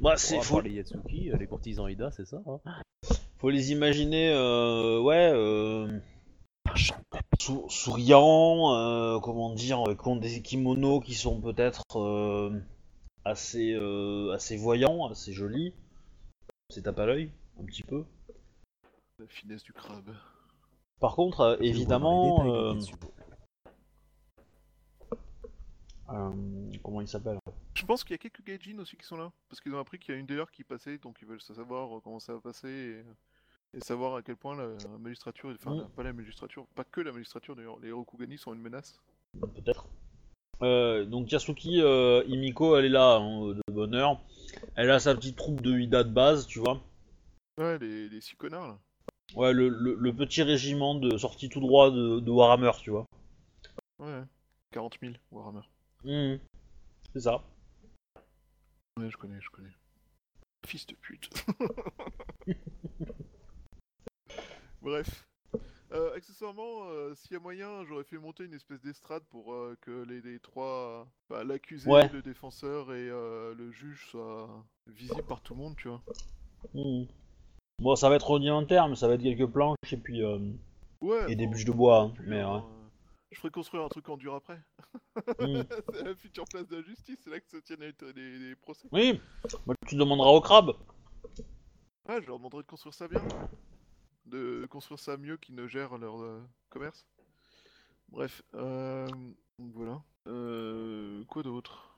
Bah 0.00 0.16
c'est 0.16 0.40
faut, 0.40 0.60
les 0.60 0.72
Yatsuki, 0.72 1.30
euh, 1.30 1.36
les 1.36 1.46
courtisans 1.46 1.88
Ida, 1.88 2.10
c'est 2.10 2.24
ça 2.26 2.42
hein 2.46 2.58
faut 3.38 3.50
les 3.50 3.72
imaginer 3.72 4.30
euh, 4.32 5.00
ouais 5.00 5.30
euh, 5.32 5.98
sou- 7.38 7.68
souriants, 7.68 8.74
euh, 8.74 9.18
comment 9.20 9.54
dire, 9.54 9.80
avec 9.80 10.06
ont 10.06 10.16
des 10.16 10.42
kimonos 10.42 11.00
qui 11.00 11.14
sont 11.14 11.40
peut-être 11.40 11.82
euh, 11.96 12.60
assez 13.24 13.72
euh, 13.72 14.32
assez 14.32 14.56
voyants, 14.56 15.06
assez 15.08 15.32
jolis. 15.32 15.72
C'est 16.70 16.82
tape 16.82 16.98
à 16.98 17.06
l'œil 17.06 17.30
un 17.60 17.64
petit 17.64 17.82
peu. 17.82 18.04
La 19.18 19.26
finesse 19.26 19.62
du 19.62 19.72
crabe. 19.72 20.14
Par 21.00 21.14
contre, 21.14 21.40
euh, 21.40 21.56
évidemment, 21.60 22.46
euh, 22.46 22.74
euh, 26.10 26.32
comment 26.82 27.00
il 27.00 27.08
s'appelle? 27.08 27.38
Je 27.80 27.86
pense 27.86 28.04
qu'il 28.04 28.12
y 28.12 28.14
a 28.14 28.18
quelques 28.18 28.44
gaijin 28.44 28.78
aussi 28.78 28.96
qui 28.96 29.06
sont 29.06 29.16
là, 29.16 29.32
parce 29.48 29.60
qu'ils 29.60 29.74
ont 29.74 29.78
appris 29.78 29.98
qu'il 29.98 30.14
y 30.14 30.16
a 30.16 30.20
une 30.20 30.26
DER 30.26 30.44
qui 30.52 30.64
passait, 30.64 30.98
donc 30.98 31.18
ils 31.22 31.26
veulent 31.26 31.40
savoir 31.40 31.96
euh, 31.96 32.00
comment 32.04 32.20
ça 32.20 32.34
va 32.34 32.40
passer 32.40 32.68
et, 32.68 33.76
et 33.78 33.80
savoir 33.80 34.16
à 34.16 34.22
quel 34.22 34.36
point 34.36 34.54
la, 34.56 34.68
magistrature, 34.98 35.50
enfin 35.54 35.74
Mm. 35.74 35.88
pas 35.96 36.02
la 36.02 36.12
magistrature, 36.12 36.66
pas 36.74 36.84
que 36.84 37.00
la 37.00 37.12
magistrature 37.12 37.56
d'ailleurs, 37.56 37.78
les 37.80 37.90
Rokugani 37.90 38.36
sont 38.38 38.52
une 38.52 38.60
menace. 38.60 39.00
Peut-être. 39.54 39.86
Euh, 40.62 41.06
donc 41.06 41.32
Yasuki 41.32 41.80
euh, 41.80 42.22
Imiko, 42.26 42.76
elle 42.76 42.84
est 42.84 42.88
là 42.90 43.16
hein, 43.16 43.48
de 43.54 43.72
bonne 43.72 43.94
heure. 43.94 44.20
Elle 44.74 44.90
a 44.90 45.00
sa 45.00 45.14
petite 45.14 45.36
troupe 45.36 45.62
de 45.62 45.78
Ida 45.78 46.04
de 46.04 46.10
base, 46.12 46.46
tu 46.46 46.58
vois. 46.58 46.82
Ouais, 47.58 47.78
les, 47.78 48.08
les 48.10 48.20
six 48.20 48.36
connards 48.36 48.68
là. 48.68 48.78
Ouais, 49.36 49.52
le, 49.54 49.68
le- 49.68 49.94
le 49.94 50.12
petit 50.14 50.42
régiment 50.42 50.94
de 50.96 51.16
sortie 51.16 51.48
tout 51.48 51.60
droit 51.60 51.90
de, 51.90 52.20
de 52.20 52.30
Warhammer, 52.30 52.72
tu 52.82 52.90
vois. 52.90 53.06
Ouais, 54.00 54.22
40 54.72 54.98
000 55.00 55.14
Warhammer. 55.30 55.62
Mhm. 56.04 56.38
C'est 57.14 57.20
ça. 57.20 57.42
Ouais, 59.00 59.10
je 59.10 59.16
connais, 59.16 59.40
je 59.40 59.50
connais. 59.50 59.72
Fils 60.66 60.86
de 60.86 60.94
pute. 60.94 61.30
Bref. 64.82 65.26
Euh, 65.92 66.14
accessoirement, 66.14 66.84
euh, 66.90 67.14
s'il 67.16 67.32
y 67.32 67.36
a 67.36 67.40
moyen, 67.40 67.84
j'aurais 67.84 68.04
fait 68.04 68.18
monter 68.18 68.44
une 68.44 68.54
espèce 68.54 68.80
d'estrade 68.80 69.24
pour 69.30 69.52
euh, 69.52 69.76
que 69.80 70.04
les, 70.04 70.20
les 70.20 70.38
trois, 70.38 71.08
bah, 71.28 71.42
l'accusé, 71.42 71.90
Ouais. 71.90 72.08
le 72.12 72.22
défenseur 72.22 72.92
et 72.92 73.08
euh, 73.10 73.54
le 73.56 73.72
juge 73.72 74.06
soient 74.08 74.64
visibles 74.86 75.24
par 75.24 75.40
tout 75.40 75.54
le 75.54 75.60
monde, 75.60 75.74
tu 75.76 75.88
vois. 75.88 76.00
Mhm. 76.74 77.06
Bon, 77.80 77.96
ça 77.96 78.08
va 78.08 78.14
être 78.16 78.30
rudimentaire, 78.30 78.88
mais 78.88 78.94
ça 78.94 79.08
va 79.08 79.14
être 79.14 79.22
quelques 79.22 79.50
planches 79.50 79.76
et 79.92 79.96
puis 79.96 80.22
euh, 80.22 80.38
Ouais. 81.00 81.32
et 81.32 81.34
des 81.34 81.46
bûches 81.48 81.64
de 81.64 81.72
bois. 81.72 82.02
hein, 82.02 82.14
mais 82.26 82.40
euh, 82.42 82.58
ouais. 82.58 82.62
Je 83.32 83.38
ferai 83.38 83.50
construire 83.50 83.84
un 83.84 83.88
truc 83.88 84.08
en 84.08 84.16
dur 84.16 84.34
après. 84.34 84.60
Mhm. 85.38 85.64
c'est 85.94 86.02
la 86.04 86.14
future 86.16 86.44
place 86.46 86.66
de 86.66 86.76
la 86.76 86.82
justice, 86.82 87.18
c'est 87.22 87.30
là 87.30 87.40
que 87.40 87.48
se 87.48 87.56
tiennent 87.58 87.80
les, 87.80 87.94
les- 88.14 88.38
les 88.38 88.56
procès. 88.56 88.88
Oui. 88.92 89.20
Bah, 89.66 89.74
tu 89.86 89.94
demanderas 89.96 90.30
au 90.30 90.40
crabe. 90.40 90.72
Ouais, 92.08 92.20
je 92.20 92.26
leur 92.26 92.38
demanderai 92.38 92.62
de 92.62 92.66
construire 92.66 92.94
ça 92.94 93.06
bien. 93.08 93.22
De 94.26 94.66
construire 94.68 94.98
ça 94.98 95.16
mieux 95.16 95.36
qu'ils 95.36 95.54
ne 95.54 95.66
gèrent 95.68 95.96
leur 95.98 96.20
euh, 96.20 96.42
commerce. 96.70 97.06
Bref, 98.08 98.42
euh, 98.54 99.06
voilà. 99.58 100.02
Euh, 100.26 101.24
quoi 101.26 101.42
d'autre? 101.42 101.89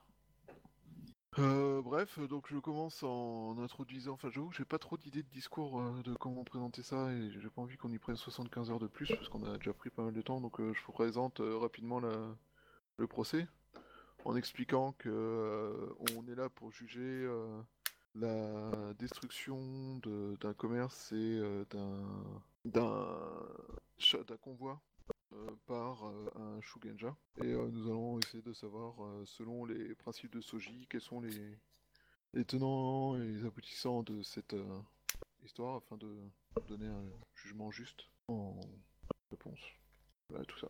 Euh, 1.38 1.80
Bref, 1.82 2.18
donc 2.18 2.48
je 2.48 2.58
commence 2.58 3.02
en 3.02 3.56
introduisant. 3.58 4.12
Enfin, 4.14 4.28
j'avoue 4.30 4.50
que 4.50 4.56
j'ai 4.56 4.64
pas 4.66 4.78
trop 4.78 4.98
d'idées 4.98 5.22
de 5.22 5.28
discours 5.30 5.80
euh, 5.80 6.02
de 6.02 6.14
comment 6.14 6.44
présenter 6.44 6.82
ça 6.82 7.12
et 7.12 7.30
j'ai 7.30 7.48
pas 7.50 7.62
envie 7.62 7.76
qu'on 7.78 7.90
y 7.90 7.98
prenne 7.98 8.16
75 8.16 8.70
heures 8.70 8.78
de 8.78 8.86
plus 8.86 9.14
parce 9.14 9.28
qu'on 9.30 9.42
a 9.44 9.56
déjà 9.56 9.72
pris 9.72 9.88
pas 9.90 10.02
mal 10.04 10.12
de 10.14 10.20
temps. 10.22 10.40
Donc 10.42 10.60
euh, 10.60 10.72
je 10.74 10.82
vous 10.84 10.92
présente 10.92 11.40
euh, 11.40 11.56
rapidement 11.56 12.00
le 12.00 13.06
procès 13.08 13.48
en 14.24 14.36
expliquant 14.36 14.92
que 14.92 15.08
euh, 15.10 15.94
on 15.98 16.26
est 16.28 16.34
là 16.36 16.50
pour 16.50 16.72
juger. 16.72 17.00
euh, 17.02 17.62
la 18.14 18.94
destruction 18.94 19.98
de- 19.98 20.36
d'un 20.40 20.54
commerce 20.54 21.12
et 21.12 21.16
euh, 21.40 21.64
d'un 21.66 22.42
d'un 22.64 24.36
convoi 24.40 24.82
euh, 24.91 24.91
par 25.66 26.06
euh, 26.06 26.30
un 26.36 26.60
Shugenja. 26.60 27.16
Et 27.42 27.52
euh, 27.52 27.70
nous 27.70 27.88
allons 27.88 28.18
essayer 28.18 28.42
de 28.42 28.52
savoir, 28.52 29.02
euh, 29.02 29.24
selon 29.26 29.64
les 29.64 29.94
principes 29.94 30.34
de 30.34 30.40
Soji, 30.40 30.86
quels 30.88 31.00
sont 31.00 31.20
les, 31.20 32.44
tenants 32.44 33.16
et 33.16 33.26
les 33.26 33.44
aboutissants 33.44 34.02
de 34.02 34.22
cette 34.22 34.54
euh, 34.54 34.80
histoire 35.44 35.76
afin 35.76 35.96
de 35.96 36.16
donner 36.68 36.86
un 36.86 37.04
jugement 37.34 37.70
juste 37.70 38.08
en 38.28 38.58
réponse. 39.30 39.60
Voilà 40.28 40.44
tout 40.44 40.58
ça. 40.58 40.68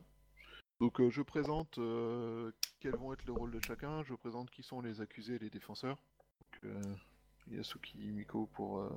Donc 0.83 1.01
euh, 1.01 1.11
je 1.11 1.23
présente 1.23 1.79
euh, 1.79 2.51
quels 2.81 2.97
vont 2.97 3.13
être 3.13 3.25
le 3.25 3.33
rôle 3.33 3.53
de 3.53 3.61
chacun, 3.65 4.03
je 4.03 4.15
présente 4.15 4.51
qui 4.51 4.65
sont 4.65 4.81
les 4.81 5.01
accusés 5.01 5.37
et 5.37 5.39
les 5.39 5.51
défenseurs. 5.51 6.03
Euh, 6.65 6.83
Yasuki 7.49 7.99
Miko 8.11 8.47
pour 8.47 8.81
euh, 8.81 8.91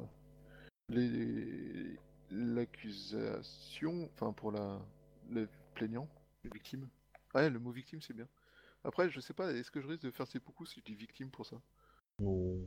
l'accusation, 2.32 4.10
enfin 4.14 4.34
pour 4.34 4.52
la 4.52 4.80
le 5.30 5.50
plaignant, 5.74 6.08
les 6.44 6.50
victimes. 6.50 6.88
Ouais, 7.34 7.50
le 7.50 7.60
mot 7.60 7.72
victime 7.72 8.02
c'est 8.02 8.14
bien. 8.14 8.28
Après, 8.84 9.10
je 9.10 9.20
sais 9.20 9.34
pas, 9.34 9.52
est-ce 9.52 9.72
que 9.72 9.82
je 9.82 9.88
risque 9.88 10.04
de 10.04 10.12
faire 10.12 10.28
seppuku 10.28 10.66
si 10.66 10.80
je 10.80 10.86
dis 10.86 10.96
victime 10.96 11.32
pour 11.32 11.46
ça? 11.46 11.60
Non. 12.20 12.60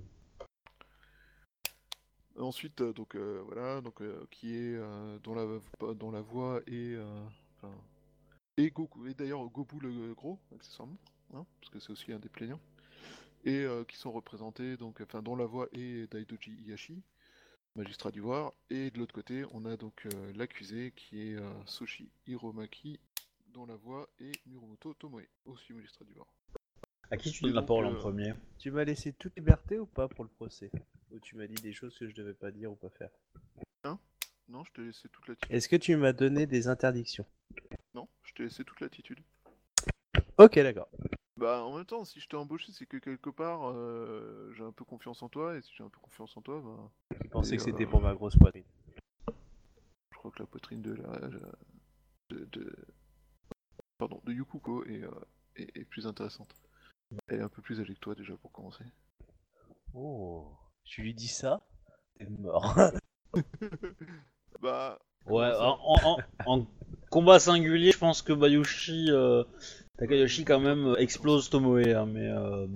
Ensuite, 2.36 2.80
euh, 2.80 2.92
donc 2.92 3.14
euh, 3.14 3.42
voilà, 3.46 3.80
donc 3.80 4.00
euh, 4.00 4.26
qui 4.30 4.54
est 4.54 4.76
euh, 4.76 5.18
dont 5.20 5.34
la 5.34 5.94
dont 5.94 6.10
la 6.10 6.20
voix 6.20 6.60
enfin, 6.60 7.74
et 8.56 8.70
Goku 8.70 9.06
et 9.06 9.14
d'ailleurs 9.14 9.44
Gobu 9.48 9.80
le 9.80 10.14
gros 10.14 10.38
accessoirement, 10.54 10.98
hein, 11.34 11.44
parce 11.60 11.70
que 11.70 11.80
c'est 11.80 11.90
aussi 11.90 12.12
un 12.12 12.18
des 12.18 12.28
plaignants 12.28 12.60
et 13.44 13.66
qui 13.86 13.96
sont 13.96 14.10
représentés 14.10 14.76
donc 14.76 15.00
enfin 15.00 15.22
dont 15.22 15.36
la 15.36 15.46
voix 15.46 15.68
est 15.72 16.10
Daidoji 16.12 16.50
Hiyashi. 16.50 17.00
Magistrat 17.78 18.10
d'ivoire. 18.10 18.52
Et 18.70 18.90
de 18.90 18.98
l'autre 18.98 19.14
côté, 19.14 19.44
on 19.52 19.64
a 19.64 19.76
donc 19.76 20.06
euh, 20.06 20.32
l'accusé 20.34 20.92
qui 20.94 21.30
est 21.30 21.34
euh, 21.36 21.50
Soshi 21.64 22.10
Hiromaki, 22.26 23.00
dont 23.54 23.64
la 23.64 23.76
voix 23.76 24.08
est 24.20 24.32
Muromoto 24.46 24.94
Tomoe, 24.94 25.22
aussi 25.46 25.72
magistrat 25.72 26.04
d'ivoire. 26.04 26.28
À 27.10 27.16
qui 27.16 27.32
tu 27.32 27.44
donnes 27.44 27.54
la 27.54 27.62
parole 27.62 27.86
en 27.86 27.92
euh, 27.92 27.96
premier 27.96 28.34
Tu 28.58 28.70
m'as 28.70 28.84
laissé 28.84 29.14
toute 29.14 29.34
liberté 29.36 29.78
ou 29.78 29.86
pas 29.86 30.08
pour 30.08 30.24
le 30.24 30.30
procès? 30.30 30.70
Ou 31.10 31.18
tu 31.20 31.36
m'as 31.36 31.46
dit 31.46 31.62
des 31.62 31.72
choses 31.72 31.96
que 31.96 32.06
je 32.06 32.14
devais 32.14 32.34
pas 32.34 32.50
dire 32.50 32.70
ou 32.70 32.76
pas 32.76 32.90
faire? 32.90 33.10
Non, 34.50 34.64
je 34.64 34.72
t'ai 34.72 34.82
laissé 34.82 35.10
toute 35.10 35.28
l'attitude. 35.28 35.54
Est-ce 35.54 35.68
que 35.68 35.76
tu 35.76 35.94
m'as 35.96 36.14
donné 36.14 36.46
des 36.46 36.68
interdictions? 36.68 37.26
Non, 37.92 38.08
je 38.22 38.32
t'ai 38.32 38.44
laissé 38.44 38.64
toute 38.64 38.80
l'attitude. 38.80 39.18
Ok, 40.38 40.54
d'accord. 40.54 40.88
Bah, 41.38 41.62
en 41.62 41.76
même 41.76 41.84
temps, 41.86 42.04
si 42.04 42.20
je 42.20 42.28
t'ai 42.28 42.36
embauché, 42.36 42.72
c'est 42.72 42.86
que 42.86 42.96
quelque 42.96 43.30
part, 43.30 43.70
euh, 43.70 44.52
j'ai 44.56 44.64
un 44.64 44.72
peu 44.72 44.84
confiance 44.84 45.22
en 45.22 45.28
toi, 45.28 45.56
et 45.56 45.62
si 45.62 45.72
j'ai 45.76 45.84
un 45.84 45.88
peu 45.88 46.00
confiance 46.00 46.36
en 46.36 46.42
toi, 46.42 46.60
bah, 46.64 46.90
Tu 47.22 47.28
pensais 47.28 47.56
que 47.56 47.62
c'était 47.62 47.84
euh, 47.84 47.88
pour 47.90 48.00
ma 48.00 48.12
grosse 48.14 48.36
poitrine. 48.36 48.64
je 49.28 50.16
crois 50.18 50.30
que 50.32 50.40
la 50.40 50.46
poitrine 50.46 50.82
de 50.82 50.94
la... 50.94 51.20
de, 52.30 52.44
de- 52.46 52.76
Pardon, 53.98 54.20
de 54.24 54.32
Yukuko 54.32 54.84
est, 54.84 55.02
euh, 55.04 55.10
est, 55.56 55.76
est 55.76 55.84
plus 55.84 56.06
intéressante. 56.06 56.54
Elle 57.28 57.40
est 57.40 57.42
un 57.42 57.48
peu 57.48 57.62
plus 57.62 57.80
âgée 57.80 57.94
que 57.94 58.00
toi, 58.00 58.14
déjà, 58.14 58.36
pour 58.36 58.52
commencer. 58.52 58.84
Oh, 59.94 60.52
tu 60.84 61.02
lui 61.02 61.14
dis 61.14 61.28
ça 61.28 61.66
T'es 62.18 62.26
mort. 62.26 62.74
Bah, 64.60 64.98
Ouais, 65.26 65.52
en, 65.56 65.78
en- 65.82 66.18
en 66.46 66.66
combat 67.10 67.38
singulier, 67.38 67.92
je 67.92 67.98
pense 67.98 68.22
que 68.22 68.32
Bayushi 68.32 69.10
Takayoshi 69.98 70.44
quand 70.44 70.60
même 70.60 70.86
euh, 70.86 70.96
explose 70.96 71.50
Tomoe, 71.50 71.92
hein, 71.94 72.06
mais 72.06 72.28
euh, 72.28 72.66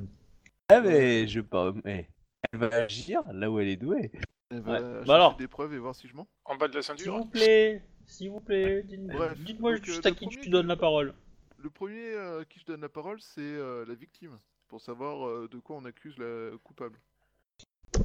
ah 0.68 0.80
mais 0.80 1.26
je 1.28 1.40
pas. 1.40 1.72
Mais 1.84 2.08
elle 2.52 2.58
va 2.58 2.66
agir 2.74 3.22
là 3.32 3.50
où 3.50 3.58
elle 3.60 3.68
est 3.68 3.76
douée. 3.76 4.10
elle 4.50 4.60
va 4.60 4.72
Ouais. 4.80 5.04
Bah 5.06 5.14
alors. 5.14 5.36
des 5.36 5.48
preuves 5.48 5.72
et 5.74 5.78
voir 5.78 5.94
si 5.94 6.08
je 6.08 6.16
mens. 6.16 6.26
En 6.44 6.56
bas 6.56 6.68
de 6.68 6.74
la 6.74 6.82
s'il 6.82 6.96
ceinture 6.96 7.16
vous 7.18 7.26
plaît, 7.26 7.82
s'il 8.06 8.30
vous 8.30 8.40
plaît, 8.40 8.82
dites-moi 8.84 9.76
juste 9.76 10.04
euh, 10.04 10.10
à 10.10 10.12
qui 10.12 10.26
premier 10.26 10.40
tu 10.42 10.50
donnes 10.50 10.66
la 10.66 10.76
parole. 10.76 11.14
Le 11.58 11.70
premier 11.70 12.12
euh, 12.14 12.40
à 12.40 12.44
qui 12.44 12.58
je 12.58 12.64
donne 12.66 12.80
la 12.80 12.88
parole, 12.88 13.20
c'est 13.20 13.40
euh, 13.40 13.84
la 13.86 13.94
victime, 13.94 14.36
pour 14.68 14.80
savoir 14.80 15.28
euh, 15.28 15.48
de 15.50 15.58
quoi 15.58 15.76
on 15.76 15.84
accuse 15.84 16.18
la 16.18 16.50
coupable. 16.64 16.98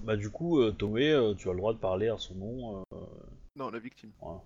Bah 0.03 0.15
du 0.15 0.30
coup, 0.30 0.59
euh, 0.61 0.72
Tomoe, 0.72 0.99
euh, 0.99 1.34
tu 1.34 1.49
as 1.49 1.53
le 1.53 1.57
droit 1.57 1.74
de 1.74 1.80
parler 1.80 2.07
à 2.09 2.18
son 2.18 2.36
nom. 2.36 2.84
euh, 2.93 2.97
Non, 3.55 3.72
la 3.72 3.80
victime. 3.80 4.11
voilà. 4.22 4.41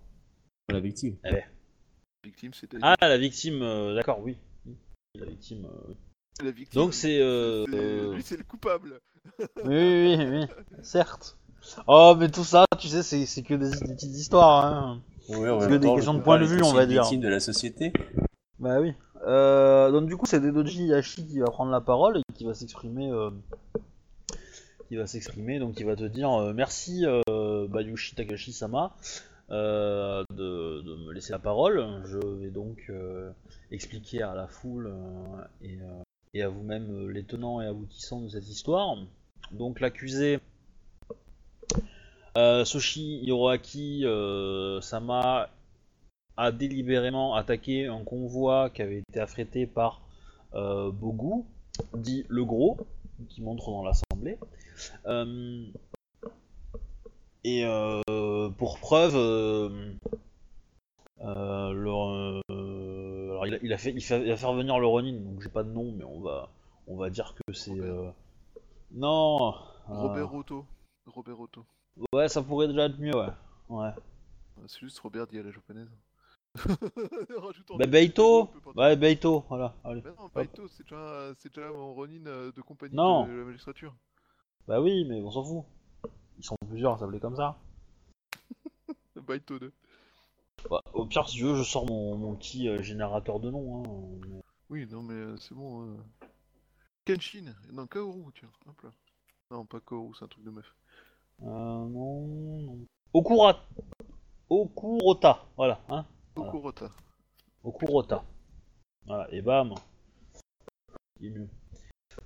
La 0.69 0.80
victime. 0.80 1.17
La 1.24 1.41
victime, 2.24 2.53
c'était 2.53 2.78
Ah, 2.82 2.95
la 3.01 3.17
victime, 3.17 3.61
euh, 3.63 3.95
d'accord, 3.95 4.22
oui. 4.22 4.38
Oui, 5.16 5.22
La 5.22 5.26
victime. 5.30 5.66
euh, 5.66 5.93
la 6.43 6.51
victime. 6.51 6.82
Donc 6.82 6.93
c'est... 6.93 7.20
Euh... 7.20 7.66
euh, 7.74 8.14
Lui, 8.16 8.24
c'est 8.24 8.38
le 8.38 8.43
coupable. 8.43 8.99
Oui, 9.64 9.66
oui, 9.66 10.16
oui, 10.18 10.26
oui, 10.32 10.45
certes. 10.82 11.38
Oh, 11.88 12.16
mais 12.18 12.30
tout 12.30 12.43
ça, 12.43 12.66
tu 12.80 12.88
sais, 12.88 13.03
c'est 13.03 13.28
c'est 13.28 13.43
que 13.43 13.53
des, 13.53 13.70
des 13.70 13.93
petites 13.93 14.16
histoires, 14.16 14.66
hein. 14.66 15.01
Oui, 15.30 15.47
Parce 15.47 15.68
que 15.68 15.76
des 15.76 15.93
questions 15.93 16.16
de 16.16 16.22
point 16.22 16.39
de 16.39 16.45
vue, 16.45 16.62
on 16.64 16.74
va 16.74 16.88
dire. 16.88 17.03
Victime 17.03 17.22
de 17.22 17.28
la 17.30 17.39
société. 17.39 17.93
Bah 18.57 18.80
oui. 18.82 18.93
Euh, 19.28 19.91
donc 19.91 20.07
du 20.07 20.18
coup, 20.18 20.26
c'est 20.26 20.39
Dedoji 20.39 20.86
Yashi 20.88 21.28
qui 21.28 21.38
va 21.39 21.45
prendre 21.51 21.72
la 21.72 21.82
parole 21.82 22.18
et 22.18 22.22
qui 22.34 22.45
va 22.45 22.55
s'exprimer. 22.55 23.12
euh, 23.12 23.30
qui 24.88 24.95
va 24.97 25.05
s'exprimer, 25.07 25.59
donc 25.59 25.80
il 25.80 25.86
va 25.86 25.95
te 25.95 26.03
dire 26.03 26.32
euh, 26.34 26.51
merci 26.53 27.05
euh, 27.05 27.68
Bayushi 27.70 28.16
Takashi-sama 28.16 28.93
euh, 28.95 29.30
de, 29.51 30.81
de 30.81 30.95
me 31.05 31.11
laisser 31.11 31.31
la 31.33 31.39
parole. 31.39 32.01
Je 32.05 32.17
vais 32.17 32.49
donc 32.49 32.85
euh, 32.89 33.31
expliquer 33.69 34.21
à 34.23 34.33
la 34.33 34.47
foule 34.47 34.87
euh, 34.87 35.43
et, 35.61 35.77
euh, 35.81 36.43
à 36.43 36.47
vous-même 36.47 36.89
euh, 36.91 37.11
les 37.11 37.23
tenants 37.23 37.61
et 37.61 37.67
aboutissants 37.67 38.21
de 38.21 38.29
cette 38.29 38.47
histoire. 38.47 38.97
Donc 39.51 39.81
l'accusé 39.81 40.39
euh, 42.37 42.63
Soshi 42.63 43.19
Hiroaki 43.23 44.05
euh, 44.05 44.79
Sama 44.79 45.49
a 46.37 46.51
délibérément 46.51 47.35
attaqué 47.35 47.87
un 47.87 48.03
convoi 48.03 48.69
qui 48.69 48.81
avait 48.81 48.99
été 48.99 49.19
affrété 49.19 49.67
par 49.67 50.01
euh, 50.53 50.89
Bogu, 50.91 51.43
dit 51.93 52.25
le 52.29 52.45
gros, 52.45 52.77
qui 53.27 53.41
montre 53.41 53.69
dans 53.69 53.83
l'assemblée. 53.83 54.37
Et 57.43 57.65
euh, 57.65 58.49
pour 58.57 58.79
preuve, 58.79 59.15
euh, 59.15 59.93
euh, 61.21 61.71
le- 61.73 62.41
euh, 62.51 63.31
alors 63.31 63.47
il 63.47 63.55
a, 63.55 63.57
il 63.63 63.73
a 63.73 63.77
fait, 63.77 63.91
il, 63.91 64.01
fait, 64.01 64.21
il 64.21 64.29
va 64.29 64.37
faire 64.37 64.53
venir 64.53 64.79
le 64.79 64.85
Ronin, 64.87 65.13
donc 65.19 65.41
j'ai 65.41 65.49
pas 65.49 65.63
de 65.63 65.71
nom, 65.71 65.91
mais 65.91 66.03
on 66.03 66.19
va, 66.21 66.49
on 66.87 66.97
va 66.97 67.09
dire 67.09 67.33
que 67.35 67.53
c'est. 67.53 67.71
euh, 67.79 68.09
Non. 68.91 69.53
euh, 69.89 69.93
Robert 69.93 70.33
Otto. 70.33 70.65
Robert 71.07 71.39
Otto. 71.39 71.65
Ouais, 72.13 72.27
ça 72.29 72.41
pourrait 72.43 72.67
déjà 72.67 72.85
être 72.85 72.99
mieux, 72.99 73.15
ouais. 73.15 73.27
Ouais. 73.69 73.87
Euh, 73.87 74.63
C'est 74.67 74.79
juste 74.81 74.99
Robert 74.99 75.25
dit 75.27 75.39
à 75.39 75.43
la 75.43 75.51
japonaise. 75.51 75.89
Rajoutons 77.37 77.77
Bah 77.77 77.87
Beito, 77.87 78.49
ouais 78.75 78.95
Beito, 78.97 79.45
voilà. 79.47 79.73
Allez. 79.85 80.01
Mais 80.03 80.11
non, 80.11 80.29
Baito, 80.35 80.67
c'est 80.67 80.83
déjà, 80.83 81.31
c'est 81.39 81.53
déjà 81.55 81.71
mon 81.71 81.93
Ronin 81.93 82.19
de 82.55 82.61
compagnie 82.61 82.93
Non. 82.95 83.25
de 83.25 83.31
la 83.31 83.45
magistrature. 83.45 83.95
Bah 84.67 84.81
oui, 84.81 85.05
mais 85.05 85.21
on 85.21 85.31
s'en 85.31 85.43
fout. 85.45 85.63
Ils 86.41 86.45
sont 86.45 86.55
plusieurs 86.67 86.93
à 86.93 86.97
s'appeler 86.97 87.19
comme 87.19 87.35
ça. 87.35 87.55
Baito 89.15 89.59
2. 89.59 89.71
Bah, 90.71 90.81
au 90.93 91.05
pire, 91.05 91.29
si 91.29 91.37
tu 91.37 91.43
veux, 91.43 91.55
je 91.55 91.61
sors 91.61 91.85
mon, 91.85 92.17
mon 92.17 92.35
petit 92.35 92.67
euh, 92.67 92.81
générateur 92.81 93.39
de 93.39 93.51
noms. 93.51 93.83
Hein. 93.83 94.19
mais- 94.27 94.41
Oui, 94.71 94.87
non, 94.89 95.03
mais 95.03 95.13
euh, 95.13 95.37
c'est 95.37 95.53
bon. 95.53 95.85
euh. 95.85 95.97
Kenshin. 97.05 97.53
Non, 97.71 97.85
Kaoru, 97.85 98.31
tiens. 98.33 98.49
Hop 98.67 98.81
là. 98.81 98.89
Non, 99.51 99.65
pas 99.67 99.79
Kaoru, 99.81 100.15
c'est 100.17 100.25
un 100.25 100.29
truc 100.29 100.43
de 100.43 100.49
meuf. 100.49 100.75
Euh, 101.43 101.45
non, 101.45 102.25
non. 102.27 102.79
Okura... 103.13 103.59
Okurota, 104.49 105.45
voilà. 105.57 105.79
Hein. 105.89 106.05
Voilà. 106.35 106.49
Okurota. 106.49 106.89
Okurota. 107.63 108.23
Voilà, 109.05 109.31
et 109.31 109.43
bam. 109.43 109.75
Il 111.19 111.27
est 111.27 111.29
mieux. 111.29 111.49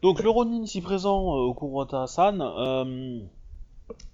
Donc 0.01 0.23
le 0.23 0.29
Ronin 0.29 0.63
ici 0.63 0.79
présent, 0.81 1.35
euh, 1.35 1.49
Okurota-san, 1.49 2.41
euh, 2.41 3.19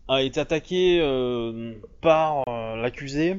a 0.07 0.21
été 0.21 0.39
attaqué 0.39 0.99
euh, 1.01 1.75
par 2.01 2.43
euh, 2.47 2.75
l'accusé 2.75 3.37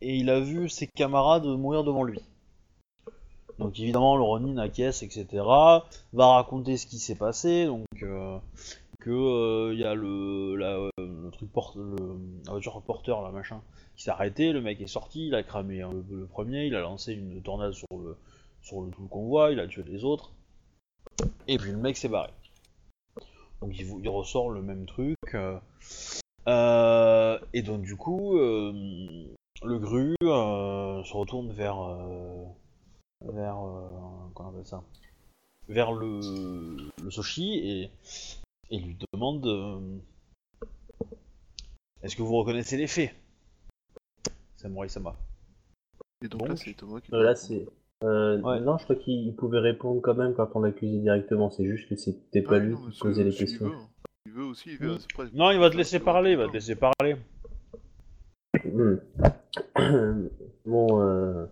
et 0.00 0.16
il 0.16 0.30
a 0.30 0.40
vu 0.40 0.68
ses 0.68 0.86
camarades 0.86 1.44
mourir 1.44 1.84
devant 1.84 2.04
lui. 2.04 2.20
Donc 3.58 3.78
évidemment 3.78 4.16
le 4.16 4.22
Ronin 4.22 4.56
acquiesce, 4.58 5.02
etc. 5.02 5.26
Va 6.12 6.26
raconter 6.26 6.76
ce 6.76 6.86
qui 6.86 6.98
s'est 6.98 7.16
passé, 7.16 7.66
donc 7.66 7.84
euh, 8.02 8.38
que 9.00 9.72
il 9.72 9.78
y 9.78 9.84
a 9.84 9.94
le, 9.94 10.56
la, 10.56 10.90
le 10.98 11.30
truc 11.30 11.52
porte, 11.52 11.76
le, 11.76 11.96
la 12.46 12.52
voiture 12.52 12.80
porteur 12.82 13.22
là 13.22 13.30
machin 13.30 13.60
qui 13.96 14.04
s'est 14.04 14.10
arrêté, 14.10 14.52
le 14.52 14.62
mec 14.62 14.80
est 14.80 14.86
sorti, 14.86 15.26
il 15.26 15.34
a 15.34 15.42
cramé 15.42 15.82
hein, 15.82 15.90
le, 15.92 16.20
le 16.20 16.26
premier, 16.26 16.66
il 16.66 16.74
a 16.74 16.80
lancé 16.80 17.12
une 17.12 17.42
tornade 17.42 17.72
sur 17.72 17.88
le 17.92 18.16
sur 18.62 18.80
le, 18.82 18.90
tout 18.90 19.02
le 19.02 19.08
convoi, 19.08 19.52
il 19.52 19.60
a 19.60 19.66
tué 19.66 19.82
les 19.86 20.04
autres, 20.04 20.32
et 21.48 21.58
puis 21.58 21.72
le 21.72 21.78
mec 21.78 21.96
s'est 21.96 22.08
barré. 22.08 22.30
Donc 23.62 23.78
il, 23.78 23.84
vous- 23.86 24.00
il 24.00 24.08
ressort 24.08 24.50
le 24.50 24.62
même 24.62 24.86
truc, 24.86 25.16
euh, 25.34 25.58
euh, 26.48 27.38
et 27.52 27.62
donc 27.62 27.82
du 27.82 27.96
coup 27.96 28.38
euh, 28.38 28.72
le 29.62 29.78
gru 29.78 30.14
euh, 30.22 31.04
se 31.04 31.12
retourne 31.12 31.52
vers 31.52 31.78
euh, 31.78 32.44
vers 33.20 33.58
euh, 33.58 33.88
comment 34.34 34.48
on 34.48 34.52
appelle 34.52 34.66
ça? 34.66 34.82
Vers 35.68 35.92
le, 35.92 36.90
le 37.02 37.10
Soshi 37.10 37.54
et, 37.58 37.90
et 38.70 38.78
lui 38.78 38.96
demande 39.12 39.46
euh, 39.46 39.98
est-ce 42.02 42.16
que 42.16 42.22
vous 42.22 42.36
reconnaissez 42.36 42.78
les 42.78 42.86
faits? 42.86 43.14
Samurai 44.56 44.88
Sama. 44.88 45.14
Et 46.22 46.28
donc, 46.28 46.40
Donc, 46.40 46.48
là, 46.50 46.56
c'est 46.56 46.74
Thomas 46.74 47.00
qui. 47.00 47.12
Là, 47.12 47.34
c'est. 47.34 47.66
Euh, 48.02 48.40
Ouais. 48.40 48.60
Non, 48.60 48.78
je 48.78 48.84
crois 48.84 48.96
qu'il 48.96 49.34
pouvait 49.36 49.58
répondre 49.58 50.00
quand 50.00 50.14
même 50.14 50.34
quand 50.34 50.48
on 50.54 50.60
l'accusait 50.60 50.98
directement. 51.00 51.50
C'est 51.50 51.66
juste 51.66 51.88
que 51.88 51.96
c'était 51.96 52.42
Ah 52.46 52.48
pas 52.48 52.58
oui, 52.58 52.64
lui 52.66 52.72
non, 52.74 52.88
qui 52.90 52.98
posait 52.98 53.24
les 53.24 53.32
questions. 53.34 53.66
veut, 53.66 53.72
hein. 53.74 53.88
Il 54.26 54.32
veut 54.32 54.44
aussi, 54.44 54.70
il 54.70 54.78
veut. 54.78 54.94
Mm. 54.94 54.98
c'est 55.00 55.12
presque- 55.12 55.34
Non, 55.34 55.50
il 55.50 55.58
va 55.58 55.70
te 55.70 55.76
laisser 55.76 55.98
parler, 56.00 56.32
il 56.32 56.36
va 56.38 56.46
te 56.48 56.52
laisser 56.52 56.76
parler. 56.76 57.16
Hmm. 58.64 58.96
bon, 60.66 61.00
euh, 61.02 61.46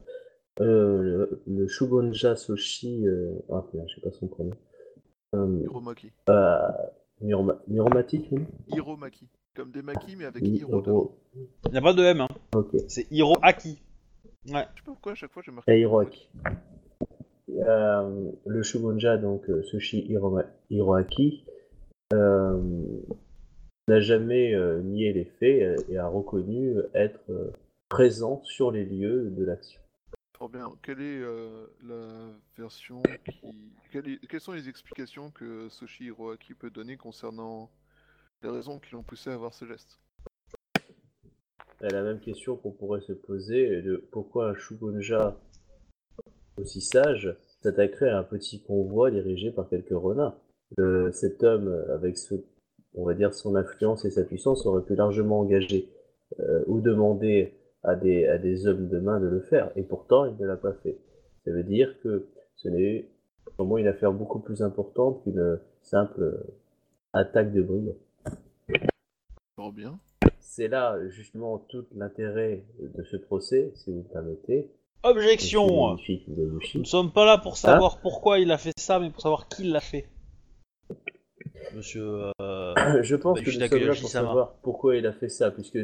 euh, 0.61 1.03
le, 1.03 1.43
le 1.47 1.69
Shugonja 1.69 2.37
Soshi. 2.37 3.07
Euh... 3.07 3.33
Ah, 3.51 3.65
merde, 3.75 3.87
je 3.89 3.95
sais 3.97 4.01
pas 4.01 4.11
son 4.13 4.27
prénom. 4.29 4.53
Euh, 5.35 5.61
Hiromaki. 5.63 6.11
Miroma... 7.21 7.59
Miromati, 7.69 8.23
tu 8.23 8.35
dis 8.37 8.47
Hiromaki. 8.69 9.29
Comme 9.55 9.71
des 9.73 9.83
maquis, 9.83 10.15
mais 10.17 10.25
avec 10.27 10.47
Hiro 10.47 11.17
Il 11.67 11.73
n'y 11.73 11.79
a 11.79 11.83
pas 11.83 11.93
de 11.93 12.03
M, 12.03 12.21
hein. 12.21 12.29
Ok. 12.55 12.77
c'est 12.87 13.07
Hiro 13.11 13.37
Aki. 13.43 13.83
Ouais. 14.55 14.67
Je 14.75 14.81
sais 14.81 14.85
pas 14.85 14.93
pourquoi 14.93 15.13
à 15.13 15.15
chaque 15.15 15.33
fois 15.33 15.43
j'ai 15.45 15.53
marqué. 15.53 15.71
Euh, 17.51 18.31
le 18.47 18.63
Shugonja, 18.63 19.17
donc 19.17 19.49
euh, 19.49 19.63
Sushi 19.63 20.07
Hiroma- 20.11 20.47
Hiroaki, 20.71 21.45
euh, 22.13 22.61
n'a 23.89 24.01
jamais 24.01 24.55
euh, 24.55 24.81
nié 24.83 25.13
les 25.13 25.25
faits 25.25 25.83
et 25.89 25.97
a 25.99 26.07
reconnu 26.07 26.77
être 26.95 27.21
euh, 27.31 27.51
présent 27.89 28.43
sur 28.45 28.71
les 28.71 28.85
lieux 28.85 29.31
de 29.31 29.45
l'action. 29.45 29.81
Fort 30.37 30.51
bien. 30.51 30.71
Quelle 30.83 31.01
est 31.01 31.21
euh, 31.21 31.67
la 31.85 32.31
version 32.57 33.03
qui. 33.25 33.73
quelle 33.91 34.09
est- 34.09 34.27
Quelles 34.29 34.41
sont 34.41 34.53
les 34.53 34.69
explications 34.69 35.31
que 35.31 35.69
Soshi 35.69 36.05
Hiroaki 36.05 36.55
peut 36.55 36.71
donner 36.71 36.97
concernant 36.97 37.71
les 38.43 38.51
raisons 38.51 38.79
qui 38.79 38.93
l'ont 38.93 39.03
poussé 39.03 39.31
à 39.31 39.35
avoir 39.35 39.53
ce 39.55 39.65
geste? 39.65 39.99
La 41.81 42.03
même 42.03 42.20
question 42.20 42.57
qu'on 42.57 42.72
pourrait 42.72 43.01
se 43.01 43.12
poser 43.12 43.83
de 43.83 43.97
pourquoi 44.11 44.51
un 44.51 44.55
Shugonja 44.55 45.37
aussi 46.59 46.81
sage 46.81 47.37
s'attaquerait 47.62 48.11
à 48.11 48.18
un 48.18 48.24
petit 48.24 48.62
convoi 48.62 49.11
dirigé 49.11 49.51
par 49.51 49.68
quelques 49.68 49.91
renards? 49.91 50.37
Euh, 50.79 51.11
cet 51.12 51.43
homme, 51.45 51.85
avec 51.95 52.18
son 52.18 53.55
influence 53.57 54.05
et 54.05 54.11
sa 54.11 54.24
puissance, 54.24 54.66
aurait 54.66 54.83
pu 54.83 54.95
largement 54.95 55.41
engager 55.41 55.89
euh, 56.41 56.62
ou 56.66 56.81
demander 56.81 57.55
à 57.85 57.95
des, 57.95 58.66
hommes 58.66 58.89
de 58.89 58.99
main 58.99 59.20
de 59.20 59.26
le 59.26 59.41
faire, 59.41 59.70
et 59.76 59.83
pourtant 59.83 60.26
il 60.26 60.37
ne 60.37 60.47
l'a 60.47 60.57
pas 60.57 60.74
fait. 60.83 60.99
Ça 61.45 61.53
veut 61.53 61.62
dire 61.62 61.95
que 62.03 62.26
ce 62.57 62.68
n'est 62.68 63.09
vraiment 63.57 63.79
une 63.79 63.87
affaire 63.87 64.12
beaucoup 64.12 64.41
plus 64.41 64.62
importante 64.62 65.22
qu'une 65.22 65.59
simple 65.83 66.45
attaque 67.12 67.53
de 67.53 67.62
brigand. 67.62 67.97
Bien. 69.72 69.99
C'est 70.51 70.69
là 70.69 70.99
justement 71.11 71.59
tout 71.59 71.85
l'intérêt 71.95 72.65
de 72.81 73.05
ce 73.05 73.19
procès, 73.19 73.71
si 73.75 73.93
vous 73.93 73.99
me 73.99 74.03
permettez. 74.13 74.71
Objection. 75.03 75.97
Nous 75.99 76.81
ne 76.81 76.85
sommes 76.85 77.13
pas 77.13 77.27
là 77.27 77.37
pour 77.37 77.59
savoir 77.59 78.01
pourquoi 78.01 78.39
il 78.39 78.51
a 78.51 78.57
fait 78.57 78.73
ça, 78.79 78.99
mais 78.99 79.11
pour 79.11 79.21
savoir 79.21 79.49
qui 79.49 79.65
l'a 79.65 79.81
fait. 79.81 80.07
Monsieur. 81.75 82.31
euh, 82.41 82.75
Je 83.03 83.15
pense 83.15 83.39
Bah, 83.39 83.45
que 83.45 83.51
nous 83.51 83.69
sommes 83.69 83.87
là 83.87 83.95
pour 83.95 84.09
savoir 84.09 84.55
pourquoi 84.63 84.97
il 84.97 85.07
a 85.07 85.13
fait 85.13 85.29
ça, 85.29 85.51
puisque 85.51 85.79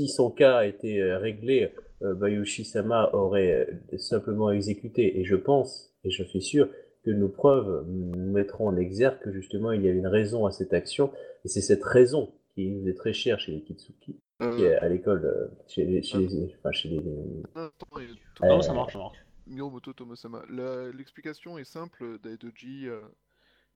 si 0.00 0.08
son 0.08 0.30
cas 0.30 0.56
a 0.56 0.66
été 0.66 1.02
euh, 1.02 1.18
réglé, 1.18 1.74
euh, 2.02 2.14
Bayushi-sama 2.14 3.10
aurait 3.12 3.68
simplement 3.98 4.50
exécuté. 4.50 5.20
Et 5.20 5.24
je 5.24 5.36
pense, 5.36 5.94
et 6.04 6.10
je 6.10 6.24
suis 6.24 6.42
sûr, 6.42 6.68
que 7.04 7.10
nos 7.10 7.28
preuves 7.28 7.84
nous 7.86 8.32
mettront 8.32 8.66
en 8.68 8.76
exergue 8.78 9.18
que 9.20 9.30
justement 9.30 9.72
il 9.72 9.82
y 9.84 9.88
avait 9.90 9.98
une 9.98 10.06
raison 10.06 10.46
à 10.46 10.52
cette 10.52 10.72
action, 10.72 11.12
et 11.44 11.48
c'est 11.48 11.60
cette 11.60 11.84
raison 11.84 12.32
qui 12.54 12.70
nous 12.70 12.88
est 12.88 12.94
très 12.94 13.12
chère 13.12 13.38
chez 13.40 13.52
les 13.52 13.62
Kitsuki, 13.62 14.16
Euh, 14.42 14.56
qui 14.56 14.62
est 14.64 14.76
à 14.76 14.88
l'école, 14.88 15.24
euh, 15.24 15.48
chez 15.66 15.84
les, 15.84 16.02
chez 16.02 16.18
les- 16.18 16.54
enfin, 16.58 16.72
chez 16.72 16.88
les- 16.88 17.42
attends, 17.54 17.86
Euh, 17.98 18.06
Non, 18.48 18.62
ça 18.62 18.72
marche, 18.72 18.92
ça 18.92 18.98
marche. 18.98 19.18
Miromoto 19.46 19.92
Tomasama. 19.92 20.44
La- 20.48 20.90
L'explication 20.90 21.58
est 21.58 21.64
simple 21.64 22.18
d'Aidoji 22.20 22.88
euh, 22.88 23.00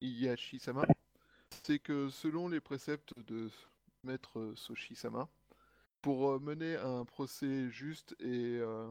Iyashi-sama. 0.01 0.87
C'est 1.65 1.79
que 1.79 2.09
selon 2.09 2.49
les 2.49 2.61
préceptes 2.61 3.13
de 3.27 3.51
maître 4.05 4.53
Soshi-sama, 4.57 5.29
pour 6.03 6.31
euh, 6.31 6.39
mener 6.39 6.77
un 6.77 7.05
procès 7.05 7.69
juste 7.71 8.15
et 8.21 8.59
euh, 8.61 8.89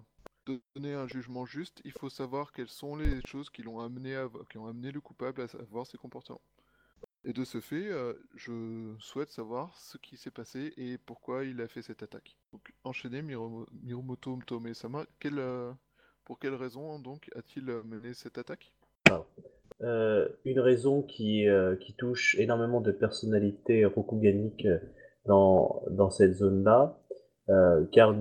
donner 0.75 0.93
un 0.93 1.07
jugement 1.07 1.45
juste, 1.45 1.81
il 1.85 1.91
faut 1.91 2.09
savoir 2.09 2.51
quelles 2.51 2.69
sont 2.69 2.95
les 2.95 3.21
choses 3.25 3.49
qui 3.49 3.63
l'ont 3.63 3.79
amené, 3.79 4.15
à, 4.15 4.29
qui 4.49 4.57
ont 4.57 4.67
amené 4.67 4.91
le 4.91 5.01
coupable 5.01 5.41
à 5.41 5.45
avoir 5.61 5.85
ses 5.87 5.97
comportements. 5.97 6.41
Et 7.27 7.33
de 7.33 7.43
ce 7.43 7.59
fait, 7.59 7.89
euh, 7.89 8.13
je 8.37 8.95
souhaite 8.99 9.31
savoir 9.31 9.75
ce 9.75 9.97
qui 9.97 10.15
s'est 10.15 10.31
passé 10.31 10.71
et 10.77 10.97
pourquoi 10.97 11.43
il 11.43 11.59
a 11.59 11.67
fait 11.67 11.81
cette 11.81 12.01
attaque. 12.01 12.37
Donc, 12.53 12.73
enchaîner 12.85 13.21
Miromo- 13.21 13.67
Miromoto 13.83 14.39
Tome-sama, 14.47 15.05
quelle, 15.19 15.39
euh, 15.39 15.73
pour 16.23 16.39
quelle 16.39 16.55
raison 16.55 16.99
donc 16.99 17.29
a-t-il 17.35 17.69
euh, 17.69 17.83
mené 17.83 18.13
cette 18.13 18.37
attaque? 18.37 18.71
Une 19.81 20.59
raison 20.59 21.01
qui, 21.01 21.45
touche 21.97 22.35
énormément 22.39 22.79
de 22.79 22.93
personnalités 22.93 23.83
rokuganiques 23.83 24.67
dans, 25.25 25.83
dans 25.91 26.09
cette 26.09 26.33
zone-là, 26.33 26.97
car 27.91 28.15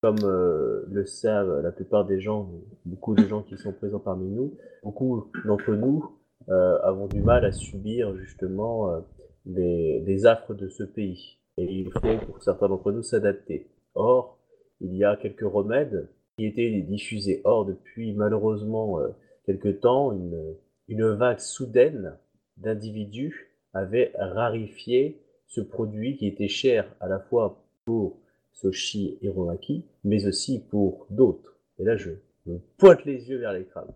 comme 0.00 0.16
le 0.22 1.04
savent 1.04 1.60
la 1.60 1.72
plupart 1.72 2.06
des 2.06 2.20
gens, 2.20 2.50
beaucoup 2.86 3.14
de 3.14 3.26
gens 3.26 3.42
qui 3.42 3.58
sont 3.58 3.72
présents 3.72 3.98
parmi 3.98 4.28
nous, 4.30 4.56
beaucoup 4.82 5.30
d'entre 5.44 5.72
nous 5.72 6.16
avons 6.48 7.06
du 7.06 7.20
mal 7.20 7.44
à 7.44 7.52
subir 7.52 8.14
justement 8.16 8.90
euh, 8.90 9.00
les, 9.46 10.00
les 10.00 10.26
affres 10.26 10.54
de 10.54 10.68
ce 10.68 10.84
pays. 10.84 11.38
Et 11.56 11.64
il 11.64 11.90
faut 11.90 12.18
pour 12.26 12.42
certains 12.42 12.68
d'entre 12.68 12.92
nous 12.92 13.02
s'adapter. 13.02 13.68
Or, 13.94 14.38
il 14.80 14.94
y 14.94 15.04
a 15.04 15.16
quelques 15.16 15.48
remèdes 15.48 16.08
qui 16.36 16.46
étaient 16.46 16.80
diffusés. 16.82 17.40
Or, 17.44 17.64
depuis 17.64 18.12
malheureusement 18.12 19.00
euh, 19.00 19.08
quelque 19.46 19.68
temps, 19.68 20.12
une, 20.12 20.54
une 20.88 21.08
vague 21.12 21.38
soudaine 21.38 22.16
d'individus 22.56 23.50
avait 23.72 24.12
rarifié 24.18 25.20
ce 25.46 25.60
produit 25.60 26.16
qui 26.16 26.26
était 26.26 26.48
cher 26.48 26.94
à 27.00 27.08
la 27.08 27.20
fois 27.20 27.64
pour 27.84 28.18
Soshi 28.52 29.18
Hiromaki, 29.22 29.84
mais 30.04 30.26
aussi 30.26 30.60
pour 30.60 31.06
d'autres. 31.10 31.58
Et 31.78 31.84
là, 31.84 31.96
je 31.96 32.10
me 32.46 32.58
pointe 32.78 33.04
les 33.04 33.28
yeux 33.28 33.38
vers 33.38 33.52
les 33.52 33.64
crânes. 33.64 33.92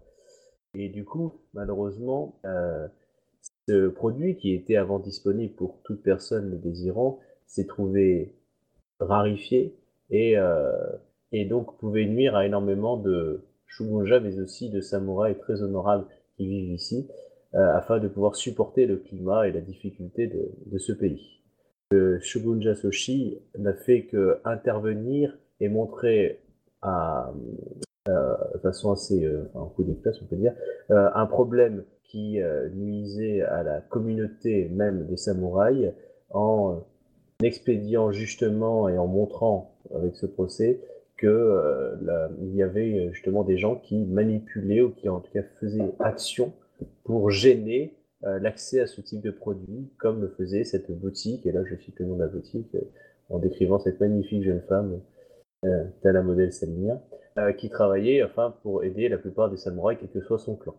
Et 0.74 0.88
du 0.88 1.04
coup, 1.04 1.32
malheureusement, 1.54 2.38
euh, 2.44 2.86
ce 3.68 3.88
produit 3.88 4.36
qui 4.36 4.54
était 4.54 4.76
avant 4.76 4.98
disponible 4.98 5.54
pour 5.54 5.80
toute 5.84 6.02
personne 6.02 6.50
le 6.50 6.56
désirant 6.56 7.20
s'est 7.46 7.66
trouvé 7.66 8.34
rarifié 9.00 9.74
et, 10.10 10.36
euh, 10.36 10.72
et 11.32 11.44
donc 11.44 11.78
pouvait 11.78 12.06
nuire 12.06 12.36
à 12.36 12.46
énormément 12.46 12.96
de 12.96 13.44
Shugonja, 13.66 14.20
mais 14.20 14.38
aussi 14.40 14.70
de 14.70 14.80
samouraïs 14.80 15.38
très 15.38 15.62
honorables 15.62 16.06
qui 16.36 16.46
vivent 16.46 16.72
ici, 16.72 17.08
euh, 17.54 17.74
afin 17.74 17.98
de 17.98 18.08
pouvoir 18.08 18.36
supporter 18.36 18.86
le 18.86 18.96
climat 18.96 19.48
et 19.48 19.52
la 19.52 19.60
difficulté 19.60 20.26
de, 20.26 20.50
de 20.66 20.78
ce 20.78 20.92
pays. 20.92 21.40
Le 21.90 22.20
Shogunja 22.20 22.74
Soshi 22.74 23.38
n'a 23.58 23.72
fait 23.72 24.04
que 24.04 24.40
intervenir 24.44 25.36
et 25.60 25.68
montrer 25.68 26.40
à, 26.82 27.32
de 28.54 28.58
façon 28.60 28.92
assez 28.92 29.24
euh, 29.24 29.48
en 29.54 29.66
coup 29.66 29.84
d'éclat, 29.84 30.12
on 30.22 30.26
peut 30.26 30.36
dire, 30.36 30.54
euh, 30.90 31.08
un 31.14 31.26
problème 31.26 31.84
qui 32.04 32.40
euh, 32.40 32.68
nuisait 32.70 33.42
à 33.42 33.62
la 33.62 33.80
communauté 33.80 34.68
même 34.70 35.06
des 35.06 35.16
samouraïs 35.16 35.92
en 36.30 36.84
expédiant 37.42 38.10
justement 38.12 38.88
et 38.88 38.98
en 38.98 39.06
montrant 39.06 39.74
avec 39.94 40.16
ce 40.16 40.26
procès 40.26 40.80
que 41.16 41.26
euh, 41.26 41.96
la- 42.02 42.30
il 42.40 42.54
y 42.54 42.62
avait 42.62 43.10
justement 43.12 43.44
des 43.44 43.58
gens 43.58 43.76
qui 43.76 44.04
manipulaient 44.06 44.82
ou 44.82 44.90
qui 44.90 45.08
en 45.08 45.20
tout 45.20 45.32
cas 45.32 45.42
faisaient 45.60 45.92
action 46.00 46.52
pour 47.04 47.30
gêner 47.30 47.94
euh, 48.24 48.38
l'accès 48.40 48.80
à 48.80 48.86
ce 48.86 49.00
type 49.00 49.20
de 49.20 49.30
produit, 49.30 49.90
comme 49.98 50.20
le 50.20 50.28
faisait 50.28 50.64
cette 50.64 50.90
boutique, 50.90 51.46
et 51.46 51.52
là 51.52 51.62
je 51.64 51.76
cite 51.76 51.98
le 52.00 52.06
nom 52.06 52.16
de 52.16 52.22
la 52.22 52.28
boutique, 52.28 52.74
euh, 52.74 52.80
en 53.30 53.38
décrivant 53.38 53.78
cette 53.78 54.00
magnifique 54.00 54.42
jeune 54.44 54.62
femme, 54.68 55.00
euh, 55.64 55.84
telle 56.02 56.14
la 56.14 56.22
modèle 56.22 56.52
Salimia, 56.52 57.00
euh, 57.38 57.52
qui 57.52 57.70
travaillait 57.70 58.22
enfin 58.24 58.54
pour 58.62 58.82
aider 58.82 59.08
la 59.08 59.16
plupart 59.16 59.48
des 59.48 59.56
samouraïs, 59.56 59.98
quel 60.00 60.10
que 60.10 60.20
soit 60.20 60.38
son 60.38 60.56
clan. 60.56 60.74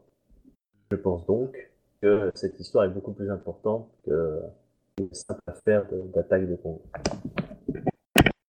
Je 0.91 0.97
pense 0.97 1.25
donc 1.25 1.71
que 2.01 2.31
cette 2.35 2.59
histoire 2.59 2.83
est 2.83 2.89
beaucoup 2.89 3.13
plus 3.13 3.29
importante 3.29 3.89
que 4.05 4.41
une 4.99 5.13
simple 5.13 5.41
affaire 5.47 5.85
d'attaque 6.13 6.49
de 6.49 6.55
Congo. 6.57 6.81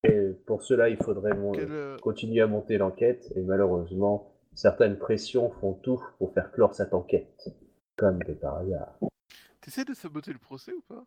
Et 0.02 0.32
pour 0.46 0.62
cela, 0.62 0.88
il 0.88 0.96
faudrait 0.96 1.36
euh, 1.36 1.96
continuer 1.98 2.40
à 2.40 2.48
monter 2.48 2.78
l'enquête, 2.78 3.32
et 3.36 3.42
malheureusement, 3.42 4.32
certaines 4.54 4.98
pressions 4.98 5.50
font 5.60 5.74
tout 5.74 6.02
pour 6.18 6.32
faire 6.32 6.50
clore 6.50 6.74
cette 6.74 6.94
enquête. 6.94 7.48
Comme 7.96 8.20
de 8.24 8.32
par 8.32 8.56
hasard. 8.56 8.98
T'essaies 9.60 9.84
de 9.84 9.94
saboter 9.94 10.32
le 10.32 10.38
procès 10.38 10.72
ou 10.72 10.80
pas? 10.80 11.04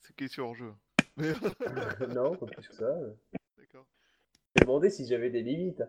C'est 0.00 0.16
question 0.16 0.46
en 0.46 0.54
jeu. 0.54 0.72
Non, 2.14 2.36
pas 2.36 2.46
plus 2.46 2.68
que 2.68 2.74
ça. 2.74 2.96
Demandé 4.60 4.90
si 4.90 5.06
j'avais 5.06 5.30
des 5.30 5.42
limites. 5.42 5.82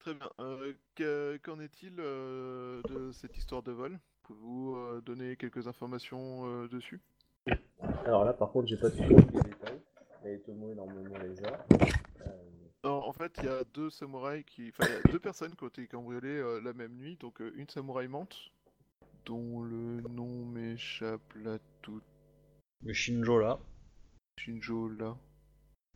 Très 0.00 0.14
bien. 0.14 0.30
Euh, 0.40 0.72
que- 0.94 1.38
Qu'en 1.42 1.60
est-il 1.60 1.94
euh, 1.98 2.80
de 2.88 3.12
cette 3.12 3.36
histoire 3.36 3.62
de 3.62 3.72
vol? 3.72 3.98
Pouvez-vous 4.22 4.76
euh, 4.76 5.00
donner 5.00 5.36
quelques 5.36 5.66
informations 5.68 6.46
euh, 6.46 6.68
dessus? 6.68 7.00
Alors 8.04 8.24
là, 8.24 8.32
par 8.32 8.50
contre, 8.50 8.68
j'ai 8.68 8.76
pas 8.76 8.90
tous 8.90 9.02
les 9.02 9.14
détails. 9.40 9.80
Mais 10.24 10.38
Tomo, 10.38 10.74
normalement, 10.74 11.18
les 11.18 11.44
a. 11.44 11.66
En 12.84 13.12
fait, 13.12 13.32
il 13.38 13.44
y 13.46 13.48
a 13.48 13.64
deux 13.74 13.90
samouraïs 13.90 14.44
qui. 14.44 14.68
Enfin, 14.68 14.84
il 14.88 14.94
y 14.94 15.08
a 15.08 15.12
deux 15.12 15.18
personnes 15.18 15.54
qui 15.56 15.64
ont 15.64 15.68
été 15.68 15.86
cambriolées 15.86 16.28
euh, 16.38 16.60
la 16.60 16.72
même 16.72 16.94
nuit. 16.96 17.16
Donc, 17.16 17.40
euh, 17.40 17.52
une 17.56 17.68
samouraï 17.68 18.06
mente, 18.08 18.36
dont 19.24 19.62
le 19.62 20.00
nom 20.02 20.44
m'échappe 20.44 21.34
là 21.36 21.58
tout. 21.82 22.00
Le 22.84 22.92
Shinjo 22.92 23.38
là, 23.40 23.58
Shinjo 24.38 24.88
là. 24.88 25.16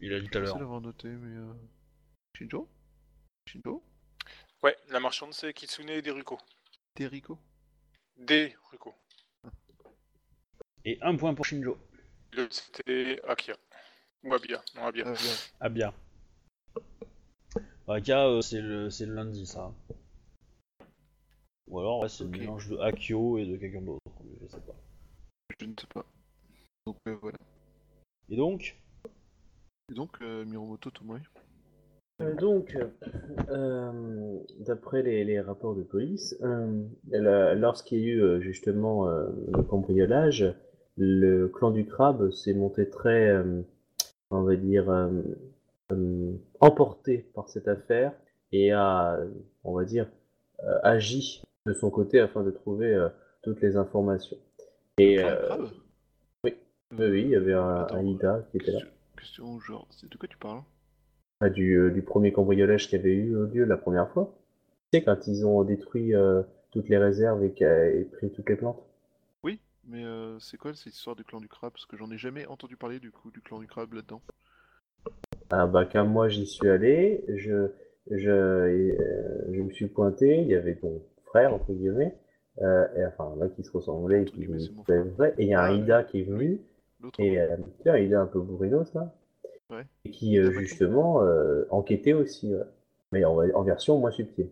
il 0.01 0.13
a 0.15 0.21
dit 0.21 0.27
tout 0.27 0.33
Je 0.35 0.39
à 0.39 0.43
l'heure. 0.43 0.59
l'avoir 0.59 0.81
noté, 0.81 1.09
mais. 1.09 1.37
Shinjo? 2.41 2.67
Shinjo? 3.47 3.83
Ouais, 4.63 4.75
la 4.89 4.99
marchande 4.99 5.35
c'est 5.35 5.53
Kitsune 5.53 6.01
Deruko. 6.01 6.39
Teriko 6.95 7.39
Deruko. 8.17 8.95
Et 10.87 10.99
un 11.03 11.17
point 11.17 11.35
pour 11.35 11.45
Shinjo. 11.45 11.77
L'autre 12.33 12.55
c'était 12.55 13.21
Akia. 13.29 13.57
Ou 14.25 14.33
Abia. 14.33 14.63
Non, 14.75 14.87
Abia. 14.87 15.05
Ah, 15.07 15.13
bien. 15.13 15.33
Ah 15.61 15.69
bien. 15.69 15.95
Aka, 17.89 18.27
euh, 18.29 18.41
c'est 18.41 18.63
le, 18.63 18.89
c'est 18.89 19.05
le 19.05 19.15
lundi 19.15 19.45
ça. 19.45 19.75
Ou 21.67 21.79
alors 21.79 22.01
ouais, 22.01 22.09
c'est 22.09 22.25
Ok. 22.25 22.33
le 22.33 22.39
mélange 22.39 22.69
de 22.69 22.79
Akio 22.79 23.37
et 23.37 23.45
de 23.45 23.59
quelqu'un 23.59 23.83
d'autre, 23.83 24.01
je 24.41 24.47
sais 24.47 24.61
pas. 24.61 24.77
Je 25.59 25.67
ne 25.67 25.75
sais 25.79 25.87
pas. 25.89 26.07
Donc, 26.87 26.97
euh, 27.07 27.17
voilà. 27.17 27.37
Et 28.31 28.37
donc? 28.37 28.79
Et 29.91 29.95
donc, 29.95 30.23
euh, 30.23 30.45
Miromoto 30.47 30.91
Tomoe 30.91 31.21
Donc, 32.39 32.77
euh, 33.51 34.39
d'après 34.59 35.03
les, 35.03 35.25
les 35.25 35.41
rapports 35.41 35.75
de 35.75 35.83
police, 35.83 36.37
euh, 36.43 37.55
lorsqu'il 37.55 37.99
y 37.99 38.03
a 38.03 38.07
eu 38.07 38.23
euh, 38.23 38.41
justement 38.41 39.09
euh, 39.09 39.29
le 39.53 39.63
cambriolage, 39.63 40.55
le 40.97 41.49
clan 41.49 41.71
du 41.71 41.87
crabe 41.87 42.31
s'est 42.31 42.53
monté 42.53 42.89
très, 42.89 43.29
euh, 43.31 43.63
on 44.31 44.43
va 44.43 44.57
dire, 44.57 44.91
euh, 44.91 45.09
euh, 45.93 46.33
emporté 46.61 47.31
par 47.35 47.49
cette 47.49 47.69
affaire 47.69 48.13
et 48.53 48.73
a, 48.73 49.19
on 49.65 49.73
va 49.73 49.85
dire, 49.85 50.07
euh, 50.65 50.79
agi 50.83 51.43
de 51.67 51.73
son 51.73 51.91
côté 51.91 52.21
afin 52.21 52.43
de 52.43 52.51
trouver 52.51 52.95
euh, 52.95 53.09
toutes 53.43 53.61
les 53.63 53.77
informations. 53.77 54.37
Et 54.99 55.23
euh, 55.23 55.47
grave. 55.47 55.71
oui, 56.45 56.55
oui, 56.99 57.23
il 57.23 57.31
y 57.31 57.37
avait 57.37 57.55
un, 57.55 57.77
Attends, 57.77 57.97
un 57.97 58.05
Ida 58.05 58.47
qui 58.51 58.59
était 58.59 58.73
là. 58.73 58.81
Question, 59.17 59.59
genre, 59.61 59.87
c'est 59.91 60.11
de 60.11 60.17
quoi 60.19 60.29
tu 60.29 60.37
parles? 60.37 60.63
Du, 61.49 61.77
euh, 61.77 61.91
du 61.91 62.03
premier 62.03 62.33
cambriolage 62.33 62.89
qu'il 62.89 62.99
y 62.99 63.01
avait 63.01 63.15
eu 63.15 63.37
au 63.37 63.47
lieu 63.47 63.65
la 63.65 63.79
première 63.79 64.11
fois. 64.11 64.35
Tu 64.93 64.99
sais, 64.99 65.05
quand 65.05 65.27
ils 65.27 65.47
ont 65.47 65.63
détruit 65.65 66.15
euh, 66.15 66.43
toutes 66.71 66.89
les 66.89 66.99
réserves 66.99 67.43
et, 67.45 67.51
pris 68.13 68.31
toutes 68.31 68.49
les 68.49 68.57
plantes. 68.57 68.83
Oui, 69.43 69.59
mais 69.89 70.05
euh, 70.05 70.39
c'est 70.39 70.57
quoi 70.57 70.75
cette 70.75 70.95
histoire 70.95 71.17
du 71.17 71.25
clan 71.25 71.41
du 71.41 71.49
crabe? 71.49 71.73
Parce 71.73 71.87
que 71.87 71.97
j'en 71.97 72.11
ai 72.11 72.19
jamais 72.19 72.47
entendu 72.47 72.77
parler 72.77 72.99
du 72.99 73.11
coup 73.11 73.31
du 73.31 73.41
clan 73.41 73.59
du 73.59 73.67
crabe 73.67 73.95
là-dedans. 73.95 74.21
Ah 75.51 75.67
bah 75.67 75.85
quand 75.85 76.07
moi 76.07 76.29
j'y 76.29 76.47
suis 76.47 76.69
allé, 76.69 77.25
je, 77.29 77.69
je, 78.11 78.31
euh, 78.31 79.53
je 79.53 79.61
me 79.61 79.71
suis 79.71 79.87
pointé, 79.87 80.39
il 80.43 80.47
y 80.47 80.55
avait 80.55 80.77
ton 80.77 81.03
frère 81.27 81.53
entre 81.55 81.73
guillemets, 81.73 82.17
euh, 82.63 82.87
et, 82.97 83.05
enfin 83.07 83.35
là 83.39 83.49
qui 83.49 83.65
se 83.65 83.73
ressemblait 83.73 84.23
et 84.23 84.25
qui 84.27 84.43
et 84.43 84.49
il 85.39 85.49
y 85.49 85.55
a 85.55 85.63
un 85.63 85.71
Ah, 85.71 85.73
Ida 85.73 86.05
qui 86.05 86.21
est 86.21 86.25
venu, 86.25 86.61
et 87.19 87.41
euh, 87.41 87.57
tiens, 87.83 87.97
il 87.97 88.13
est 88.13 88.17
un 88.17 88.27
peu 88.27 88.41
bourrinos 88.41 88.95
là, 88.95 89.13
Ouais. 89.71 89.87
et 90.05 90.11
qui 90.11 90.39
euh, 90.39 90.51
justement 90.53 91.23
euh, 91.23 91.65
enquêtait 91.71 92.13
aussi, 92.13 92.53
ouais. 92.55 92.63
mais 93.13 93.25
en, 93.25 93.37
en 93.39 93.63
version 93.63 93.99
moins 93.99 94.11
subtile. 94.11 94.49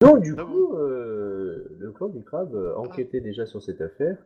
Donc 0.00 0.22
du 0.22 0.34
Ah 0.38 0.44
coup, 0.44 0.74
euh, 0.76 1.66
le 1.78 1.90
clan 1.92 2.08
du 2.08 2.22
crabe 2.22 2.54
euh, 2.54 2.74
enquêtait 2.76 3.20
déjà 3.20 3.46
sur 3.46 3.62
cette 3.62 3.80
affaire, 3.80 4.16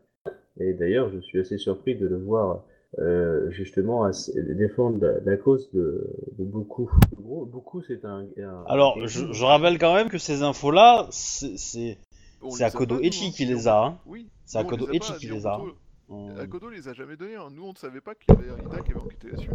et 0.60 0.72
d'ailleurs 0.72 1.10
je 1.10 1.18
suis 1.20 1.40
assez 1.40 1.58
surpris 1.58 1.96
de 1.96 2.06
le 2.06 2.16
voir 2.16 2.62
euh, 3.00 3.50
justement 3.50 4.08
défendre 4.36 5.04
la, 5.04 5.18
la 5.20 5.36
cause 5.36 5.68
de, 5.72 6.06
de 6.38 6.44
beaucoup. 6.44 6.88
Gros, 7.20 7.44
beaucoup, 7.44 7.82
c'est 7.82 8.04
un, 8.04 8.24
un- 8.38 8.64
Alors, 8.68 8.96
un- 9.02 9.06
je, 9.06 9.32
je 9.32 9.44
rappelle 9.44 9.78
quand 9.78 9.94
même 9.94 10.08
que 10.08 10.18
ces 10.18 10.42
infos-là, 10.42 11.08
c'est 11.10 11.98
Akodo 12.60 13.00
Echi 13.00 13.26
hein, 13.26 13.30
qui 13.34 13.46
les 13.46 13.66
on- 13.66 13.70
a. 13.70 13.86
Hein. 13.86 13.98
Oui. 14.06 14.28
C'est 14.44 14.58
Akodo 14.58 14.86
les 14.86 14.92
a 14.92 14.96
Echi 14.96 15.12
qui 15.18 15.26
les 15.28 15.44
a. 15.46 15.56
Akodo- 15.56 15.74
Euh, 16.10 16.42
Akodo 16.42 16.68
les 16.68 16.86
a 16.86 16.92
jamais 16.92 17.16
donnés. 17.16 17.34
hein. 17.34 17.48
Nous, 17.50 17.64
on 17.64 17.70
ne 17.72 17.76
savait 17.76 18.00
pas 18.02 18.14
qu'il 18.14 18.34
y 18.34 18.38
avait 18.38 18.50
un 18.50 18.58
Ida 18.68 18.80
qui 18.82 18.92
avait 18.92 19.00
enquêté 19.00 19.28
là-dessus. 19.30 19.50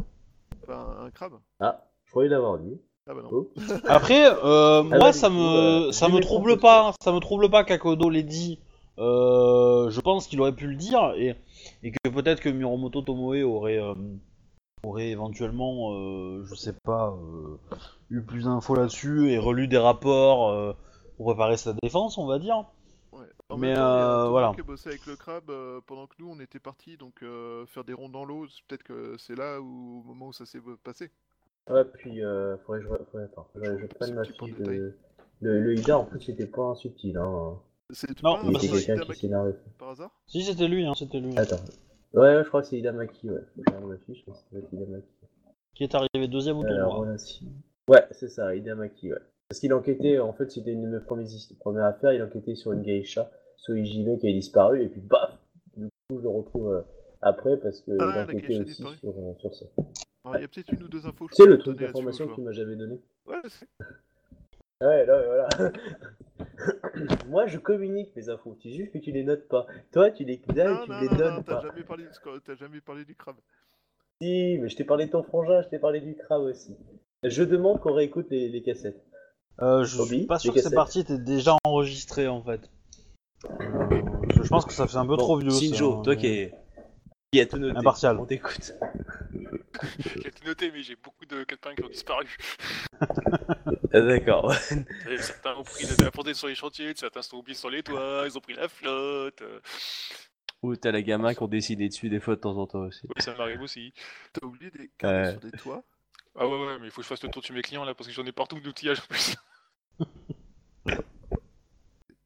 Un 0.72 1.10
crabe? 1.12 1.34
Ah, 1.60 1.86
je 2.06 2.12
croyais 2.12 2.30
l'avoir 2.30 2.58
dit. 2.60 2.80
Ah 3.08 3.14
bah 3.14 3.22
non. 3.24 3.30
Oh. 3.32 3.52
Après, 3.88 4.28
euh, 4.44 4.84
moi, 4.84 5.14
ça 5.14 5.30
me, 5.30 5.92
ça 5.92 6.10
me 6.10 6.20
trouble 6.20 6.60
pas, 6.60 6.94
ça 7.02 7.12
me 7.12 7.20
trouble 7.20 7.50
pas 7.50 7.64
qu'Akodo 7.64 8.10
l'ait 8.10 8.24
dit. 8.24 8.60
Euh, 9.00 9.90
je 9.90 10.02
pense 10.02 10.28
qu'il 10.28 10.42
aurait 10.42 10.56
pu 10.56 10.68
le 10.68 10.76
dire 10.76 11.14
et, 11.16 11.36
et 11.84 11.92
que 11.92 12.10
peut-être 12.10 12.42
que 12.42 12.50
Miromoto 12.50 13.02
Tomoe 13.02 13.44
aurait, 13.44 13.82
euh, 13.82 13.94
aurait 14.84 15.08
éventuellement, 15.08 15.94
euh, 15.94 16.44
je 16.46 16.54
sais 16.54 16.74
pas, 16.84 17.16
euh, 17.18 17.58
eu 18.10 18.22
plus 18.22 18.44
d'infos 18.44 18.76
là-dessus 18.76 19.32
et 19.32 19.38
relu 19.38 19.68
des 19.68 19.78
rapports 19.78 20.50
euh, 20.50 20.74
pour 21.18 21.28
préparer 21.28 21.58
sa 21.58 21.74
défense, 21.82 22.18
on 22.18 22.28
va 22.28 22.40
dire. 22.40 22.66
En 23.50 23.58
Mais, 23.58 23.68
même 23.70 23.78
temps, 23.78 23.82
il 23.82 24.00
y 24.00 24.02
a 24.02 24.26
euh, 24.26 24.30
voilà. 24.30 24.52
qui 24.54 24.62
a 24.62 24.64
bossé 24.64 24.90
avec 24.90 25.06
le 25.08 25.16
crabe 25.16 25.50
euh, 25.50 25.82
pendant 25.88 26.06
que 26.06 26.14
nous 26.20 26.30
on 26.30 26.40
était 26.40 26.60
partis 26.60 26.98
donc 26.98 27.24
euh, 27.24 27.66
faire 27.66 27.84
des 27.84 27.94
ronds 27.94 28.10
dans 28.10 28.24
l'eau. 28.24 28.48
c'est 28.48 28.64
Peut-être 28.68 28.84
que 28.84 29.16
c'est 29.18 29.36
là 29.36 29.60
où, 29.60 30.02
au 30.02 30.04
moment 30.04 30.28
où 30.28 30.34
ça 30.34 30.46
s'est 30.46 30.60
passé. 30.84 31.10
Ouais, 31.70 31.84
puis, 31.86 32.24
euh, 32.24 32.58
faudrait 32.60 32.80
que 32.82 32.86
je, 32.86 33.04
faudrait, 33.12 33.24
attends, 33.26 33.48
faudrait 33.54 33.76
que 33.76 33.82
je 33.82 33.86
prenne 33.88 34.10
C'est 34.10 34.16
ma 34.16 34.24
fiche 34.24 34.56
de. 34.58 34.96
Le, 35.42 35.62
le 35.62 35.76
Ida, 35.76 35.98
en 35.98 36.06
plus, 36.06 36.20
c'était 36.22 36.48
pas 36.48 36.64
un 36.64 36.76
subtil. 36.76 37.16
Hein. 37.18 37.58
C'est 37.92 38.22
Non, 38.24 38.52
bah, 38.52 38.60
c'est- 38.60 38.86
quelqu'un 38.86 39.04
qui 39.06 39.20
s'énervait. 39.20 39.56
par 39.78 39.90
hasard? 39.90 40.12
Si 40.28 40.44
c'était 40.44 40.68
lui, 40.68 40.86
hein, 40.86 40.94
c'était 40.96 41.20
lui. 41.20 41.38
Attends. 41.38 41.56
Ouais, 42.14 42.36
ouais, 42.36 42.44
je 42.44 42.48
crois 42.50 42.62
que 42.62 42.68
c'est 42.68 42.78
Ida 42.78 42.92
Maki, 42.92 43.30
ouais. 43.30 43.42
Je 43.56 43.62
regarde 43.68 43.86
ma 43.86 43.98
fiche, 44.00 44.24
mais 44.28 44.34
ça 44.34 44.42
doit 44.52 44.62
être 44.62 44.74
Ida 44.74 44.86
Maki. 44.88 45.08
Qui 45.76 45.84
est 45.84 45.96
arrivé 45.96 46.28
deuxième 46.28 46.58
au 46.58 46.66
Alors, 46.66 46.96
tournoi. 46.96 47.16
Ouais, 47.88 48.06
c'est 48.12 48.30
ça, 48.30 48.54
Ida 48.56 48.76
Maki, 48.76 49.14
ouais. 49.14 49.20
Parce 49.50 49.60
qu'il 49.62 49.74
enquêtait, 49.74 50.20
en 50.20 50.32
fait, 50.32 50.52
c'était 50.52 50.72
une 50.74 50.84
de 50.84 51.00
mes 51.00 51.56
premières, 51.60 51.84
affaires, 51.86 52.14
il 52.14 52.22
enquêtait 52.22 52.54
sur 52.54 52.72
une 52.72 52.84
geisha, 52.84 53.32
Soijime, 53.58 54.20
qui 54.20 54.28
avait 54.28 54.36
disparu, 54.36 54.84
et 54.84 54.90
puis 54.90 55.02
baf 55.02 55.40
Du 55.76 55.88
coup, 56.08 56.18
je 56.20 56.22
le 56.22 56.30
retrouve 56.30 56.72
euh, 56.72 56.82
après, 57.24 57.58
parce 57.58 57.82
que 57.82 57.92
Ah, 58.00 58.26
enquêtait 58.26 58.60
aussi 58.60 58.76
sur, 58.76 59.10
euh, 59.10 59.34
sur 59.40 59.56
ça. 59.56 59.66
Alors, 60.24 60.38
Il 60.38 60.42
y 60.42 60.46
a 60.46 60.48
peut-être 60.48 60.72
une 60.72 60.84
ou 60.84 60.88
deux 60.88 61.08
infos. 61.08 61.28
C'est 61.32 61.48
le 61.48 61.58
truc 61.58 61.80
d'information 61.80 62.28
que 62.28 62.36
tu 62.36 62.42
m'as 62.42 62.52
jamais 62.52 62.76
donné 62.76 63.02
Ouais, 63.26 63.42
sais. 63.48 63.66
Ouais, 64.82 65.06
là, 65.08 65.48
voilà. 65.58 65.72
Moi, 67.28 67.48
je 67.48 67.58
communique 67.58 68.16
mes 68.16 68.30
infos, 68.30 68.56
c'est 68.62 68.70
juste 68.70 68.94
que 68.94 69.00
tu 69.00 69.12
les 69.12 69.24
notes 69.24 69.48
pas. 69.48 69.66
Toi, 69.92 70.12
tu 70.12 70.26
les 70.26 70.38
donnes, 70.38 70.74
Non, 70.76 70.84
tu 70.84 70.92
non, 70.92 71.00
les 71.02 71.08
non, 71.08 71.16
donnes 71.18 71.36
non, 71.38 71.42
t'as 71.42 71.56
pas. 71.56 71.62
jamais 71.62 71.84
parlé 71.84 72.04
du 72.04 72.10
t'as 72.46 72.56
jamais 72.56 72.82
parlé 72.82 73.04
du 73.04 73.16
crabe. 73.16 73.38
Si, 74.22 74.60
mais 74.62 74.70
je 74.70 74.76
t'ai 74.76 74.84
parlé 74.84 75.08
de 75.08 75.12
ton 75.12 75.24
frangin, 75.24 75.64
je 75.64 75.70
t'ai 75.70 75.80
parlé 75.80 76.02
du 76.02 76.16
crabe 76.16 76.44
aussi. 76.44 76.78
Je 77.24 77.44
demande 77.44 77.80
qu'on 77.80 77.94
réécoute 77.94 78.28
les, 78.30 78.48
les 78.48 78.62
cassettes. 78.62 79.04
Euh, 79.62 79.84
je 79.84 79.98
Bobby, 79.98 80.18
suis 80.20 80.26
pas 80.26 80.40
sûr 80.40 80.52
les 80.52 80.56
que 80.56 80.60
ces 80.60 80.64
cassettes. 80.66 80.76
parties 80.76 81.00
étaient 81.02 81.18
déjà 81.18 81.56
enregistrées 81.66 82.28
en 82.28 82.42
fait. 82.44 82.70
Euh, 83.46 84.02
je 84.44 84.48
pense 84.48 84.66
que 84.66 84.74
ça 84.74 84.88
fait 84.88 84.98
un 84.98 85.06
peu 85.06 85.18
trop 85.18 85.38
vieux. 85.38 85.50
Shinjo, 85.50 85.92
ça, 85.94 85.98
hein, 86.00 86.02
toi 86.04 86.16
mais- 86.16 86.20
qui, 86.22 86.28
est... 86.28 86.54
qui 87.32 87.42
a 87.42 87.46
tout 87.46 87.58
noté. 87.58 87.78
Impartial. 87.78 88.18
On 88.20 88.26
t'écoute. 88.26 88.74
J'ai 90.24 90.32
tout 90.32 90.46
noté, 90.46 90.72
mais 90.72 90.82
j'ai 90.82 90.96
beaucoup 90.96 91.26
de 91.26 91.44
calepins 91.44 91.74
qui 91.76 91.84
ont 91.84 91.90
disparu. 91.90 92.26
Ah, 93.02 94.02
D'accord. 94.02 94.54
Certains 95.20 95.56
ont 95.56 95.64
pris 95.64 95.86
la 96.00 96.12
portée 96.12 96.34
sur 96.34 96.48
les 96.48 96.56
chantiers, 96.56 96.94
certains 96.96 97.22
sont 97.22 97.38
oubliés 97.38 97.56
sur 97.58 97.70
les 97.70 97.82
toits, 97.84 98.24
ils 98.26 98.38
ont 98.38 98.42
pris 98.42 98.54
la 98.54 98.68
flotte. 98.68 99.42
euh, 99.42 99.60
Ou 100.64 100.76
t'as 100.76 100.92
la 100.92 101.02
gamin 101.02 101.34
qui 101.34 101.42
ont 101.44 101.48
dessiné 101.48 101.88
dessus 101.90 102.10
des 102.10 102.20
fois 102.20 102.36
de 102.36 102.42
temps 102.42 102.58
en 102.58 102.68
temps 102.68 102.80
aussi. 102.82 103.08
ouais, 103.08 103.22
ça 103.22 103.34
m'arrive 103.36 103.62
aussi. 103.62 103.94
T'as 104.34 104.46
oublié 104.46 104.70
des 104.72 104.90
carnets 104.98 105.26
Ouais. 105.28 105.32
sur 105.32 105.40
des 105.40 105.52
toits? 105.58 105.84
Ah 106.42 106.48
ouais, 106.48 106.58
ouais, 106.66 106.80
mais 106.80 106.86
il 106.88 106.92
faut 106.92 107.02
que 107.02 107.04
je 107.04 107.10
fasse 107.10 107.22
le 107.22 107.30
tour 107.30 107.44
de 107.48 107.54
mes 107.54 107.62
clients 107.62 107.84
là, 107.84 107.94
parce 107.94 108.08
que 108.08 108.14
j'en 108.14 108.26
ai 108.26 108.32
partout 108.32 108.58
d'outillage 108.62 109.02
en 109.02 109.08
plus. 109.10 109.36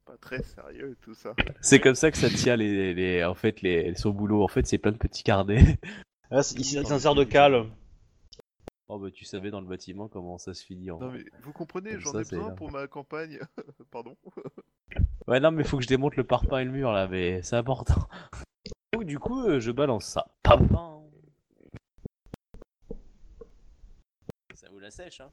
Pas 0.04 0.16
très 0.20 0.40
sérieux 0.44 0.96
tout 1.02 1.14
ça. 1.14 1.34
C'est 1.60 1.80
comme 1.80 1.96
ça 1.96 2.12
que 2.12 2.16
ça 2.16 2.30
tient 2.30 2.54
les, 2.54 2.94
les, 2.94 3.24
en 3.24 3.34
fait, 3.34 3.60
les, 3.60 3.92
son 3.96 4.10
boulot. 4.10 4.44
En 4.44 4.48
fait, 4.48 4.68
c'est 4.68 4.78
plein 4.78 4.92
de 4.92 4.98
petits 4.98 5.24
carnets. 5.24 5.80
Ah, 6.30 6.44
c'est- 6.44 6.56
il 6.56 6.64
s'insère 6.86 7.16
de 7.16 7.24
cale. 7.24 7.66
Oh 8.86 8.98
bah 8.98 9.10
tu 9.10 9.24
savais 9.24 9.50
dans 9.50 9.60
le 9.62 9.66
bâtiment 9.66 10.08
comment 10.08 10.36
ça 10.36 10.52
se 10.52 10.62
finit 10.62 10.90
en 10.90 10.98
Non 11.00 11.10
mais 11.10 11.24
vous 11.40 11.52
comprenez, 11.52 11.98
j'en 11.98 12.12
ai 12.20 12.24
c'est 12.24 12.36
besoin 12.36 12.54
pour 12.54 12.70
ma 12.70 12.86
campagne. 12.86 13.40
Pardon. 13.90 14.14
Ouais 15.26 15.40
non 15.40 15.50
mais 15.50 15.64
faut 15.64 15.78
que 15.78 15.82
je 15.82 15.88
démonte 15.88 16.16
le 16.16 16.24
parpaing 16.24 16.60
et 16.60 16.64
le 16.66 16.70
mur 16.70 16.92
là, 16.92 17.08
mais 17.08 17.42
c'est 17.42 17.56
important. 17.56 18.06
Donc 18.92 19.04
du 19.04 19.18
coup 19.18 19.40
euh, 19.48 19.58
je 19.58 19.70
balance 19.72 20.04
ça. 20.04 20.26
Pam, 20.42 20.68
pam. 20.68 21.00
Ça 24.54 24.68
vous 24.70 24.73
la 24.84 24.90
sèche 24.90 25.20
hein. 25.20 25.30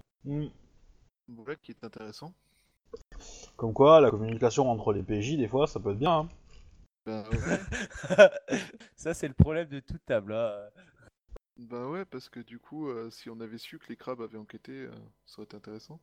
Voilà 1.28 1.56
qui 1.56 1.72
est 1.72 1.84
intéressant. 1.84 2.34
Comme 3.56 3.74
quoi, 3.74 4.02
la 4.02 4.10
communication 4.10 4.70
entre 4.70 4.94
les 4.94 5.04
PJ, 5.04 5.38
des 5.38 5.48
fois, 5.48 5.68
ça 5.68 5.80
peut 5.80 5.92
être 5.92 6.00
bien. 6.00 6.20
hein. 6.22 6.30
Bah 7.06 7.24
ouais, 7.30 7.60
Ça 8.96 9.14
c'est 9.14 9.28
le 9.28 9.34
problème 9.34 9.68
de 9.68 9.80
toute 9.80 10.06
table. 10.06 10.34
Hein. 10.34 10.70
bah 11.58 11.88
ouais, 11.90 12.06
parce 12.06 12.30
que 12.30 12.40
du 12.40 12.60
coup, 12.60 12.88
euh, 12.90 13.10
si 13.12 13.30
on 13.30 13.40
avait 13.40 13.58
su 13.58 13.80
que 13.80 13.88
les 13.90 13.96
crabes 13.96 14.22
avaient 14.22 14.38
enquêté, 14.38 14.72
euh, 14.72 14.92
ça 15.26 15.38
aurait 15.40 15.46
été 15.46 15.56
intéressant. 15.58 16.00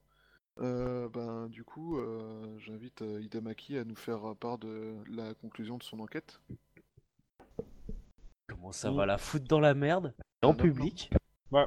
Euh, 0.60 1.08
ben 1.08 1.48
du 1.48 1.64
coup, 1.64 1.98
euh, 1.98 2.58
j'invite 2.58 3.02
euh, 3.02 3.20
Hidamaki 3.22 3.78
à 3.78 3.84
nous 3.84 3.96
faire 3.96 4.36
part 4.36 4.58
de 4.58 4.96
la 5.08 5.34
conclusion 5.34 5.78
de 5.78 5.82
son 5.84 6.00
enquête. 6.00 6.40
Comment 8.48 8.72
ça 8.72 8.90
Mm. 8.90 8.96
va 8.96 9.06
la 9.06 9.18
foutre 9.18 9.46
dans 9.46 9.60
la 9.60 9.74
merde? 9.74 10.14
En 10.42 10.50
Ah, 10.50 10.54
non, 10.54 10.54
public? 10.54 11.10
Ouais. 11.50 11.66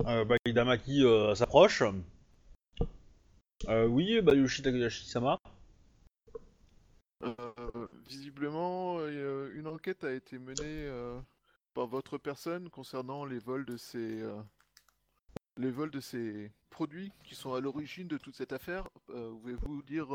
Euh, 0.00 0.24
bah, 0.24 0.36
Hidamaki 0.44 1.04
euh, 1.04 1.34
s'approche. 1.34 1.82
Euh, 3.68 3.86
oui, 3.86 4.20
bah, 4.20 4.34
Yoshi 4.34 4.62
Takahashi-sama. 4.62 5.38
Euh, 7.22 7.32
visiblement, 8.06 9.06
une 9.06 9.66
enquête 9.66 10.04
a 10.04 10.12
été 10.12 10.38
menée 10.38 10.90
par 11.72 11.86
votre 11.86 12.18
personne 12.18 12.68
concernant 12.68 13.24
les 13.24 13.38
vols 13.38 13.64
de 13.64 13.76
ces 13.76 14.22
les 15.56 15.70
vols 15.70 15.90
de 15.90 16.00
ces 16.00 16.50
produits 16.68 17.12
qui 17.22 17.34
sont 17.34 17.54
à 17.54 17.60
l'origine 17.60 18.08
de 18.08 18.18
toute 18.18 18.34
cette 18.34 18.52
affaire. 18.52 18.88
Pouvez-vous 19.06 19.82
dire 19.82 20.08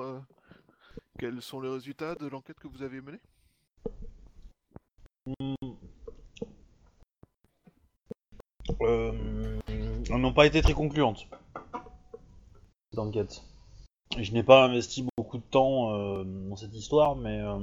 quels 1.17 1.41
sont 1.41 1.61
les 1.61 1.69
résultats 1.69 2.13
de 2.15 2.27
l'enquête 2.27 2.59
que 2.59 2.67
vous 2.67 2.83
avez 2.83 3.01
menée? 3.01 3.21
Euh, 8.81 9.59
elles 10.09 10.21
n'ont 10.21 10.33
pas 10.33 10.45
été 10.45 10.61
très 10.61 10.73
concluantes. 10.73 11.27
Cette 12.91 12.99
enquête. 12.99 13.43
Je 14.17 14.31
n'ai 14.31 14.43
pas 14.43 14.65
investi 14.65 15.05
beaucoup 15.17 15.37
de 15.37 15.43
temps 15.43 15.93
euh, 15.93 16.23
dans 16.23 16.55
cette 16.55 16.73
histoire, 16.73 17.15
mais 17.15 17.39
euh, 17.39 17.59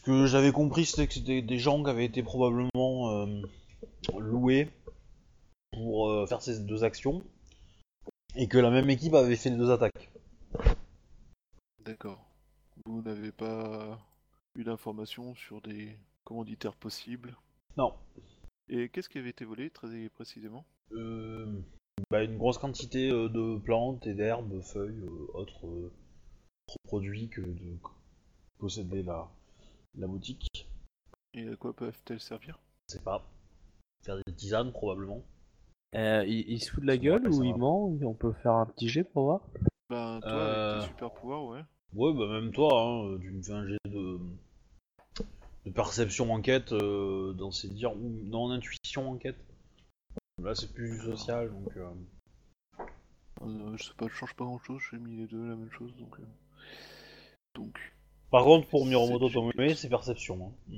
ce 0.00 0.04
que 0.04 0.26
j'avais 0.26 0.50
compris, 0.50 0.84
c'était 0.84 1.06
que 1.06 1.14
c'était 1.14 1.42
des 1.42 1.58
gens 1.58 1.82
qui 1.82 1.90
avaient 1.90 2.04
été 2.04 2.22
probablement 2.22 3.10
euh, 3.10 3.42
loués 4.18 4.68
pour 5.72 6.08
euh, 6.08 6.26
faire 6.26 6.42
ces 6.42 6.58
deux 6.60 6.82
actions, 6.82 7.22
et 8.34 8.48
que 8.48 8.58
la 8.58 8.70
même 8.70 8.90
équipe 8.90 9.14
avait 9.14 9.36
fait 9.36 9.50
les 9.50 9.56
deux 9.56 9.70
attaques. 9.70 10.10
D'accord. 11.84 12.24
Vous 12.84 13.02
n'avez 13.02 13.30
pas 13.30 13.98
eu 14.56 14.64
d'informations 14.64 15.34
sur 15.36 15.60
des 15.60 15.96
commanditaires 16.24 16.74
possibles? 16.74 17.36
Non. 17.76 17.94
Et 18.68 18.88
qu'est-ce 18.88 19.08
qui 19.08 19.18
avait 19.18 19.30
été 19.30 19.44
volé 19.44 19.70
très 19.70 20.08
précisément? 20.08 20.64
Bah, 22.10 22.22
une 22.24 22.38
grosse 22.38 22.58
quantité 22.58 23.10
euh, 23.10 23.28
de 23.28 23.58
plantes 23.58 24.06
et 24.06 24.14
d'herbes, 24.14 24.60
feuilles, 24.60 25.00
euh, 25.02 25.26
autres 25.34 25.66
euh, 25.66 25.92
produits 26.84 27.28
que 27.28 27.40
de 27.40 27.76
posséder 28.58 29.02
la, 29.02 29.28
la 29.96 30.06
boutique. 30.06 30.48
Et 31.34 31.48
à 31.48 31.56
quoi 31.56 31.72
peuvent-elles 31.74 32.20
servir? 32.20 32.58
Je 32.88 32.94
sais 32.94 33.02
pas. 33.02 33.24
Faire 34.04 34.16
des 34.26 34.32
tisanes 34.34 34.72
probablement. 34.72 35.22
Euh, 35.94 36.24
il, 36.26 36.48
il 36.48 36.60
se 36.60 36.70
fout 36.70 36.82
de 36.82 36.86
la 36.86 36.94
Ça 36.94 36.98
gueule 36.98 37.28
ou 37.28 37.42
il 37.44 37.56
ment 37.56 37.86
On 38.02 38.14
peut 38.14 38.32
faire 38.32 38.52
un 38.52 38.66
petit 38.66 38.88
jet 38.88 39.04
pour 39.04 39.24
voir? 39.24 39.40
Ben, 39.90 40.20
toi, 40.20 40.30
Euh. 40.30 40.74
avec 40.74 40.82
tes 40.82 40.88
super 40.88 41.12
pouvoirs, 41.12 41.44
ouais. 41.46 41.64
Ouais, 41.94 42.12
bah 42.14 42.28
même 42.28 42.52
toi, 42.52 42.80
hein, 42.82 43.18
tu 43.20 43.30
me 43.32 43.42
fais 43.42 43.52
un 43.52 43.66
jet 43.66 43.78
de, 43.88 44.20
de 45.66 45.70
perception 45.72 46.32
enquête 46.32 46.72
euh, 46.72 47.32
dans 47.32 47.50
ces 47.50 47.68
dires 47.68 47.96
ou 47.96 48.20
dans 48.24 48.50
intuition 48.50 49.10
enquête. 49.10 49.44
Là 50.42 50.54
c'est 50.54 50.72
plus 50.72 50.90
du 50.90 51.00
social 51.04 51.50
donc. 51.50 51.76
euh, 51.76 51.88
Euh, 53.42 53.76
je 53.76 53.84
sais 53.84 53.94
pas, 53.96 54.06
je 54.08 54.14
change 54.14 54.34
pas 54.34 54.44
grand 54.44 54.58
chose, 54.58 54.82
j'ai 54.90 54.98
mis 54.98 55.16
les 55.16 55.26
deux 55.26 55.48
la 55.48 55.56
même 55.56 55.70
chose, 55.72 55.94
donc... 55.96 56.18
euh, 56.20 56.24
Donc... 57.54 57.78
Par 58.30 58.44
contre 58.44 58.68
pour 58.68 58.86
Miromoto 58.86 59.28
C'est- 59.28 59.88
perception. 59.88 60.54
hein. 60.70 60.76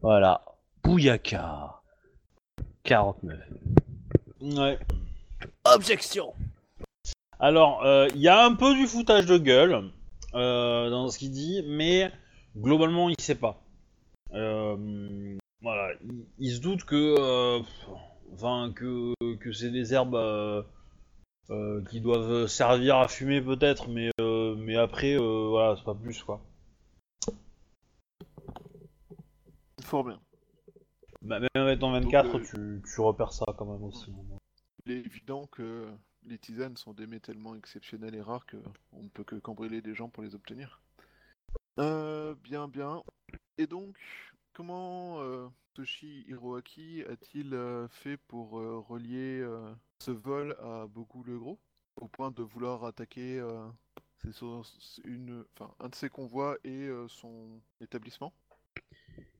Voilà. 0.00 0.44
Bouyaka 0.82 1.80
49. 2.82 3.38
Ouais. 4.40 4.78
Objection 5.64 6.34
Alors 7.38 7.82
il 8.14 8.20
y 8.20 8.28
a 8.28 8.44
un 8.44 8.54
peu 8.54 8.74
du 8.74 8.86
foutage 8.86 9.26
de 9.26 9.38
gueule 9.38 9.90
euh, 10.34 10.90
dans 10.90 11.08
ce 11.10 11.18
qu'il 11.18 11.30
dit, 11.30 11.62
mais 11.66 12.10
globalement 12.56 13.08
il 13.08 13.20
sait 13.20 13.34
pas. 13.36 13.62
Euh, 14.32 15.36
voilà, 15.62 15.94
il, 16.02 16.26
il 16.38 16.54
se 16.54 16.60
doute 16.60 16.84
que, 16.84 16.96
euh, 17.18 17.62
enfin 18.32 18.72
que 18.74 19.14
que 19.36 19.52
c'est 19.52 19.70
des 19.70 19.92
herbes. 19.94 20.14
euh, 20.14 20.62
euh, 21.50 21.84
qui 21.90 22.00
doivent 22.00 22.46
servir 22.46 22.96
à 22.96 23.06
fumer 23.06 23.42
peut-être, 23.42 23.90
mais 23.90 24.10
euh, 24.18 24.54
mais 24.56 24.76
après 24.76 25.16
voilà 25.18 25.76
c'est 25.76 25.84
pas 25.84 25.94
plus 25.94 26.22
quoi. 26.22 26.40
Fort 29.82 30.04
bien. 30.04 30.18
Bah, 31.20 31.40
même 31.40 31.48
avec 31.54 31.80
ton 31.80 31.92
24 31.92 32.32
Donc, 32.32 32.40
euh, 32.54 32.80
tu, 32.80 32.82
tu 32.94 33.00
repères 33.00 33.32
ça 33.32 33.44
quand 33.56 33.66
même 33.66 33.84
aussi. 33.84 34.10
Il 34.86 34.92
est 34.92 35.00
évident 35.00 35.46
que 35.46 35.86
les 36.24 36.38
tisanes 36.38 36.76
sont 36.76 36.94
des 36.94 37.06
mets 37.06 37.20
tellement 37.20 37.54
exceptionnels 37.54 38.14
et 38.14 38.22
rares 38.22 38.46
que 38.46 38.56
on 38.92 39.02
ne 39.02 39.08
peut 39.08 39.24
que 39.24 39.36
cambrioler 39.36 39.82
des 39.82 39.94
gens 39.94 40.08
pour 40.08 40.22
les 40.22 40.34
obtenir. 40.34 40.80
Euh, 41.78 42.34
bien, 42.42 42.68
bien. 42.68 43.02
Et 43.58 43.66
donc, 43.66 43.96
comment 44.52 45.20
euh, 45.20 45.46
Toshi 45.74 46.24
Hiroaki 46.28 47.02
a-t-il 47.10 47.52
euh, 47.52 47.88
fait 47.88 48.16
pour 48.16 48.60
euh, 48.60 48.78
relier 48.78 49.40
euh, 49.40 49.72
ce 49.98 50.12
vol 50.12 50.56
à 50.60 50.86
Boku 50.86 51.24
le 51.24 51.36
Gros? 51.38 51.58
Au 51.96 52.06
point 52.06 52.30
de 52.30 52.42
vouloir 52.42 52.84
attaquer 52.84 53.40
euh, 53.40 53.66
ses 54.22 54.30
sources- 54.32 55.00
une, 55.04 55.44
enfin, 55.54 55.72
un 55.80 55.88
de 55.88 55.94
ses 55.96 56.08
convois 56.08 56.56
et 56.64 56.86
euh, 56.86 57.08
son 57.08 57.60
établissement? 57.80 58.32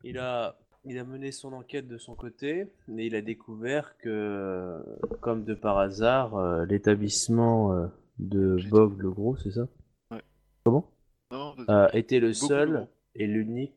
Il 0.03 0.19
a, 0.19 0.59
il 0.85 0.99
a 0.99 1.05
mené 1.05 1.31
son 1.31 1.53
enquête 1.53 1.87
de 1.87 1.99
son 1.99 2.17
côté, 2.17 2.67
mais 2.89 3.07
il 3.07 3.15
a 3.15 3.23
découvert 3.23 3.97
que, 3.99 4.83
comme 5.21 5.45
de 5.45 5.55
par 5.55 5.79
hasard, 5.79 6.35
euh, 6.35 6.65
l'établissement 6.67 7.89
de 8.19 8.57
Bog 8.71 9.01
le 9.01 9.11
Gros, 9.13 9.37
c'est 9.37 9.53
ça? 9.53 9.69
Ouais. 10.11 10.23
Comment? 10.65 10.91
Non. 11.31 11.55
Euh, 11.69 11.89
Était 11.93 12.19
le 12.21 12.29
le 12.29 12.35
seul 12.35 12.73
Gros. 12.73 12.89
et 13.15 13.27
l'unique. 13.29 13.75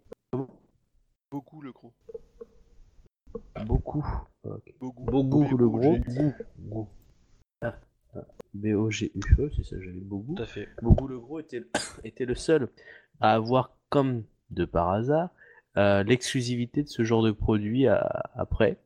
Boku 1.32 1.62
le 1.62 1.72
Gros. 1.72 1.94
Beaucoup. 3.66 4.06
Bogu 4.82 5.56
le 5.58 5.70
Gros. 5.70 5.98
B-O-G-U. 5.98 6.34
Go, 6.70 6.88
B-O-G-U-E, 8.54 9.50
c'est 9.56 9.64
ça, 9.66 9.76
j'avais 9.80 10.00
Bogu. 10.00 10.36
tout 10.36 10.44
à 10.44 10.46
fait. 10.46 10.68
Bogu 10.82 11.08
le 11.10 11.20
Gros 11.20 11.40
était, 11.40 11.64
était 12.04 12.26
le 12.26 12.36
seul 12.36 12.70
à 13.20 13.34
avoir, 13.34 13.76
comme 13.90 14.24
de 14.50 14.66
par 14.66 14.90
hasard, 14.90 15.30
euh, 15.78 16.04
l'exclusivité 16.04 16.84
de 16.84 16.88
ce 16.88 17.04
genre 17.04 17.22
de 17.24 17.32
produit 17.32 17.88
à- 17.88 18.24
après. 18.36 18.78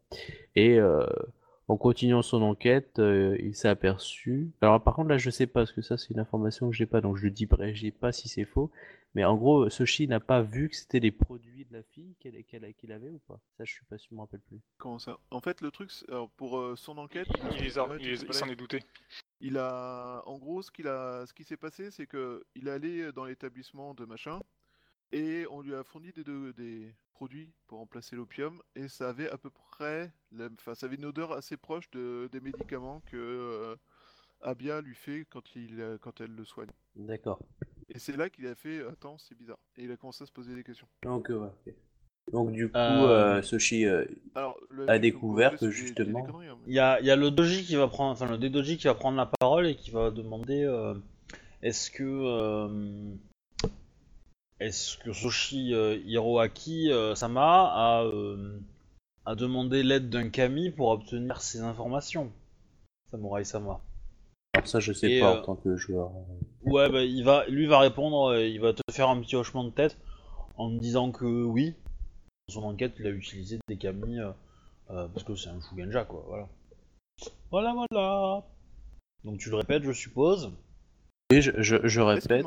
Et 0.55 0.77
euh, 0.79 1.05
en 1.71 1.77
continuant 1.77 2.21
son 2.21 2.41
enquête, 2.41 2.99
euh, 2.99 3.37
il 3.39 3.55
s'est 3.55 3.69
aperçu. 3.69 4.51
Alors 4.59 4.83
par 4.83 4.93
contre 4.93 5.07
là, 5.09 5.17
je 5.17 5.29
sais 5.29 5.47
pas 5.47 5.61
parce 5.61 5.71
que 5.71 5.81
ça 5.81 5.97
c'est 5.97 6.09
une 6.09 6.19
information 6.19 6.69
que 6.69 6.75
j'ai 6.75 6.85
pas, 6.85 6.99
donc 6.99 7.15
je 7.15 7.23
le 7.23 7.31
dis 7.31 7.47
j'ai 7.73 7.91
pas 7.91 8.11
si 8.11 8.27
c'est 8.27 8.43
faux. 8.43 8.69
Mais 9.15 9.23
en 9.25 9.35
gros, 9.35 9.69
Soshi 9.69 10.07
n'a 10.07 10.19
pas 10.19 10.41
vu 10.41 10.69
que 10.69 10.75
c'était 10.75 10.99
les 10.99 11.11
produits 11.11 11.65
de 11.65 11.73
la 11.73 11.83
fille 11.83 12.15
qu'elle 12.19 12.91
avait 12.91 13.09
ou 13.09 13.19
pas? 13.19 13.39
Ça, 13.57 13.65
je 13.65 13.71
suis 13.73 13.85
pas 13.85 13.97
sûr, 13.97 14.09
je 14.11 14.15
me 14.15 14.21
rappelle 14.21 14.39
plus. 14.41 14.59
Comment 14.77 14.99
ça? 14.99 15.17
En 15.31 15.41
fait, 15.41 15.59
le 15.61 15.69
truc, 15.69 15.91
alors, 16.07 16.29
pour 16.31 16.57
euh, 16.57 16.75
son 16.77 16.97
enquête, 16.97 17.27
Il, 17.57 17.61
les 17.61 17.77
a- 17.77 17.87
Ouais, 17.89 17.97
il 17.99 18.33
s'en 18.33 18.47
est 18.47 18.55
douté. 18.55 18.79
Il 19.41 19.57
a, 19.57 20.21
en 20.25 20.37
gros, 20.37 20.61
ce 20.61 20.71
qu'il 20.71 20.87
a, 20.87 21.25
ce 21.25 21.33
qui 21.33 21.43
s'est 21.43 21.57
passé, 21.57 21.91
c'est 21.91 22.07
que 22.07 22.43
il 22.55 22.67
est 22.67 22.71
allé 22.71 23.11
dans 23.11 23.25
l'établissement 23.25 23.93
de 23.93 24.05
machin 24.05 24.39
et 25.11 25.45
on 25.49 25.61
lui 25.61 25.73
a 25.75 25.83
fourni 25.83 26.11
des, 26.11 26.23
de- 26.23 26.51
des 26.57 26.93
produits 27.13 27.51
pour 27.67 27.79
remplacer 27.79 28.15
l'opium 28.15 28.61
et 28.75 28.87
ça 28.87 29.09
avait 29.09 29.29
à 29.29 29.37
peu 29.37 29.49
près, 29.49 30.11
la- 30.31 30.49
enfin, 30.59 30.73
ça 30.75 30.85
avait 30.87 30.95
une 30.95 31.05
odeur 31.05 31.31
assez 31.33 31.57
proche 31.57 31.89
de, 31.91 32.29
des 32.31 32.39
médicaments 32.39 33.01
que 33.05 33.17
euh, 33.17 33.75
Abia 34.41 34.81
lui 34.81 34.95
fait 34.95 35.25
quand 35.29 35.55
il, 35.55 35.79
euh, 35.79 35.97
quand 35.99 36.19
elle 36.21 36.31
le 36.35 36.45
soigne. 36.45 36.69
D'accord. 36.95 37.39
Et 37.89 37.99
c'est 37.99 38.15
là 38.17 38.29
qu'il 38.29 38.47
a 38.47 38.55
fait, 38.55 38.83
attends, 38.87 39.17
c'est 39.19 39.37
bizarre. 39.37 39.59
Et 39.77 39.83
il 39.83 39.91
a 39.91 39.97
commencé 39.97 40.23
à 40.23 40.25
se 40.27 40.31
poser 40.31 40.55
des 40.55 40.63
questions. 40.63 40.87
Donc, 41.03 41.29
euh, 41.29 41.49
ouais. 41.65 41.75
Donc 42.31 42.51
du 42.53 42.69
coup, 42.69 42.77
Euh, 42.77 43.37
euh, 43.37 43.41
Soshi, 43.41 43.85
euh, 43.85 44.05
Alors, 44.35 44.57
le 44.69 44.89
A 44.89 44.97
découvert 44.99 45.57
que 45.57 45.69
justement- 45.69 46.25
hein, 46.25 46.33
mais- 46.41 46.67
Il 46.67 46.73
y 46.73 46.79
a, 46.79 46.99
il 47.01 47.05
y 47.05 47.11
a 47.11 47.15
le 47.15 47.29
doji 47.31 47.63
qui 47.65 47.75
va 47.75 47.87
prendre, 47.87 48.11
enfin 48.11 48.29
le 48.31 48.37
dédoji 48.37 48.77
qui 48.77 48.87
va 48.87 48.93
prendre 48.95 49.17
la 49.17 49.25
parole 49.39 49.67
et 49.67 49.75
qui 49.75 49.91
va 49.91 50.11
demander 50.11 50.63
euh, 50.63 50.93
est-ce 51.61 51.91
que 51.91 52.03
euh, 52.03 53.13
est-ce 54.61 54.97
que 54.97 55.11
Soshi 55.11 55.73
euh, 55.73 55.97
Hiroaki 56.05 56.91
euh, 56.91 57.15
Sama 57.15 57.65
a, 57.73 58.03
euh, 58.03 58.59
a 59.25 59.35
demandé 59.35 59.81
l'aide 59.83 60.09
d'un 60.09 60.29
kami 60.29 60.69
pour 60.69 60.89
obtenir 60.89 61.41
ces 61.41 61.61
informations 61.61 62.31
Samurai 63.09 63.43
Sama? 63.43 63.81
alors 64.53 64.67
ça 64.67 64.79
je 64.79 64.93
sais 64.93 65.11
Et, 65.11 65.19
pas 65.19 65.35
euh, 65.35 65.39
en 65.39 65.41
tant 65.43 65.55
que 65.55 65.75
joueur. 65.75 66.11
Ouais, 66.63 66.89
bah, 66.89 67.03
il 67.03 67.23
va, 67.23 67.47
lui 67.47 67.65
va 67.65 67.79
répondre, 67.79 68.37
il 68.37 68.59
va 68.59 68.73
te 68.73 68.81
faire 68.91 69.09
un 69.09 69.19
petit 69.21 69.35
hochement 69.35 69.63
de 69.63 69.71
tête 69.71 69.97
en 70.57 70.69
disant 70.69 71.11
que 71.11 71.25
oui, 71.25 71.73
dans 72.47 72.53
son 72.55 72.63
enquête, 72.63 72.93
il 72.99 73.07
a 73.07 73.09
utilisé 73.09 73.59
des 73.67 73.77
kami 73.77 74.19
euh, 74.19 74.31
parce 74.87 75.23
que 75.23 75.35
c'est 75.35 75.49
un 75.49 75.59
Shugenja, 75.61 76.05
quoi, 76.05 76.23
voilà. 76.27 76.47
Voilà, 77.49 77.73
voilà. 77.73 78.43
Donc 79.23 79.39
tu 79.39 79.49
le 79.49 79.55
répètes, 79.55 79.83
je 79.83 79.91
suppose. 79.91 80.51
Oui, 81.31 81.41
je, 81.41 81.51
je, 81.61 81.77
je 81.87 82.01
répète, 82.01 82.45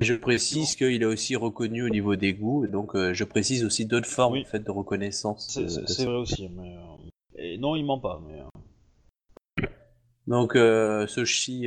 je 0.00 0.14
précise 0.14 0.76
qu'il 0.76 1.02
est 1.02 1.06
aussi 1.06 1.36
reconnu 1.36 1.82
au 1.82 1.88
niveau 1.88 2.16
des 2.16 2.32
goûts, 2.34 2.66
donc 2.66 2.94
euh, 2.94 3.12
je 3.14 3.24
précise 3.24 3.64
aussi 3.64 3.86
d'autres 3.86 4.08
formes 4.08 4.34
Oui. 4.34 4.42
en 4.46 4.50
fait, 4.50 4.60
de 4.60 4.70
reconnaissance. 4.70 5.48
C'est 5.86 6.02
euh, 6.02 6.10
vrai 6.10 6.18
aussi, 6.18 6.48
mais... 6.48 6.74
euh, 6.76 7.08
Et 7.36 7.58
non, 7.58 7.76
il 7.76 7.84
ment 7.84 7.98
pas, 8.00 8.20
mais... 8.26 8.38
Donc 10.28 10.56
Soshi 11.08 11.66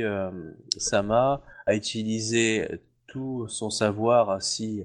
Sama 0.78 1.42
a 1.66 1.74
utilisé 1.74 2.66
tout 3.06 3.46
son 3.48 3.68
savoir 3.68 4.30
ainsi 4.30 4.84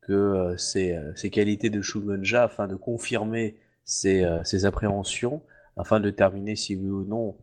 que 0.00 0.54
ses, 0.56 0.98
ses 1.16 1.28
qualités 1.28 1.68
de 1.68 1.82
Shugonja 1.82 2.44
afin 2.44 2.66
de 2.66 2.76
confirmer 2.76 3.56
ses, 3.84 4.26
ses 4.44 4.64
appréhensions, 4.64 5.42
afin 5.76 6.00
de 6.00 6.08
déterminer 6.08 6.56
si 6.56 6.76
oui 6.76 6.88
ou 6.88 7.04
non 7.04 7.36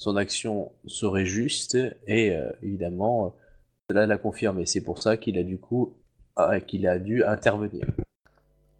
son 0.00 0.16
action 0.16 0.72
serait 0.86 1.26
juste, 1.26 1.76
et 2.06 2.30
euh, 2.34 2.50
évidemment, 2.62 3.34
cela 3.90 4.06
l'a 4.06 4.18
confirmé. 4.18 4.66
C'est 4.66 4.82
pour 4.82 5.02
ça 5.02 5.16
qu'il 5.16 5.36
a 5.36 5.42
du 5.42 5.58
coup 5.58 5.96
ah, 6.36 6.60
qu'il 6.60 6.86
a 6.86 7.00
dû 7.00 7.24
intervenir. 7.24 7.86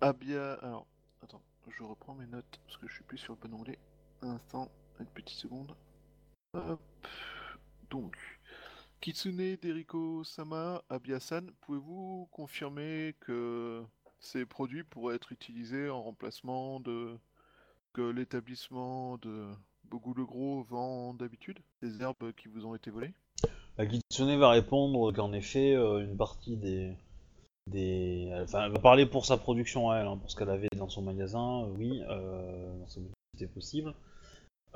Abia. 0.00 0.52
Alors, 0.62 0.86
attends, 1.20 1.42
je 1.68 1.82
reprends 1.82 2.14
mes 2.14 2.28
notes 2.28 2.60
parce 2.64 2.76
que 2.76 2.86
je 2.86 2.94
suis 2.94 3.02
plus 3.02 3.18
sur 3.18 3.34
le 3.34 3.48
bon 3.48 3.56
onglet. 3.56 3.76
Un 4.22 4.30
instant, 4.30 4.70
une 5.00 5.06
petite 5.06 5.36
seconde. 5.36 5.74
Donc, 7.90 8.16
Kitsune 9.00 9.56
Deriko 9.56 10.22
Sama 10.22 10.80
Abia-san, 10.88 11.50
pouvez-vous 11.62 12.28
confirmer 12.30 13.16
que 13.18 13.82
ces 14.20 14.46
produits 14.46 14.84
pourraient 14.84 15.16
être 15.16 15.32
utilisés 15.32 15.90
en 15.90 16.04
remplacement 16.04 16.78
de 16.78 17.18
que 17.94 18.02
l'établissement 18.02 19.18
de 19.18 19.48
Bogu 19.86 20.12
le 20.16 20.24
Gros 20.24 20.62
vend 20.62 21.14
d'habitude 21.14 21.58
Des 21.82 22.00
herbes 22.00 22.32
qui 22.36 22.46
vous 22.46 22.64
ont 22.64 22.76
été 22.76 22.92
volées? 22.92 23.12
Kitsune 23.86 24.36
va 24.38 24.50
répondre 24.50 25.12
qu'en 25.12 25.32
effet, 25.32 25.74
euh, 25.74 26.00
une 26.00 26.16
partie 26.16 26.56
des... 26.56 26.92
des... 27.66 28.30
Enfin, 28.42 28.64
elle 28.66 28.72
va 28.72 28.78
parler 28.78 29.06
pour 29.06 29.26
sa 29.26 29.36
production 29.36 29.90
à 29.90 29.98
elle, 29.98 30.06
hein, 30.06 30.16
pour 30.16 30.30
ce 30.30 30.36
qu'elle 30.36 30.50
avait 30.50 30.68
dans 30.76 30.88
son 30.88 31.02
magasin, 31.02 31.64
euh, 31.64 31.74
oui, 31.78 32.02
euh, 32.08 32.72
c'était 33.32 33.46
possible. 33.46 33.94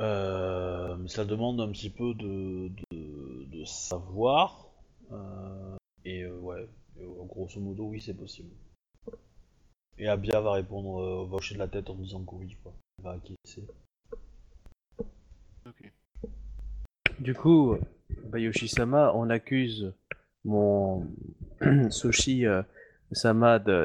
Euh, 0.00 0.96
mais 0.96 1.08
ça 1.08 1.24
demande 1.24 1.60
un 1.60 1.70
petit 1.70 1.90
peu 1.90 2.14
de, 2.14 2.70
de, 2.92 3.64
savoir. 3.64 4.68
et 6.04 6.26
ouais, 6.26 6.68
grosso 7.28 7.60
modo, 7.60 7.84
oui, 7.84 8.00
c'est 8.00 8.14
possible. 8.14 8.50
Et 9.96 10.08
Abia 10.08 10.40
va 10.40 10.52
répondre, 10.52 11.24
va 11.26 11.36
hocher 11.36 11.54
de 11.54 11.60
la 11.60 11.68
tête 11.68 11.88
en 11.88 11.94
disant 11.94 12.22
que 12.24 12.34
oui, 12.34 12.56
quoi. 12.62 12.72
Elle 12.98 13.04
va 13.04 13.10
acquiescer. 13.12 13.66
Du 17.20 17.32
coup, 17.32 17.78
Bayoshi-sama, 18.10 19.12
on 19.14 19.30
accuse 19.30 19.92
mon 20.44 21.06
Sushi 21.90 22.46
euh, 22.46 22.62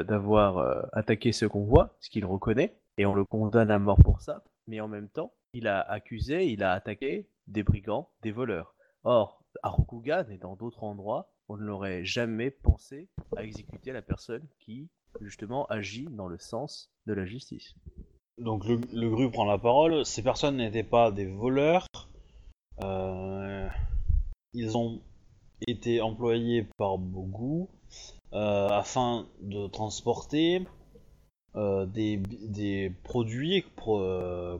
d'avoir 0.04 0.58
euh, 0.58 0.82
attaqué 0.94 1.32
ce 1.32 1.46
convoi, 1.46 1.96
ce 2.00 2.10
qu'il 2.10 2.26
reconnaît, 2.26 2.76
et 2.98 3.06
on 3.06 3.14
le 3.14 3.26
condamne 3.26 3.72
à 3.72 3.80
mort 3.80 4.00
pour 4.00 4.22
ça. 4.22 4.44
Mais 4.68 4.82
en 4.82 4.88
même 4.88 5.10
temps, 5.10 5.34
il 5.54 5.68
a 5.68 5.80
accusé, 5.80 6.48
il 6.48 6.64
a 6.64 6.74
attaqué 6.74 7.28
des 7.48 7.64
brigands, 7.64 8.10
des 8.22 8.32
voleurs. 8.32 8.76
Or, 9.04 9.44
à 9.64 9.70
Rokugan 9.70 10.26
et 10.30 10.38
dans 10.38 10.56
d'autres 10.56 10.84
endroits, 10.84 11.32
on 11.48 11.58
ne 11.58 11.64
l'aurait 11.64 12.06
jamais 12.06 12.52
pensé 12.52 13.08
à 13.36 13.44
exécuter 13.44 13.92
la 13.92 14.02
personne 14.02 14.46
qui, 14.60 14.90
justement, 15.22 15.66
agit 15.68 16.08
dans 16.12 16.28
le 16.28 16.38
sens 16.38 16.92
de 17.08 17.14
la 17.14 17.26
justice. 17.26 17.76
Donc 18.38 18.66
le, 18.66 18.80
le 18.94 19.10
gru 19.10 19.32
prend 19.32 19.46
la 19.46 19.58
parole. 19.58 20.06
Ces 20.06 20.22
personnes 20.22 20.58
n'étaient 20.58 20.84
pas 20.84 21.12
des 21.12 21.26
voleurs. 21.26 21.88
Euh, 22.84 23.68
ils 24.54 24.78
ont 24.78 25.02
été 25.68 26.02
employés 26.02 26.68
par 26.78 26.98
Bogu 26.98 27.68
euh, 28.34 28.68
afin 28.70 29.28
de 29.42 29.68
transporter 29.68 30.64
euh, 31.56 31.86
des, 31.86 32.92
produits 33.04 33.64
pro- 33.76 34.02
euh, 34.02 34.58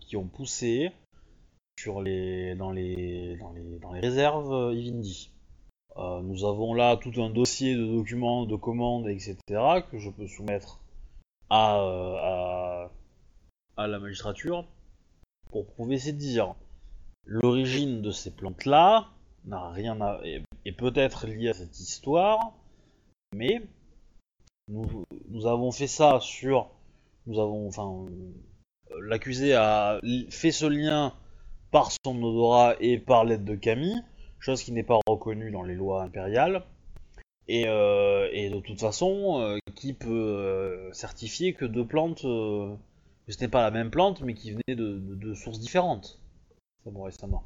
qui 0.00 0.16
ont 0.16 0.26
poussé 0.26 0.90
dans, 1.86 2.00
les, 2.00 2.56
réserves 3.92 4.74
Ivindi. 4.74 5.30
Nous 5.96 6.44
avons 6.44 6.74
là 6.74 6.96
tout 6.96 7.20
un 7.20 7.30
dossier 7.30 7.74
de 7.74 7.84
documents, 7.84 8.46
de 8.46 8.56
commandes, 8.56 9.08
etc. 9.08 9.36
que 9.90 9.98
je 9.98 10.10
peux 10.10 10.26
soumettre 10.28 10.80
à, 11.50 12.88
à, 13.76 13.86
la 13.86 13.98
magistrature 13.98 14.64
pour 15.50 15.66
prouver 15.66 15.98
ces 15.98 16.12
dires. 16.12 16.54
L'origine 17.24 18.00
de 18.00 18.10
ces 18.10 18.30
plantes-là 18.30 19.08
n'a 19.48 19.70
rien 19.70 20.00
à... 20.00 20.20
est, 20.24 20.72
peut-être 20.72 21.26
liée 21.26 21.48
à 21.48 21.54
cette 21.54 21.78
histoire, 21.80 22.52
mais 23.34 23.62
nous, 24.68 25.04
nous 25.28 25.46
avons 25.46 25.72
fait 25.72 25.86
ça 25.86 26.20
sur... 26.20 26.70
Nous 27.26 27.40
avons... 27.40 27.68
Enfin... 27.68 28.06
euh, 28.10 29.00
L'accusé 29.02 29.54
a 29.54 30.00
fait 30.30 30.50
ce 30.52 30.66
lien 30.66 31.14
par 31.70 31.90
son 32.04 32.22
odorat 32.22 32.74
et 32.80 32.98
par 32.98 33.24
l'aide 33.24 33.44
de 33.44 33.54
Camille, 33.54 34.02
chose 34.38 34.62
qui 34.62 34.72
n'est 34.72 34.82
pas 34.82 34.98
reconnue 35.06 35.50
dans 35.50 35.62
les 35.62 35.74
lois 35.74 36.02
impériales. 36.02 36.64
Et, 37.48 37.64
euh, 37.66 38.28
et 38.32 38.50
de 38.50 38.60
toute 38.60 38.80
façon, 38.80 39.40
euh, 39.40 39.58
qui 39.74 39.92
peut 39.94 40.90
certifier 40.92 41.54
que 41.54 41.64
deux 41.64 41.86
plantes, 41.86 42.22
que 42.22 42.76
ce 43.32 43.40
n'est 43.40 43.48
pas 43.48 43.62
la 43.62 43.70
même 43.70 43.90
plante, 43.90 44.20
mais 44.22 44.34
qui 44.34 44.50
venait 44.52 44.76
de, 44.76 44.98
de- 44.98 45.34
sources 45.34 45.58
différentes 45.60 46.18
Samurai 46.84 47.12
Sama. 47.12 47.42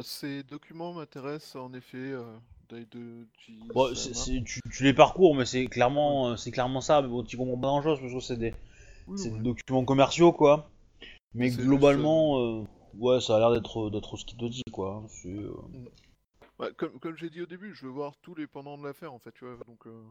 Ces 0.00 0.42
documents 0.42 0.94
m'intéressent 0.94 1.56
en 1.56 1.72
effet. 1.74 1.98
Euh, 1.98 2.24
Daidoji 2.68 3.60
Bon, 3.74 3.94
c'est- 3.94 4.14
c'est- 4.14 4.42
tu, 4.44 4.60
tu 4.72 4.84
les 4.84 4.94
parcours, 4.94 5.34
mais 5.34 5.44
c'est 5.44 5.66
clairement, 5.66 6.30
euh, 6.30 6.36
c'est 6.36 6.50
clairement 6.50 6.80
ça. 6.80 7.02
Mais 7.02 7.08
bon, 7.08 7.22
tu 7.22 7.36
comprends 7.36 7.58
pas 7.58 7.66
grand 7.68 7.82
chose 7.82 8.00
parce 8.00 8.12
que 8.12 8.20
c'est 8.20 8.36
des, 8.38 8.54
Oui, 9.06 9.18
c'est 9.18 9.28
oui. 9.30 9.36
des 9.38 9.42
documents 9.44 9.84
commerciaux, 9.84 10.32
quoi. 10.32 10.70
Mais 11.34 11.50
C'est 11.50 11.62
globalement, 11.62 12.40
euh, 12.40 12.64
ouais, 12.94 13.20
ça 13.20 13.36
a 13.36 13.38
l'air 13.38 13.50
d'être, 13.52 13.90
d'être 13.90 14.16
ce 14.16 14.24
qu'il 14.24 14.38
te 14.38 14.46
dit, 14.46 14.62
quoi. 14.72 15.04
C'est, 15.08 15.28
euh, 15.28 15.52
comme 16.76 16.98
comme 17.00 17.16
j'ai 17.16 17.28
dit 17.30 17.42
au 17.42 17.46
début, 17.46 17.74
je 17.74 17.84
veux 17.86 17.90
voir 17.92 18.16
tous 18.22 18.34
les 18.34 18.46
pendants 18.46 18.78
de 18.78 18.84
l'affaire 18.84 19.12
en 19.12 19.18
fait, 19.18 19.32
tu 19.32 19.44
vois. 19.44 19.56
Donc, 19.66 19.86
euh, 19.86 20.02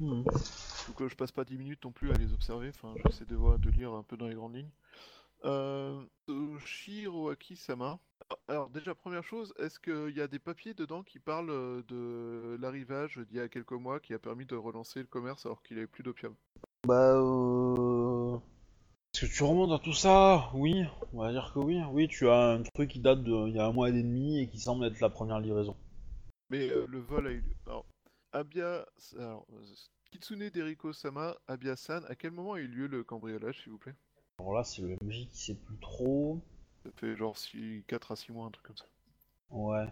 hmm. 0.00 0.22
donc 0.24 1.02
euh, 1.02 1.08
je 1.08 1.14
passe 1.14 1.32
pas 1.32 1.44
10 1.44 1.58
minutes 1.58 1.84
non 1.84 1.92
plus 1.92 2.10
à 2.10 2.14
les 2.14 2.32
observer. 2.32 2.70
Enfin, 2.70 2.94
j'essaie 3.06 3.26
de 3.26 3.36
voir, 3.36 3.58
de 3.58 3.70
lire 3.70 3.92
un 3.92 4.02
peu 4.02 4.16
dans 4.16 4.26
les 4.26 4.34
grandes 4.34 4.54
lignes. 4.56 4.70
Euh, 5.44 6.00
Toshiro 6.26 7.30
Aki-sama. 7.30 7.98
Alors 8.48 8.68
déjà 8.70 8.94
première 8.94 9.24
chose, 9.24 9.54
est-ce 9.58 9.78
qu'il 9.78 10.16
y 10.16 10.20
a 10.20 10.28
des 10.28 10.38
papiers 10.38 10.74
dedans 10.74 11.02
qui 11.02 11.18
parlent 11.18 11.50
euh, 11.50 11.82
de 11.88 12.58
l'arrivage 12.60 13.18
d'il 13.28 13.38
y 13.38 13.40
a 13.40 13.48
quelques 13.48 13.72
mois 13.72 14.00
qui 14.00 14.12
a 14.14 14.18
permis 14.18 14.44
de 14.44 14.56
relancer 14.56 15.00
le 15.00 15.06
commerce 15.06 15.46
alors 15.46 15.62
qu'il 15.62 15.76
n'y 15.76 15.82
avait 15.82 15.86
plus 15.86 16.02
d'opium? 16.02 16.34
Bah, 16.86 17.14
euh... 17.14 18.38
Est-ce 19.14 19.26
que 19.26 19.36
tu 19.36 19.42
remontes 19.42 19.72
à 19.72 19.82
tout 19.82 19.94
ça? 19.94 20.50
Oui, 20.54 20.84
on 21.12 21.22
va 21.22 21.32
dire 21.32 21.50
que 21.54 21.58
oui. 21.58 21.80
Oui, 21.90 22.08
tu 22.08 22.28
as 22.28 22.52
un 22.52 22.62
truc 22.62 22.90
qui 22.90 23.00
date 23.00 23.22
de 23.22 23.48
il 23.48 23.54
y 23.54 23.58
a 23.58 23.66
un 23.66 23.72
mois 23.72 23.88
et 23.88 23.92
demi 23.92 24.38
et 24.40 24.48
qui 24.48 24.60
semble 24.60 24.84
être 24.84 25.00
la 25.00 25.10
première 25.10 25.40
livraison. 25.40 25.76
Mais 26.50 26.70
euh, 26.70 26.86
le 26.86 27.00
vol 27.00 27.26
a 27.26 27.30
eu 27.30 27.40
lieu. 27.40 27.54
Alors, 27.66 27.86
Abia... 28.32 28.86
Alors, 29.18 29.46
Kitsune 30.10 30.48
Deriko 30.50 30.92
Sama, 30.92 31.36
Abia-san, 31.48 32.04
à 32.08 32.14
quel 32.14 32.30
moment 32.30 32.54
a 32.54 32.60
eu 32.60 32.66
lieu 32.66 32.86
le 32.86 33.04
cambriolage 33.04 33.62
s'il 33.62 33.72
vous 33.72 33.78
plaît? 33.78 33.94
Alors 34.38 34.54
là, 34.54 34.64
c'est 34.64 34.82
le 34.82 34.96
MJ 35.02 35.28
qui 35.30 35.38
sait 35.38 35.54
plus 35.54 35.78
trop. 35.78 36.40
Ça 36.88 36.92
fait 37.00 37.16
genre 37.16 37.36
4 37.86 38.12
à 38.12 38.16
6 38.16 38.32
mois, 38.32 38.46
un 38.46 38.50
truc 38.50 38.66
comme 38.66 38.76
ça. 38.76 38.86
Ouais. 39.50 39.86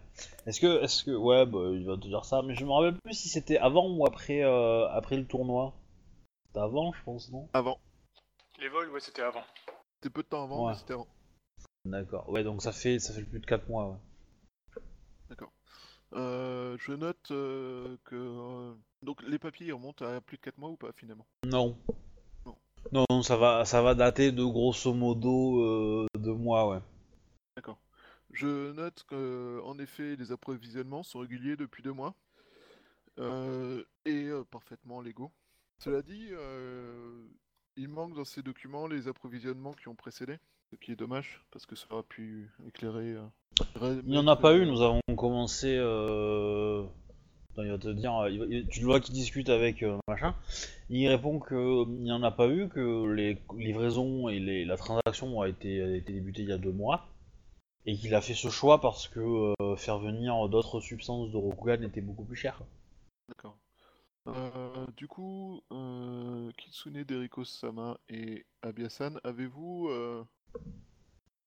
Est-ce 0.45 0.59
que, 0.59 0.83
est-ce 0.83 1.03
que, 1.03 1.11
ouais, 1.11 1.45
bah, 1.45 1.69
il 1.73 1.85
va 1.85 1.95
te 1.95 2.01
dire 2.07 2.25
ça, 2.25 2.41
mais 2.41 2.55
je 2.55 2.65
me 2.65 2.71
rappelle 2.71 2.99
plus 3.01 3.13
si 3.13 3.29
c'était 3.29 3.57
avant 3.57 3.87
ou 3.89 4.05
après, 4.05 4.43
euh, 4.43 4.87
après 4.89 5.15
le 5.17 5.25
tournoi. 5.27 5.73
C'était 6.47 6.59
avant, 6.59 6.91
je 6.93 7.03
pense, 7.03 7.31
non? 7.31 7.47
Avant. 7.53 7.79
Les 8.59 8.69
vols, 8.69 8.89
ouais, 8.91 8.99
c'était 8.99 9.21
avant. 9.21 9.43
C'était 9.95 10.11
peu 10.13 10.23
de 10.23 10.27
temps 10.27 10.43
avant, 10.43 10.65
Ouais. 10.65 10.71
mais 10.73 10.77
c'était 10.79 10.93
avant. 10.93 11.07
D'accord. 11.85 12.27
Ouais, 12.29 12.43
donc 12.43 12.61
ça 12.61 12.71
fait, 12.71 12.99
ça 12.99 13.13
fait 13.13 13.23
plus 13.23 13.39
de 13.39 13.45
4 13.45 13.67
mois, 13.69 13.89
ouais. 13.91 13.97
Euh, 16.13 16.77
je 16.79 16.93
note 16.93 17.31
euh, 17.31 17.97
que... 18.05 18.15
euh, 18.15 18.73
Donc 19.01 19.21
les 19.23 19.37
papiers 19.37 19.67
ils 19.67 19.73
remontent 19.73 20.05
à 20.05 20.21
plus 20.21 20.37
de 20.37 20.41
4 20.41 20.57
mois 20.57 20.69
ou 20.69 20.77
pas 20.77 20.93
finalement? 20.95 21.25
Non. 21.45 21.77
Non. 22.91 23.05
Ça 23.23 23.35
va, 23.35 23.65
ça 23.65 23.81
va 23.81 23.95
dater 23.95 24.31
de 24.31 24.43
grosso 24.43 24.93
modo 24.93 25.61
euh, 25.61 26.07
deux 26.17 26.33
mois, 26.33 26.69
ouais. 26.69 26.79
Je 28.37 28.71
note 28.73 29.03
que, 29.07 29.59
en 29.63 29.79
effet, 29.79 30.15
les 30.15 30.31
approvisionnements 30.31 31.01
sont 31.01 31.19
réguliers 31.19 31.55
depuis 31.55 31.81
deux 31.81 31.91
mois 31.91 32.13
euh, 33.17 33.83
et 34.05 34.25
euh, 34.25 34.43
parfaitement 34.43 35.01
légaux. 35.01 35.31
Cela 35.79 36.03
dit, 36.03 36.27
euh, 36.33 37.25
il 37.77 37.87
manque 37.87 38.13
dans 38.13 38.25
ces 38.25 38.43
documents 38.43 38.85
les 38.85 39.07
approvisionnements 39.07 39.73
qui 39.73 39.87
ont 39.87 39.95
précédé, 39.95 40.37
ce 40.69 40.75
qui 40.75 40.91
est 40.91 40.95
dommage 40.95 41.43
parce 41.49 41.65
que 41.65 41.75
ça 41.75 41.87
aurait 41.89 42.03
pu 42.03 42.51
éclairer. 42.67 43.15
Il 43.81 44.03
n'y 44.05 44.19
en 44.19 44.27
a 44.27 44.35
pas 44.35 44.53
eu, 44.53 44.67
nous 44.67 44.83
avons 44.83 45.01
commencé. 45.15 45.75
Euh... 47.59 47.65
il 47.65 47.71
va 47.71 47.77
te 47.77 47.89
dire, 47.89 48.27
il 48.29 48.67
tu 48.67 48.79
le 48.81 48.85
vois 48.85 48.99
discute 48.99 49.49
avec 49.49 49.83
euh, 49.83 49.97
machin. 50.07 50.35
Il 50.89 51.07
répond 51.07 51.39
qu'il 51.39 52.01
n'y 52.03 52.11
en 52.11 52.23
a 52.23 52.31
pas 52.31 52.47
eu, 52.47 52.69
que 52.69 53.05
les 53.11 53.37
livraisons 53.57 54.29
et 54.29 54.39
les- 54.39 54.65
la 54.65 54.77
transaction 54.77 55.41
a 55.41 55.49
été, 55.49 55.81
a 55.81 55.95
été 55.95 56.13
débutée 56.13 56.43
il 56.43 56.49
y 56.49 56.53
a 56.53 56.57
deux 56.57 56.71
mois. 56.71 57.07
Et 57.85 57.95
qu'il 57.95 58.13
a 58.15 58.21
fait 58.21 58.33
ce 58.33 58.49
choix 58.49 58.81
parce 58.81 59.07
que 59.07 59.53
euh, 59.61 59.75
faire 59.77 59.99
venir 59.99 60.49
d'autres 60.49 60.81
substances 60.81 61.31
de 61.31 61.37
Rokugan 61.37 61.81
était 61.83 62.01
beaucoup 62.01 62.25
plus 62.25 62.35
cher. 62.35 62.61
D'accord. 63.29 63.57
Euh, 64.27 64.85
du 64.97 65.07
coup, 65.07 65.61
euh, 65.71 66.51
Kitsune 66.57 67.03
Deriko 67.03 67.45
Sama 67.45 67.97
et 68.09 68.45
Abiasan, 68.61 69.15
avez-vous 69.23 69.87
euh, 69.89 70.25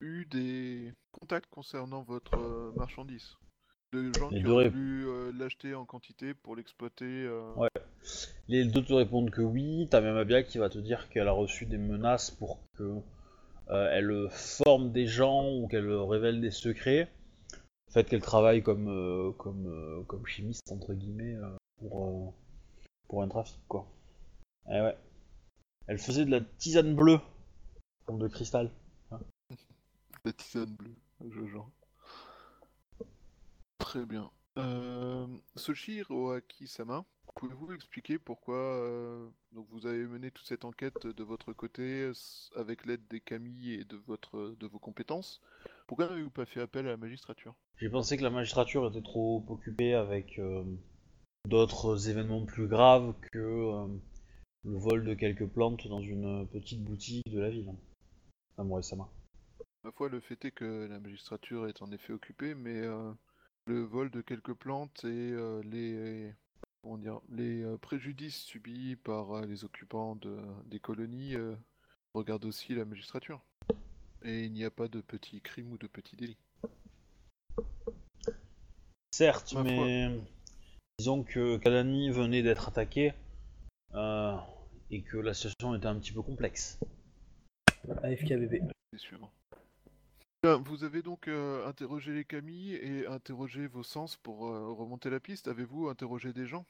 eu 0.01 0.25
des 0.25 0.95
contacts 1.13 1.51
concernant 1.51 2.03
votre 2.03 2.39
euh, 2.39 2.73
marchandise? 2.75 3.37
De 3.93 4.13
gens 4.17 4.31
Les 4.31 4.41
qui 4.41 4.45
voulu 4.45 5.09
euh, 5.09 5.33
l'acheter 5.37 5.75
en 5.75 5.85
quantité 5.85 6.33
pour 6.33 6.55
l'exploiter 6.55 7.25
euh, 7.25 7.53
Ouais. 7.57 7.69
Les 8.47 8.65
deux 8.65 8.85
te 8.85 8.93
répondent 8.93 9.31
que 9.31 9.43
oui, 9.43 9.89
t'as 9.91 10.01
même 10.01 10.17
Abia 10.17 10.45
qui 10.45 10.59
va 10.59 10.69
te 10.69 10.79
dire 10.79 11.09
qu'elle 11.09 11.27
a 11.27 11.33
reçu 11.33 11.67
des 11.67 11.77
menaces 11.77 12.31
pour 12.31 12.61
que 12.75 13.01
euh, 13.71 13.89
elle 13.93 14.29
forme 14.31 14.93
des 14.93 15.07
gens 15.07 15.53
ou 15.53 15.67
qu'elle 15.67 15.91
révèle 15.91 16.41
des 16.41 16.53
secrets. 16.53 17.11
Le 17.53 17.93
fait 17.93 18.09
qu'elle 18.09 18.23
travaille 18.23 18.63
comme, 18.63 19.35
comme, 19.39 20.05
comme 20.07 20.25
chimiste, 20.25 20.71
entre 20.71 20.95
guillemets, 20.95 21.37
pour, 21.79 22.33
pour 23.09 23.23
un 23.25 23.29
trafic, 23.29 23.59
quoi. 23.67 23.89
Eh 24.69 24.81
ouais. 24.81 24.97
Elle 25.89 25.99
faisait 25.99 26.25
de 26.25 26.31
la 26.31 26.41
tisane 26.41 26.95
bleue, 26.95 27.19
forme 28.07 28.21
de 28.21 28.29
cristal. 28.29 28.71
La 30.25 30.33
tisane 30.33 30.77
bleue, 30.77 30.95
je 31.29 31.47
genre. 31.47 31.69
Très 33.91 34.07
bien. 34.07 34.31
Euh, 34.57 35.27
Soshiro 35.57 36.31
Aki-sama, 36.31 37.05
pouvez-vous 37.35 37.73
expliquer 37.73 38.21
pourquoi 38.21 38.55
euh, 38.55 39.29
donc 39.51 39.67
vous 39.71 39.85
avez 39.85 40.07
mené 40.07 40.31
toute 40.31 40.47
cette 40.47 40.65
enquête 40.65 41.09
de 41.09 41.25
votre 41.25 41.53
côté 41.53 42.09
avec 42.55 42.87
l'aide 42.87 43.05
des 43.11 43.19
Camille 43.19 43.73
et 43.73 43.85
de, 43.85 43.97
votre, 43.97 44.55
de 44.61 44.67
vos 44.69 44.79
compétences? 44.79 45.41
Pourquoi 45.89 46.07
n'avez-vous 46.07 46.31
pas 46.31 46.47
fait 46.47 46.61
appel 46.61 46.87
à 46.87 46.91
la 46.91 46.97
magistrature? 46.99 47.57
J'ai 47.79 47.89
pensé 47.89 48.17
que 48.17 48.23
la 48.23 48.31
magistrature 48.31 48.87
était 48.87 49.03
trop 49.03 49.45
occupée 49.49 49.95
avec 49.95 50.39
euh, 50.39 50.63
d'autres 51.49 52.09
événements 52.09 52.47
plus 52.47 52.69
graves 52.69 53.13
que 53.33 53.39
euh, 53.39 53.89
le 54.63 54.79
vol 54.79 55.05
de 55.05 55.15
quelques 55.15 55.49
plantes 55.49 55.89
dans 55.89 56.01
une 56.01 56.47
petite 56.47 56.85
boutique 56.85 57.29
de 57.29 57.41
la 57.41 57.51
ville. 57.51 57.75
Samurai 58.55 58.85
Sama. 58.85 59.09
Ma 59.83 59.91
foi, 59.91 60.09
le 60.09 60.21
fait 60.21 60.45
est 60.45 60.53
que 60.53 60.87
la 60.89 61.01
magistrature 61.01 61.67
est 61.67 61.83
en 61.83 61.91
effet 61.91 62.13
occupée, 62.13 62.55
mais 62.55 62.87
le 63.67 63.83
vol 63.83 64.11
de 64.11 64.21
quelques 64.21 64.55
plantes 64.55 65.05
et 65.05 65.33
euh, 65.33 65.63
les, 65.65 66.33
comment 66.83 66.99
dire, 66.99 67.21
les 67.31 67.63
euh, 67.63 67.77
préjudices 67.77 68.39
subis 68.43 68.97
par 68.97 69.33
euh, 69.33 69.47
les 69.47 69.65
occupants 69.65 70.17
de, 70.17 70.37
des 70.67 70.81
colonies 70.81 71.35
euh, 71.37 71.55
regardent 72.15 72.47
aussi 72.47 72.75
la 72.75 72.85
magistrature. 72.85 73.41
Et 74.23 74.45
il 74.45 74.53
n'y 74.53 74.65
a 74.65 74.71
pas 74.71 74.89
de 74.89 75.01
petits 75.01 75.41
crimes 75.41 75.73
ou 75.73 75.79
de 75.79 75.87
petits 75.87 76.17
délits. 76.17 76.37
Certes, 79.13 79.53
Ma 79.55 79.65
foi. 79.65 79.73
mais 79.73 80.21
disons 80.99 81.23
que 81.25 81.57
Kalani 81.59 82.11
venait 82.11 82.43
d'être 82.43 82.69
attaqué 82.69 83.13
euh, 83.95 84.37
et 84.91 85.03
que 85.03 85.17
la 85.17 85.35
situation 85.35 85.75
était 85.75 85.87
un 85.87 85.99
petit 85.99 86.13
peu 86.13 86.23
complexe. 86.23 86.79
AFK 88.03 88.29
bébé. 88.29 88.63
C'est 88.93 89.01
sûr. 89.01 89.31
Vous 90.43 90.85
avez 90.85 91.03
donc 91.03 91.29
euh, 91.29 91.69
interrogé 91.69 92.15
les 92.15 92.25
Camille 92.25 92.73
et 92.73 93.07
interrogé 93.07 93.67
vos 93.67 93.83
sens 93.83 94.17
pour 94.17 94.47
euh, 94.47 94.73
remonter 94.73 95.11
la 95.11 95.21
piste. 95.21 95.49
Avez-vous 95.49 95.89
interrogé 95.89 96.33
des 96.33 96.47
gens? 96.47 96.65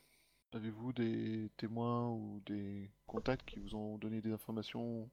Avez-vous 0.52 0.92
des 0.92 1.48
témoins 1.56 2.08
ou 2.08 2.40
des 2.46 2.90
contacts 3.06 3.48
qui 3.48 3.60
vous 3.60 3.76
ont 3.76 3.96
donné 3.96 4.20
des 4.22 4.32
informations 4.32 5.08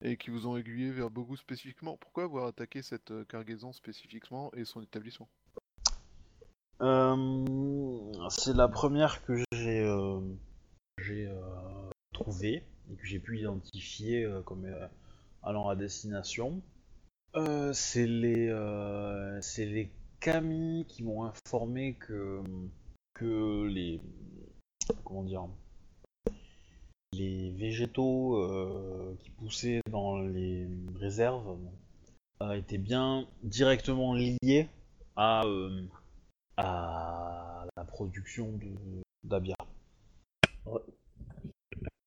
et 0.00 0.16
qui 0.16 0.30
vous 0.30 0.48
ont 0.48 0.56
aiguillé 0.56 0.90
vers 0.90 1.10
Bogu 1.10 1.36
spécifiquement? 1.36 1.96
Pourquoi 1.98 2.24
avoir 2.24 2.48
attaqué 2.48 2.82
cette 2.82 3.12
euh, 3.12 3.24
cargaison 3.24 3.72
spécifiquement 3.72 4.52
et 4.54 4.64
son 4.64 4.82
établissement? 4.82 5.28
Euh, 6.80 8.12
c'est 8.30 8.56
la 8.56 8.66
première 8.66 9.24
que 9.24 9.44
j'ai 9.54 11.30
trouvée 12.12 12.64
et 12.90 12.96
que 12.96 13.06
j'ai 13.06 13.20
pu 13.20 13.38
identifier 13.38 14.28
comme 14.44 14.66
allant 15.44 15.68
à 15.68 15.76
destination. 15.76 16.60
Euh, 17.36 17.72
c'est 17.72 18.06
les 18.06 18.48
euh, 18.48 19.40
c'est 19.40 19.66
les 19.66 19.90
Kami 20.20 20.86
qui 20.88 21.02
m'ont 21.02 21.24
informé 21.24 21.94
que 21.94 22.40
que 23.12 23.66
les 23.66 24.00
comment 25.02 25.24
dire 25.24 25.48
les 27.12 27.50
végétaux 27.50 28.36
euh, 28.36 29.16
qui 29.18 29.30
poussaient 29.30 29.80
dans 29.90 30.20
les 30.20 30.68
réserves 30.94 31.58
euh, 32.40 32.52
étaient 32.52 32.78
bien 32.78 33.26
directement 33.42 34.14
liés 34.14 34.68
à 35.16 35.42
à 36.56 37.66
la 37.76 37.84
production 37.84 38.60
d'Abia. 39.24 39.56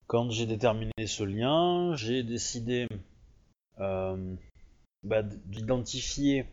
Quand 0.08 0.30
j'ai 0.32 0.46
déterminé 0.46 0.94
ce 1.06 1.24
lien, 1.26 1.98
j'ai 1.98 2.24
décidé 2.24 2.88
bah, 5.04 5.24
d'identifier 5.24 6.46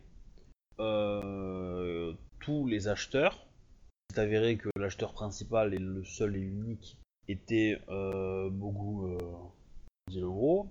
euh, 0.80 2.12
tous 2.40 2.66
les 2.66 2.88
acheteurs. 2.88 3.46
C'est 4.10 4.20
avéré 4.20 4.56
que 4.56 4.68
l'acheteur 4.76 5.12
principal 5.12 5.74
et 5.74 5.78
le 5.78 6.04
seul 6.04 6.36
et 6.36 6.40
unique 6.40 6.98
était 7.28 7.80
euh, 7.88 8.50
Bogu 8.50 9.16
euh, 9.16 10.20
gros, 10.20 10.68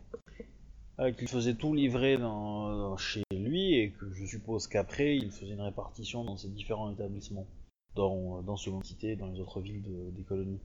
euh, 1.00 1.12
qu'il 1.12 1.28
faisait 1.28 1.56
tout 1.56 1.74
livrer 1.74 2.18
dans- 2.18 2.78
dans- 2.78 2.98
chez 2.98 3.24
lui 3.34 3.74
et 3.76 3.92
que 3.92 4.12
je 4.14 4.26
suppose 4.26 4.68
qu'après 4.68 5.18
il 5.18 5.32
faisait 5.32 5.54
une 5.54 5.62
répartition 5.62 6.24
dans 6.24 6.38
ses 6.38 6.50
différents 6.50 6.92
établissements, 6.92 7.48
dans, 7.96 8.42
dans 8.44 8.56
Cité 8.84 9.12
et 9.12 9.16
dans 9.16 9.28
les 9.28 9.40
autres 9.40 9.60
villes 9.62 9.82
de- 9.82 10.12
des 10.12 10.24
colonies. 10.24 10.62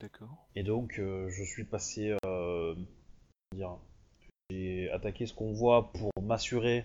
D'accord. 0.00 0.48
Et 0.56 0.62
donc 0.62 0.94
je 0.96 1.44
suis 1.44 1.64
passé, 1.64 2.16
dire, 3.54 3.76
j'ai 4.50 4.90
attaqué 4.90 5.26
ce 5.26 5.34
convoi 5.34 5.90
pour 5.92 6.10
m'assurer 6.22 6.84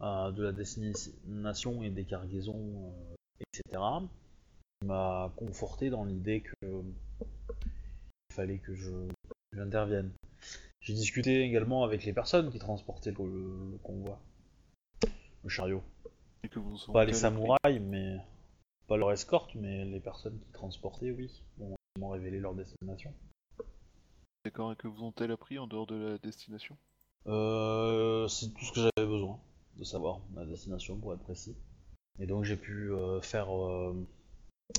euh, 0.00 0.30
de 0.32 0.42
la 0.42 0.52
destination 0.52 1.82
et 1.82 1.90
des 1.90 2.04
cargaisons, 2.04 2.92
euh, 2.92 3.14
etc. 3.40 3.82
Il 4.82 4.88
m'a 4.88 5.32
conforté 5.36 5.90
dans 5.90 6.04
l'idée 6.04 6.40
que 6.42 6.66
il 8.30 8.34
fallait 8.34 8.58
que 8.58 8.74
je 8.74 8.90
j'intervienne. 9.52 10.12
J'ai 10.80 10.94
discuté 10.94 11.42
également 11.42 11.82
avec 11.84 12.04
les 12.04 12.12
personnes 12.12 12.50
qui 12.50 12.58
transportaient 12.58 13.10
le, 13.12 13.24
le- 13.24 13.70
le 13.72 13.78
convoi, 13.78 14.20
le 15.42 15.48
chariot. 15.48 15.82
Et 16.44 16.48
que 16.48 16.58
vous 16.60 16.76
Pas 16.92 17.04
les 17.04 17.12
samouraïs, 17.12 17.80
mais 17.80 18.16
pas 18.86 18.96
leur 18.96 19.10
escorte, 19.12 19.54
mais 19.56 19.84
les 19.84 20.00
personnes 20.00 20.38
qui 20.38 20.52
transportaient, 20.52 21.10
oui. 21.10 21.42
Bon, 21.56 21.74
ils 21.96 22.00
m'ont 22.00 22.10
révélé 22.10 22.38
leur 22.38 22.54
destination. 22.54 23.12
D'accord. 24.48 24.72
Et 24.72 24.76
que 24.76 24.88
vous 24.88 25.02
ont-elles 25.04 25.30
appris 25.30 25.58
en 25.58 25.66
dehors 25.66 25.86
de 25.86 25.94
la 25.94 26.16
destination? 26.16 26.74
Euh, 27.26 28.26
c'est 28.28 28.48
tout 28.54 28.64
ce 28.64 28.72
que 28.72 28.80
j'avais 28.80 29.06
besoin 29.06 29.38
de 29.76 29.84
savoir, 29.84 30.20
ma 30.32 30.46
destination 30.46 30.96
pour 30.96 31.12
être 31.12 31.22
précis. 31.22 31.54
Et 32.18 32.26
donc 32.26 32.44
j'ai 32.44 32.56
pu 32.56 32.90
euh, 32.90 33.20
faire 33.20 33.54
euh, 33.54 33.94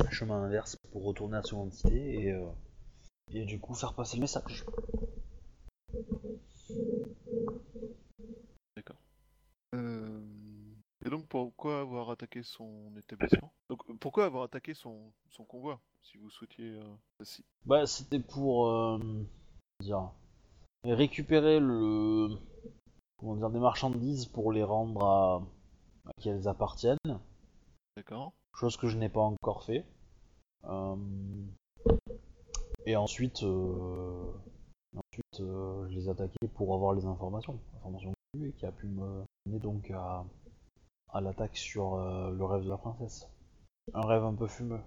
un 0.03 0.09
chemin 0.09 0.41
inverse 0.41 0.75
pour 0.91 1.03
retourner 1.03 1.37
à 1.37 1.43
son 1.43 1.57
entité 1.57 2.29
et, 2.29 2.35
et 3.31 3.45
du 3.45 3.59
coup 3.59 3.75
faire 3.75 3.93
passer 3.93 4.17
le 4.17 4.21
message. 4.21 4.65
Euh, 9.75 10.19
Et 11.05 11.11
donc 11.11 11.27
pourquoi 11.27 11.81
avoir 11.81 12.09
attaqué 12.09 12.41
son 12.41 12.91
établissement? 12.97 13.53
Donc 13.69 13.83
pourquoi 13.99 14.25
avoir 14.25 14.45
attaqué 14.45 14.73
son, 14.73 15.13
son 15.29 15.45
convoi 15.45 15.79
si 16.01 16.17
vous 16.17 16.31
souhaitiez 16.31 16.71
euh, 16.71 17.23
si- 17.23 17.45
Bah 17.65 17.85
c'était 17.85 18.19
pour 18.19 18.67
euh, 18.67 18.97
dire 19.79 20.11
récupérer 20.83 21.59
le 21.59 22.29
comment 23.17 23.35
dire 23.35 23.49
des 23.49 23.59
marchandises 23.59 24.25
pour 24.25 24.51
les 24.51 24.63
rendre 24.63 25.05
à, 25.05 25.43
à 26.05 26.11
qui 26.19 26.29
elles 26.29 26.47
appartiennent. 26.47 26.97
D'accord. 27.97 28.31
chose 28.57 28.77
que 28.77 28.87
je 28.87 28.97
n'ai 28.97 29.09
pas 29.09 29.21
encore 29.21 29.63
fait. 29.63 29.85
Euh, 30.65 30.95
Et 32.85 32.95
ensuite, 32.95 33.43
euh, 33.43 34.31
ensuite 34.95 35.39
euh, 35.41 35.87
je 35.89 35.95
les 35.95 36.07
ai 36.07 36.09
attaqués 36.11 36.47
pour 36.55 36.73
avoir 36.73 36.93
les 36.93 37.05
informations, 37.05 37.59
informations 37.77 38.13
et 38.41 38.51
qui 38.53 38.65
a 38.65 38.71
pu 38.71 38.87
me 38.87 39.23
mener 39.45 39.59
donc 39.59 39.91
à, 39.91 40.23
à 41.09 41.21
l'attaque 41.21 41.57
sur 41.57 41.97
le 41.97 42.43
rêve 42.45 42.63
de 42.63 42.69
la 42.69 42.77
princesse. 42.77 43.27
Un 43.93 44.05
rêve 44.05 44.23
un 44.23 44.35
peu 44.35 44.47
fumeux. 44.47 44.81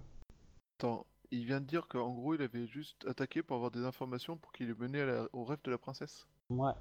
Attends, 0.79 1.05
il 1.33 1.47
vient 1.47 1.61
de 1.61 1.67
dire 1.67 1.89
qu'en 1.89 2.13
gros 2.13 2.35
il 2.35 2.43
avait 2.43 2.67
juste 2.67 3.05
attaqué 3.07 3.43
pour 3.43 3.57
avoir 3.57 3.71
des 3.71 3.85
informations 3.85 4.37
pour 4.37 4.53
qu'il 4.53 4.71
ait 4.71 4.75
mené 4.75 5.01
à 5.01 5.07
la- 5.07 5.29
au 5.33 5.45
rêve 5.45 5.61
de 5.65 5.71
la 5.71 5.79
princesse. 5.79 6.27
Ouais. 6.51 6.73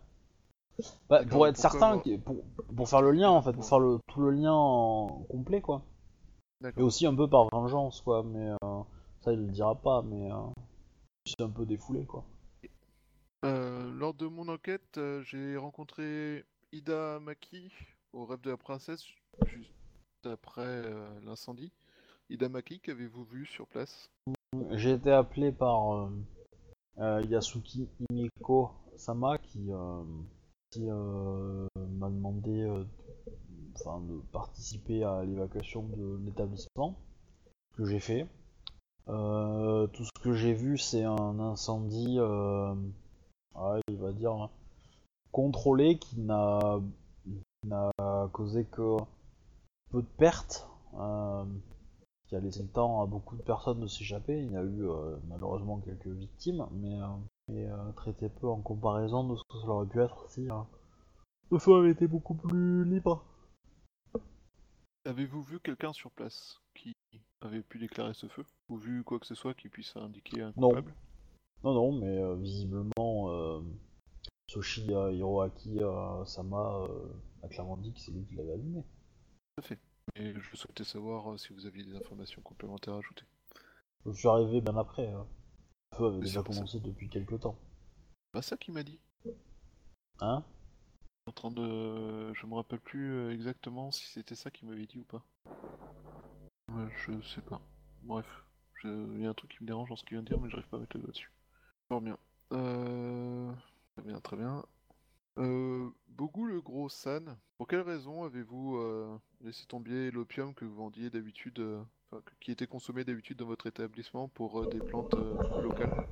Bah, 1.09 1.25
pour 1.25 1.47
être 1.47 1.57
certain, 1.57 1.93
avoir- 1.93 2.03
pour, 2.25 2.43
pour 2.75 2.89
faire 2.89 3.01
le 3.01 3.11
lien 3.11 3.29
en 3.29 3.41
fait, 3.41 3.53
pour 3.53 3.65
faire 3.65 3.79
le, 3.79 3.97
tout 4.07 4.21
le 4.21 4.31
lien 4.31 4.53
en 4.53 5.07
complet 5.29 5.61
quoi. 5.61 5.83
Et 6.77 6.81
aussi 6.81 7.07
un 7.07 7.15
peu 7.15 7.27
par 7.27 7.47
vengeance 7.51 8.01
quoi, 8.01 8.23
mais 8.23 8.49
euh, 8.63 8.83
ça 9.21 9.33
il 9.33 9.39
le 9.39 9.47
dira 9.47 9.73
pas, 9.75 10.01
mais 10.03 10.31
euh, 10.31 10.35
c'est 11.25 11.41
un 11.41 11.49
peu 11.49 11.65
défoulé 11.65 12.05
quoi. 12.05 12.23
Euh, 13.45 13.91
lors 13.93 14.13
de 14.13 14.27
mon 14.27 14.47
enquête, 14.49 14.99
j'ai 15.23 15.57
rencontré 15.57 16.45
Ida 16.71 17.19
Maki 17.19 17.71
au 18.13 18.25
rêve 18.25 18.41
de 18.41 18.51
la 18.51 18.57
princesse 18.57 19.05
juste 19.47 19.73
après 20.25 20.83
l'incendie. 21.23 21.71
Ida 22.29 22.47
Maki, 22.49 22.79
qu'avez-vous 22.79 23.23
vu 23.23 23.45
sur 23.45 23.67
place? 23.67 24.09
J'ai 24.71 24.91
été 24.91 25.11
appelé 25.11 25.53
par 25.53 25.93
euh, 25.93 26.09
euh, 26.97 27.21
Yasuki 27.29 27.87
Imiko 28.09 28.71
Sama 28.97 29.37
qui, 29.37 29.69
euh, 29.71 31.67
m'a 31.75 32.09
demandé 32.09 32.67
de 33.85 34.21
participer 34.33 35.05
à 35.05 35.23
l'évacuation 35.23 35.83
de 35.83 36.19
l'établissement 36.25 36.97
que 37.77 37.85
j'ai 37.85 38.01
fait. 38.01 38.27
Tout 39.07 40.05
ce 40.05 40.21
que 40.21 40.33
j'ai 40.33 40.53
vu 40.53 40.77
c'est 40.77 41.05
un 41.05 41.39
incendie, 41.39 42.17
va 42.19 44.11
dire 44.13 44.49
contrôlé 45.31 45.97
qui 45.97 46.19
n'a 46.19 46.81
causé 48.33 48.65
que 48.65 48.97
peu 49.91 50.01
de 50.01 50.07
pertes. 50.17 50.67
Qui 52.31 52.37
a 52.37 52.39
laissé 52.39 52.61
le 52.63 52.69
temps 52.69 53.01
à 53.01 53.05
beaucoup 53.07 53.35
de 53.35 53.41
personnes 53.41 53.81
de 53.81 53.87
s'échapper. 53.87 54.41
Il 54.41 54.53
y 54.53 54.55
a 54.55 54.63
eu 54.63 54.87
euh, 54.87 55.17
malheureusement 55.27 55.79
quelques 55.81 56.07
victimes, 56.07 56.65
mais, 56.71 56.97
euh, 57.01 57.07
mais, 57.49 57.69
euh, 57.69 57.91
très 57.97 58.13
très 58.13 58.29
peu 58.29 58.47
en 58.47 58.61
comparaison 58.61 59.27
de 59.27 59.35
ce 59.35 59.43
que 59.43 59.59
ça 59.59 59.67
aurait 59.67 59.85
pu 59.85 59.99
être 59.99 60.29
si 60.29 60.47
le 61.51 61.59
feu 61.59 61.75
avait 61.75 61.91
été 61.91 62.07
beaucoup 62.07 62.35
plus 62.35 62.85
libre. 62.85 63.25
Avez-vous 65.03 65.41
vu 65.41 65.59
quelqu'un 65.59 65.91
sur 65.91 66.09
place 66.11 66.61
qui 66.73 66.93
avait 67.41 67.63
pu 67.63 67.79
déclarer 67.79 68.13
ce 68.13 68.27
feu? 68.27 68.45
Ou 68.69 68.77
vu 68.77 69.03
quoi 69.03 69.19
que 69.19 69.25
ce 69.25 69.35
soit 69.35 69.53
qui 69.53 69.67
puisse 69.67 69.93
indiquer 69.97 70.41
un 70.41 70.53
Non. 70.55 70.69
coupable? 70.69 70.95
Non, 71.65 71.73
non, 71.73 71.99
mais 71.99 72.17
euh, 72.17 72.35
visiblement, 72.35 73.29
euh, 73.29 73.59
Soshi 74.47 74.87
euh, 74.93 75.11
Hiroaki 75.11 75.81
Sama 76.25 76.87
a 77.43 77.47
clairement 77.49 77.75
dit 77.75 77.91
que 77.91 77.99
c'est 77.99 78.11
lui 78.11 78.23
qui 78.23 78.35
l'avait 78.35 78.53
allumé. 78.53 78.85
Et 80.15 80.33
je 80.39 80.55
souhaitais 80.55 80.83
savoir 80.85 81.31
euh, 81.33 81.37
si 81.37 81.53
vous 81.53 81.65
aviez 81.65 81.83
des 81.83 81.95
informations 81.95 82.41
complémentaires 82.41 82.93
à 82.93 82.97
ajouter. 82.99 83.25
Je 84.05 84.11
suis 84.11 84.27
arrivé 84.27 84.61
bien 84.61 84.77
après. 84.77 85.07
hein. 85.07 85.25
Le 85.93 85.97
feu 85.97 86.05
avait 86.05 86.21
Mais 86.21 86.25
déjà 86.27 86.41
ça. 86.49 86.49
commencé 86.49 86.79
depuis 86.79 87.09
quelques 87.09 87.39
temps. 87.39 87.57
Pas 88.33 88.41
ça 88.41 88.57
qu'il 88.57 88.73
m'a 88.73 88.83
dit. 88.83 88.99
Hein? 90.21 90.43
En 91.25 91.31
train 91.31 91.49
de, 91.49 92.31
je 92.35 92.45
me 92.45 92.53
rappelle 92.53 92.79
plus 92.79 93.11
euh, 93.13 93.31
exactement 93.33 93.89
si 93.91 94.05
c'était 94.05 94.35
ça 94.35 94.51
qu'il 94.51 94.67
m'avait 94.69 94.85
dit 94.85 94.99
ou 94.99 95.03
pas. 95.03 95.25
Ouais, 96.69 96.87
je 97.05 97.21
sais 97.21 97.41
pas. 97.41 97.61
Bref, 98.03 98.25
je- 98.75 98.87
il 99.15 99.21
y 99.21 99.25
a 99.25 99.29
un 99.29 99.33
truc 99.33 99.51
qui 99.51 99.63
me 99.63 99.67
dérange 99.67 99.89
dans 99.89 99.95
ce 99.95 100.03
qu'il 100.03 100.15
vient 100.17 100.23
de 100.23 100.27
dire, 100.27 100.39
mais 100.39 100.49
j'arrive 100.49 100.67
pas 100.67 100.77
à 100.77 100.79
mettre 100.79 100.97
le 100.97 101.03
doigt 101.03 101.11
dessus. 101.11 101.31
Fort 101.89 102.01
bien. 102.01 102.17
Euh... 102.53 103.51
Très 103.95 104.03
bien, 104.03 104.19
très 104.21 104.37
bien. 104.37 104.65
Euh, 105.37 105.89
Bogu 106.09 106.45
le 106.45 106.61
gros 106.61 106.89
San, 106.89 107.37
pour 107.57 107.67
quelle 107.67 107.81
raison 107.81 108.25
avez-vous 108.25 108.77
euh, 108.77 109.17
laissé 109.39 109.65
tomber 109.65 110.11
l'opium 110.11 110.53
que 110.53 110.65
vous 110.65 110.75
vendiez 110.75 111.09
d'habitude, 111.09 111.59
euh, 111.59 111.81
qui 112.41 112.51
était 112.51 112.67
consommé 112.67 113.05
d'habitude 113.05 113.37
dans 113.37 113.45
votre 113.45 113.67
établissement 113.67 114.27
pour 114.27 114.61
euh, 114.61 114.67
des 114.67 114.79
plantes 114.79 115.15
locales? 115.63 116.05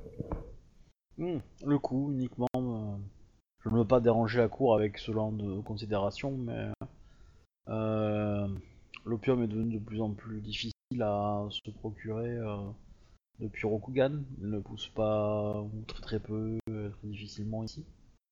Hmm, 1.18 1.38
le 1.66 1.78
coup, 1.78 2.10
uniquement. 2.12 2.48
je 2.54 3.68
ne 3.68 3.76
veux 3.76 3.86
pas 3.86 4.00
déranger 4.00 4.38
la 4.38 4.48
cour 4.48 4.74
avec 4.74 4.96
ce 4.96 5.12
genre 5.12 5.32
de 5.32 5.60
considération, 5.60 6.36
mais 6.38 6.70
l'opium 9.04 9.42
est 9.42 9.48
devenu 9.48 9.74
de 9.74 9.84
plus 9.84 10.00
en 10.00 10.12
plus 10.12 10.40
difficile 10.40 10.72
à 11.02 11.46
se 11.50 11.70
procurer 11.70 12.38
depuis 13.38 13.66
Rokugan. 13.66 14.22
Il 14.40 14.48
ne 14.48 14.60
pousse 14.60 14.88
pas 14.88 15.62
très 15.86 16.00
très 16.00 16.20
peu, 16.20 16.58
très 16.66 17.08
difficilement 17.08 17.64
ici, 17.64 17.84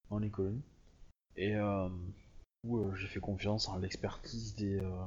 dans 0.09 0.19
les 0.19 0.31
colonies. 0.31 0.63
Et 1.39 1.55
euh, 1.55 1.89
coup, 2.65 2.81
euh, 2.81 2.95
j'ai 2.97 3.07
fait 3.07 3.21
confiance 3.21 3.69
à 3.69 3.79
l'expertise 3.79 4.57
des, 4.57 4.81
euh, 4.81 5.05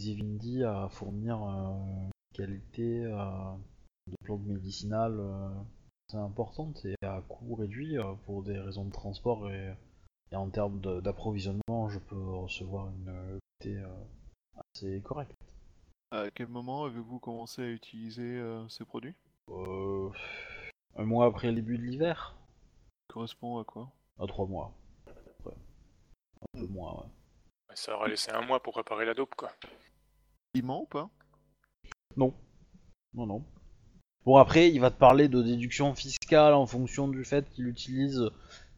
des 0.00 0.10
Evindi 0.10 0.64
à 0.64 0.88
fournir 0.88 1.36
une 1.38 2.10
qualité 2.34 3.04
de 3.04 4.16
plantes 4.24 4.44
médicinales. 4.46 5.20
c'est 6.08 6.16
importante 6.16 6.84
et 6.84 6.96
à 7.04 7.22
coût 7.28 7.54
réduit 7.54 7.96
pour 8.24 8.42
des 8.42 8.58
raisons 8.58 8.84
de 8.84 8.92
transport 8.92 9.48
et, 9.50 9.72
et 10.32 10.36
en 10.36 10.50
termes 10.50 10.80
d'approvisionnement, 11.00 11.88
je 11.88 12.00
peux 12.00 12.34
recevoir 12.36 12.88
une 12.88 13.38
qualité 13.60 13.84
assez 14.56 15.00
correcte. 15.02 15.36
À 16.10 16.28
quel 16.34 16.48
moment 16.48 16.84
avez-vous 16.86 17.20
commencé 17.20 17.62
à 17.62 17.68
utiliser 17.68 18.38
euh, 18.38 18.68
ces 18.68 18.84
produits? 18.84 19.14
Euh, 19.48 20.10
un 20.96 21.04
mois 21.04 21.26
après 21.26 21.48
le 21.48 21.54
début 21.54 21.78
de 21.78 21.82
l'hiver 21.84 22.36
Correspond 23.06 23.58
à 23.58 23.64
quoi? 23.64 23.92
À 24.18 24.26
trois 24.26 24.46
mois. 24.46 24.72
Peu 26.52 26.66
moins, 26.66 26.92
ouais. 26.92 27.06
Ouais, 27.68 27.76
Ça 27.76 27.96
aurait 27.96 28.10
laissé 28.10 28.30
un 28.32 28.42
mois 28.42 28.62
pour 28.62 28.72
préparer 28.72 29.04
la 29.04 29.14
dope, 29.14 29.34
quoi. 29.34 29.50
Il 30.54 30.64
ment 30.64 30.82
ou 30.82 30.86
pas? 30.86 31.08
Non. 32.16 32.34
Non, 33.14 33.26
non. 33.26 33.44
Bon, 34.24 34.36
après, 34.36 34.70
il 34.70 34.80
va 34.80 34.90
te 34.90 34.98
parler 34.98 35.28
de 35.28 35.42
déduction 35.42 35.94
fiscale 35.94 36.54
en 36.54 36.66
fonction 36.66 37.08
du 37.08 37.24
fait 37.24 37.48
qu'il 37.50 37.66
utilise 37.68 38.20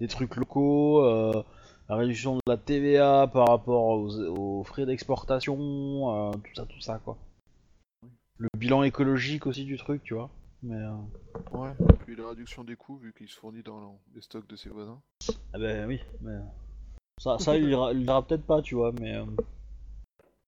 des 0.01 0.09
trucs 0.09 0.36
locaux, 0.36 1.05
euh, 1.05 1.43
la 1.89 1.97
réduction 1.97 2.36
de 2.36 2.40
la 2.47 2.56
TVA 2.56 3.26
par 3.32 3.48
rapport 3.48 3.84
aux, 3.98 4.10
aux 4.28 4.64
frais 4.64 4.86
d'exportation, 4.86 5.59
euh, 5.59 6.32
tout 6.32 6.55
ça, 6.55 6.66
tout 6.66 6.80
ça, 6.80 7.01
quoi. 7.05 7.18
Le 8.39 8.48
bilan 8.56 8.82
écologique 8.82 9.47
aussi 9.47 9.64
du 9.64 9.76
truc, 9.76 10.02
tu 10.02 10.14
vois. 10.14 10.30
Mais, 10.62 10.76
euh, 10.76 10.94
Ouais. 11.52 11.72
Puis 12.06 12.14
la 12.16 12.28
réduction 12.28 12.62
des 12.64 12.76
coûts 12.76 12.97
vu 12.97 13.12
qu'il 13.12 13.28
se 13.28 13.36
fournit 13.36 13.62
dans 13.62 13.98
les 14.14 14.20
stocks 14.20 14.47
de 14.47 14.56
ses 14.56 14.68
voisins. 14.68 15.01
ah 15.52 15.59
ben 15.59 15.86
oui, 15.86 16.01
mais... 16.20 16.39
Ça, 17.18 17.39
ça 17.39 17.56
il 17.56 17.68
dira 17.68 18.26
peut-être 18.26 18.44
pas, 18.47 18.62
tu 18.62 18.74
vois, 18.74 18.93
mais... 18.93 19.14
euh, 19.14 19.26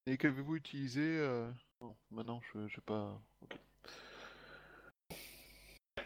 Et 0.07 0.17
qu'avez-vous 0.17 0.55
utilisé 0.55 1.01
euh... 1.01 1.49
Bon, 1.79 1.95
maintenant 2.11 2.41
je, 2.53 2.67
je 2.67 2.75
vais 2.77 2.81
pas. 2.85 3.19
Ok. 3.41 3.57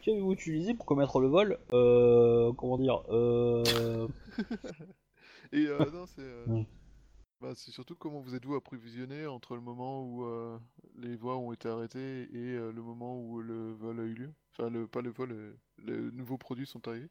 Qu'avez-vous 0.01 0.33
utilisé 0.33 0.73
pour 0.73 0.85
commettre 0.85 1.19
le 1.19 1.27
vol 1.27 1.57
Euh... 1.73 2.53
Comment 2.53 2.77
dire 2.77 3.03
Euh... 3.09 4.07
Et 5.51 5.65
euh, 5.67 5.89
non, 5.91 6.05
c'est. 6.05 6.21
euh, 6.21 6.63
bah, 7.41 7.53
c'est 7.55 7.71
surtout 7.71 7.95
comment 7.95 8.19
vous 8.21 8.35
êtes-vous 8.35 8.55
approvisionné 8.55 9.25
entre 9.25 9.55
le 9.55 9.61
moment 9.61 10.03
où 10.03 10.23
euh, 10.25 10.59
les 10.95 11.15
voies 11.15 11.37
ont 11.37 11.51
été 11.51 11.67
arrêtées 11.67 12.23
et 12.31 12.55
euh, 12.55 12.71
le 12.71 12.81
moment 12.83 13.19
où 13.19 13.41
le 13.41 13.71
vol 13.73 13.99
a 13.99 14.03
eu 14.03 14.13
lieu? 14.13 14.33
Enfin, 14.53 14.69
le, 14.69 14.87
pas 14.87 15.01
le 15.01 15.09
vol, 15.09 15.31
euh, 15.31 15.57
les 15.83 15.97
nouveaux 16.11 16.37
produits 16.37 16.67
sont 16.67 16.87
arrivés? 16.87 17.09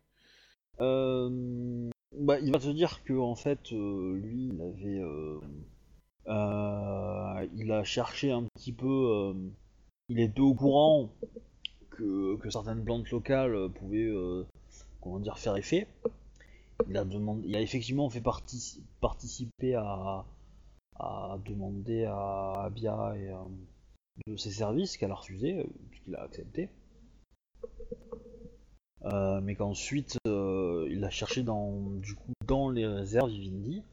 Euh, 0.81 1.91
bah, 2.17 2.39
il 2.41 2.53
va 2.53 2.59
te 2.59 2.69
dire 2.69 3.03
que 3.05 3.13
en 3.15 3.35
fait, 3.35 3.73
euh, 3.73 4.17
lui, 4.17 4.49
il 4.53 4.61
avait, 4.61 4.99
euh, 5.01 5.41
euh, 6.29 7.47
il 7.55 7.71
a 7.73 7.85
cherché 7.85 8.33
un 8.33 8.45
petit 8.45 8.73
peu, 8.73 9.35
il 10.09 10.21
était 10.21 10.41
au 10.41 10.55
courant 10.55 11.11
que, 11.91 12.37
que 12.37 12.51
certaines 12.51 12.85
plantes 12.85 13.11
locales 13.11 13.69
pouvaient, 13.71 14.11
comment 15.01 15.21
dire, 15.21 15.39
faire 15.39 15.57
effet. 15.57 15.87
Il 16.89 16.97
a 16.97 17.05
demandé, 17.05 17.43
il 17.49 17.57
a 17.57 17.61
effectivement 17.61 18.09
fait 18.11 18.21
parti- 18.21 18.83
participer 19.01 19.75
à, 19.75 20.25
demander 21.45 22.05
à 22.05 22.65
Abia 22.65 23.15
et 23.17 23.31
de 24.31 24.37
ses 24.37 24.51
services 24.51 24.97
qu'elle 24.97 25.11
a 25.11 25.15
refusé, 25.15 25.65
puisqu'il 25.91 26.15
a 26.17 26.23
accepté. 26.23 26.69
Euh, 29.05 29.41
mais 29.41 29.55
qu'ensuite 29.55 30.19
euh, 30.27 30.89
il 30.91 31.05
a 31.05 31.11
cherché 31.11 31.45
dans 31.45 31.91
du 31.99 32.17
coup 32.17 32.33
dans 32.47 32.69
les 32.69 32.85
réserves 32.85 33.31
Vivendi 33.31 33.85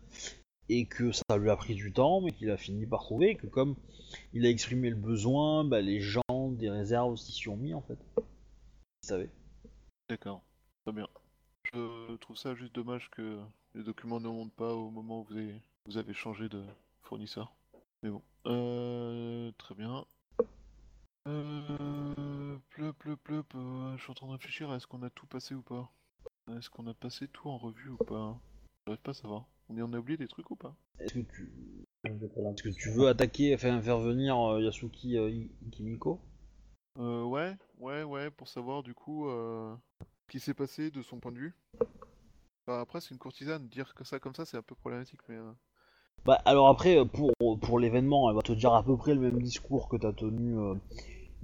et 0.68 0.88
que 0.88 1.12
ça 1.12 1.38
lui 1.38 1.52
a 1.52 1.56
pris 1.56 1.76
du 1.76 1.94
temps 1.94 2.22
mais 2.22 2.32
qu'il 2.32 2.50
a 2.50 2.58
fini 2.58 2.88
par 2.88 3.04
trouver 3.04 3.30
et 3.30 3.36
que 3.36 3.46
comme 3.46 3.76
il 4.34 4.48
a 4.48 4.50
exprimé 4.50 4.90
le 4.90 4.96
besoin 4.96 5.64
bah, 5.64 5.80
les 5.80 6.00
gens 6.00 6.50
des 6.50 6.72
réserves 6.72 7.18
s'y 7.18 7.34
sont 7.34 7.56
mis 7.56 7.76
en 7.76 7.82
fait 7.82 8.00
vous 8.16 8.24
savez 9.04 9.30
D'accord, 10.08 10.44
très 10.84 10.94
bien. 10.94 11.08
Je 11.74 12.16
trouve 12.18 12.38
ça 12.38 12.54
juste 12.54 12.76
dommage 12.76 13.10
que 13.10 13.40
les 13.74 13.84
documents 13.84 14.20
ne 14.20 14.28
montent 14.28 14.54
pas 14.54 14.72
au 14.72 14.92
moment 14.92 15.22
où 15.22 15.24
vous 15.24 15.38
avez, 15.38 15.62
vous 15.88 15.98
avez 15.98 16.14
changé 16.14 16.48
de 16.48 16.64
fournisseur. 17.02 17.56
Mais 18.04 18.12
bon. 18.12 18.22
Euh, 18.46 19.52
très 19.58 19.74
bien. 19.74 20.06
Euh, 21.28 22.58
pleup, 22.70 22.96
pleup, 23.00 23.20
pleup, 23.24 23.46
euh, 23.56 23.98
je 23.98 24.02
suis 24.04 24.12
en 24.12 24.14
train 24.14 24.28
de 24.28 24.32
réfléchir 24.34 24.70
à 24.70 24.76
est-ce 24.76 24.86
qu'on 24.88 25.02
a 25.02 25.10
tout 25.10 25.26
passé 25.26 25.56
ou 25.56 25.62
pas. 25.62 25.90
Est-ce 26.56 26.70
qu'on 26.70 26.86
a 26.88 26.94
passé 26.94 27.28
tout 27.28 27.50
en 27.50 27.58
revue 27.58 27.90
ou 27.90 27.98
pas 27.98 28.38
J'arrive 28.86 29.02
pas 29.02 29.12
à 29.12 29.16
savoir. 29.16 29.46
On 29.70 29.76
y 29.76 29.82
en 29.82 29.92
a 29.94 29.98
oublié 29.98 30.18
des 30.18 30.28
trucs 30.28 30.50
ou 30.52 30.56
pas 30.56 30.76
est-ce 31.00 31.14
que 31.16 31.20
tu 31.20 31.52
est-ce 32.06 32.64
que 32.64 32.70
tu 32.70 32.90
veux 32.92 33.08
attaquer 33.08 33.54
enfin 33.56 33.82
faire 33.82 34.00
venir 34.00 34.38
euh, 34.38 34.62
Yasuki 34.62 35.18
euh, 35.18 35.32
Kimiko 35.72 36.20
Euh, 37.00 37.24
ouais, 37.24 37.58
ouais, 37.80 38.04
ouais, 38.04 38.30
pour 38.30 38.48
savoir 38.48 38.84
du 38.84 38.94
coup 38.94 39.28
euh, 39.28 39.76
ce 40.02 40.32
qui 40.32 40.40
s'est 40.40 40.54
passé 40.54 40.92
de 40.92 41.02
son 41.02 41.20
point 41.20 41.32
de 41.32 41.40
vue. 41.40 41.54
Enfin, 42.68 42.80
après, 42.80 43.02
c'est 43.02 43.12
une 43.12 43.20
courtisane, 43.20 43.68
dire 43.68 43.94
que 43.94 44.04
ça 44.04 44.20
comme 44.20 44.34
ça, 44.36 44.46
c'est 44.46 44.58
un 44.58 44.62
peu 44.62 44.76
problématique, 44.76 45.20
mais. 45.28 45.36
euh, 45.36 45.52
Bah 46.26 46.42
alors 46.46 46.68
après 46.70 47.04
pour, 47.08 47.32
pour 47.60 47.80
l'événement 47.80 48.30
elle 48.30 48.36
va 48.36 48.42
te 48.42 48.54
dire 48.54 48.74
à 48.74 48.84
peu 48.84 48.96
près 48.98 49.14
le 49.14 49.20
même 49.20 49.42
discours 49.42 49.90
que 49.90 49.98
t'as 49.98 50.14
tenu 50.14 50.58
euh, 50.58 50.76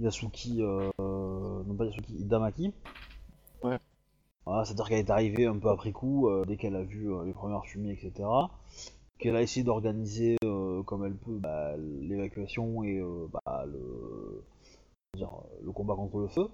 Yasuki 0.02 0.62
euh, 0.62 0.90
non 0.98 1.74
pas 1.76 1.84
Yasuki 1.86 2.14
Idamaki 2.14 2.72
Ouais. 3.62 3.78
Voilà, 4.44 4.64
c'est-à-dire 4.64 4.88
qu'elle 4.88 4.98
est 4.98 5.10
arrivée 5.10 5.46
un 5.46 5.58
peu 5.58 5.70
après 5.70 5.92
coup 5.92 6.28
euh, 6.28 6.44
dès 6.46 6.56
qu'elle 6.56 6.74
a 6.74 6.82
vu 6.82 7.12
euh, 7.12 7.24
les 7.24 7.32
premières 7.32 7.64
fumées 7.64 7.92
etc 7.92 8.28
qu'elle 9.18 9.36
a 9.36 9.42
essayé 9.42 9.62
d'organiser 9.62 10.36
comme 10.84 11.04
elle 11.04 11.14
peut 11.14 11.38
bah, 11.38 11.76
l'évacuation 11.76 12.82
et 12.82 13.00
bah, 13.32 13.64
le, 13.66 14.42
comment 15.12 15.16
dire, 15.16 15.32
le 15.64 15.70
combat 15.70 15.94
contre 15.94 16.18
le 16.18 16.26
feu. 16.26 16.48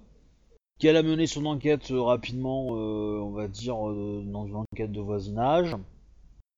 Qu'elle 0.78 0.96
a 0.96 1.02
mené 1.02 1.26
son 1.26 1.44
enquête 1.46 1.90
euh, 1.90 2.00
rapidement 2.00 2.68
euh, 2.70 3.18
on 3.20 3.30
va 3.30 3.48
dire 3.48 3.88
euh, 3.88 4.22
dans 4.24 4.46
une 4.46 4.54
enquête 4.56 4.92
de 4.92 5.00
voisinage. 5.00 5.76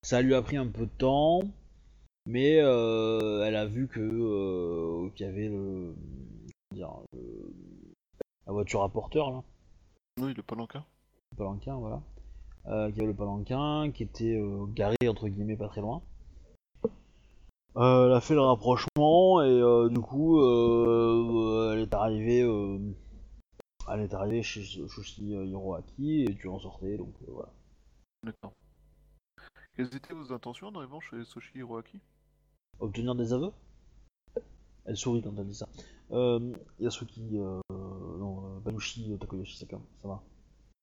Ça 0.03 0.21
lui 0.21 0.35
a 0.35 0.41
pris 0.43 0.57
un 0.57 0.67
peu 0.67 0.85
de 0.85 0.91
temps 0.97 1.41
mais 2.27 2.53
elle 2.53 3.55
a 3.55 3.65
vu 3.65 3.87
que 3.87 5.09
qu'il 5.15 5.25
y 5.25 5.29
avait 5.29 5.47
le, 5.47 5.95
dire, 6.71 6.91
le- 7.13 7.53
la 8.47 8.53
voiture 8.53 8.83
à 8.83 8.89
porteur 8.89 9.31
là, 9.31 9.43
Oui, 10.19 10.33
le 10.33 10.43
palanquin. 10.43 10.85
le 11.31 11.37
palanquin 11.37 11.75
voilà, 11.75 12.01
euh, 12.67 12.87
qu'il 12.89 12.97
y 12.97 13.01
avait 13.01 13.11
le 13.11 13.17
palanquin 13.17 13.91
qui 13.91 14.03
était 14.03 14.35
euh, 14.35 14.65
garé 14.67 14.95
entre 15.07 15.27
guillemets 15.27 15.57
pas 15.57 15.67
très 15.67 15.81
loin. 15.81 16.01
Euh, 17.77 18.07
elle 18.07 18.13
a 18.13 18.19
fait 18.21 18.33
le 18.33 18.41
rapprochement 18.41 19.41
et 19.41 19.47
euh, 19.47 19.87
du 19.87 19.99
coup 20.01 20.41
euh, 20.41 21.71
elle 21.73 21.79
est 21.79 21.93
arrivée, 21.93 22.41
euh, 22.41 22.77
elle 23.89 24.01
est 24.01 24.13
arrivée 24.13 24.43
chez 24.43 24.63
Shoshi 24.63 25.29
Hiroaki 25.29 26.23
et 26.23 26.35
tu 26.35 26.49
en 26.49 26.59
sortais 26.59 26.97
donc 26.97 27.13
euh, 27.21 27.31
voilà. 27.31 27.49
D'accord. 28.23 28.51
Quelles 29.75 29.95
étaient 29.95 30.13
vos 30.13 30.33
intentions 30.33 30.67
en 30.67 30.75
arrivant 30.75 30.99
chez 30.99 31.23
Soshi 31.23 31.59
Hiroaki? 31.59 31.99
Obtenir 32.79 33.15
des 33.15 33.31
aveux? 33.31 33.51
Elle 34.85 34.97
sourit 34.97 35.21
quand 35.21 35.33
elle 35.37 35.47
dit 35.47 35.55
ça. 35.55 35.69
Euh, 36.11 36.53
Yasuki, 36.79 37.37
euh, 37.37 37.61
non, 37.71 38.59
Banushi 38.59 39.17
Takoyoshi 39.19 39.57
Saka, 39.57 39.79
ça 40.01 40.07
va. 40.07 40.23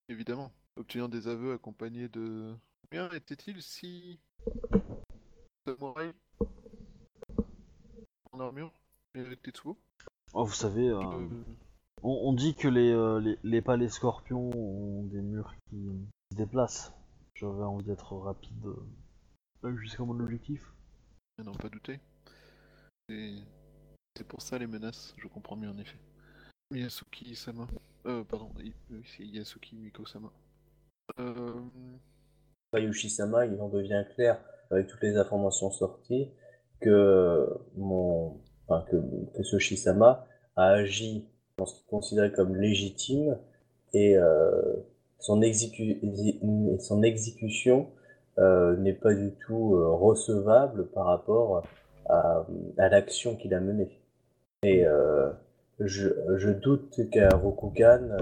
Évidemment. 0.08 0.50
Obtenir 0.76 1.08
des 1.08 1.28
aveux 1.28 1.52
accompagnés 1.52 2.08
de. 2.08 2.54
Combien 2.90 3.10
était-il 3.10 3.60
si. 3.62 4.20
samouraï 5.66 6.12
en 8.32 8.40
armure 8.40 8.72
et 9.14 9.20
avec 9.20 9.42
Tetsuo 9.42 9.76
Oh, 10.34 10.44
vous 10.44 10.52
savez, 10.54 10.88
euh, 10.88 11.00
on, 12.02 12.10
on 12.28 12.32
dit 12.32 12.54
que 12.54 12.68
les, 12.68 12.90
euh, 12.92 13.18
les, 13.20 13.38
les 13.42 13.62
palais 13.62 13.88
scorpions 13.88 14.50
ont 14.54 15.02
des 15.04 15.20
murs 15.20 15.54
qui 15.68 15.88
se 16.30 16.36
déplacent. 16.36 16.92
J'avais 17.34 17.64
envie 17.64 17.84
d'être 17.84 18.14
rapide 18.16 18.66
euh, 19.64 19.76
jusqu'à 19.76 20.04
mon 20.04 20.18
objectif. 20.20 20.72
à 21.38 21.42
n'en 21.42 21.52
pas 21.52 21.68
douter. 21.68 21.98
C'est 23.08 23.34
c'est 24.18 24.26
pour 24.26 24.42
ça 24.42 24.58
les 24.58 24.66
menaces, 24.66 25.14
je 25.16 25.28
comprends 25.28 25.54
mieux 25.54 25.68
en 25.68 25.78
effet. 25.78 25.96
Yasuki 26.74 27.36
Sama. 27.36 27.68
Euh, 28.06 28.24
pardon, 28.24 28.50
Yasuki 29.20 29.76
Miko 29.76 30.04
Sama. 30.06 30.32
Euh, 31.20 31.52
Bayushi-sama, 32.72 33.46
il 33.46 33.60
en 33.60 33.68
devient 33.68 34.04
clair 34.16 34.40
avec 34.72 34.88
toutes 34.88 35.02
les 35.02 35.16
informations 35.16 35.70
sorties 35.70 36.30
que 36.80 37.48
mon, 37.76 38.40
que, 38.90 38.96
que 39.36 39.42
Soshi-sama 39.44 40.26
a 40.56 40.66
agi 40.70 41.24
dans 41.56 41.66
ce 41.66 41.76
qu'il 41.76 41.86
considérait 41.86 42.32
comme 42.32 42.56
légitime 42.56 43.38
et 43.92 44.18
euh, 44.18 44.74
son, 45.20 45.40
son 46.80 47.02
exécution 47.04 47.88
euh, 48.38 48.76
n'est 48.78 48.94
pas 48.94 49.14
du 49.14 49.30
tout 49.46 49.76
euh, 49.76 49.90
recevable 49.94 50.88
par 50.88 51.06
rapport 51.06 51.62
à, 52.08 52.46
à 52.78 52.88
l'action 52.88 53.36
qu'il 53.36 53.54
a 53.54 53.60
menée. 53.60 53.97
Et 54.64 54.84
euh, 54.84 55.30
je, 55.78 56.08
je 56.36 56.50
doute 56.50 57.08
qu'à 57.10 57.28
Rokugan, 57.28 58.16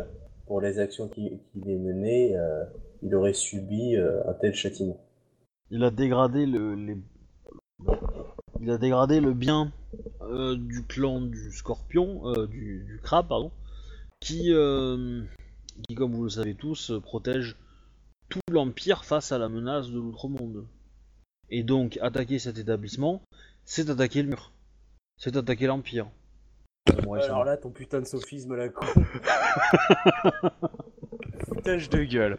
pour 0.47 0.61
les 0.61 0.79
actions 0.79 1.09
qu'il 1.09 1.41
ait 1.67 1.79
menées, 1.79 2.37
euh, 2.37 2.65
il 3.03 3.15
aurait 3.15 3.33
subi 3.33 3.97
euh, 3.97 4.21
un 4.29 4.35
tel 4.35 4.55
châtiment. 4.55 5.01
Il 5.71 5.83
a 5.83 5.91
dégradé 5.91 6.45
le, 6.45 6.75
les... 6.75 6.99
il 8.61 8.71
a 8.71 8.79
dégradé 8.79 9.21
le 9.21 9.33
bien 9.33 9.73
du 10.59 10.85
clan 10.85 11.21
du 11.21 11.53
Scorpion, 11.53 12.33
du, 12.47 12.85
du 12.85 13.01
crabe, 13.03 13.29
pardon, 13.29 13.51
qui, 14.21 14.53
qui, 15.89 15.95
comme 15.95 16.15
vous 16.15 16.25
le 16.25 16.31
savez 16.31 16.55
tous, 16.55 16.93
protège 17.03 17.57
tout 18.29 18.41
l'Empire 18.51 19.05
face 19.05 19.33
à 19.33 19.39
la 19.39 19.49
menace 19.49 19.89
de 19.89 19.99
l'outre-monde. 19.99 20.67
Et 21.49 21.63
donc, 21.63 21.99
attaquer 22.03 22.39
cet 22.39 22.59
établissement, 22.59 23.23
c'est 23.65 23.89
attaquer 23.89 24.23
le 24.23 24.31
mur. 24.31 24.53
C'est 25.17 25.37
attaquer 25.37 25.67
l'Empire. 25.67 26.09
Ouais, 27.07 27.21
ça 27.21 27.27
Alors 27.27 27.45
là, 27.45 27.57
ton 27.57 27.71
putain 27.71 28.01
de 28.01 28.07
sophisme 28.07 28.55
la 28.55 28.69
con. 28.69 28.87
Foutage 31.47 31.89
de 31.91 32.05
gueule. 32.05 32.37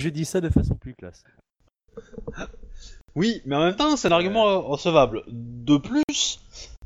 Je 0.00 0.08
dis 0.08 0.24
ça 0.24 0.40
de 0.40 0.48
façon 0.48 0.74
plus 0.76 0.94
classe. 0.94 1.24
Oui, 3.14 3.42
mais 3.44 3.56
en 3.56 3.64
même 3.64 3.76
temps, 3.76 3.96
c'est 3.96 4.08
un 4.08 4.12
argument 4.12 4.48
euh, 4.48 4.58
recevable. 4.58 5.24
De 5.28 5.76
plus, 5.76 6.40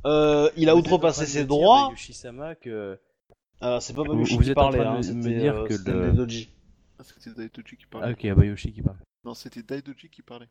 euh, 0.07 0.51
il 0.57 0.69
a 0.69 0.73
Vous 0.73 0.81
outrepassé 0.81 1.27
ses 1.27 1.45
droits. 1.45 1.89
Yoshisama, 1.91 2.55
que 2.55 2.99
Euh, 3.63 3.81
c'est 3.81 3.95
pas 3.95 4.03
vous 4.03 4.25
qui 4.25 4.51
êtes 4.51 4.59
en 4.59 4.63
parlait, 4.63 4.79
train 4.81 4.99
de 5.01 5.07
hein, 5.07 5.15
me 5.15 5.23
c'était 5.23 5.39
dire 5.39 5.57
euh, 5.57 5.67
que 5.69 5.77
c'était 5.77 5.93
le- 5.93 6.07
Daidoji. 6.11 6.51
Ah, 6.99 7.03
c'était 7.05 7.31
Daidoji 7.31 7.77
qui 7.77 7.85
Ah, 7.85 7.89
parlait. 7.93 8.13
ok, 8.13 8.25
Abayoshi 8.25 8.73
qui 8.73 8.83
parle. 8.83 8.97
Non, 9.25 9.35
c'était 9.35 9.63
Daidoji 9.63 10.09
qui 10.11 10.23
parlait. 10.23 10.49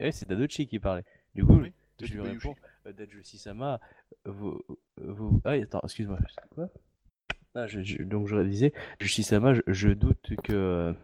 Eh, 0.00 0.12
c'est 0.12 0.28
Dadochi 0.28 0.66
qui 0.66 0.78
parlait. 0.78 1.04
Du 1.34 1.44
coup, 1.44 1.54
Oui, 1.60 1.72
je 2.00 2.06
Daidoji 2.06 2.14
lui 2.14 2.22
Bayushi. 2.22 2.48
réponds, 2.48 2.60
euh, 2.88 2.92
Dajoshi-sama, 2.92 3.80
vous, 4.24 4.60
vous... 5.00 5.40
Ah, 5.44 5.52
attends, 5.52 5.80
excuse-moi. 5.84 6.18
Quoi 6.54 6.68
ah, 7.54 7.66
je, 7.66 8.02
Donc 8.02 8.26
je 8.26 8.36
disais, 8.42 8.72
Joshi-sama, 9.00 9.54
je, 9.66 9.88
doute 9.90 10.32
que, 10.44 10.94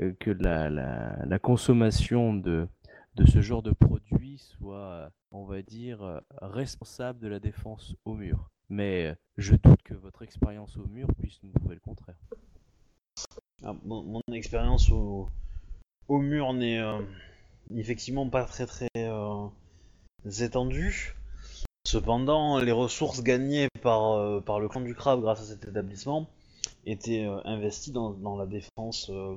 euh, 0.00 0.12
que 0.20 0.30
la, 0.30 0.70
la, 0.70 1.38
consommation 1.38 2.34
de, 2.34 2.66
de 3.14 3.26
ce 3.26 3.40
genre 3.40 3.62
de 3.62 3.72
produit 3.72 4.38
soit, 4.38 4.76
euh, 4.76 5.08
on 5.30 5.44
va 5.44 5.62
dire, 5.62 6.02
euh, 6.02 6.20
responsable 6.40 7.18
de 7.20 7.28
la 7.28 7.40
défense 7.40 7.94
au 8.04 8.14
mur. 8.14 8.50
Mais 8.68 9.08
euh, 9.08 9.14
je 9.36 9.54
doute 9.54 9.82
que 9.82 9.94
votre 9.94 10.22
expérience 10.22 10.76
au 10.76 10.86
mur 10.86 11.08
puisse 11.18 11.42
nous 11.42 11.52
prouver 11.52 11.74
le 11.74 11.80
contraire. 11.80 12.16
Ah, 13.64 13.74
mon, 13.84 14.20
expérience 14.32 14.90
au, 14.90 15.28
au 16.08 16.18
mur 16.18 16.52
n'est 16.52 16.80
euh, 16.80 17.00
effectivement 17.76 18.28
pas 18.28 18.44
très 18.44 18.66
très 18.66 18.88
euh, 18.96 19.46
étendue. 20.26 21.14
Cependant, 21.86 22.58
les 22.60 22.72
ressources 22.72 23.22
gagnées 23.22 23.68
par, 23.82 24.12
euh, 24.12 24.40
par 24.40 24.60
le 24.60 24.68
clan 24.68 24.80
du 24.80 24.94
crabe 24.94 25.20
grâce 25.20 25.40
à 25.40 25.44
cet 25.44 25.64
établissement 25.66 26.28
étaient 26.86 27.24
euh, 27.24 27.40
investies 27.44 27.92
dans, 27.92 28.10
dans 28.12 28.36
la 28.36 28.46
défense 28.46 29.10
euh, 29.10 29.34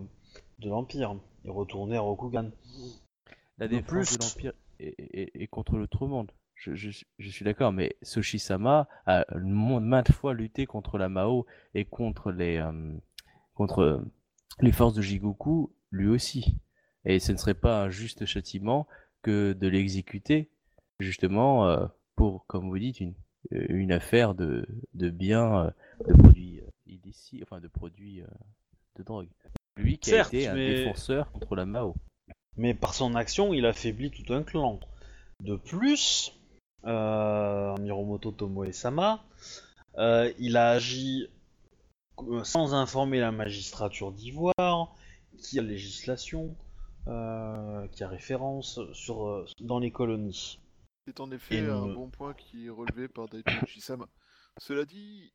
de 0.59 0.69
l'Empire 0.69 1.15
et 1.43 1.49
retournées 1.49 1.97
à 1.97 2.01
Rokugan. 2.01 2.51
La 3.57 3.67
défense 3.67 3.87
plus- 3.87 4.17
de 4.17 4.23
l'Empire 4.23 4.53
est, 4.79 4.95
est- 4.99 5.31
est 5.41 5.47
contre 5.47 5.77
l'autre 5.77 6.05
monde. 6.07 6.31
Je, 6.53 6.75
je- 6.75 7.03
je 7.19 7.29
suis 7.29 7.43
d'accord, 7.43 7.71
mais 7.73 7.95
Soshi-sama 8.01 8.87
a 9.05 9.25
maintes 9.35 10.11
fois 10.11 10.33
lutté 10.33 10.65
contre 10.65 10.97
la 10.97 11.09
Mao 11.09 11.45
et 11.73 11.85
contre 11.85 12.31
les, 12.31 12.57
euh, 12.57 12.93
contre 13.55 14.03
les 14.61 14.71
forces 14.71 14.93
de 14.93 15.01
Jigoku, 15.01 15.73
lui 15.91 16.07
aussi. 16.07 16.57
Et 17.05 17.19
ce 17.19 17.31
ne 17.31 17.37
serait 17.37 17.53
pas 17.55 17.83
un 17.83 17.89
juste 17.89 18.25
châtiment 18.25 18.87
que 19.21 19.53
de 19.53 19.67
l'exécuter, 19.67 20.49
justement, 20.99 21.67
euh, 21.67 21.85
pour, 22.15 22.45
comme 22.47 22.69
vous 22.69 22.79
dites, 22.79 22.99
une, 22.99 23.13
euh, 23.53 23.65
une 23.69 23.91
affaire 23.91 24.35
de, 24.35 24.67
de 24.93 25.09
biens, 25.09 25.65
euh, 25.65 25.71
de 26.07 26.13
produits 26.13 26.61
illicites, 26.87 27.43
enfin 27.43 27.59
de 27.59 27.67
produits 27.67 28.21
de 28.97 29.03
drogue. 29.03 29.29
Lui 29.77 29.97
qui 29.97 30.11
Certes, 30.11 30.33
a 30.33 30.37
été 30.37 30.47
un 30.47 30.55
mais- 30.55 30.75
défenseur 30.75 31.31
contre 31.31 31.55
la 31.55 31.65
Mao. 31.65 31.95
Mais 32.57 32.73
par 32.73 32.93
son 32.93 33.15
action, 33.15 33.53
il 33.53 33.65
affaiblit 33.65 34.11
tout 34.11 34.31
un 34.33 34.41
clan. 34.43 34.79
De 35.41 35.57
plus, 35.57 36.31
euh, 36.85 37.75
Miromoto 37.77 38.31
Tomoe-sama, 38.31 39.21
euh, 39.97 40.31
il 40.39 40.55
a 40.55 40.69
agi 40.69 41.27
sans 42.43 42.73
informer 42.73 43.19
la 43.19 43.33
magistrature 43.33 44.13
d'Ivoire, 44.13 44.95
qui 45.37 45.59
a 45.59 45.61
législation, 45.61 46.55
euh, 47.07 47.85
qui 47.89 48.05
a 48.05 48.07
référence 48.07 48.79
sur, 48.93 49.45
dans 49.59 49.79
les 49.79 49.91
colonies. 49.91 50.61
C'est 51.05 51.19
en 51.19 51.31
effet 51.31 51.57
Et 51.57 51.59
un 51.69 51.85
nous- 51.85 51.93
bon 51.93 52.09
point 52.09 52.33
qui 52.33 52.65
est 52.67 52.69
relevé 52.69 53.07
par 53.07 53.27
Daidoji 53.29 53.79
Sama. 53.81 54.07
Cela 54.57 54.85
dit, 54.85 55.31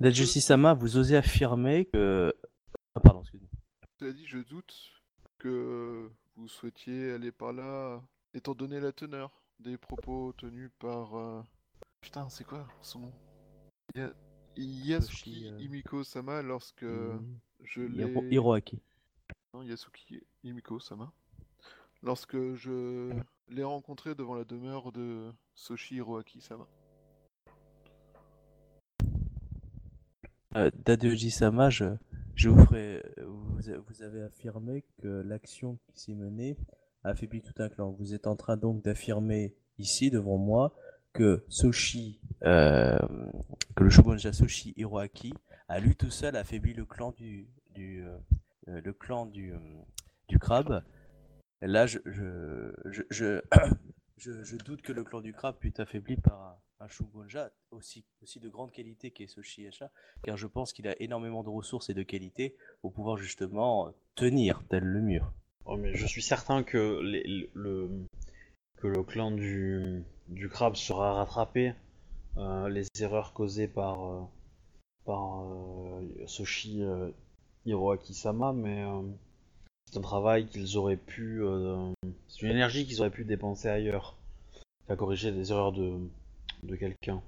Dajushi-sama, 0.00 0.74
vous 0.74 0.96
osez 0.96 1.16
affirmer 1.16 1.86
que... 1.86 2.32
Ah, 2.94 3.00
pardon, 3.00 3.20
excuse-moi. 3.22 3.50
cela 3.98 4.12
dit, 4.12 4.26
je 4.26 4.38
doute 4.38 4.74
que 5.38 6.10
vous 6.36 6.48
souhaitiez 6.48 7.12
aller 7.12 7.32
par 7.32 7.52
là, 7.52 8.00
étant 8.34 8.54
donné 8.54 8.78
la 8.80 8.92
teneur 8.92 9.30
des 9.58 9.76
propos 9.78 10.32
tenus 10.38 10.70
par. 10.78 11.14
euh, 11.16 11.42
Putain, 12.00 12.28
c'est 12.28 12.44
quoi 12.44 12.66
son 12.82 13.00
nom? 13.00 13.12
Ya- 13.94 14.12
Yasuki 14.56 15.48
euh, 15.48 15.58
Imiko 15.60 16.04
Sama 16.04 16.42
lorsque 16.42 16.84
je 16.84 17.82
Hiro- 17.82 18.22
l'ai. 18.22 18.34
Hiroaki. 18.34 18.80
Non, 19.54 19.62
Yasuki 19.62 20.20
Imiko 20.44 20.78
Sama. 20.80 21.12
Lorsque 22.02 22.36
je 22.54 23.12
l'ai 23.48 23.64
rencontré 23.64 24.14
devant 24.14 24.34
la 24.34 24.44
demeure 24.44 24.92
de 24.92 25.32
Soshi 25.54 25.96
Hiroaki 25.96 26.40
Sama. 26.40 26.66
Euh, 30.56 30.70
Dadoji-sama, 30.84 31.70
je, 31.70 31.86
vous 32.48 32.64
ferai... 32.66 33.02
Vous, 33.26 34.02
avez 34.02 34.22
affirmé 34.22 34.84
que 35.00 35.08
l'action 35.08 35.78
qui 35.86 36.00
s'est 36.00 36.14
menée 36.14 36.56
a 37.04 37.10
affaibli 37.10 37.40
tout 37.40 37.54
un 37.62 37.68
clan. 37.68 37.92
Vous 37.92 38.14
êtes 38.14 38.26
en 38.26 38.36
train 38.36 38.56
donc 38.56 38.82
d'affirmer 38.82 39.54
ici, 39.78 40.10
devant 40.10 40.38
moi, 40.38 40.74
que 41.12 41.44
Soshi... 41.48 42.20
euh, 42.44 42.98
le 43.78 43.90
shogunja 43.90 44.32
Soshi 44.32 44.74
Hiroaki 44.76 45.32
a 45.68 45.80
lui 45.80 45.94
tout 45.96 46.10
seul 46.10 46.36
affaibli 46.36 46.74
le 46.74 46.84
clan 46.84 47.12
du... 47.12 47.48
du 47.74 48.04
euh, 48.68 48.80
le 48.80 48.92
clan 48.92 49.26
du... 49.26 49.52
euh, 49.52 49.58
du 50.28 50.38
crabe. 50.38 50.82
Là, 51.62 51.86
je... 51.86 51.98
je, 52.06 53.40
je, 54.18 54.42
je, 54.44 54.56
doute 54.56 54.82
que 54.82 54.92
le 54.92 55.04
clan 55.04 55.20
du 55.20 55.32
crabe 55.32 55.56
puisse 55.58 55.78
affaibli 55.80 56.16
par 56.16 56.58
un, 56.80 56.88
shogunja 56.88 57.50
aussi, 57.70 58.04
aussi 58.22 58.40
de 58.40 58.48
grande 58.48 58.72
qualité 58.72 59.10
qu'est 59.12 59.28
Soshi 59.28 59.66
Hacha 59.66 59.90
car 60.24 60.36
je 60.36 60.46
pense 60.48 60.72
qu'il 60.72 60.88
a 60.88 61.00
énormément 61.00 61.42
de 61.44 61.48
ressources 61.48 61.90
et 61.90 61.94
de 61.94 62.02
qualités 62.02 62.56
pour 62.80 62.92
pouvoir 62.92 63.16
justement 63.16 63.92
tenir 64.16 64.62
tel 64.68 64.82
le 64.84 65.00
mur. 65.00 65.32
Oh, 65.64 65.76
mais 65.76 65.94
je 65.94 66.06
suis 66.06 66.22
certain 66.22 66.64
que, 66.64 67.00
le, 67.54 67.88
que 68.76 68.88
le 68.88 69.02
clan 69.04 69.30
du, 69.30 70.04
du 70.28 70.48
crabe 70.48 70.74
sera 70.76 71.14
rattrapé. 71.14 71.74
euh, 72.36 72.68
les 72.68 72.86
erreurs 73.00 73.32
causées 73.32 73.68
par, 73.68 74.04
euh, 74.04 74.22
par 75.04 75.44
euh, 75.44 76.26
Soshi 76.26 76.82
euh, 76.82 77.10
Hiroaki-sama, 77.66 78.52
mais 78.52 78.82
euh, 78.84 79.02
c'est 79.90 79.98
un 79.98 80.02
travail 80.02 80.46
qu'ils 80.46 80.76
auraient 80.76 80.96
pu. 80.96 81.42
euh, 81.42 81.92
c'est 82.28 82.46
une 82.46 82.52
énergie 82.52 82.86
qu'ils 82.86 83.00
auraient 83.00 83.10
pu 83.10 83.24
dépenser 83.24 83.68
ailleurs 83.68 84.16
qu'à 84.86 84.96
corriger 84.96 85.32
des 85.32 85.52
erreurs 85.52 85.72
de, 85.72 85.98
de 86.62 86.76
quelqu'un. 86.76 87.22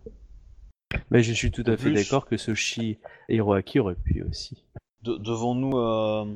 Mais 1.11 1.23
je 1.23 1.33
suis 1.33 1.51
tout 1.51 1.65
à 1.67 1.77
fait 1.77 1.85
plus- 1.85 1.95
d'accord 1.95 2.27
que 2.27 2.37
Soshi 2.37 2.99
Hiroaki 3.29 3.79
aurait 3.81 3.95
pu 3.97 4.23
aussi. 4.23 4.65
De- 5.03 5.17
Devons-nous 5.17 5.77
euh, 5.79 6.35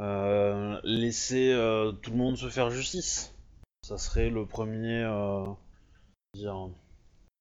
euh, 0.00 0.80
laisser 0.84 1.52
euh, 1.52 1.92
tout 1.92 2.10
le 2.10 2.16
monde 2.16 2.36
se 2.36 2.48
faire 2.48 2.70
justice? 2.70 3.34
Ça 3.82 3.96
serait 3.96 4.28
le 4.30 4.44
premier, 4.44 5.02
euh, 5.04 5.46
dire, 6.34 6.68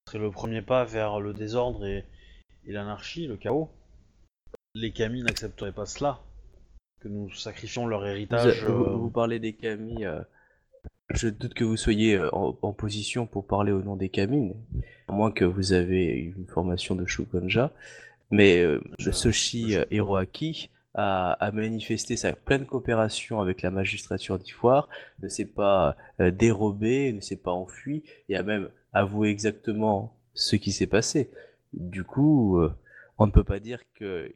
ça 0.06 0.12
serait 0.14 0.24
le 0.24 0.32
premier 0.32 0.62
pas 0.62 0.86
vers 0.86 1.20
le 1.20 1.34
désordre 1.34 1.86
et, 1.86 2.06
et 2.66 2.72
l'anarchie, 2.72 3.28
le 3.28 3.38
chaos. 3.38 3.70
Les 4.76 4.92
Kami 4.92 5.24
n'accepteraient 5.24 5.74
pas 5.74 5.86
cela, 5.86 6.22
que 7.00 7.08
nous 7.08 7.32
sacrifions 7.34 7.88
leur 7.88 8.06
héritage. 8.06 8.64
vous- 8.66 8.84
euh, 8.84 8.96
vous 8.96 9.10
parlez 9.10 9.40
des 9.40 9.54
Kami, 9.54 10.06
euh, 10.06 10.20
je 11.10 11.28
doute 11.30 11.54
que 11.54 11.64
vous 11.64 11.78
soyez 11.78 12.16
euh, 12.16 12.30
en, 12.34 12.58
en 12.62 12.74
position 12.74 13.26
pour 13.26 13.48
parler 13.48 13.72
au 13.72 13.82
nom 13.82 13.96
des 13.96 14.10
Kami, 14.10 14.54
à 15.08 15.14
moins 15.14 15.32
que 15.32 15.46
vous 15.46 15.74
avez 15.74 16.06
une 16.38 16.46
formation 16.48 16.96
de 16.96 17.06
Shugonja. 17.06 17.72
Mais 18.32 18.60
euh, 18.62 18.80
Soshi 19.12 19.76
Hiroaki 19.92 20.70
à 20.96 21.52
manifester 21.52 22.18
sa 22.18 22.34
pleine 22.34 22.66
coopération 22.66 23.40
avec 23.42 23.62
la 23.62 23.72
magistrature 23.72 24.38
d'Ivoire, 24.38 24.90
ne 25.24 25.30
s'est 25.30 25.46
pas 25.46 25.96
euh, 26.20 26.30
dérobé, 26.32 27.14
ne 27.14 27.22
s'est 27.22 27.38
pas 27.38 27.52
enfui, 27.52 28.04
et 28.28 28.36
a 28.36 28.44
même 28.44 28.70
avoué 28.92 29.30
exactement 29.30 30.16
ce 30.34 30.56
qui 30.58 30.72
s'est 30.72 30.88
passé. 30.88 31.30
Du 31.74 32.04
coup, 32.04 32.58
euh, 32.60 32.74
on 33.18 33.28
ne 33.28 33.32
peut 33.32 33.44
pas 33.44 33.60
dire 33.60 33.80
a 33.96 34.32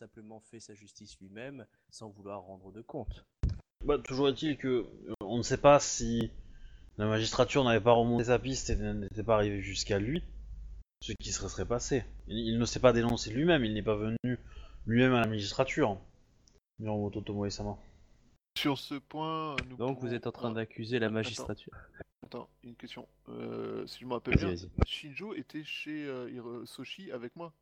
simplement 0.00 0.40
fait 0.40 0.60
sa 0.60 0.74
justice 0.74 1.18
lui-même 1.20 1.66
sans 1.90 2.08
vouloir 2.08 2.40
rendre 2.40 2.72
de 2.72 2.80
compte. 2.80 3.26
Bah, 3.84 3.98
toujours 3.98 4.30
est-il 4.30 4.56
que 4.56 4.68
euh, 4.68 5.14
on 5.20 5.36
ne 5.36 5.42
sait 5.42 5.58
pas 5.58 5.78
si 5.78 6.30
la 6.96 7.06
magistrature 7.06 7.64
n'avait 7.64 7.82
pas 7.82 7.92
remonté 7.92 8.24
sa 8.24 8.38
piste 8.38 8.70
et 8.70 8.76
n'était 8.76 9.22
pas 9.22 9.34
arrivée 9.34 9.60
jusqu'à 9.60 9.98
lui, 9.98 10.22
ce 11.02 11.12
qui 11.20 11.32
serait, 11.32 11.50
serait 11.50 11.66
passé. 11.66 12.04
Il, 12.28 12.38
il 12.38 12.58
ne 12.58 12.64
s'est 12.64 12.80
pas 12.80 12.94
dénoncé 12.94 13.30
lui-même, 13.30 13.62
il 13.62 13.74
n'est 13.74 13.82
pas 13.82 13.94
venu 13.94 14.38
lui-même 14.86 15.12
à 15.12 15.20
la 15.20 15.26
magistrature. 15.26 15.98
Miromoto 16.78 17.20
Tomoe-sama. 17.20 17.76
Sur 18.58 18.78
ce 18.78 18.94
point, 18.94 19.54
nous 19.68 19.76
Donc 19.76 20.00
vous 20.00 20.14
êtes 20.14 20.26
en 20.26 20.32
train 20.32 20.50
Ah, 20.52 20.54
d'accuser 20.54 20.98
la 20.98 21.10
magistrature. 21.10 21.72
Attends, 22.24 22.48
une 22.64 22.74
question. 22.74 23.06
Euh, 23.28 23.86
si 23.86 24.00
je 24.00 24.06
me 24.06 24.14
rappelle 24.14 24.36
bien. 24.36 24.54
Shinjo 24.86 25.34
était 25.34 25.64
chez 25.64 26.06
euh, 26.06 26.64
Soshi 26.64 27.12
avec 27.12 27.36
moi. 27.36 27.52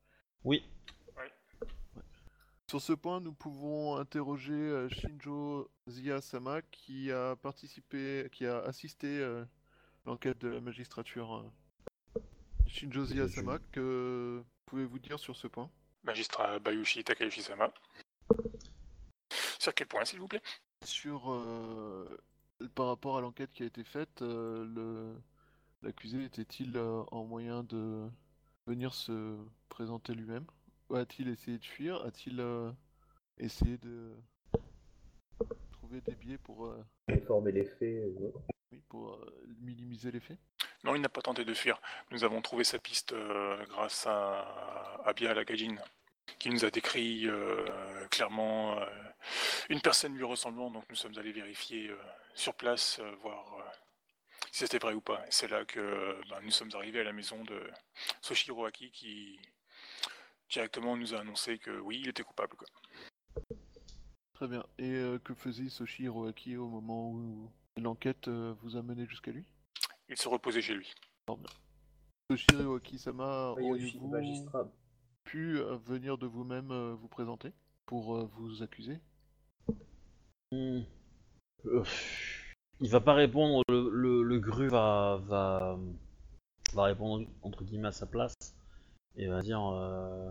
Oui, 0.44 0.62
Sur 2.68 2.82
ce 2.82 2.92
point, 2.92 3.20
nous 3.20 3.32
pouvons 3.32 3.96
interroger 3.96 4.52
euh, 4.52 4.88
Shinjo 4.90 5.70
Zia-sama 5.88 6.60
qui 6.70 7.10
a 7.10 7.34
participé, 7.36 8.28
qui 8.30 8.44
a 8.44 8.58
assisté 8.58 9.06
euh, 9.20 9.42
l'enquête 10.04 10.38
de 10.38 10.48
la 10.48 10.60
magistrature. 10.60 11.34
euh. 12.16 12.20
Shinjo 12.66 13.06
Zia-sama, 13.06 13.58
que 13.72 14.44
pouvez-vous 14.66 14.98
dire 14.98 15.18
sur 15.18 15.34
ce 15.34 15.46
point? 15.46 15.70
Magistrat 16.04 16.58
Bayushi 16.58 17.02
Takaishi-sama. 17.04 17.72
Sur 19.58 19.74
quel 19.74 19.86
point, 19.86 20.04
s'il 20.04 20.20
vous 20.20 20.28
plaît? 20.28 20.42
Sur 20.84 21.32
euh, 21.32 22.18
par 22.74 22.88
rapport 22.88 23.16
à 23.16 23.22
l'enquête 23.22 23.50
qui 23.50 23.62
a 23.62 23.66
été 23.66 23.82
faite, 23.82 24.20
euh, 24.20 24.66
le 24.66 25.14
l'accusé 25.82 26.22
était-il 26.24 26.76
euh, 26.76 27.02
en 27.12 27.24
moyen 27.24 27.62
de 27.62 28.08
venir 28.66 28.92
se 28.92 29.38
présenter 29.70 30.12
lui-même? 30.12 30.44
A-t-il 30.94 31.28
essayé 31.28 31.58
de 31.58 31.64
fuir? 31.64 32.02
A-t-il 32.04 32.40
euh, 32.40 32.70
essayé 33.38 33.76
de 33.78 34.14
trouver 35.72 36.00
des 36.00 36.14
biais 36.14 36.38
pour, 36.38 36.66
euh, 36.66 36.84
Informer 37.08 37.52
les 37.52 37.64
faits. 37.64 37.82
euh, 37.82 38.32
oui, 38.72 38.82
pour 38.88 39.14
euh, 39.14 39.46
minimiser 39.60 40.10
les 40.10 40.20
faits? 40.20 40.38
Non, 40.84 40.94
il 40.94 41.00
n'a 41.00 41.08
pas 41.08 41.22
tenté 41.22 41.44
de 41.44 41.54
fuir. 41.54 41.80
Nous 42.10 42.24
avons 42.24 42.40
trouvé 42.42 42.64
sa 42.64 42.78
piste 42.78 43.12
euh, 43.12 43.64
grâce 43.66 44.06
à 44.06 45.00
Abia 45.04 45.34
Lagajin, 45.34 45.76
qui 46.38 46.50
nous 46.50 46.64
a 46.64 46.70
décrit 46.70 47.26
euh, 47.26 47.64
clairement 48.10 48.78
euh, 48.78 48.86
une 49.70 49.80
personne 49.80 50.14
lui 50.14 50.24
ressemblant. 50.24 50.70
Donc 50.70 50.84
nous 50.88 50.96
sommes 50.96 51.16
allés 51.18 51.32
vérifier 51.32 51.88
euh, 51.88 51.96
sur 52.34 52.54
place, 52.54 52.98
euh, 53.00 53.10
voir 53.22 53.56
euh, 53.58 53.62
si 54.52 54.60
c'était 54.60 54.78
vrai 54.78 54.94
ou 54.94 55.00
pas. 55.00 55.20
Et 55.26 55.30
c'est 55.30 55.48
là 55.48 55.64
que 55.64 55.80
euh, 55.80 56.20
ben, 56.30 56.40
nous 56.42 56.50
sommes 56.52 56.70
arrivés 56.74 57.00
à 57.00 57.04
la 57.04 57.12
maison 57.12 57.42
de 57.44 57.60
Soshiro 58.20 58.64
Aki, 58.66 58.90
qui 58.92 59.40
directement 60.50 60.96
nous 60.96 61.14
a 61.14 61.20
annoncé 61.20 61.58
que 61.58 61.78
oui, 61.80 62.00
il 62.02 62.08
était 62.08 62.22
coupable. 62.22 62.56
quoi. 62.56 62.66
Très 64.34 64.48
bien. 64.48 64.64
Et 64.78 64.92
euh, 64.94 65.18
que 65.18 65.34
faisait 65.34 65.68
Soshi 65.68 66.04
Hiroaki 66.04 66.56
au 66.56 66.68
moment 66.68 67.10
où 67.10 67.50
l'enquête 67.76 68.28
euh, 68.28 68.54
vous 68.62 68.76
a 68.76 68.82
mené 68.82 69.06
jusqu'à 69.06 69.32
lui? 69.32 69.44
Il 70.08 70.16
se 70.16 70.28
reposait 70.28 70.62
chez 70.62 70.74
lui. 70.74 70.94
Soshi 72.30 72.46
Hiroaki-sama, 72.52 73.50
auriez-vous 73.52 74.08
magistrat. 74.08 74.70
pu 75.24 75.58
euh, 75.58 75.76
venir 75.76 76.18
de 76.18 76.26
vous-même 76.26 76.70
euh, 76.70 76.94
vous 76.94 77.08
présenter 77.08 77.52
pour 77.84 78.16
euh, 78.16 78.24
vous 78.36 78.62
accuser? 78.62 78.98
Euh, 80.54 80.82
il 82.80 82.90
va 82.90 83.00
pas 83.00 83.14
répondre, 83.14 83.62
le, 83.68 83.90
le, 83.90 84.22
le 84.22 84.38
gru 84.38 84.68
va, 84.68 85.20
va, 85.24 85.78
va 86.72 86.84
répondre 86.84 87.26
entre 87.42 87.64
guillemets 87.64 87.88
à 87.88 87.92
sa 87.92 88.06
place 88.06 88.34
et 89.16 89.26
va 89.26 89.42
dire 89.42 89.60
euh, 89.66 90.30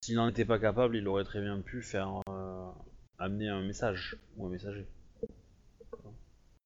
s'il 0.00 0.16
n'en 0.16 0.28
était 0.28 0.44
pas 0.44 0.58
capable, 0.58 0.96
il 0.96 1.06
aurait 1.08 1.24
très 1.24 1.40
bien 1.40 1.60
pu 1.60 1.82
faire 1.82 2.22
euh, 2.28 2.66
amener 3.18 3.48
un 3.48 3.62
message 3.62 4.16
ou 4.36 4.46
un 4.46 4.50
messager. 4.50 4.86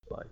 Pareil. 0.08 0.30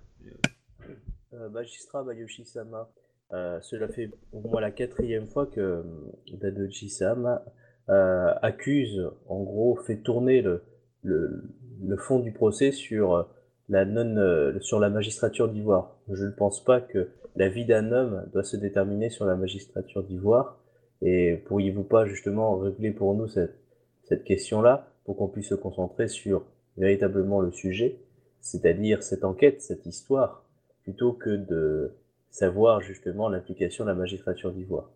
Euh, 1.33 1.49
magistrat 1.49 2.05
Bayoshi-sama, 2.05 2.91
euh, 3.33 3.61
cela 3.63 3.89
fait 3.89 4.11
au 4.33 4.41
moins 4.41 4.61
la 4.61 4.71
quatrième 4.71 5.27
fois 5.27 5.47
que 5.47 5.85
Dadoji-sama 6.33 7.45
accuse, 7.89 9.11
en 9.27 9.43
gros, 9.43 9.77
fait 9.77 9.97
tourner 9.97 10.41
le, 10.41 11.97
fond 11.99 12.21
du 12.21 12.33
procès 12.33 12.71
sur 12.71 13.29
la 13.69 13.85
non, 13.85 14.59
sur 14.61 14.79
la 14.79 14.89
magistrature 14.91 15.49
d'Ivoire. 15.49 15.99
Je 16.09 16.25
ne 16.25 16.31
pense 16.31 16.63
pas 16.65 16.81
que 16.81 17.11
la 17.35 17.49
vie 17.49 17.67
d'un 17.67 17.91
homme 17.93 18.29
doit 18.33 18.45
se 18.45 18.57
déterminer 18.57 19.11
sur 19.11 19.27
la 19.27 19.35
magistrature 19.35 20.05
d'Ivoire. 20.05 20.62
Et 21.03 21.37
pourriez-vous 21.47 21.83
pas 21.83 22.07
justement 22.07 22.57
régler 22.57 22.93
pour 22.93 23.15
nous 23.15 23.29
cette, 23.29 23.59
cette 24.05 24.25
question-là 24.25 24.89
pour 25.05 25.17
qu'on 25.17 25.29
puisse 25.29 25.49
se 25.49 25.55
concentrer 25.55 26.09
sur 26.09 26.45
véritablement 26.77 27.41
le 27.41 27.51
sujet, 27.51 27.99
c'est-à-dire 28.41 29.03
cette 29.03 29.25
enquête, 29.25 29.61
cette 29.61 29.85
histoire, 29.85 30.45
plutôt 30.85 31.13
que 31.13 31.31
de 31.31 31.93
savoir 32.31 32.81
justement 32.81 33.29
l'implication 33.29 33.85
de 33.85 33.91
la 33.91 33.97
magistrature 33.97 34.53
d'Ivoire? 34.53 34.91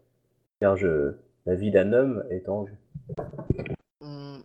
Car 0.60 0.76
la 1.44 1.54
vie 1.54 1.70
d'un 1.70 1.92
homme 1.92 2.24
est 2.30 2.48
en 2.48 2.66
jeu. 2.66 2.76
Hum, 4.00 4.42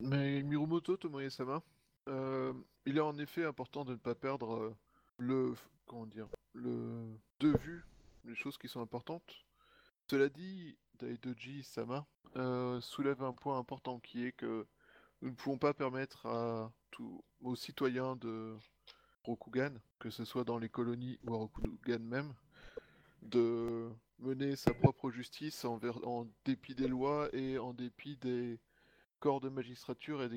Mais 0.00 0.42
Mirumoto 0.42 0.96
Tomoe-sama, 0.96 1.62
euh, 2.08 2.52
il 2.86 2.96
est 2.96 3.02
en 3.02 3.16
effet 3.18 3.44
important 3.44 3.84
de 3.84 3.92
ne 3.92 3.96
pas 3.96 4.14
perdre 4.14 4.54
euh, 4.54 4.74
le 5.18 5.52
comment 5.86 6.06
dire 6.06 6.26
le 6.54 7.06
de 7.40 7.56
vue 7.58 7.84
les 8.24 8.34
choses 8.34 8.58
qui 8.58 8.68
sont 8.68 8.80
importantes. 8.80 9.44
Cela 10.10 10.28
dit, 10.28 10.76
Daidoji 10.98 11.62
Sama 11.62 12.06
euh, 12.36 12.80
soulève 12.80 13.22
un 13.22 13.32
point 13.32 13.58
important 13.58 13.98
qui 14.00 14.24
est 14.24 14.32
que 14.32 14.66
nous 15.22 15.30
ne 15.30 15.34
pouvons 15.34 15.58
pas 15.58 15.74
permettre 15.74 16.26
à 16.26 16.72
aux 17.42 17.54
citoyens 17.54 18.16
de 18.16 18.56
Rokugan, 19.22 19.74
que 19.98 20.10
ce 20.10 20.24
soit 20.24 20.44
dans 20.44 20.58
les 20.58 20.68
colonies 20.68 21.18
ou 21.26 21.34
à 21.34 21.38
Rokugan 21.38 22.00
même, 22.00 22.32
de 23.22 23.88
mener 24.18 24.56
sa 24.56 24.72
propre 24.74 25.10
justice 25.10 25.64
en, 25.64 25.76
ver- 25.76 26.04
en 26.06 26.26
dépit 26.44 26.74
des 26.74 26.88
lois 26.88 27.28
et 27.34 27.58
en 27.58 27.72
dépit 27.74 28.16
des 28.16 28.58
corps 29.20 29.40
de 29.40 29.48
magistrature 29.48 30.22
et 30.22 30.30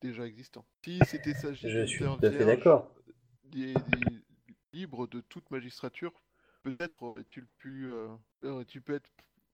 déjà 0.00 0.26
existants. 0.26 0.64
Si 0.84 0.98
c'était 1.06 1.34
s'agit 1.34 1.68
Je 1.68 1.84
suis 1.84 1.98
terre 1.98 2.16
tout 2.18 2.26
à 2.26 2.30
fait 2.30 2.36
vierge, 2.38 2.46
d'accord. 2.56 2.94
des- 3.44 3.74
des- 3.74 4.24
libre 4.72 5.06
de 5.06 5.20
toute 5.20 5.48
magistrature, 5.52 6.12
peut-être 6.64 7.02
aurais-tu 7.02 7.46
pu, 7.58 7.92
euh, 7.92 8.08
aurais-tu 8.50 8.80
pu 8.80 8.94
être 8.94 9.10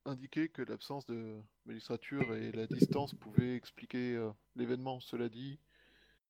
indiqué 0.07 0.49
que 0.49 0.63
l'absence 0.63 1.07
de 1.07 1.37
magistrature 1.67 2.35
et 2.35 2.53
la 2.53 2.67
distance 2.67 3.15
pouvaient 3.15 3.55
expliquer 3.55 4.17
euh, 4.17 4.31
l'événement. 4.57 5.01
Cela 5.01 5.29
dit, 5.29 5.59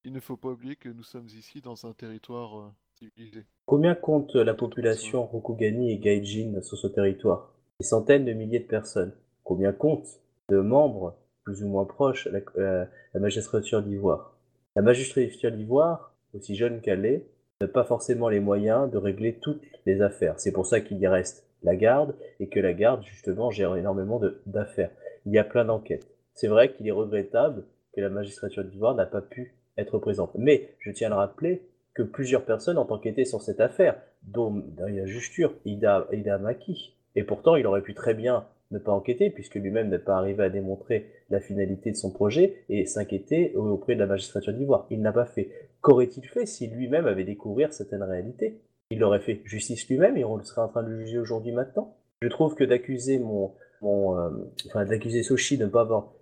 il 0.05 0.13
ne 0.13 0.21
faut 0.21 0.37
pas 0.37 0.49
oublier 0.49 0.77
que 0.77 0.89
nous 0.89 1.05
sommes 1.05 1.29
ici 1.29 1.61
dans 1.61 1.87
un 1.87 1.93
territoire 1.93 2.59
euh, 2.59 2.73
civilisé. 2.99 3.45
Combien 3.67 3.95
compte 3.95 4.35
la 4.35 4.55
population 4.55 5.25
Rokugani 5.27 5.93
et 5.93 5.99
Gaijin 5.99 6.61
sur 6.63 6.77
ce 6.77 6.89
territoire? 6.89 7.53
Des 7.79 7.87
centaines 7.87 8.25
de 8.25 8.33
milliers 8.33 8.61
de 8.61 8.67
personnes. 8.67 9.15
Combien 9.45 9.73
compte 9.73 10.07
de 10.49 10.59
membres 10.59 11.17
plus 11.45 11.63
ou 11.63 11.69
moins 11.69 11.85
proches 11.85 12.27
la, 12.27 12.41
euh, 12.57 12.85
la 13.15 13.21
magistrature 13.21 13.83
d'Ivoire? 13.83 14.37
La 14.75 14.83
magistrature 14.83 15.53
d'Ivoire, 15.53 16.15
aussi 16.35 16.57
jeune 16.57 16.81
qu'elle 16.81 17.05
est, 17.05 17.27
n'a 17.61 17.69
pas 17.69 17.85
forcément 17.85 18.29
les 18.29 18.41
moyens 18.41 18.91
de 18.91 18.97
régler 18.97 19.39
toutes 19.39 19.63
les 19.87 20.03
affaires. 20.03 20.39
C'est 20.39 20.53
pour 20.53 20.67
ça 20.67 20.81
qu'il 20.81 20.99
y 20.99 21.07
reste 21.07 21.47
la 21.63 21.77
garde 21.77 22.15
et 22.39 22.49
que 22.49 22.61
la 22.61 22.73
garde, 22.73 23.03
justement, 23.05 23.51
gère 23.51 23.77
énormément 23.77 24.21
d'affaires. 24.47 24.91
Il 25.27 25.33
y 25.33 25.39
a 25.39 25.45
plein 25.45 25.65
d'enquêtes. 25.65 26.07
C'est 26.35 26.49
vrai 26.49 26.73
qu'il 26.73 26.89
est 26.89 26.93
regrettable 26.93 27.65
que 27.95 28.01
la 28.01 28.09
magistrature 28.09 28.65
d'Ivoire 28.65 28.95
n'a 28.95 29.07
pas 29.07 29.21
pu 29.21 29.55
être 29.77 29.99
présente. 29.99 30.33
Mais 30.37 30.71
je 30.79 30.91
tiens 30.91 31.09
à 31.09 31.11
le 31.11 31.17
rappeler 31.17 31.63
que 31.95 32.03
plusieurs 32.03 32.45
personnes 32.45 32.79
ont 32.79 32.91
enquêté 32.91 33.25
sur 33.25 33.43
cette 33.43 33.61
affaire, 33.61 34.01
dont 34.23 34.51
derrière 34.51 35.07
Justure, 35.07 35.55
Ida, 35.65 36.07
Ida 36.13 36.39
Maki. 36.39 36.97
Et 37.17 37.25
pourtant, 37.25 37.57
il 37.57 37.67
aurait 37.67 37.83
pu 37.83 37.95
très 37.95 38.15
bien 38.15 38.47
ne 38.71 38.79
pas 38.79 38.93
enquêter, 38.93 39.31
puisque 39.31 39.57
lui-même 39.57 39.89
n'est 39.89 39.99
pas 39.99 40.17
arrivé 40.17 40.45
à 40.45 40.49
démontrer 40.49 41.07
la 41.29 41.41
finalité 41.41 41.91
de 41.91 41.97
son 41.97 42.13
projet 42.13 42.63
et 42.69 42.87
s'inquiéter 42.87 43.55
auprès 43.57 43.97
de 43.97 44.01
la 44.01 44.07
magistrature 44.07 44.53
d'Ivoire. 44.53 44.87
Il 44.91 45.03
n'a 45.03 45.13
pas 45.13 45.27
fait. 45.27 45.51
Qu'aurait-il 45.81 46.25
fait 46.27 46.47
si 46.47 46.69
lui-même 46.69 47.07
avait 47.07 47.25
découvert 47.25 47.73
certaines 47.73 48.05
réalités? 48.05 48.61
Il 48.91 49.05
aurait 49.05 49.21
fait 49.21 49.41
justice 49.45 49.89
lui-même 49.89 50.17
et 50.17 50.25
on 50.25 50.43
serait 50.43 50.63
en 50.63 50.69
train 50.69 50.83
de 50.83 50.89
le 50.89 51.01
juger 51.01 51.19
aujourd'hui 51.19 51.53
maintenant. 51.53 51.97
Je 52.23 52.29
trouve 52.29 52.55
que 52.55 52.65
d'accuser 52.65 53.19
mon, 53.19 53.55
euh, 53.83 54.31
enfin 54.67 54.85
d'accuser 54.85 55.23
Soshi 55.23 55.57
de 55.57 55.65
ne 55.65 55.71
pas 55.71 55.83
avoir 55.83 56.13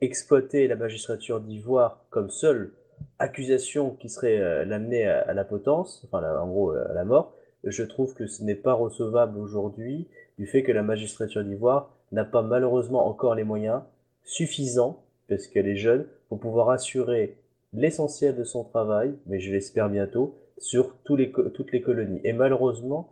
exploité 0.00 0.68
la 0.68 0.76
magistrature 0.76 1.40
d'Ivoire 1.40 2.04
comme 2.10 2.30
seule 2.30 2.72
accusation 3.18 3.90
qui 3.90 4.08
serait 4.08 4.38
euh, 4.38 4.64
l'amener 4.64 5.06
à, 5.06 5.32
la 5.32 5.44
potence, 5.44 6.04
enfin 6.06 6.22
en 6.38 6.46
gros 6.46 6.70
à 6.70 6.92
la 6.92 7.04
mort, 7.04 7.34
je 7.64 7.82
trouve 7.82 8.14
que 8.14 8.26
ce 8.26 8.42
n'est 8.42 8.54
pas 8.54 8.74
recevable 8.74 9.38
aujourd'hui 9.38 10.08
du 10.38 10.46
fait 10.46 10.62
que 10.62 10.72
la 10.72 10.82
magistrature 10.82 11.44
d'Ivoire 11.44 11.96
n'a 12.12 12.24
pas 12.24 12.42
malheureusement 12.42 13.06
encore 13.06 13.34
les 13.34 13.44
moyens 13.44 13.82
suffisants 14.24 15.02
parce 15.28 15.46
qu'elle 15.46 15.68
est 15.68 15.76
jeune, 15.76 16.06
pour 16.28 16.38
pouvoir 16.38 16.70
assurer 16.70 17.36
l'essentiel 17.72 18.36
de 18.36 18.44
son 18.44 18.64
travail, 18.64 19.14
mais 19.26 19.40
je 19.40 19.52
l'espère 19.52 19.88
bientôt, 19.88 20.38
sur 20.58 20.96
toutes 21.04 21.72
les 21.72 21.82
colonies. 21.82 22.20
Et 22.24 22.32
malheureusement, 22.32 23.10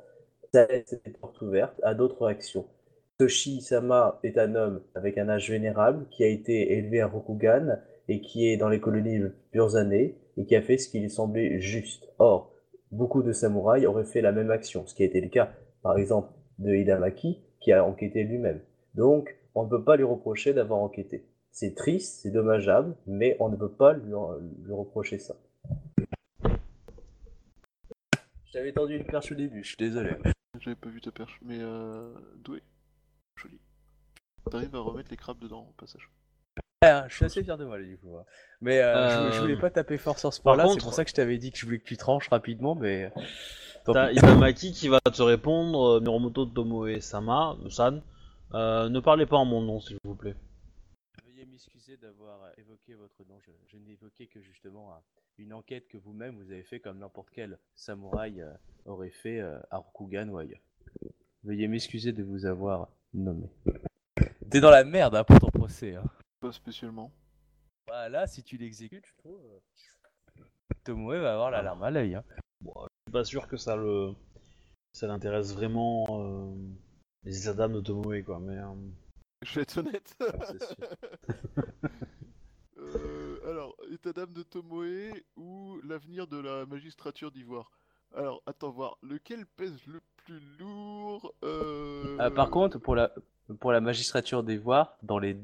ça 0.52 0.66
laisse 0.66 0.94
des 1.04 1.12
portes 1.12 1.40
ouvertes 1.42 1.80
à 1.82 1.94
d'autres 1.94 2.26
actions. 2.26 2.66
Toshi 3.18 3.60
Sama 3.60 4.18
est 4.24 4.38
un 4.38 4.54
homme 4.54 4.82
avec 4.94 5.18
un 5.18 5.28
âge 5.28 5.50
vénérable 5.50 6.06
qui 6.10 6.24
a 6.24 6.28
été 6.28 6.72
élevé 6.72 7.00
à 7.00 7.06
Rokugan 7.06 7.78
et 8.08 8.20
qui 8.20 8.48
est 8.48 8.56
dans 8.56 8.68
les 8.68 8.80
colonies 8.80 9.20
depuis 9.20 9.38
plusieurs 9.50 9.76
années 9.76 10.16
et 10.36 10.44
qui 10.46 10.56
a 10.56 10.62
fait 10.62 10.78
ce 10.78 10.88
qui 10.88 11.00
lui 11.00 11.10
semblait 11.10 11.60
juste. 11.60 12.08
Or, 12.18 12.52
beaucoup 12.90 13.22
de 13.22 13.32
samouraïs 13.32 13.86
auraient 13.86 14.04
fait 14.04 14.20
la 14.20 14.32
même 14.32 14.50
action, 14.50 14.86
ce 14.86 14.94
qui 14.94 15.02
a 15.02 15.06
été 15.06 15.20
le 15.20 15.28
cas, 15.28 15.52
par 15.82 15.96
exemple, 15.96 16.28
de 16.58 16.74
Hidamaki 16.74 17.40
qui 17.60 17.72
a 17.72 17.84
enquêté 17.84 18.24
lui-même. 18.24 18.60
Donc, 18.94 19.36
on 19.54 19.64
ne 19.64 19.68
peut 19.68 19.84
pas 19.84 19.96
lui 19.96 20.04
reprocher 20.04 20.52
d'avoir 20.52 20.80
enquêté. 20.80 21.24
C'est 21.52 21.74
triste, 21.76 22.20
c'est 22.22 22.30
dommageable, 22.30 22.96
mais 23.06 23.36
on 23.38 23.48
ne 23.48 23.56
peut 23.56 23.70
pas 23.72 23.92
lui 23.92 24.12
reprocher 24.72 25.18
ça. 25.18 25.36
Je 25.98 26.04
t'avais 28.54 28.72
tendu 28.72 28.96
une 28.96 29.04
perche 29.04 29.30
au 29.32 29.34
début, 29.34 29.62
je 29.62 29.68
suis 29.68 29.76
désolé. 29.76 30.16
J'avais 30.60 30.76
pas 30.76 30.88
vu 30.88 31.00
ta 31.00 31.10
perche, 31.12 31.38
mais 31.42 31.58
euh... 31.60 32.14
doué. 32.36 32.62
Joli. 33.36 33.58
T'arrives 34.50 34.74
à 34.74 34.78
remettre 34.80 35.10
les 35.10 35.16
crabes 35.16 35.38
dedans 35.40 35.66
au 35.68 35.72
passage. 35.72 36.08
Ouais, 36.82 36.90
hein, 36.90 37.06
je 37.08 37.14
suis 37.16 37.24
assez 37.24 37.42
fier 37.42 37.56
de 37.58 37.64
moi, 37.64 37.78
là, 37.78 37.84
du 37.84 37.98
coup. 37.98 38.16
hein. 38.16 38.24
Mais 38.60 38.80
euh, 38.80 39.08
je, 39.30 39.32
je 39.32 39.38
Euh, 39.38 39.40
voulais 39.40 39.56
pas 39.58 39.70
taper 39.70 39.98
fort 39.98 40.18
sur 40.18 40.32
ce 40.32 40.40
par 40.40 40.54
point-là, 40.54 40.68
c'est 40.68 40.74
contre- 40.74 40.84
pour 40.84 40.94
ça 40.94 41.04
que 41.04 41.10
je 41.10 41.14
t'avais 41.14 41.38
dit 41.38 41.50
que 41.50 41.58
je 41.58 41.64
voulais 41.66 41.78
que 41.78 41.84
tu 41.84 41.96
tranches 41.96 42.28
rapidement, 42.28 42.74
mais. 42.74 43.12
Tant 43.84 43.92
T'as 43.94 44.08
pis. 44.10 44.16
Itamaki 44.16 44.72
qui 44.72 44.88
va 44.88 45.00
te 45.00 45.22
répondre, 45.22 45.96
euh, 45.96 46.00
Miromoto 46.00 46.46
Tomoe 46.46 47.00
Sama, 47.00 47.56
San. 47.70 48.02
Euh, 48.52 48.88
ne 48.88 49.00
parlez 49.00 49.26
pas 49.26 49.36
en 49.36 49.44
mon 49.44 49.60
nom, 49.62 49.80
s'il 49.80 49.96
vous 50.04 50.14
plaît. 50.14 50.36
Veuillez 51.24 51.44
m'excuser 51.46 51.96
d'avoir 51.96 52.42
euh, 52.44 52.50
évoqué 52.58 52.94
votre 52.94 53.24
nom. 53.28 53.40
Je, 53.44 53.50
je 53.66 53.76
n'évoquais 53.78 54.26
que 54.26 54.40
justement 54.40 54.92
euh, 54.92 54.96
une 55.38 55.52
enquête 55.52 55.88
que 55.88 55.98
vous-même 55.98 56.36
vous 56.36 56.50
avez 56.52 56.62
fait 56.62 56.80
comme 56.80 56.98
n'importe 56.98 57.30
quel 57.30 57.58
samouraï 57.74 58.40
euh, 58.40 58.52
aurait 58.86 59.10
fait 59.10 59.40
euh, 59.40 59.58
à 59.70 59.78
Rokugan 59.78 60.28
ou 60.28 60.38
ailleurs. 60.38 60.60
Veuillez 61.42 61.68
m'excuser 61.68 62.12
de 62.12 62.22
vous 62.22 62.46
avoir 62.46 62.88
nommé. 63.12 63.48
T'es 64.50 64.60
dans 64.60 64.70
la 64.70 64.84
merde 64.84 65.16
hein, 65.16 65.24
pour 65.24 65.38
ton 65.38 65.50
procès. 65.50 65.96
Hein. 65.96 66.04
Pas 66.40 66.52
spécialement. 66.52 67.12
Voilà, 67.86 68.26
si 68.26 68.42
tu 68.42 68.56
l'exécutes, 68.56 69.06
je 69.06 69.14
trouve. 69.18 69.40
euh, 69.44 70.42
Tomoe 70.84 71.18
va 71.20 71.34
avoir 71.34 71.50
la 71.50 71.62
larme 71.62 71.82
à 71.82 71.90
l'œil. 71.90 72.14
Hein. 72.14 72.24
Je 72.62 72.68
suis 72.70 73.12
pas 73.12 73.24
sûr 73.24 73.46
que 73.48 73.56
ça 73.56 73.76
le, 73.76 74.12
ça 74.92 75.06
l'intéresse 75.06 75.52
vraiment 75.52 76.06
euh, 76.10 76.54
les 77.24 77.42
états 77.42 77.54
d'âme 77.54 77.74
de 77.74 77.80
Tomoe, 77.80 78.22
quoi. 78.22 78.38
Mais 78.40 78.56
euh, 78.56 78.72
Je 79.42 79.54
vais 79.56 79.62
être 79.62 79.78
honnête. 79.78 80.14
c'est 80.18 80.62
sûr. 80.64 80.76
Euh, 81.28 81.88
alors, 83.48 83.76
état 83.92 84.12
d'âme 84.12 84.32
de 84.32 84.42
Tomoe 84.42 85.12
ou 85.36 85.78
l'avenir 85.86 86.26
de 86.26 86.38
la 86.38 86.66
magistrature 86.66 87.30
d'Ivoire? 87.30 87.70
Alors, 88.16 88.42
attends 88.46 88.70
voir, 88.70 88.98
lequel 89.02 89.44
pèse 89.56 89.76
le 89.86 90.00
plus 90.24 90.40
lourd 90.58 91.34
euh... 91.42 92.16
Euh, 92.20 92.30
par 92.30 92.50
contre, 92.50 92.78
pour 92.78 92.94
la, 92.94 93.80
magistrature 93.80 94.42
des 94.42 94.56
voirs, 94.56 94.96
dans 95.02 95.18
les, 95.18 95.36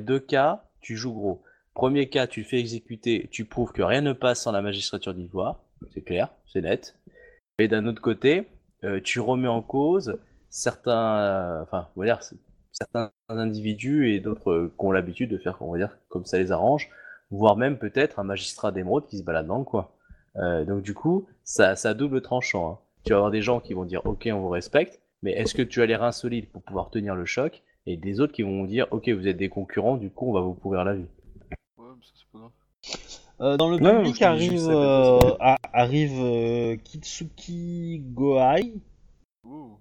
deux 0.00 0.20
cas, 0.20 0.64
tu 0.80 0.96
joues 0.96 1.12
gros. 1.12 1.42
Premier 1.74 2.08
cas, 2.08 2.26
tu 2.26 2.44
fais 2.44 2.58
exécuter, 2.58 3.28
tu 3.30 3.44
prouves 3.44 3.72
que 3.72 3.82
rien 3.82 4.00
ne 4.00 4.12
passe 4.12 4.42
sans 4.42 4.52
la 4.52 4.62
magistrature 4.62 5.14
d'ivoire, 5.14 5.60
c'est 5.92 6.02
clair, 6.02 6.28
c'est 6.46 6.60
net. 6.60 6.96
Et 7.58 7.68
d'un 7.68 7.86
autre 7.86 8.00
côté, 8.00 8.48
euh, 8.84 9.00
tu 9.00 9.20
remets 9.20 9.48
en 9.48 9.62
cause 9.62 10.18
certains, 10.50 11.62
enfin, 11.62 11.88
certains 12.72 13.12
individus 13.28 14.12
et 14.12 14.20
d'autres 14.20 14.70
qui 14.78 14.84
ont 14.84 14.92
l'habitude 14.92 15.30
de 15.30 15.38
faire, 15.38 15.60
on 15.60 15.76
comme 16.08 16.24
ça 16.24 16.38
les 16.38 16.52
arrange, 16.52 16.88
voire 17.30 17.56
même 17.56 17.78
peut-être 17.78 18.18
un 18.18 18.24
magistrat 18.24 18.72
d'émeraude 18.72 19.06
qui 19.06 19.18
se 19.18 19.22
balade 19.22 19.46
dans 19.46 19.58
le 19.58 19.64
coin. 19.64 19.88
Euh, 20.36 20.64
donc 20.64 20.82
du 20.82 20.94
coup, 20.94 21.26
ça, 21.44 21.76
ça 21.76 21.90
a 21.90 21.94
double 21.94 22.20
tranchant. 22.22 22.70
hein. 22.72 22.78
Tu 23.04 23.10
vas 23.12 23.16
avoir 23.16 23.30
des 23.30 23.42
gens 23.42 23.60
qui 23.60 23.74
vont 23.74 23.84
dire, 23.84 24.04
ok, 24.06 24.28
on 24.32 24.40
vous 24.40 24.48
respecte, 24.48 25.00
mais 25.22 25.32
est-ce 25.32 25.54
que 25.54 25.62
tu 25.62 25.82
as 25.82 25.86
les 25.86 25.96
reins 25.96 26.12
solides 26.12 26.48
pour 26.50 26.62
pouvoir 26.62 26.90
tenir 26.90 27.14
le 27.14 27.24
choc? 27.24 27.62
Et 27.86 27.96
des 27.96 28.20
autres 28.20 28.32
qui 28.34 28.42
vont 28.42 28.64
dire, 28.64 28.86
ok, 28.90 29.08
vous 29.08 29.26
êtes 29.28 29.36
des 29.38 29.48
concurrents, 29.48 29.96
du 29.96 30.10
coup, 30.10 30.28
on 30.28 30.32
va 30.32 30.40
vous 30.40 30.52
pourrir 30.54 30.84
la 30.84 30.94
vie. 30.94 31.06
Ouais, 31.78 31.86
mais 31.96 32.04
ça 32.04 32.12
c'est 32.14 32.30
pas 32.32 32.38
grave. 32.38 32.50
Euh, 33.40 33.56
dans 33.56 33.70
le 33.70 33.78
Non, 33.78 34.02
public 34.02 34.20
arrive, 34.22 34.66
euh, 34.68 35.18
arrive 35.72 36.18
euh, 36.20 36.76
Kitsuki 36.76 38.02
Gohai, 38.12 38.74
Oh. 39.44 39.78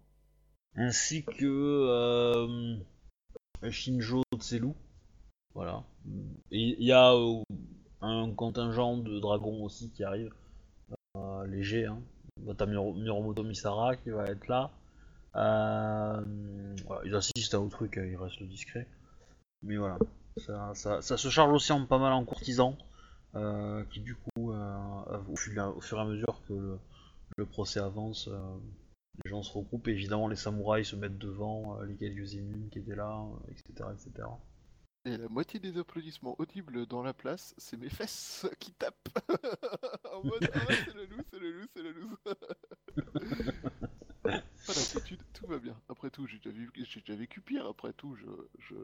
ainsi 0.77 1.23
que 1.25 1.43
euh, 1.45 2.75
Shinjo 3.69 4.21
Tselu. 4.39 4.69
Voilà. 5.57 5.83
Il 6.51 6.83
y 6.83 6.91
a 6.91 7.13
euh, 7.13 7.41
un 8.01 8.31
contingent 8.31 8.97
de 8.97 9.19
dragons 9.19 9.63
aussi 9.63 9.89
qui 9.89 10.03
arrive, 10.03 10.31
euh, 11.15 11.47
léger. 11.47 11.87
Hein. 11.87 11.99
Bah, 12.41 12.53
T'as 12.55 12.67
Miro- 12.67 12.93
Miromoto 12.93 13.41
Misara 13.43 13.95
qui 13.95 14.11
va 14.11 14.25
être 14.25 14.47
là. 14.47 14.69
Euh, 15.35 16.23
ils 17.05 17.15
assistent 17.15 17.55
à 17.55 17.59
au 17.59 17.69
truc, 17.69 17.97
hein, 17.97 18.05
ils 18.05 18.15
restent 18.15 18.43
discrets. 18.43 18.85
Mais 19.63 19.77
voilà, 19.77 19.97
ça, 20.75 21.01
se 21.01 21.27
charge 21.29 21.51
aussi 21.51 21.71
en 21.71 21.87
pas 21.87 21.97
mal 21.97 22.13
en 22.13 22.23
courtisans. 22.23 22.75
Qui 23.89 24.01
du 24.01 24.15
coup, 24.15 24.51
au, 24.51 25.35
fur, 25.35 25.97
et 25.97 26.01
à 26.01 26.05
mesure 26.05 26.39
que 26.47 26.77
le, 27.35 27.45
procès 27.47 27.79
avance, 27.79 28.29
les 29.25 29.31
gens 29.31 29.41
se 29.41 29.57
regroupent. 29.57 29.87
Évidemment, 29.87 30.27
les 30.27 30.35
samouraïs 30.35 30.87
se 30.87 30.95
mettent 30.95 31.17
devant, 31.17 31.79
les 31.81 32.37
émules 32.37 32.69
qui 32.69 32.77
étaient 32.77 32.95
là, 32.95 33.25
etc., 33.49 33.89
etc. 33.91 34.27
Et 35.07 35.15
la 35.15 35.29
moitié 35.29 35.57
des 35.57 35.77
applaudissements 35.77 36.35
audibles 36.37 36.85
dans 36.85 37.01
la 37.01 37.13
place, 37.13 37.55
c'est 37.57 37.77
mes 37.77 37.87
fesses 37.87 38.45
qui 38.59 38.73
tapent 38.73 39.07
En 40.13 40.21
mode 40.21 40.51
Ah 40.53 40.65
ouais, 40.67 40.75
c'est 40.85 40.93
le 40.93 41.05
loup, 41.05 41.23
c'est 41.31 41.39
le 41.39 41.51
loup, 41.51 41.65
c'est 41.73 41.81
le 41.81 41.91
loup 41.93 42.17
Pas 44.67 44.73
d'inquiétude, 44.73 45.19
tout 45.33 45.47
va 45.47 45.59
bien. 45.59 45.77
Après 45.87 46.09
tout, 46.09 46.27
j'ai 46.27 46.39
déjà, 46.39 47.15
vécu 47.15 47.39
pire. 47.39 47.65
Après 47.67 47.93
tout, 47.93 48.15
je, 48.15 48.25
je, 48.59 48.75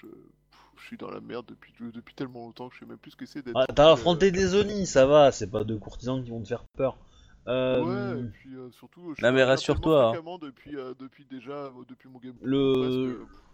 je, 0.00 0.06
pff, 0.08 0.60
je 0.78 0.82
suis 0.84 0.96
dans 0.96 1.12
la 1.12 1.20
merde 1.20 1.46
depuis, 1.46 1.72
depuis 1.92 2.14
tellement 2.16 2.40
longtemps 2.40 2.68
que 2.70 2.74
je 2.74 2.80
sais 2.80 2.86
même 2.86 2.98
plus 2.98 3.12
ce 3.12 3.16
que 3.16 3.26
c'est 3.26 3.42
d'être. 3.42 3.56
Ah, 3.56 3.66
T'as 3.72 3.90
euh, 3.90 3.92
affronté 3.92 4.32
des 4.32 4.56
Oni, 4.56 4.84
ça 4.84 5.06
va, 5.06 5.30
c'est 5.30 5.48
pas 5.48 5.62
deux 5.62 5.78
courtisans 5.78 6.24
qui 6.24 6.30
vont 6.30 6.42
te 6.42 6.48
faire 6.48 6.64
peur. 6.76 6.98
Euh, 7.46 7.84
Ouais, 7.84 8.20
et 8.20 8.30
puis 8.30 8.56
euh, 8.56 8.68
surtout, 8.72 9.14
je 9.14 9.24
Non, 9.24 9.30
mais 9.32 9.44
rassure-toi, 9.44 10.16
hein. 10.16 10.38
depuis, 10.42 10.76
euh, 10.76 10.92
depuis 10.98 11.24
déjà, 11.24 11.52
euh, 11.52 11.84
depuis 11.88 12.08
mon 12.08 12.18
game. 12.18 12.34
Le- 12.42 12.72
presque, 12.72 13.30
pff, 13.30 13.47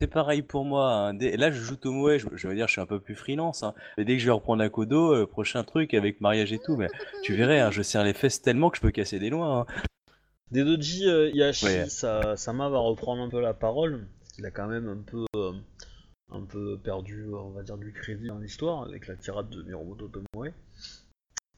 C'est 0.00 0.08
pareil 0.08 0.42
pour 0.42 0.64
moi. 0.64 0.92
hein. 0.92 1.14
Dès- 1.14 1.36
Là, 1.36 1.50
je 1.50 1.60
joue 1.60 1.76
Tomoe, 1.76 2.18
je, 2.18 2.26
je 2.34 2.48
veux 2.48 2.54
dire, 2.54 2.66
je 2.66 2.72
suis 2.72 2.80
un 2.80 2.86
peu 2.86 3.00
plus 3.00 3.14
freelance. 3.14 3.62
hein. 3.62 3.74
Mais 3.96 4.04
dès 4.04 4.14
que 4.14 4.18
je 4.20 4.26
vais 4.26 4.32
reprendre 4.32 4.62
un 4.62 4.68
Kodo, 4.68 5.14
euh, 5.14 5.26
prochain 5.26 5.64
truc 5.64 5.94
avec 5.94 6.20
mariage 6.20 6.52
et 6.52 6.58
tout, 6.58 6.76
mais 6.76 6.88
tu 7.22 7.34
verrais, 7.34 7.60
hein, 7.60 7.70
je 7.70 7.82
serre 7.82 8.04
les 8.04 8.12
fesses 8.12 8.42
tellement 8.42 8.68
que 8.70 8.76
je 8.76 8.82
peux 8.82 8.90
casser 8.90 9.18
des 9.18 9.30
lois. 9.30 9.46
hein. 9.60 9.66
Des 10.50 10.64
Doji 10.64 11.08
euh, 11.08 11.30
Yashi, 11.32 11.64
Ouais. 11.64 11.86
Sama 11.88 12.68
va 12.68 12.78
reprendre 12.78 13.22
un 13.22 13.28
peu 13.30 13.40
la 13.40 13.54
parole, 13.54 14.06
parce 14.20 14.32
qu'il 14.34 14.44
a 14.46 14.50
quand 14.50 14.66
même 14.68 14.86
un 14.88 14.98
peu, 15.02 15.24
euh, 15.34 15.52
un 16.30 16.42
peu 16.42 16.78
perdu, 16.78 17.24
on 17.32 17.50
va 17.50 17.62
dire, 17.62 17.78
du 17.78 17.92
crédit 17.92 18.26
dans 18.28 18.38
l'histoire, 18.38 18.82
avec 18.86 19.06
la 19.08 19.16
tirade 19.16 19.48
de 19.48 19.62
Miromoto 19.62 20.08
Tomoe. 20.08 20.52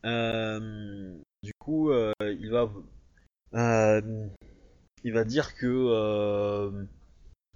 Euh, 0.05 1.13
du 1.43 1.53
coup, 1.59 1.91
euh, 1.91 2.13
il 2.23 2.51
va, 2.51 2.71
euh, 3.55 4.27
il 5.05 5.13
va 5.13 5.25
dire 5.25 5.55
que 5.57 5.67
euh, 5.67 6.71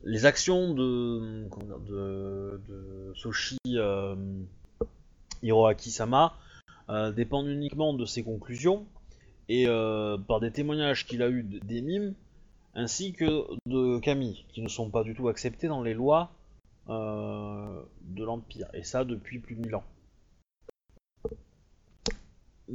les 0.05 0.27
actions 0.27 0.75
de, 0.75 1.49
Soshi 3.15 3.59
euh, 3.69 4.17
Hiroaki-sama 5.43 6.35
euh, 6.89 7.13
dépendent 7.13 7.49
uniquement 7.49 7.95
de 7.95 8.05
ses 8.05 8.23
conclusions 8.23 8.87
et 9.49 9.67
euh, 9.67 10.19
par 10.19 10.41
des 10.41 10.51
témoignages 10.51 11.07
qu'il 11.07 11.23
a 11.23 11.29
eu 11.29 11.43
des 11.43 11.83
mimes 11.83 12.15
ainsi 12.75 13.13
que 13.13 13.45
de 13.67 13.99
Camille 13.99 14.45
qui 14.49 14.63
ne 14.63 14.69
sont 14.69 14.91
pas 14.91 15.05
du 15.05 15.15
tout 15.15 15.29
acceptés 15.29 15.69
dans 15.69 15.83
les 15.83 15.95
lois 15.95 16.33
de 16.89 18.25
l'Empire 18.25 18.67
et 18.75 18.83
ça 18.83 19.05
depuis 19.05 19.39
plus 19.39 19.55
de 19.55 19.61
1000 19.61 19.77
ans. 19.77 19.85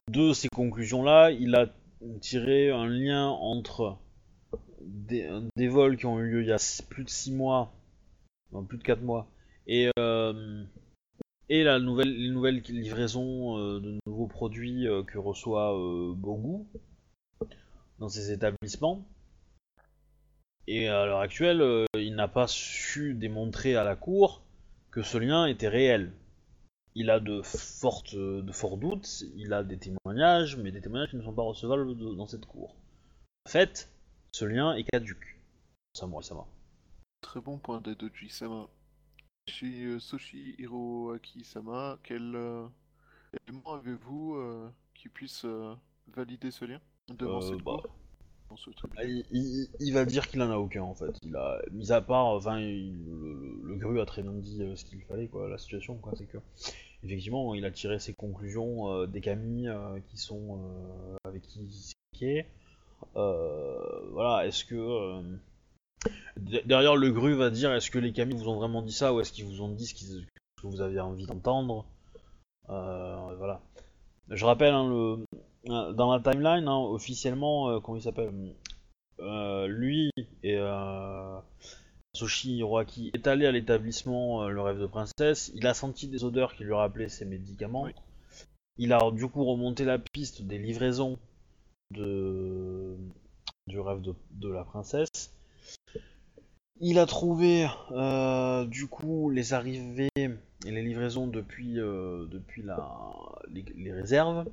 De 0.10 0.32
ces 0.32 0.48
conclusions-là, 0.48 1.32
il 1.32 1.56
a 1.56 1.68
tiré 2.22 2.72
un 2.72 2.88
lien 2.88 3.28
entre 3.28 3.98
des, 4.88 5.30
des 5.55 5.68
vols 5.68 5.97
qui 5.97 6.05
ont 6.05 6.19
eu 6.19 6.30
lieu 6.30 6.41
il 6.41 6.47
y 6.47 6.51
a 6.51 6.84
plus 6.89 7.03
de 7.03 7.09
6 7.09 7.34
mois, 7.34 7.73
non, 8.51 8.64
plus 8.64 8.77
de 8.77 8.84
4 8.84 9.01
mois, 9.01 9.27
et, 9.68 9.89
euh, 9.99 10.64
et 11.49 11.64
la 11.64 11.80
nouvelle, 11.80 12.14
les 12.14 12.30
nouvelles 12.30 12.61
livraisons 12.61 13.57
euh, 13.57 13.80
de 13.80 13.97
nouveaux 14.05 14.27
produits 14.27 14.88
euh, 14.88 15.03
que 15.03 15.18
reçoit 15.18 15.77
euh, 15.77 16.14
Bogu 16.14 16.65
dans 17.99 18.09
ses 18.09 18.31
établissements. 18.31 19.05
Et 20.68 20.89
à 20.89 21.05
l'heure 21.05 21.22
actuelle, 21.22 21.61
euh, 21.61 21.85
il 21.95 22.15
n'a 22.15 22.27
pas 22.27 22.47
su 22.47 23.14
démontrer 23.14 23.76
à 23.76 23.85
la 23.85 23.95
cour 23.95 24.41
que 24.91 25.01
ce 25.01 25.18
lien 25.18 25.45
était 25.45 25.69
réel. 25.69 26.11
Il 26.95 27.09
a 27.09 27.19
de, 27.19 27.41
fortes, 27.43 28.15
de 28.15 28.51
forts 28.51 28.77
doutes, 28.77 29.23
il 29.35 29.53
a 29.53 29.64
des 29.64 29.77
témoignages, 29.77 30.57
mais 30.57 30.72
des 30.72 30.81
témoignages 30.81 31.11
qui 31.11 31.15
ne 31.15 31.22
sont 31.22 31.34
pas 31.34 31.43
recevables 31.43 31.95
dans 31.95 32.26
cette 32.26 32.45
cour. 32.45 32.76
En 33.45 33.49
fait, 33.49 33.89
ce 34.32 34.45
lien 34.45 34.76
est 34.76 34.84
caduque. 34.84 35.40
Samurai 35.94 36.24
Sama. 36.24 36.45
Très 37.22 37.41
bon 37.41 37.58
point 37.58 37.82
d'Adoji 37.82 38.30
Sama. 38.30 38.68
Chez 39.48 39.84
euh, 39.86 39.99
Soshi 39.99 40.56
Hiroaki 40.60 41.44
Sama, 41.44 41.98
quel 42.04 42.36
euh, 42.36 42.68
élément 43.48 43.74
avez-vous 43.76 44.36
euh, 44.36 44.70
qui 44.94 45.08
puisse 45.10 45.45
euh, 45.45 45.74
valider 46.14 46.52
ce 46.52 46.66
lien 46.66 46.82
devant 47.10 47.41
Euh, 47.41 47.54
cette 47.56 47.64
bah, 47.64 47.78
ce 48.58 48.70
tribunal. 48.72 49.06
Ah, 49.06 49.10
Il, 49.10 49.26
il- 49.32 49.70
il 49.80 49.94
va 49.94 50.06
dire 50.06 50.28
qu'il 50.28 50.41
en 50.41 50.52
a 50.52 50.58
aucun 50.58 50.84
en 50.84 50.94
fait. 50.94 51.18
Il 51.24 51.36
a, 51.36 51.62
mis 51.72 51.91
à 51.91 52.02
part, 52.02 52.26
enfin, 52.28 52.60
il- 52.60 53.06
le, 53.06 53.34
le- 53.34 53.62
le 53.64 53.76
Gru 53.78 53.99
a 54.02 54.06
très 54.06 54.22
bien 54.22 54.34
dit 54.34 54.62
euh, 54.62 54.76
ce 54.76 54.84
qu'il 54.86 55.02
fallait, 55.04 55.28
quoi. 55.30 55.48
La 55.49 55.58
situation, 55.58 55.95
quoi, 55.98 56.14
c'est 56.18 56.28
que 56.28 56.38
effectivement, 57.04 57.56
il 57.56 57.64
a 57.66 57.72
tiré 57.72 57.99
ses 57.99 58.14
conclusions 58.14 58.91
euh, 58.91 59.08
des 59.08 59.22
Camille 59.22 59.70
euh, 59.70 59.99
qui 60.02 60.18
sont 60.18 60.60
avec 61.24 61.41
qui 61.44 61.62
il 61.64 61.72
s'est 61.72 62.45
voilà, 63.15 64.45
est-ce 64.45 64.65
que 64.65 64.76
euh, 64.76 65.22
de- 66.38 66.61
derrière 66.65 66.95
le 66.95 67.11
Gru 67.11 67.34
va 67.36 67.49
dire, 67.49 67.74
est-ce 67.74 67.91
que 67.91 67.99
les 67.99 68.14
Camille 68.14 68.38
vous 68.38 68.49
ont 68.49 68.57
vraiment 68.57 68.82
dit 68.82 68.91
ça 68.94 69.14
ou 69.14 69.19
est-ce 69.22 69.32
qu'ils 69.32 69.45
vous 69.45 69.61
ont 69.61 69.69
dit 69.69 69.86
ce, 69.88 69.95
que 70.61 70.68
vous 70.68 70.82
aviez 70.82 70.99
envie 70.99 71.26
d'entendre? 71.26 71.86
Euh, 72.69 73.36
Voilà. 73.38 73.61
Je 74.30 74.45
rappelle, 74.45 74.74
hein, 74.74 74.88
le, 74.90 75.26
euh, 75.69 75.94
dans 75.94 76.14
la 76.14 76.19
timeline, 76.19 76.68
hein, 76.68 76.78
officiellement, 76.78 77.69
euh, 77.69 77.80
comment 77.80 77.98
il 77.98 78.02
s'appelle? 78.02 78.32
Euh, 79.19 79.68
Lui 79.68 80.11
et 80.44 80.57
euh, 80.57 81.40
Soshi 82.14 82.57
Hiroaki 82.57 83.10
est 83.14 83.26
allé 83.26 83.45
à 83.45 83.52
l'établissement 83.52 84.44
euh, 84.44 84.49
Le 84.49 84.61
Rêve 84.61 84.80
de 84.80 84.86
Princesse. 84.86 85.52
Il 85.56 85.65
a 85.65 85.74
senti 85.74 86.07
des 86.07 86.24
odeurs 86.24 86.53
qui 86.56 86.64
lui 86.65 86.74
rappelaient 86.74 87.10
ses 87.10 87.26
médicaments. 87.26 87.84
Oui. 87.84 87.94
Il 88.78 88.94
a 88.94 88.99
du 89.11 89.28
coup 89.28 89.44
remonté 89.45 89.86
la 89.86 89.98
piste 89.98 90.41
des 90.44 90.57
livraisons 90.60 91.18
du 91.91 93.80
Rêve 93.80 94.01
de, 94.31 94.49
la 94.49 94.64
Princesse. 94.64 95.34
Il 96.80 96.99
a 96.99 97.05
trouvé 97.05 97.68
euh, 97.91 98.65
du 98.65 98.88
coup 98.88 99.30
les 99.30 99.53
arrivées 99.53 100.09
et 100.15 100.72
les 100.72 100.81
livraisons 100.81 101.27
depuis, 101.27 101.80
euh, 101.80 102.26
depuis 102.27 102.64
les, 103.76 103.91
réserves. 103.91 104.45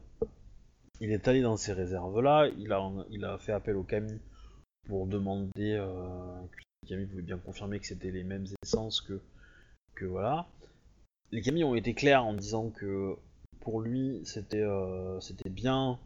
Il 1.01 1.11
est 1.11 1.29
allé 1.29 1.43
dans 1.43 1.57
ces 1.57 1.73
réserves-là, 1.73 2.49
il 2.57 2.73
a, 2.73 2.91
il 3.11 3.25
a 3.25 3.37
fait 3.39 3.53
appel 3.53 3.77
au 3.77 3.83
Camille 3.83 4.21
pour 4.87 5.07
demander 5.07 5.73
euh, 5.73 5.87
que 6.53 6.89
Camille 6.89 7.07
pouvait 7.07 7.23
bien 7.23 7.39
confirmer 7.39 7.81
que 7.81 7.87
c'était 7.87 8.11
les 8.11 8.25
mêmes 8.25 8.47
essences 8.63 9.01
que, 9.01 9.21
que 9.95 10.05
voilà. 10.05 10.47
Les 11.33 11.43
Camille 11.43 11.65
ont 11.65 11.75
été 11.75 11.95
clairs 11.95 12.25
en 12.25 12.35
disant 12.35 12.71
que 12.71 13.17
pour 13.61 13.81
lui 13.81 14.21
c'était 14.25 14.63
euh, 14.63 15.19
c'était 15.21 15.51
bien 15.51 15.99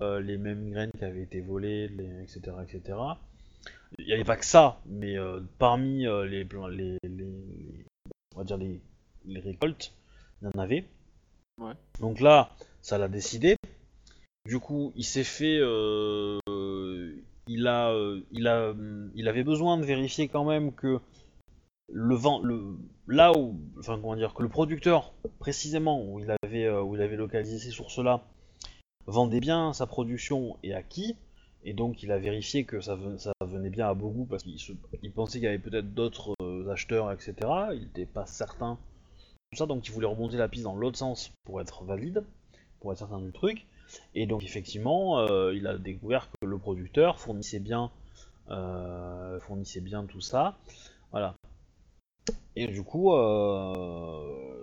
euh, 0.00 0.20
les 0.20 0.36
mêmes 0.36 0.70
graines 0.70 0.90
qui 0.98 1.04
avaient 1.04 1.22
été 1.22 1.40
volées, 1.40 1.88
les- 1.88 2.22
etc., 2.22 2.40
etc. 2.62 2.98
Il 3.98 4.06
n'y 4.06 4.12
avait 4.12 4.24
pas 4.24 4.36
que 4.36 4.44
ça, 4.44 4.80
mais 4.86 5.16
euh, 5.18 5.40
parmi 5.58 6.06
euh, 6.06 6.24
les, 6.26 6.44
les, 6.44 6.98
les, 7.02 7.08
les- 7.08 7.86
on 8.34 8.38
va 8.38 8.44
dire 8.44 8.58
les, 8.58 8.80
récoltes, 9.40 9.92
il 10.42 10.46
y 10.48 10.50
en 10.54 10.60
avait. 10.60 10.84
Ouais. 11.60 11.72
Donc 12.00 12.20
là, 12.20 12.50
ça 12.82 12.98
l'a 12.98 13.08
décidé. 13.08 13.56
Du 14.46 14.60
coup, 14.60 14.92
il 14.96 15.04
s'est 15.04 15.24
fait, 15.24 15.56
il 17.48 17.66
a, 17.66 17.92
il 18.32 18.46
a, 18.46 18.74
il 19.14 19.28
avait 19.28 19.42
besoin 19.44 19.76
de 19.78 19.84
vérifier 19.84 20.28
quand 20.28 20.44
même 20.44 20.72
que 20.72 21.00
le 21.92 22.14
vent, 22.14 22.40
le, 22.42 22.76
là 23.08 23.32
où, 23.36 23.58
enfin 23.78 23.98
comment 24.00 24.16
dire, 24.16 24.34
que 24.34 24.42
le 24.42 24.48
producteur 24.48 25.14
précisément 25.38 26.04
où 26.04 26.20
il 26.20 26.30
avait, 26.42 26.68
où 26.70 26.94
il 26.96 27.02
avait 27.02 27.16
localisé 27.16 27.58
ces 27.58 27.70
sources-là, 27.70 28.22
vendait 29.06 29.40
bien 29.40 29.72
sa 29.72 29.86
production 29.86 30.56
et 30.62 30.74
à 30.74 30.82
qui. 30.82 31.16
Et 31.64 31.72
donc 31.72 32.02
il 32.02 32.12
a 32.12 32.18
vérifié 32.18 32.64
que 32.64 32.80
ça, 32.80 32.94
ven- 32.94 33.18
ça 33.18 33.32
venait 33.40 33.70
bien 33.70 33.88
à 33.88 33.94
Bogu 33.94 34.24
parce 34.28 34.42
qu'il 34.44 35.12
pensait 35.12 35.38
qu'il 35.38 35.44
y 35.44 35.48
avait 35.48 35.58
peut-être 35.58 35.94
d'autres 35.94 36.34
euh, 36.42 36.68
acheteurs, 36.70 37.10
etc. 37.12 37.34
Il 37.74 37.82
n'était 37.82 38.06
pas 38.06 38.26
certain. 38.26 38.78
Tout 39.52 39.58
ça, 39.58 39.66
donc 39.66 39.86
il 39.88 39.92
voulait 39.92 40.06
remonter 40.06 40.36
la 40.36 40.48
piste 40.48 40.64
dans 40.64 40.76
l'autre 40.76 40.98
sens 40.98 41.32
pour 41.44 41.60
être 41.60 41.84
valide, 41.84 42.24
pour 42.80 42.92
être 42.92 42.98
certain 42.98 43.20
du 43.20 43.32
truc. 43.32 43.66
Et 44.14 44.26
donc 44.26 44.44
effectivement, 44.44 45.20
euh, 45.20 45.54
il 45.54 45.66
a 45.66 45.78
découvert 45.78 46.28
que 46.40 46.46
le 46.46 46.58
producteur 46.58 47.18
fournissait 47.18 47.60
bien, 47.60 47.90
euh, 48.50 49.40
fournissait 49.40 49.80
bien 49.80 50.04
tout 50.04 50.20
ça. 50.20 50.56
Voilà. 51.12 51.34
Et 52.56 52.66
du 52.68 52.82
coup, 52.82 53.10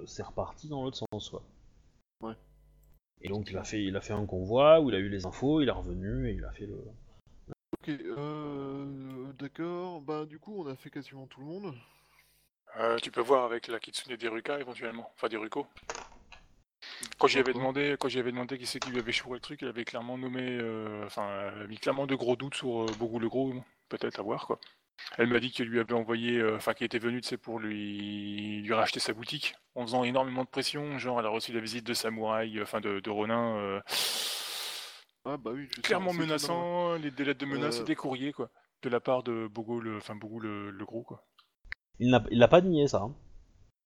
c'est 0.06 0.24
reparti 0.24 0.68
dans 0.68 0.84
l'autre 0.84 0.98
sens, 1.12 1.30
quoi. 1.30 1.44
Et 3.24 3.30
donc 3.30 3.50
il 3.50 3.58
a 3.58 3.64
fait, 3.64 3.82
il 3.82 3.96
a 3.96 4.02
fait 4.02 4.14
un 4.14 4.26
convoi 4.26 4.82
où 4.82 4.90
il 4.90 4.96
a 4.96 5.00
eu 5.00 5.10
les 5.10 5.26
infos, 5.26 5.62
il 5.62 5.70
est 5.70 5.72
revenu 5.72 6.30
et 6.30 6.34
il 6.34 6.44
a 6.44 6.52
fait 6.52 6.66
le. 6.66 6.78
Ok, 7.74 7.90
euh, 7.90 9.34
d'accord. 9.40 10.02
Bah 10.02 10.26
du 10.26 10.40
coup, 10.40 10.64
on 10.64 10.68
a 10.68 10.76
fait 10.76 10.90
quasiment 10.90 11.26
tout 11.28 11.40
le 11.40 11.48
monde. 11.48 11.74
Euh, 12.80 12.98
tu 12.98 13.12
peux 13.12 13.22
voir 13.22 13.46
avec 13.46 13.68
la 13.68 13.80
Kitsune 13.80 14.16
Deruka 14.16 14.60
éventuellement, 14.60 15.10
enfin 15.16 15.30
Deruko. 15.30 15.68
Quand 17.18 17.28
j'y 17.28 17.40
avais 17.40 17.54
demandé, 17.54 17.96
quand 18.00 18.10
j'y 18.10 18.20
avais 18.20 18.32
demandé 18.32 18.58
qui 18.58 18.66
c'est 18.66 18.80
qui 18.80 18.90
lui 18.90 19.00
avait 19.00 19.12
chouré 19.12 19.36
le 19.36 19.42
truc, 19.42 19.62
il 19.62 19.68
avait 19.68 19.86
clairement 19.86 20.18
nommé, 20.18 20.58
euh, 20.60 21.06
enfin, 21.06 21.52
mis 21.68 21.78
clairement 21.78 22.08
de 22.08 22.16
gros 22.16 22.36
doutes 22.36 22.56
sur 22.56 22.84
euh, 22.84 22.86
Bogu 23.00 23.20
le 23.20 23.30
Gros, 23.30 23.54
peut-être 23.90 24.20
à 24.20 24.24
voir 24.24 24.48
quoi. 24.48 24.60
Elle 25.18 25.28
m'a 25.28 25.40
dit 25.40 25.52
qu'elle 25.52 25.68
lui 25.68 25.80
avait 25.80 25.94
envoyé, 25.94 26.38
euh, 26.40 26.56
enfin, 26.56 26.74
qu'il 26.74 26.86
était 26.86 27.00
venu, 27.00 27.22
tu 27.22 27.28
sais, 27.28 27.38
pour 27.38 27.60
lui, 27.60 28.62
lui 28.62 28.74
racheter 28.74 29.00
sa 29.00 29.14
boutique, 29.14 29.56
en 29.76 29.82
faisant 29.86 30.04
énormément 30.04 30.44
de 30.44 30.50
pression, 30.50 30.98
genre 30.98 31.20
elle 31.20 31.26
a 31.26 31.30
reçu 31.30 31.52
la 31.52 31.60
visite 31.60 31.86
de 31.86 31.94
samouraï, 31.94 32.58
euh, 32.60 32.64
enfin 32.64 32.80
de, 32.82 33.00
de 33.00 33.10
Ronin, 33.10 33.58
euh, 33.58 33.82
Ah 35.26 35.38
bah 35.38 35.52
oui, 35.54 35.68
clairement 35.84 36.14
menaçant, 36.14 36.96
les, 36.96 37.12
des 37.12 37.26
lettres 37.26 37.40
de 37.40 37.46
menaces 37.46 37.80
Euh, 37.80 37.82
et 37.82 37.86
des 37.86 37.96
courriers 37.96 38.34
quoi, 38.34 38.50
de 38.82 38.90
la 38.90 39.00
part 39.00 39.24
de 39.24 39.48
Bogo 39.48 39.80
le, 39.80 39.98
enfin 39.98 40.16
Bogo 40.16 40.40
le, 40.40 40.70
le 40.72 40.86
Gros 40.86 41.04
quoi. 41.04 41.26
Il 42.00 42.10
n'a 42.12 42.48
pas 42.48 42.62
nié 42.62 42.88
ça. 42.88 43.02
hein. 43.04 43.16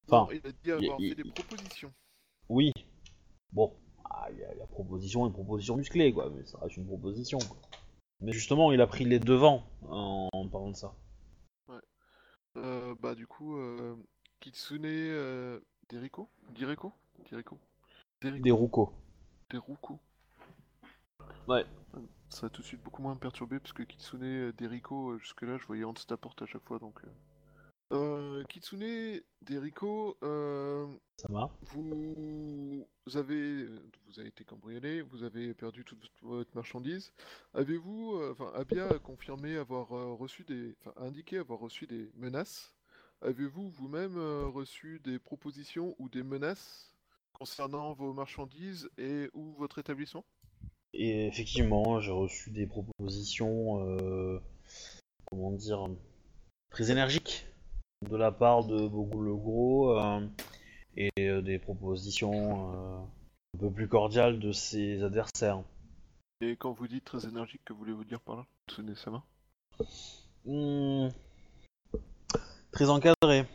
Non, 0.10 0.20
Enfin, 0.20 0.34
il 0.34 0.48
a 0.48 0.52
dit 0.52 0.72
avoir 0.72 1.00
il- 1.00 1.10
fait 1.10 1.24
des 1.24 1.30
propositions. 1.30 1.94
oui. 2.50 2.72
Bon, 3.52 3.74
ah, 4.06 4.28
il 4.32 4.40
y, 4.40 4.44
a- 4.44 4.54
il 4.54 4.58
y 4.60 4.62
a 4.62 4.68
proposition 4.68 5.28
et 5.28 5.32
proposition 5.32 5.78
musclée, 5.78 6.12
quoi, 6.14 6.30
mais 6.30 6.46
ça 6.46 6.58
reste 6.60 6.78
une 6.78 6.86
proposition. 6.88 7.38
quoi. 7.40 7.58
Mais 8.22 8.32
justement, 8.32 8.72
il 8.72 8.82
a 8.82 8.88
pris 8.88 9.06
les 9.06 9.20
devants 9.20 9.64
en, 9.88 10.30
en 10.34 10.48
parlant 10.48 10.72
de 10.72 10.76
ça. 10.76 10.94
Euh, 12.58 12.96
bah 13.00 13.14
du 13.14 13.28
coup, 13.28 13.56
euh, 13.58 13.96
Kitsune 14.40 14.86
euh, 14.86 15.60
Deriko 15.90 16.28
Direko? 16.56 16.92
Direko? 17.26 17.60
Deriko 18.22 18.44
Des 18.44 18.52
Ruko. 18.52 18.94
Deruko 19.52 20.00
Ouais. 21.48 21.66
Ça 22.30 22.48
va 22.48 22.50
tout 22.50 22.62
de 22.62 22.68
suite 22.68 22.82
beaucoup 22.84 23.02
moins 23.02 23.14
me 23.14 23.20
perturber 23.20 23.60
parce 23.60 23.74
que 23.74 23.84
Kitsune 23.84 24.24
euh, 24.24 24.54
Deriko, 24.54 25.12
euh, 25.12 25.18
jusque-là, 25.20 25.58
je 25.58 25.66
voyais 25.66 25.84
Hans 25.84 25.94
porte 26.20 26.42
à 26.42 26.46
chaque 26.46 26.64
fois 26.64 26.80
donc. 26.80 27.00
Euh. 27.92 28.44
Kitsune 28.46 29.22
Deriko, 29.42 30.18
euh, 30.24 30.88
Ça 31.18 31.28
va 31.32 31.50
vous 31.64 32.86
avez, 33.16 33.66
vous 34.06 34.20
avez 34.20 34.28
été 34.28 34.44
cambriolé, 34.44 35.02
vous 35.02 35.24
avez 35.24 35.54
perdu 35.54 35.84
toute 35.86 36.10
votre 36.22 36.50
marchandise. 36.56 37.14
Avez-vous, 37.54 38.16
euh, 38.16 38.32
enfin, 38.34 38.52
Abia 38.56 38.88
a 38.88 39.00
confirmé 39.00 39.56
avoir 39.58 39.94
euh, 39.94 40.14
reçu 40.14 40.44
des, 40.44 40.76
enfin, 40.82 40.94
indiqué 40.98 41.38
avoir 41.38 41.60
reçu 41.60 41.88
des 41.88 42.12
menaces? 42.16 42.76
Avez-vous 43.22 43.70
vous-même 43.70 44.18
reçu 44.54 45.00
des 45.04 45.18
propositions 45.18 45.96
ou 45.98 46.08
des 46.08 46.22
menaces 46.22 46.94
concernant 47.34 47.94
vos 47.94 48.14
marchandises 48.14 48.90
et 48.98 49.30
ou 49.34 49.54
votre 49.54 49.80
établissement? 49.80 50.24
Et 50.94 51.28
effectivement, 51.28 52.00
j'ai 52.00 52.12
reçu 52.12 52.52
des 52.52 52.68
propositions, 52.68 53.98
comment 55.26 55.52
dire, 55.52 55.90
très 56.70 56.92
énergiques 56.92 57.47
de 58.02 58.16
la 58.16 58.32
part 58.32 58.66
de 58.66 58.88
Bogu 58.88 59.24
le 59.24 59.36
Gros 59.36 59.98
euh, 59.98 60.28
et 60.96 61.12
euh, 61.20 61.42
des 61.42 61.60
propositions 61.60 62.74
euh, 62.74 63.00
un 63.56 63.60
peu 63.60 63.72
plus 63.72 63.88
cordiales 63.88 64.40
de 64.40 64.52
ses 64.52 65.04
adversaires. 65.04 65.64
Et 66.42 66.56
quand 66.56 66.72
vous 66.72 66.88
dites 66.88 67.06
très 67.06 67.28
énergique, 67.28 67.62
que 67.66 67.74
voulez-vous 67.74 68.04
dire 68.04 68.22
par 68.22 68.36
là 68.36 68.46
Hmm, 70.46 71.08
très 72.72 72.90
encadré. 72.90 73.46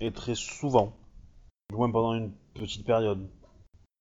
Et 0.00 0.10
très 0.10 0.34
souvent, 0.34 0.96
du 1.70 1.76
moins 1.76 1.90
pendant 1.90 2.14
une 2.14 2.32
petite 2.54 2.86
période. 2.86 3.28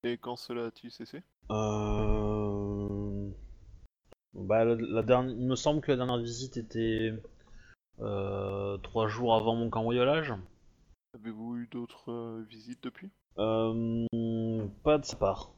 Et 0.03 0.17
quand 0.17 0.35
cela 0.35 0.65
a-t-il 0.67 0.91
cessé? 0.91 1.21
Euh... 1.51 3.29
Bah, 4.33 4.65
la, 4.65 4.75
la 4.75 5.03
dernière... 5.03 5.35
Il 5.35 5.45
me 5.45 5.55
semble 5.55 5.81
que 5.81 5.91
la 5.91 5.97
dernière 5.97 6.17
visite 6.17 6.57
était 6.57 7.13
trois 7.97 9.07
jours 9.07 9.35
avant 9.35 9.55
mon 9.55 9.69
cambriolage. 9.69 10.33
Avez-vous 11.15 11.57
eu 11.57 11.67
d'autres 11.67 12.11
euh, 12.11 12.43
visites 12.49 12.83
depuis? 12.83 13.09
Euh, 13.37 14.07
pas 14.83 14.97
de 14.97 15.05
sa 15.05 15.15
part. 15.15 15.51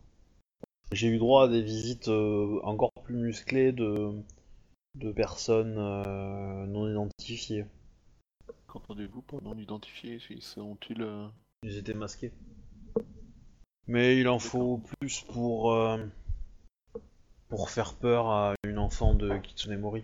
J'ai 0.92 1.08
eu 1.08 1.18
droit 1.18 1.46
à 1.46 1.48
des 1.48 1.62
visites 1.62 2.10
euh, 2.10 2.60
encore 2.64 2.92
plus 3.04 3.16
musclées 3.16 3.72
de, 3.72 4.12
de 4.96 5.12
personnes 5.12 5.78
euh, 5.78 6.66
non 6.68 6.90
identifiées. 6.90 7.66
Qu'entendez-vous 8.68 9.22
par 9.22 9.42
non 9.42 9.58
identifiés 9.58 10.20
Si- 10.20 10.42
Sont-ils 10.42 11.02
euh, 11.02 11.28
Ils 11.64 11.78
étaient 11.78 11.94
masqués. 11.94 12.32
Mais 13.88 14.20
il 14.20 14.28
en 14.28 14.40
faut 14.40 14.82
plus 15.00 15.22
pour, 15.22 15.72
euh, 15.74 15.98
pour 17.50 17.70
faire 17.70 17.94
peur 17.96 18.30
à 18.30 18.54
une 18.66 18.78
enfant 18.80 19.14
de 19.14 19.38
Kitsune 19.38 19.78
Mori. 19.78 20.04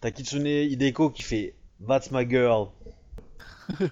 T'as 0.00 0.12
Kitsune 0.12 0.46
Hideko 0.46 1.10
qui 1.10 1.22
fait 1.22 1.56
That's 1.86 2.10
my 2.10 2.28
girl. 2.28 2.70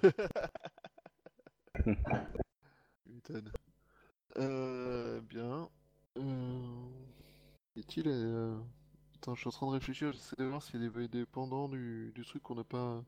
Euh, 4.37 5.19
bien. 5.21 5.67
Euh... 6.17 6.89
Est-il. 7.75 8.03
Euh... 8.07 8.57
Attends, 9.15 9.35
je 9.35 9.41
suis 9.41 9.47
en 9.47 9.51
train 9.51 9.67
de 9.67 9.71
réfléchir, 9.71 10.13
j'essaie 10.13 10.35
de 10.37 10.45
voir 10.45 10.61
s'il 10.61 10.81
y 10.81 10.85
a 10.85 10.89
des 10.89 11.07
dépendants 11.07 11.67
du, 11.67 12.11
du 12.13 12.23
truc 12.23 12.43
qu'on 12.43 12.55
n'a 12.55 12.63
pas. 12.63 13.03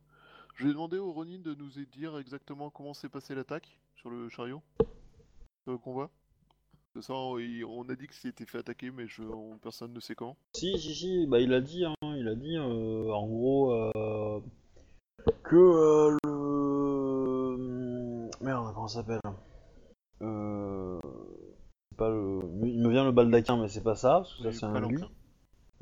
Je 0.55 0.65
vais 0.65 0.71
demander 0.71 0.97
au 0.97 1.13
Ronin 1.13 1.39
de 1.39 1.53
nous 1.53 1.69
dire 1.85 2.17
exactement 2.17 2.69
comment 2.69 2.93
s'est 2.93 3.09
passée 3.09 3.35
l'attaque 3.35 3.79
sur 3.95 4.09
le 4.09 4.27
chariot. 4.27 4.61
Sur 5.63 5.71
le 5.73 5.77
convoi. 5.77 6.11
De 6.95 7.01
ça, 7.01 7.13
on, 7.13 7.87
a 7.89 7.95
dit 7.95 8.07
que 8.07 8.15
s'était 8.15 8.45
fait 8.45 8.57
attaquer, 8.57 8.89
mais 8.89 9.07
je, 9.07 9.21
on- 9.21 9.59
personne 9.59 9.93
ne 9.93 9.99
sait 9.99 10.15
quand. 10.15 10.35
Si, 10.55 10.79
si, 10.79 10.95
si, 10.95 11.27
bah 11.27 11.39
il 11.39 11.53
a 11.53 11.61
dit, 11.61 11.85
hein, 11.85 11.93
il 12.01 12.27
a 12.27 12.33
dit 12.33 12.57
euh, 12.57 13.13
en 13.13 13.27
gros 13.27 13.71
euh, 13.73 14.39
que 15.43 15.55
euh, 15.55 16.17
le. 16.23 18.29
Merde, 18.43 18.71
comment 18.73 18.87
ça 18.87 19.01
s'appelle 19.01 19.19
euh... 20.21 20.99
c'est 21.91 21.97
pas 21.97 22.09
le... 22.09 22.39
Il 22.63 22.81
me 22.81 22.89
vient 22.89 23.05
le 23.05 23.11
baldaquin, 23.11 23.57
mais 23.57 23.67
c'est 23.67 23.83
pas 23.83 23.95
ça, 23.95 24.21
parce 24.21 24.35
que 24.35 24.43
ça 24.43 24.51
c'est 24.51 24.65
un 24.65 24.73
palanquin. 24.73 24.95
lui. 24.95 25.03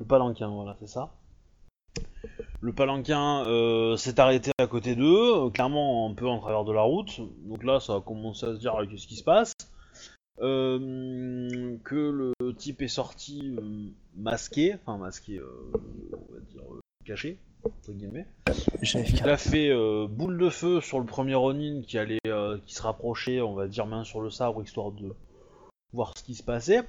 Le 0.00 0.06
palanquin, 0.06 0.48
voilà, 0.48 0.76
c'est 0.78 0.86
ça. 0.86 1.10
Le 2.60 2.72
palanquin 2.72 3.44
euh, 3.46 3.96
s'est 3.96 4.20
arrêté 4.20 4.50
à 4.58 4.66
côté 4.66 4.94
d'eux, 4.94 5.46
euh, 5.46 5.50
clairement 5.50 6.08
un 6.10 6.14
peu 6.14 6.28
en 6.28 6.38
travers 6.38 6.64
de 6.64 6.72
la 6.72 6.82
route. 6.82 7.20
Donc 7.48 7.64
là, 7.64 7.80
ça 7.80 7.94
a 7.94 8.00
commencé 8.00 8.46
à 8.46 8.54
se 8.54 8.58
dire 8.58 8.74
euh, 8.76 8.86
qu'est-ce 8.86 9.06
qui 9.06 9.16
se 9.16 9.24
passe? 9.24 9.52
Euh, 10.40 11.76
que 11.84 11.96
le 12.40 12.54
type 12.54 12.82
est 12.82 12.88
sorti 12.88 13.56
euh, 13.58 13.90
masqué, 14.14 14.74
enfin 14.74 14.96
masqué, 14.96 15.38
euh, 15.38 15.48
on 16.12 16.32
va 16.32 16.40
dire 16.40 16.62
caché, 17.04 17.38
entre 17.64 17.92
guillemets. 17.92 18.26
Il 18.82 19.28
a 19.28 19.36
fait 19.36 19.72
boule 20.08 20.38
de 20.38 20.50
feu 20.50 20.80
sur 20.80 21.00
le 21.00 21.06
premier 21.06 21.34
Ronin 21.34 21.82
qui 21.82 21.98
allait, 21.98 22.20
qui 22.66 22.74
se 22.74 22.82
rapprochait, 22.82 23.40
on 23.40 23.54
va 23.54 23.66
dire 23.66 23.86
main 23.86 24.04
sur 24.04 24.20
le 24.20 24.30
sabre 24.30 24.62
histoire 24.62 24.92
de 24.92 25.12
voir 25.92 26.16
ce 26.16 26.22
qui 26.22 26.34
se 26.34 26.42
passait. 26.42 26.84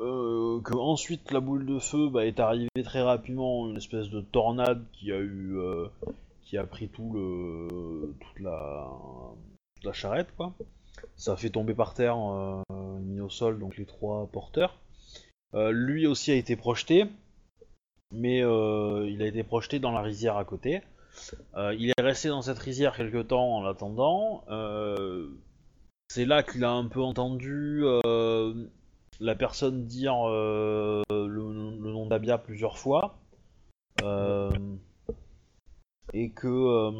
Euh, 0.00 0.62
que 0.62 0.72
ensuite 0.74 1.30
la 1.30 1.40
boule 1.40 1.66
de 1.66 1.78
feu 1.78 2.08
bah, 2.08 2.24
est 2.24 2.40
arrivée 2.40 2.82
très 2.82 3.02
rapidement, 3.02 3.68
une 3.68 3.76
espèce 3.76 4.08
de 4.08 4.22
tornade 4.22 4.82
qui 4.92 5.12
a 5.12 5.18
eu, 5.18 5.58
euh, 5.58 5.88
qui 6.42 6.56
a 6.56 6.64
pris 6.64 6.88
tout 6.88 7.12
le, 7.12 8.14
toute 8.18 8.40
la, 8.40 8.88
toute 9.74 9.84
la 9.84 9.92
charrette 9.92 10.34
quoi. 10.38 10.54
Ça 11.16 11.36
fait 11.36 11.50
tomber 11.50 11.74
par 11.74 11.94
terre, 11.94 12.16
euh, 12.18 12.62
mis 13.00 13.20
au 13.20 13.28
sol 13.28 13.58
donc 13.58 13.76
les 13.76 13.86
trois 13.86 14.26
porteurs. 14.26 14.78
Euh, 15.54 15.70
lui 15.70 16.06
aussi 16.06 16.30
a 16.30 16.34
été 16.34 16.56
projeté, 16.56 17.06
mais 18.12 18.42
euh, 18.42 19.08
il 19.08 19.22
a 19.22 19.26
été 19.26 19.42
projeté 19.42 19.78
dans 19.80 19.92
la 19.92 20.02
rizière 20.02 20.36
à 20.36 20.44
côté. 20.44 20.82
Il 21.56 21.90
est 21.90 22.00
resté 22.00 22.28
dans 22.28 22.40
cette 22.40 22.58
rizière 22.58 22.96
quelque 22.96 23.22
temps 23.22 23.56
en 23.56 23.62
l'attendant. 23.62 24.44
C'est 26.08 26.24
là 26.24 26.42
qu'il 26.42 26.64
a 26.64 26.70
un 26.70 26.86
peu 26.86 27.02
entendu 27.02 27.84
la 29.20 29.34
personne 29.34 29.86
dire 29.86 30.14
le, 30.26 31.02
nom 31.10 32.06
d'Abia 32.06 32.38
plusieurs 32.38 32.78
fois. 32.78 33.18
Et 36.14 36.30
que 36.30 36.90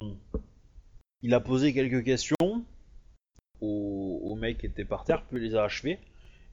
il 1.23 1.35
a 1.35 1.41
posé 1.41 1.73
quelques 1.73 2.05
questions 2.05 2.37
qui 4.55 4.67
était 4.67 4.85
par 4.85 5.05
terre, 5.05 5.23
puis 5.25 5.41
les 5.41 5.55
a 5.55 5.65
achevés 5.65 5.99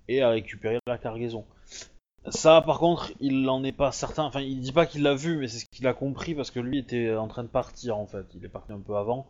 et 0.08 0.22
a 0.22 0.30
récupéré 0.30 0.80
la 0.88 0.98
cargaison. 0.98 1.46
Ça, 2.30 2.62
par 2.62 2.80
contre, 2.80 3.14
il 3.22 3.48
en 3.50 3.64
est 3.64 3.72
pas 3.72 3.92
certain. 3.92 4.24
Enfin, 4.24 4.42
il 4.42 4.60
dit 4.60 4.74
pas 4.74 4.86
qu'il 4.86 5.04
l'a 5.04 5.16
vu, 5.16 5.38
mais 5.38 5.48
c'est 5.48 5.60
ce 5.60 5.66
qu'il 5.72 5.88
a 5.88 5.94
compris 5.94 6.36
parce 6.36 6.52
que 6.52 6.60
lui 6.60 6.78
était 6.78 7.16
en 7.16 7.28
train 7.28 7.44
de 7.44 7.48
partir 7.48 7.98
en 7.98 8.06
fait. 8.06 8.26
Il 8.36 8.44
est 8.44 8.50
parti 8.50 8.74
un 8.74 8.80
peu 8.80 8.96
avant. 8.98 9.28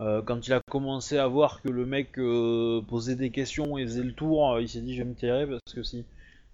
Euh, 0.00 0.22
quand 0.22 0.46
il 0.46 0.52
a 0.52 0.60
commencé 0.70 1.18
à 1.18 1.26
voir 1.26 1.62
que 1.62 1.68
le 1.68 1.84
mec 1.84 2.18
euh, 2.18 2.80
posait 2.82 3.16
des 3.16 3.30
questions 3.30 3.76
et 3.76 3.84
faisait 3.84 4.02
le 4.02 4.12
tour, 4.12 4.52
euh, 4.52 4.62
il 4.62 4.68
s'est 4.68 4.80
dit 4.80 4.94
je 4.94 5.02
vais 5.02 5.08
me 5.08 5.14
tirer 5.14 5.46
parce 5.46 5.74
que 5.74 5.82
si 5.82 6.04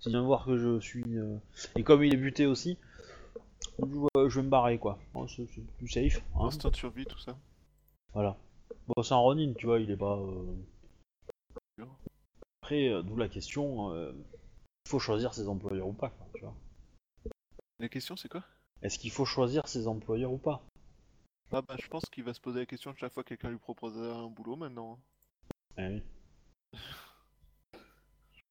s'il 0.00 0.12
vient 0.12 0.22
voir 0.22 0.44
que 0.44 0.56
je 0.56 0.78
suis 0.80 1.04
et 1.76 1.82
comme 1.82 2.04
il 2.04 2.14
est 2.14 2.18
buté 2.18 2.46
aussi, 2.46 2.78
je, 3.80 4.36
vais 4.36 4.42
me 4.42 4.48
barrer 4.48 4.78
quoi. 4.78 4.98
Bon, 5.12 5.26
c'est 5.26 5.46
plus 5.78 5.88
safe. 5.88 6.22
hein. 6.36 6.46
Instinct 6.46 6.70
de 6.70 6.76
survie, 6.76 7.04
tout 7.04 7.18
ça. 7.18 7.36
Voilà. 8.14 8.36
Bon, 8.86 9.02
c'est 9.02 9.14
un 9.14 9.18
Ronin, 9.18 9.52
tu 9.56 9.66
vois, 9.66 9.80
il 9.80 9.90
est 9.90 9.96
pas. 9.96 10.18
Euh, 11.80 11.84
Après, 12.62 12.88
euh, 12.88 13.02
d'où 13.02 13.16
la 13.16 13.28
question 13.28 13.92
euh, 13.92 14.12
il 14.86 14.88
faut 14.90 14.98
choisir 14.98 15.34
ses 15.34 15.48
employeurs 15.48 15.86
ou 15.88 15.92
pas, 15.92 16.10
quoi, 16.10 16.26
tu 16.34 16.42
vois. 16.42 16.54
La 17.78 17.88
question, 17.88 18.16
c'est 18.16 18.28
quoi? 18.28 18.44
Est-ce 18.82 18.98
qu'il 18.98 19.10
faut 19.10 19.24
choisir 19.24 19.66
ses 19.68 19.86
employeurs 19.86 20.32
ou 20.32 20.38
pas? 20.38 20.62
Ah 21.52 21.62
bah, 21.62 21.76
je 21.78 21.88
pense 21.88 22.04
qu'il 22.06 22.24
va 22.24 22.34
se 22.34 22.40
poser 22.40 22.60
la 22.60 22.66
question 22.66 22.94
chaque 22.96 23.12
fois 23.12 23.22
que 23.22 23.28
quelqu'un 23.30 23.50
lui 23.50 23.58
propose 23.58 23.96
un 23.98 24.26
boulot 24.28 24.56
maintenant. 24.56 24.98
Eh 25.76 25.86
oui. 25.86 26.02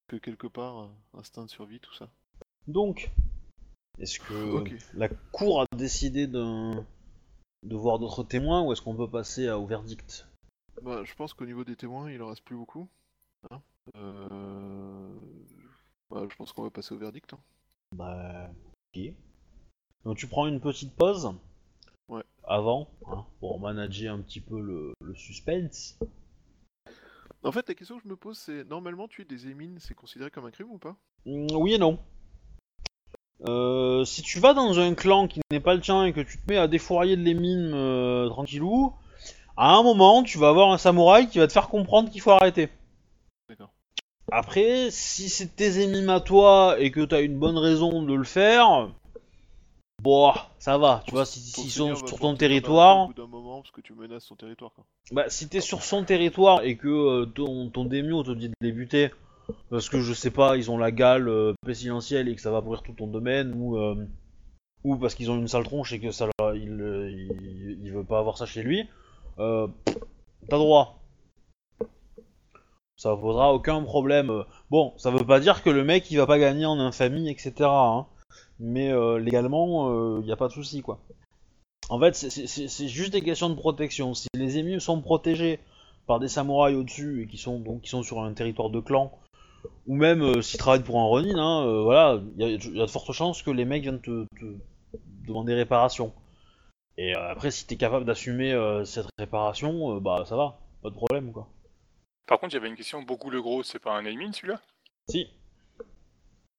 Que 0.08 0.16
quelque 0.16 0.48
part, 0.48 0.80
euh, 0.80 0.88
instinct 1.16 1.44
de 1.46 1.50
survie, 1.50 1.80
tout 1.82 1.94
ça. 1.94 2.10
Donc, 2.68 3.12
est-ce 4.00 4.20
que 4.20 4.64
la 4.94 5.10
cour 5.10 5.62
a 5.62 5.66
décidé 5.76 6.28
de, 6.28 6.74
de 7.64 7.76
voir 7.76 8.00
d'autres 8.00 8.24
témoins 8.24 8.62
ou 8.64 8.72
est-ce 8.72 8.82
qu'on 8.82 8.96
peut 8.96 9.10
passer 9.10 9.48
à- 9.48 9.60
au 9.60 9.66
verdict? 9.66 10.28
Bah, 10.82 11.04
je 11.04 11.14
pense 11.16 11.34
qu'au 11.34 11.46
niveau 11.46 11.64
des 11.66 11.76
témoins, 11.76 12.10
il 12.12 12.22
en 12.22 12.28
reste 12.28 12.44
plus 12.44 12.56
beaucoup. 12.56 12.88
Hein 13.52 13.62
Euh, 13.98 15.10
bah, 16.10 16.26
je 16.30 16.36
pense 16.36 16.52
qu'on 16.54 16.64
va 16.64 16.70
passer 16.70 16.94
au 16.94 16.98
verdict. 16.98 17.34
hein. 17.34 17.40
Bah, 17.96 18.50
ok. 18.96 19.14
Donc 20.06 20.18
tu 20.18 20.28
prends 20.28 20.48
une 20.48 20.60
petite 20.60 20.96
pause 20.96 21.32
Ouais. 22.10 22.24
avant, 22.44 22.90
hein, 23.08 23.26
pour 23.40 23.60
manager 23.60 24.14
un 24.14 24.22
petit 24.22 24.42
peu 24.42 24.60
le, 24.60 24.94
le 25.02 25.16
suspense. 25.16 25.98
En 27.44 27.52
fait, 27.52 27.68
la 27.68 27.76
question 27.76 27.98
que 27.98 28.04
je 28.04 28.10
me 28.10 28.16
pose, 28.16 28.38
c'est 28.38 28.64
normalement 28.66 29.08
tuer 29.08 29.26
des 29.26 29.48
émines, 29.48 29.78
c'est 29.80 29.94
considéré 29.94 30.32
comme 30.32 30.46
un 30.46 30.52
crime 30.52 30.72
ou 30.72 30.78
pas? 30.78 30.96
Mm, 31.26 31.48
oui 31.56 31.74
et 31.74 31.78
non. 31.78 32.00
Euh, 33.42 34.04
si 34.04 34.24
tu 34.24 34.40
vas 34.40 34.54
dans 34.54 34.80
un 34.80 34.96
clan 34.96 35.28
qui 35.28 35.42
n'est 35.52 35.60
pas 35.60 35.76
le 35.76 35.82
tien 35.82 36.06
et 36.06 36.14
que 36.14 36.22
tu 36.22 36.40
te 36.40 36.50
mets 36.50 36.58
à 36.58 36.68
défourailler 36.68 37.16
de 37.16 37.22
les 37.22 37.36
mines 37.36 37.72
euh, 37.74 38.28
tranquillou, 38.30 38.96
à 39.56 39.76
un 39.76 39.84
moment 39.84 40.24
tu 40.24 40.38
vas 40.40 40.50
avoir 40.50 40.72
un 40.72 40.78
samouraï 40.78 41.30
qui 41.30 41.38
va 41.38 41.48
te 41.48 41.54
faire 41.54 41.70
comprendre 41.70 42.10
qu'il 42.10 42.22
faut 42.22 42.32
arrêter. 42.32 42.70
D'accord. 43.50 43.72
Après, 44.32 44.90
si 44.92 45.30
c'est 45.30 45.56
tes 45.56 45.82
ennemis 45.84 46.12
à 46.12 46.20
toi 46.20 46.76
et 46.80 46.92
que 46.92 47.06
t'as 47.06 47.22
une 47.22 47.40
bonne 47.40 47.58
raison 47.58 48.04
de 48.04 48.14
le 48.14 48.26
faire, 48.26 48.90
bon, 50.04 50.34
ça 50.60 50.78
va. 50.78 51.02
Tu 51.06 51.12
vois, 51.12 51.26
si- 51.26 51.40
s'ils 51.40 51.72
seigneur 51.72 51.98
sont 51.98 52.04
va 52.04 52.08
sur 52.10 52.20
ton 52.20 52.32
faire 52.32 52.38
territoire, 52.40 53.04
Au 53.04 53.08
bout 53.08 53.14
d'un 53.14 53.28
moment, 53.28 53.62
parce 53.62 53.72
que 53.72 53.82
tu 53.82 53.94
menaces 53.94 54.26
son 54.26 54.36
territoire. 54.36 54.72
Quoi. 54.74 54.84
bah, 55.12 55.30
si 55.30 55.48
t'es 55.48 55.62
sur 55.62 55.82
son 55.84 56.04
territoire 56.04 56.62
et 56.64 56.76
que 56.76 56.88
euh, 56.90 57.26
ton, 57.26 57.70
ton 57.70 57.86
daimyo 57.86 58.24
te 58.24 58.32
dit 58.32 58.50
de 58.50 58.54
les 58.60 58.74
buter, 58.74 59.12
parce 59.70 59.88
que 59.88 60.02
je 60.02 60.14
sais 60.14 60.32
pas, 60.32 60.58
ils 60.58 60.70
ont 60.70 60.78
la 60.78 60.92
gale 60.92 61.30
euh, 61.30 61.54
pestilentielle 61.66 62.28
et 62.28 62.36
que 62.36 62.42
ça 62.42 62.52
va 62.52 62.62
pourrir 62.62 62.84
tout 62.84 62.92
ton 62.94 63.08
domaine, 63.08 63.54
ou, 63.56 63.78
euh, 63.78 63.96
ou 64.84 64.98
parce 64.98 65.16
qu'ils 65.16 65.32
ont 65.32 65.38
une 65.38 65.48
sale 65.48 65.64
tronche 65.64 65.94
et 65.94 66.00
que 66.02 66.12
ça 66.12 66.28
il, 66.54 66.82
euh, 66.82 67.10
il, 67.10 67.80
il 67.82 67.92
veut 67.94 68.04
pas 68.04 68.20
avoir 68.20 68.38
ça 68.38 68.46
chez 68.46 68.62
lui, 68.62 68.90
euh, 69.40 69.68
t'as 70.50 70.58
droit. 70.58 71.00
Ça 72.98 73.16
posera 73.16 73.54
aucun 73.54 73.82
problème. 73.84 74.30
Euh, 74.30 74.44
Bon, 74.70 74.94
ça 74.98 75.12
veut 75.12 75.26
pas 75.26 75.40
dire 75.40 75.64
que 75.64 75.70
le 75.70 75.84
mec 75.84 76.10
il 76.12 76.18
va 76.18 76.28
pas 76.28 76.40
gagner 76.40 76.66
en 76.66 76.80
infamie, 76.80 77.30
etc. 77.30 77.70
hein. 77.70 78.06
Mais 78.60 78.92
euh, 78.92 79.20
légalement, 79.20 80.18
il 80.20 80.26
n'y 80.26 80.32
a 80.32 80.36
pas 80.36 80.48
de 80.48 80.54
souci 80.54 80.82
quoi. 80.82 81.00
En 81.90 82.00
fait, 82.00 82.16
c'est- 82.16 82.88
juste 82.88 83.14
des 83.14 83.22
questions 83.22 83.50
de 83.50 83.56
protection. 83.56 84.14
Si 84.14 84.28
les 84.36 84.58
émus 84.58 84.80
sont 84.82 85.02
protégés 85.02 85.60
par 86.08 86.20
des 86.20 86.28
samouraïs 86.28 86.76
au-dessus 86.78 87.24
et 87.24 87.28
qui 87.28 87.38
sont 87.38 87.60
donc 87.60 87.82
qui 87.82 87.90
sont 87.90 88.04
sur 88.04 88.22
un 88.22 88.34
territoire 88.34 88.70
de 88.70 88.80
clan, 88.80 89.12
ou 89.88 89.96
même 89.96 90.22
euh, 90.22 90.42
s'ils 90.42 90.60
travaillent 90.60 90.84
pour 90.84 91.00
un 91.00 91.06
Ronin, 91.06 91.38
hein, 91.38 91.66
euh, 91.68 91.84
voilà, 91.84 92.22
il 92.38 92.48
y, 92.50 92.56
a- 92.82 92.86
de 92.86 92.88
fortes 92.92 93.12
chances 93.14 93.42
que 93.44 93.52
les 93.52 93.66
mecs 93.66 93.84
viennent 93.84 94.02
te, 94.02 94.26
demander 95.28 95.54
réparation. 95.56 96.14
Et 96.98 97.16
euh, 97.16 97.32
après, 97.32 97.52
si 97.52 97.68
t'es 97.68 97.78
capable 97.78 98.06
d'assumer 98.06 98.54
euh, 98.54 98.86
cette 98.86 99.08
réparation, 99.20 99.96
euh, 99.98 100.00
bah 100.00 100.24
ça 100.28 100.36
va, 100.36 100.60
pas 100.84 100.90
de 100.90 100.96
problème 100.96 101.32
quoi. 101.32 101.48
Par 102.28 102.40
contre, 102.40 102.54
il 102.54 102.58
y 102.58 102.60
avait 102.60 102.68
une 102.68 102.76
question. 102.76 103.02
Beaucoup 103.02 103.30
le 103.30 103.42
gros, 103.42 103.64
c'est 103.64 103.80
pas 103.80 103.94
un 103.94 104.06
Aimin 104.06 104.32
celui-là? 104.32 104.62
Si, 105.10 105.28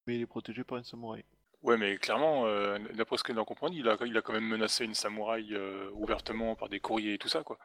Mais 0.07 0.17
il 0.17 0.23
est 0.23 0.27
protégé 0.27 0.65
par 0.65 0.79
une 0.79 0.85
samouraï. 0.85 1.25
Ouais, 1.63 1.77
mais 1.77 1.99
clairement, 1.99 2.47
euh, 2.47 2.79
d'après 2.95 3.19
ce 3.19 3.23
que 3.23 3.35
j'en 3.35 3.45
comprends, 3.45 3.69
il 3.69 3.89
a, 3.89 3.97
il 4.07 4.17
a 4.17 4.23
quand 4.23 4.33
même 4.33 4.47
menacé 4.47 4.85
une 4.85 4.95
samouraï 4.95 5.53
euh, 5.53 5.91
ouvertement 5.93 6.55
par 6.55 6.69
des 6.69 6.81
courriers 6.81 7.15
et 7.15 7.19
tout 7.19 7.29
ça, 7.29 7.43
quoi. 7.43 7.59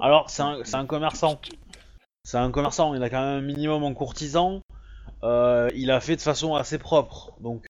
alors 0.00 0.30
c'est 0.30 0.42
un, 0.42 0.64
c'est 0.64 0.76
un 0.76 0.86
commerçant. 0.86 1.40
C'est 2.24 2.38
un 2.38 2.50
commerçant, 2.50 2.94
il 2.94 3.02
a 3.02 3.10
quand 3.10 3.20
même 3.20 3.38
un 3.38 3.40
minimum 3.40 3.84
en 3.84 3.94
courtisan. 3.94 4.60
Euh, 5.22 5.68
il 5.74 5.90
a 5.90 6.00
fait 6.00 6.16
de 6.16 6.20
façon 6.22 6.54
assez 6.54 6.78
propre. 6.78 7.32
Donc 7.40 7.66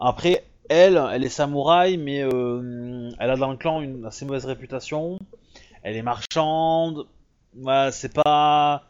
après, 0.00 0.44
elle, 0.68 1.00
elle 1.12 1.24
est 1.24 1.28
samouraï, 1.28 1.96
mais 1.96 2.22
euh, 2.22 3.10
elle 3.18 3.30
a 3.30 3.36
dans 3.36 3.50
le 3.50 3.56
clan 3.56 3.80
une 3.80 4.04
assez 4.04 4.24
mauvaise 4.24 4.46
réputation. 4.46 5.18
Elle 5.82 5.96
est 5.96 6.02
marchande. 6.02 7.06
Ouais, 7.56 7.90
c'est 7.92 8.12
pas, 8.14 8.84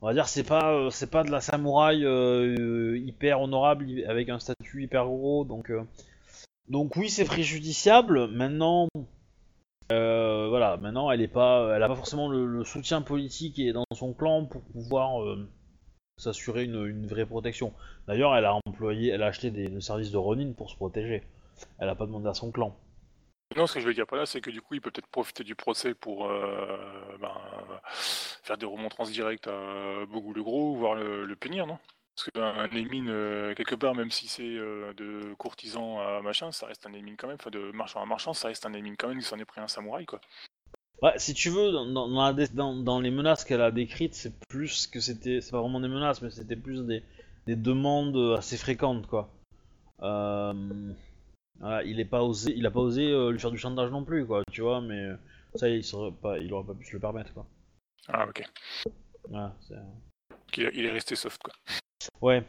on 0.00 0.06
va 0.06 0.14
dire, 0.14 0.28
c'est 0.28 0.44
pas, 0.44 0.72
euh, 0.72 0.90
c'est 0.90 1.10
pas 1.10 1.24
de 1.24 1.30
la 1.30 1.40
samouraï 1.40 2.04
euh, 2.04 2.56
euh, 2.58 2.98
hyper 2.98 3.40
honorable 3.40 3.86
avec 4.08 4.28
un 4.28 4.38
statut 4.38 4.82
hyper 4.84 5.06
gros. 5.06 5.44
Donc, 5.44 6.96
oui, 6.96 7.10
c'est 7.10 7.24
préjudiciable. 7.24 8.28
Maintenant, 8.28 8.88
elle 9.90 11.20
est 11.20 11.28
pas, 11.28 11.76
elle 11.76 11.82
a 11.82 11.88
pas 11.88 11.96
forcément 11.96 12.28
le, 12.28 12.64
soutien 12.64 13.02
politique 13.02 13.58
et 13.58 13.72
dans 13.72 13.84
son 13.94 14.12
clan 14.12 14.44
pour 14.44 14.62
pouvoir 14.62 15.24
s'assurer 16.18 16.64
une, 16.64 16.86
une 16.86 17.06
vraie 17.06 17.26
protection. 17.26 17.72
D'ailleurs, 18.06 18.36
elle 18.36 18.44
a 18.44 18.58
employé, 18.66 19.10
elle 19.10 19.22
a 19.22 19.26
acheté 19.26 19.50
des, 19.50 19.68
des 19.68 19.80
services 19.80 20.12
de 20.12 20.18
Ronin 20.18 20.52
pour 20.52 20.70
se 20.70 20.76
protéger. 20.76 21.24
Elle 21.78 21.88
a 21.88 21.94
pas 21.94 22.06
demandé 22.06 22.28
à 22.28 22.34
son 22.34 22.52
clan. 22.52 22.76
Non, 23.56 23.66
ce 23.66 23.74
que 23.74 23.80
je 23.80 23.86
veux 23.86 23.94
dire 23.94 24.06
par 24.06 24.18
là, 24.18 24.26
c'est 24.26 24.40
que 24.40 24.50
du 24.50 24.60
coup, 24.60 24.74
il 24.74 24.80
peut 24.80 24.90
peut-être 24.90 25.08
profiter 25.08 25.44
du 25.44 25.54
procès 25.54 25.94
pour 25.94 26.26
euh, 26.26 26.76
ben, 27.20 27.32
faire 27.92 28.56
des 28.56 28.66
remontrances 28.66 29.10
directes 29.10 29.48
à 29.48 30.06
Bogu 30.06 30.32
le 30.34 30.42
Gros, 30.42 30.74
voire 30.74 30.94
le, 30.94 31.24
le 31.24 31.36
punir, 31.36 31.66
non? 31.66 31.78
Parce 32.14 32.30
qu'un 32.30 32.76
émine, 32.76 33.08
euh, 33.08 33.54
quelque 33.54 33.74
part, 33.74 33.94
même 33.94 34.10
si 34.10 34.28
c'est 34.28 34.42
euh, 34.42 34.92
de 34.94 35.34
courtisan 35.34 35.98
à 36.00 36.20
machin, 36.20 36.52
ça 36.52 36.66
reste 36.66 36.86
un 36.86 36.92
émine 36.92 37.16
quand 37.16 37.26
même, 37.26 37.38
enfin 37.40 37.50
de 37.50 37.70
marchand 37.72 38.02
à 38.02 38.06
marchand, 38.06 38.34
ça 38.34 38.48
reste 38.48 38.66
un 38.66 38.74
émine 38.74 38.96
quand 38.96 39.08
même, 39.08 39.18
il 39.18 39.24
s'en 39.24 39.38
est 39.38 39.44
pris 39.44 39.60
un 39.60 39.68
samouraï, 39.68 40.04
quoi. 40.04 40.20
Ouais, 41.00 41.18
si 41.18 41.34
tu 41.34 41.48
veux, 41.48 41.72
dans 41.72 43.00
les 43.00 43.10
menaces 43.10 43.44
qu'elle 43.44 43.62
a 43.62 43.70
décrites, 43.70 44.14
c'est 44.14 44.38
plus 44.48 44.86
que 44.86 45.00
c'était, 45.00 45.40
c'est 45.40 45.50
pas 45.50 45.60
vraiment 45.60 45.80
des 45.80 45.88
menaces, 45.88 46.22
mais 46.22 46.30
c'était 46.30 46.54
plus 46.54 46.86
des, 46.86 47.02
des 47.46 47.56
demandes 47.56 48.36
assez 48.36 48.56
fréquentes, 48.56 49.06
quoi. 49.06 49.30
Euh, 50.02 50.92
voilà, 51.62 51.82
il 51.84 51.98
est 52.00 52.04
pas 52.04 52.22
osé, 52.22 52.52
il 52.54 52.66
a 52.66 52.70
pas 52.70 52.80
osé 52.80 53.10
euh, 53.10 53.30
lui 53.30 53.38
faire 53.38 53.50
du 53.50 53.56
chantage 53.58 53.90
non 53.90 54.04
plus, 54.04 54.26
quoi, 54.26 54.42
tu 54.52 54.60
vois, 54.60 54.80
mais 54.82 55.08
ça, 55.54 55.68
il 55.68 55.82
serait 55.82 56.12
pas, 56.12 56.36
il 56.38 56.52
aurait 56.52 56.66
pas 56.66 56.74
pu 56.74 56.84
se 56.84 56.92
le 56.92 56.98
permettre, 57.00 57.32
quoi. 57.32 57.46
Ah, 58.08 58.26
ok. 58.28 58.42
Voilà, 59.30 59.54
c'est- 59.66 59.74
Il, 60.58 60.70
il 60.74 60.84
est 60.84 60.90
resté 60.90 61.14
soft, 61.16 61.40
quoi. 61.42 61.54
Ouais. 62.20 62.44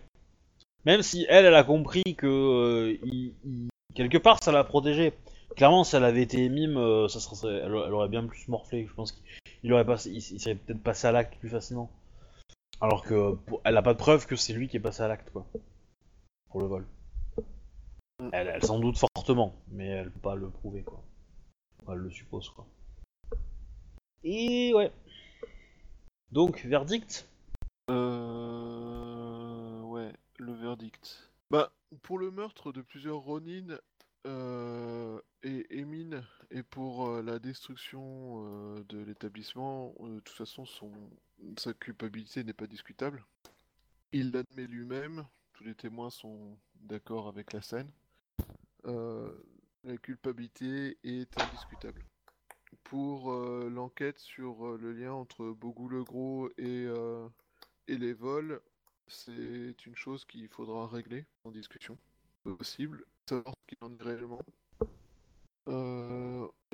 Même 0.85 1.01
si 1.03 1.25
elle, 1.29 1.45
elle 1.45 1.55
a 1.55 1.63
compris 1.63 2.03
que 2.17 2.27
euh, 2.27 2.97
il- 3.03 3.33
il- 3.45 3.69
quelque 3.95 4.17
part 4.17 4.43
ça 4.43 4.51
l'a 4.51 4.63
protégée. 4.65 5.13
Clairement, 5.55 5.83
si 5.83 5.95
elle 5.95 6.03
avait 6.03 6.23
été 6.23 6.49
mime, 6.49 6.77
euh, 6.77 7.07
ça 7.07 7.19
serait, 7.19 7.53
elle, 7.57 7.65
elle 7.85 7.93
aurait 7.93 8.09
bien 8.09 8.25
plus 8.25 8.47
morflé. 8.47 8.87
Je 8.87 8.93
pense 8.93 9.11
qu'il 9.61 9.71
aurait 9.71 9.85
pas, 9.85 10.03
il, 10.05 10.15
il 10.17 10.39
serait 10.39 10.55
peut-être 10.55 10.81
passé 10.81 11.07
à 11.07 11.11
l'acte 11.11 11.37
plus 11.39 11.49
facilement. 11.49 11.89
Alors 12.81 13.03
que 13.03 13.35
pour- 13.35 13.61
elle 13.63 13.77
a 13.77 13.81
pas 13.83 13.93
de 13.93 13.99
preuve 13.99 14.25
que 14.25 14.35
c'est 14.35 14.51
lui 14.53 14.67
qui 14.67 14.77
est 14.77 14.81
passé 14.81 15.03
à 15.03 15.07
l'acte, 15.07 15.29
quoi. 15.29 15.45
Pour 16.49 16.59
le 16.61 16.67
vol. 16.67 16.85
Elle, 18.31 18.47
elle 18.47 18.63
s'en 18.63 18.79
doute 18.79 18.97
fortement, 18.97 19.55
mais 19.67 19.87
elle 19.87 20.11
peut 20.11 20.19
pas 20.19 20.35
le 20.35 20.49
prouver, 20.49 20.83
quoi. 20.83 21.03
Elle 21.87 21.97
le 21.97 22.11
suppose, 22.11 22.49
quoi. 22.49 22.65
Et 24.23 24.73
ouais. 24.73 24.91
Donc, 26.31 26.63
verdict? 26.65 27.27
Euh... 27.89 29.81
Ouais, 29.81 30.13
le 30.37 30.53
verdict. 30.53 31.31
Bah, 31.49 31.71
pour 32.01 32.17
le 32.17 32.31
meurtre 32.31 32.71
de 32.71 32.81
plusieurs 32.81 33.17
Ronin 33.17 33.77
euh, 34.25 35.19
et 35.43 35.65
Emin, 35.81 36.23
et 36.49 36.63
pour 36.63 37.07
euh, 37.07 37.21
la 37.21 37.39
destruction 37.39 38.45
euh, 38.45 38.83
de 38.89 38.99
l'établissement, 38.99 39.93
euh, 39.99 40.15
de 40.15 40.19
toute 40.21 40.37
façon, 40.37 40.65
son... 40.65 40.91
sa 41.57 41.73
culpabilité 41.73 42.43
n'est 42.43 42.53
pas 42.53 42.67
discutable. 42.67 43.25
Il 44.13 44.31
l'admet 44.31 44.67
lui-même, 44.67 45.25
tous 45.53 45.63
les 45.63 45.75
témoins 45.75 46.09
sont 46.09 46.57
d'accord 46.75 47.27
avec 47.27 47.51
la 47.51 47.61
scène. 47.61 47.91
Euh, 48.85 49.31
la 49.83 49.97
culpabilité 49.97 50.97
est 51.03 51.37
indiscutable. 51.37 52.03
Pour 52.83 53.31
euh, 53.31 53.69
l'enquête 53.69 54.19
sur 54.19 54.65
euh, 54.65 54.77
le 54.77 54.93
lien 54.93 55.13
entre 55.13 55.45
Bogu 55.51 55.89
le 55.89 56.03
Gros 56.03 56.49
et, 56.57 56.87
et 57.87 57.97
les 57.97 58.13
vols, 58.13 58.61
c'est 59.07 59.85
une 59.85 59.95
chose 59.95 60.25
qu'il 60.25 60.47
faudra 60.47 60.87
régler 60.87 61.25
en 61.43 61.51
discussion. 61.51 61.97
Possible, 62.43 63.05
savoir 63.27 63.55
ce 63.55 63.75
qu'il 63.75 63.77
en 63.81 63.93
est 63.93 64.03
réellement. 64.03 64.41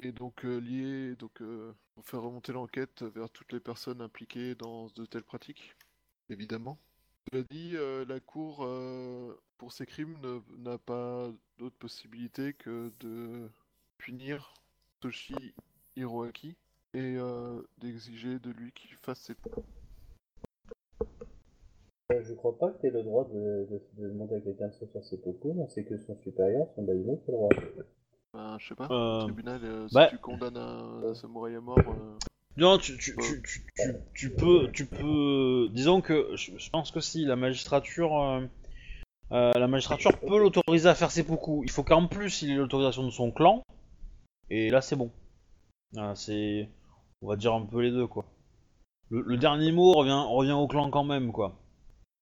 Et 0.01 0.13
donc 0.13 0.43
lier, 0.43 1.15
donc 1.17 1.41
euh, 1.41 1.73
faire 2.03 2.21
remonter 2.21 2.53
l'enquête 2.53 3.03
vers 3.03 3.29
toutes 3.29 3.51
les 3.51 3.59
personnes 3.59 4.01
impliquées 4.01 4.55
dans 4.55 4.87
de 4.87 5.05
telles 5.05 5.23
pratiques, 5.23 5.75
évidemment. 6.29 6.79
Cela 7.31 7.43
dit, 7.51 7.73
euh, 7.75 8.05
la 8.05 8.19
Cour, 8.19 8.63
euh, 8.63 9.35
pour 9.57 9.71
ces 9.71 9.85
crimes, 9.85 10.17
ne- 10.21 10.41
n'a 10.57 10.77
pas 10.77 11.29
d'autre 11.57 11.75
possibilité 11.77 12.53
que 12.53 12.91
de 12.99 13.49
punir 13.97 14.53
Toshi 14.99 15.53
Hiroaki 15.95 16.55
et 16.93 17.15
euh, 17.17 17.61
d'exiger 17.77 18.39
de 18.39 18.49
lui 18.51 18.71
qu'il 18.71 18.95
fasse 18.95 19.19
ses 19.19 19.35
Euh, 22.11 22.23
Je 22.23 22.33
crois 22.33 22.57
pas 22.57 22.71
que 22.71 22.81
tu 22.81 22.87
aies 22.87 22.91
le 22.91 23.03
droit 23.03 23.25
de, 23.25 23.67
de- 23.69 23.81
de 24.01 24.07
demander 24.09 24.35
à 24.37 24.41
quelqu'un 24.41 24.69
de 24.69 24.73
se 24.73 24.85
faire 24.85 25.03
ses 25.03 25.17
popos, 25.21 25.53
mais 25.53 25.67
c'est 25.69 25.83
que 25.83 25.97
son 25.97 26.17
supérieur, 26.17 26.67
son 26.75 26.81
baïné, 26.83 27.19
qui 27.19 27.29
a 27.29 27.33
le 27.33 27.37
droit. 27.37 27.49
Ben, 28.33 28.57
je 28.59 28.67
sais 28.69 28.75
pas, 28.75 28.87
Euh, 28.89 29.17
au 29.19 29.23
tribunal, 29.25 29.63
euh, 29.63 29.87
si 29.87 29.93
bah- 29.93 30.07
tu 30.09 30.17
condamnes 30.17 30.57
un, 30.57 31.03
un 31.03 31.13
samouraï 31.13 31.55
à 31.55 31.61
mort, 31.61 31.77
euh, 31.77 32.17
Non, 32.59 32.77
tu, 32.77 32.97
tu, 32.97 33.15
tu, 33.15 33.41
tu, 33.41 33.65
tu, 33.75 33.95
tu 34.13 34.29
peux, 34.29 34.69
tu 34.71 34.85
peux. 34.85 35.69
Disons 35.71 36.01
que 36.01 36.35
je, 36.35 36.51
je 36.57 36.69
pense 36.69 36.91
que 36.91 36.99
si 36.99 37.23
la 37.23 37.35
magistrature, 37.35 38.21
euh, 38.21 38.41
euh, 39.31 39.51
la 39.53 39.67
magistrature 39.67 40.19
peut 40.19 40.37
l'autoriser 40.37 40.89
à 40.89 40.95
faire 40.95 41.09
ses 41.11 41.23
poucous. 41.23 41.63
Il 41.63 41.71
faut 41.71 41.83
qu'en 41.83 42.07
plus 42.07 42.41
il 42.41 42.51
ait 42.51 42.55
l'autorisation 42.55 43.05
de 43.05 43.11
son 43.11 43.31
clan. 43.31 43.63
Et 44.49 44.69
là, 44.69 44.81
c'est 44.81 44.95
bon. 44.95 45.11
Voilà, 45.93 46.15
c'est, 46.15 46.69
on 47.21 47.29
va 47.29 47.35
dire 47.35 47.53
un 47.53 47.65
peu 47.65 47.81
les 47.81 47.91
deux 47.91 48.07
quoi. 48.07 48.25
Le, 49.09 49.21
le 49.21 49.37
dernier 49.37 49.71
mot 49.71 49.93
revient, 49.93 50.23
revient 50.27 50.51
au 50.51 50.67
clan 50.67 50.89
quand 50.89 51.03
même 51.05 51.31
quoi. 51.31 51.55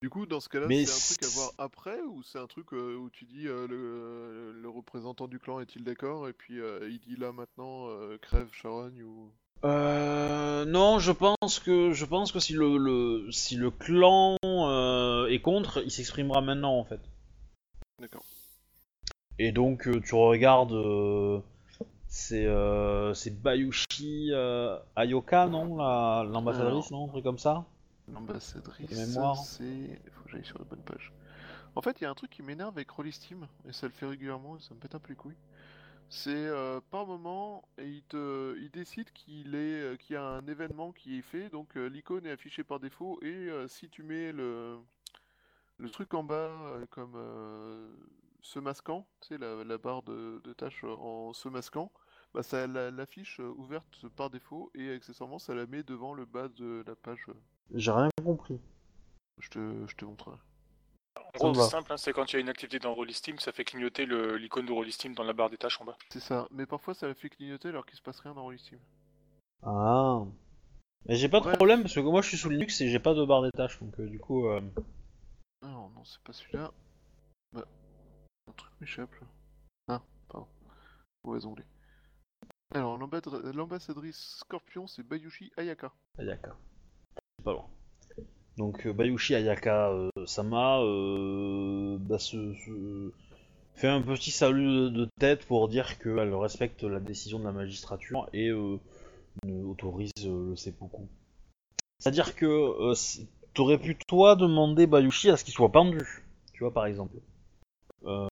Du 0.04 0.12
coup, 0.12 0.28
dans 0.28 0.40
ce 0.40 0.48
cas-là, 0.50 0.68
Mais 0.68 0.86
c'est 0.86 0.92
un 0.92 1.16
truc 1.16 1.24
à 1.24 1.36
voir 1.36 1.52
après 1.58 2.00
ou 2.02 2.22
c'est 2.22 2.38
un 2.38 2.46
truc 2.46 2.72
euh, 2.74 2.96
où 2.96 3.10
tu 3.10 3.26
dis 3.26 3.48
euh, 3.48 3.68
le, 3.68 4.52
le 4.62 4.70
représentant 4.70 5.28
du 5.28 5.40
clan 5.40 5.60
est-il 5.60 5.84
d'accord 5.84 6.30
et 6.30 6.34
puis 6.34 6.60
euh, 6.60 6.88
il 6.88 7.00
dit 7.00 7.16
là 7.16 7.32
maintenant 7.32 7.90
euh, 7.90 8.18
crève 8.20 8.52
charogne 8.52 9.02
ou 9.02 9.32
Euh, 9.64 10.66
non, 10.66 11.00
je 11.00 11.12
pense 11.12 11.60
que 11.60 11.92
je 11.92 12.06
pense 12.06 12.32
que 12.32 12.40
si 12.40 12.54
le, 12.54 12.78
le 12.78 13.32
si 13.32 13.56
le 13.56 13.72
clan 13.72 14.36
euh, 14.46 15.28
est 15.28 15.42
contre, 15.42 15.82
il 15.84 15.92
s'exprimera 15.92 16.42
maintenant 16.42 16.78
en 16.78 16.84
fait. 16.86 17.02
d'accord. 18.00 18.26
Et 19.40 19.52
donc 19.52 19.88
euh, 19.88 20.00
tu 20.02 20.14
regardes, 20.16 20.74
c'est 22.08 22.48
c'est 23.14 23.42
Bayushi 23.42 24.32
Ayoka 24.96 25.48
non, 25.48 25.78
la- 25.78 26.24
l'ambassadrice 26.24 26.92
non, 26.92 27.06
un 27.06 27.10
truc 27.10 27.24
comme 27.24 27.40
ça? 27.40 27.66
L'ambassadrice, 28.14 29.18
c'est 29.34 29.64
il 29.66 30.12
faut 30.12 30.24
que 30.24 30.32
j'aille 30.32 30.46
sur 30.46 30.58
la 30.60 30.66
bonne 30.66 30.82
page. 30.82 31.12
En 31.76 31.82
fait, 31.82 32.00
il 32.02 32.06
y 32.06 32.08
a 32.08 32.10
un 32.10 32.16
truc 32.16 32.32
qui 32.32 32.42
m'énerve 32.44 32.76
avec 32.76 32.90
Rollistim 32.90 33.48
et 33.68 33.74
ça 33.74 33.88
le 33.88 33.94
fait 33.94 34.06
régulièrement 34.08 34.58
et 34.58 34.62
ça 34.62 34.74
me 34.74 34.80
pète 34.80 34.96
un 34.96 35.00
peu 35.00 35.10
les 35.10 35.16
couilles. 35.16 35.36
C'est 36.10 36.30
euh, 36.32 36.80
par 36.90 37.06
moment, 37.06 37.68
et 37.78 37.88
il 37.88 38.04
te, 38.04 38.58
il 38.60 38.72
décide 38.72 39.12
qu'il 39.12 39.56
est, 39.56 39.82
euh, 39.82 39.96
qu'il 39.98 40.14
y 40.14 40.18
a 40.18 40.24
un 40.24 40.46
événement 40.48 40.92
qui 40.92 41.20
est 41.20 41.22
fait, 41.22 41.50
donc 41.50 41.76
euh, 41.78 41.88
l'icône 41.88 42.26
est 42.26 42.32
affichée 42.32 42.64
par 42.64 42.80
défaut, 42.80 43.20
et 43.22 43.50
si 43.68 43.90
tu 43.90 44.04
mets 44.04 44.32
le, 44.32 44.78
le 45.78 45.90
truc 45.90 46.14
en 46.14 46.24
bas 46.24 46.52
comme 46.90 47.18
se 48.42 48.60
masquant, 48.60 49.06
sais, 49.22 49.38
la, 49.38 49.64
la 49.64 49.78
barre 49.78 50.04
de, 50.04 50.40
de 50.44 50.54
tâches 50.54 50.84
en 50.86 51.34
se 51.34 51.50
masquant, 51.50 51.92
bah 52.34 52.44
ça 52.44 52.68
la- 52.68 52.92
l'affiche 52.92 53.40
ouverte 53.40 54.08
par 54.16 54.30
défaut, 54.30 54.72
et 54.76 54.92
accessoirement 54.92 55.40
ça 55.40 55.54
la 55.56 55.66
met 55.66 55.84
devant 55.84 56.14
le 56.14 56.26
bas 56.26 56.48
de 56.48 56.84
la 56.88 56.96
page. 56.96 57.26
J'ai 57.74 57.92
rien 57.92 58.10
compris. 58.24 58.60
Je 59.40 59.50
te, 59.50 59.88
je 59.88 59.96
te 59.96 60.06
montrerai. 60.06 60.38
En 61.42 61.46
gros, 61.46 61.52
me 61.52 61.58
va. 61.58 61.64
c'est 61.64 61.70
simple, 61.72 61.94
hein, 61.94 61.98
c'est 61.98 62.14
quand 62.14 62.32
il 62.32 62.36
y 62.36 62.38
a 62.38 62.40
une 62.42 62.50
activité 62.50 62.80
dans 62.80 62.94
Rollistim, 62.94 63.38
ça 63.40 63.52
fait 63.52 63.64
clignoter 63.66 64.06
le- 64.06 64.38
l'icône 64.38 64.66
de 64.66 64.72
Rollistim 64.72 65.14
dans 65.14 65.24
la 65.24 65.34
barre 65.34 65.50
des 65.50 65.58
tâches 65.58 65.80
en 65.82 65.86
bas. 65.86 65.98
C'est 66.12 66.20
ça, 66.20 66.48
mais 66.52 66.66
parfois 66.66 66.94
ça 66.94 67.14
fait 67.14 67.30
clignoter 67.30 67.70
alors 67.70 67.86
qu'il 67.86 67.98
se 67.98 68.02
passe 68.02 68.20
rien 68.20 68.34
dans 68.34 68.44
Rollistim. 68.44 68.80
Ah. 69.64 70.24
Mais 71.06 71.16
j'ai 71.16 71.30
pas 71.30 71.40
de 71.40 71.50
problème 71.56 71.82
parce 71.84 71.96
que 71.96 72.00
moi 72.02 72.22
je 72.22 72.28
suis 72.30 72.38
sous 72.38 72.50
Linux 72.50 72.82
et 72.82 72.90
j'ai 72.90 73.00
pas 73.00 73.14
de 73.14 73.24
barre 73.26 73.44
des 73.44 73.52
tâches 73.52 73.80
donc 73.80 74.00
euh, 74.00 74.08
du 74.10 74.20
coup. 74.20 74.48
euh, 74.48 74.62
Non, 75.62 75.90
non, 75.90 76.04
c'est 76.04 76.22
pas 76.24 76.34
celui-là. 76.34 76.72
Bah, 77.54 77.66
un 78.50 78.52
truc 78.54 78.72
m'échappe 78.82 79.14
là. 79.22 79.28
Ah, 79.90 80.02
pardon. 80.30 80.48
Mauvais 81.24 81.46
onglet. 81.46 81.66
Alors, 82.76 82.98
l'ambassadrice 82.98 84.36
Scorpion, 84.40 84.88
c'est 84.88 85.02
Bayushi 85.04 85.52
Ayaka. 85.56 85.94
Ayaka. 86.18 86.54
C'est 87.16 87.46
pas 87.46 87.54
loin. 87.54 87.70
Donc 88.58 88.86
euh, 88.88 88.94
Bayushi 88.94 89.36
Ayaka 89.36 89.90
euh, 89.92 90.10
Sama 90.26 90.80
euh, 90.82 91.98
bah, 92.00 92.20
se, 92.20 92.54
se- 92.56 93.12
fait 93.76 93.88
un 93.88 94.02
petit 94.02 94.32
salut 94.32 94.90
de, 94.92 95.08
tête 95.20 95.46
pour 95.46 95.68
dire 95.68 96.00
qu'elle 96.00 96.34
respecte 96.34 96.84
la 96.84 97.00
décision 97.00 97.40
de 97.40 97.44
la 97.44 97.52
magistrature 97.52 98.28
et 98.34 98.50
euh, 98.50 98.78
autorise 99.66 100.12
le 100.26 100.56
seppuku. 100.56 101.04
C'est-à-dire 102.00 102.36
que 102.36 102.46
euh, 102.46 102.96
t'aurais 103.54 103.78
pu 103.78 103.96
toi 104.08 104.36
demander 104.36 104.88
Bayushi 104.88 105.30
à 105.30 105.38
ce 105.38 105.44
qu'il 105.44 105.54
soit 105.54 105.72
pendu, 105.72 106.00
tu 106.54 106.64
vois 106.64 106.74
par 106.74 106.88
exemple. 106.88 107.16
Euh, 108.06 108.28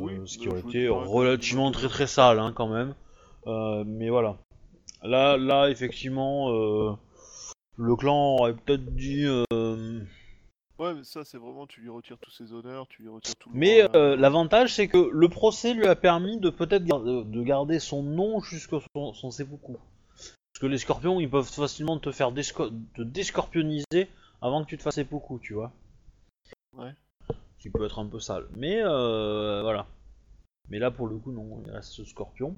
Oui, 0.00 0.12
ce 0.26 0.38
qui 0.38 0.48
aurait 0.48 0.60
été 0.60 0.88
relativement 0.88 1.72
très 1.72 1.88
très 1.88 2.06
sale 2.06 2.38
hein, 2.38 2.52
quand 2.54 2.68
même. 2.68 2.94
Euh, 3.48 3.82
mais 3.86 4.10
voilà. 4.10 4.36
Là, 5.02 5.36
là 5.36 5.68
effectivement, 5.68 6.50
euh, 6.52 6.92
le 7.76 7.96
clan 7.96 8.36
aurait 8.36 8.54
peut-être 8.54 8.84
dit, 8.94 9.24
euh, 9.24 10.00
Ouais, 10.78 10.92
mais 10.92 11.04
ça, 11.04 11.24
c'est 11.24 11.38
vraiment, 11.38 11.66
tu 11.68 11.80
lui 11.80 11.88
retires 11.88 12.18
tous 12.18 12.32
ses 12.32 12.52
honneurs, 12.52 12.88
tu 12.88 13.02
lui 13.02 13.08
retires 13.08 13.36
tout 13.36 13.48
le 13.50 13.56
Mais 13.58 13.88
euh, 13.94 14.16
l'avantage, 14.16 14.74
c'est 14.74 14.88
que 14.88 15.08
le 15.12 15.28
procès 15.28 15.72
lui 15.72 15.86
a 15.86 15.94
permis 15.94 16.40
de 16.40 16.50
peut-être 16.50 16.84
gar- 16.84 17.00
de 17.02 17.22
de 17.22 17.42
garder 17.42 17.78
son 17.78 18.02
nom 18.02 18.40
jusqu'au 18.40 18.80
son, 18.94 19.12
son 19.14 19.30
seppuku. 19.30 19.74
Parce 20.16 20.60
que 20.60 20.66
les 20.66 20.78
scorpions, 20.78 21.20
ils 21.20 21.30
peuvent 21.30 21.48
facilement 21.48 21.98
te 21.98 22.10
faire 22.10 22.32
te 22.32 23.02
déscorpioniser 23.02 24.08
avant 24.42 24.64
que 24.64 24.68
tu 24.68 24.76
te 24.76 24.82
fasses 24.82 24.96
seppuku, 24.96 25.38
tu 25.40 25.54
vois. 25.54 25.72
Ouais. 26.76 26.92
Ce 27.30 27.34
qui 27.62 27.70
peut 27.70 27.84
être 27.84 28.00
un 28.00 28.06
peu 28.06 28.18
sale. 28.18 28.46
Mais 28.56 28.80
euh, 28.82 29.62
voilà. 29.62 29.86
Mais 30.70 30.78
là, 30.80 30.90
pour 30.90 31.06
le 31.06 31.16
coup, 31.18 31.30
non, 31.30 31.62
il 31.66 31.70
reste 31.70 32.04
scorpion. 32.04 32.56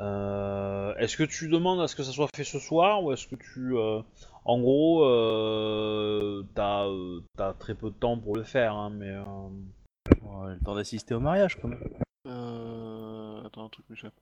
Euh, 0.00 0.94
est-ce 0.96 1.16
que 1.16 1.22
tu 1.24 1.48
demandes 1.48 1.80
à 1.80 1.88
ce 1.88 1.94
que 1.94 2.02
ça 2.02 2.12
soit 2.12 2.28
fait 2.34 2.44
ce 2.44 2.58
soir 2.58 3.02
ou 3.04 3.12
est-ce 3.12 3.26
que 3.26 3.36
tu, 3.36 3.76
euh, 3.76 4.00
en 4.44 4.58
gros, 4.60 5.04
euh, 5.04 6.44
t'as, 6.54 6.86
euh, 6.86 7.20
t'as 7.36 7.52
très 7.54 7.74
peu 7.74 7.90
de 7.90 7.94
temps 7.94 8.18
pour 8.18 8.36
le 8.36 8.42
faire, 8.42 8.74
hein, 8.74 8.90
mais 8.90 9.10
euh, 9.10 10.48
le 10.48 10.58
temps 10.64 10.74
d'assister 10.74 11.14
au 11.14 11.20
mariage 11.20 11.58
quand 11.60 11.68
même. 11.68 11.82
Euh... 12.26 13.42
Attends, 13.44 13.64
un 13.64 13.68
truc 13.68 13.86
m'échappe. 13.88 14.14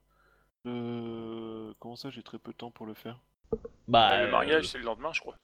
Euh... 0.67 1.73
Comment 1.81 1.97
ça, 1.97 2.11
j'ai 2.11 2.23
très 2.23 2.39
peu 2.39 2.53
de 2.53 2.57
temps 2.57 2.71
pour 2.71 2.87
le 2.87 2.95
faire? 2.95 3.19
Bah, 3.89 4.21
le 4.21 4.29
euh, 4.29 4.31
mariage, 4.31 4.69
c'est 4.69 4.79
le 4.79 4.85
lendemain, 4.85 5.11
je 5.13 5.21
crois. 5.21 5.37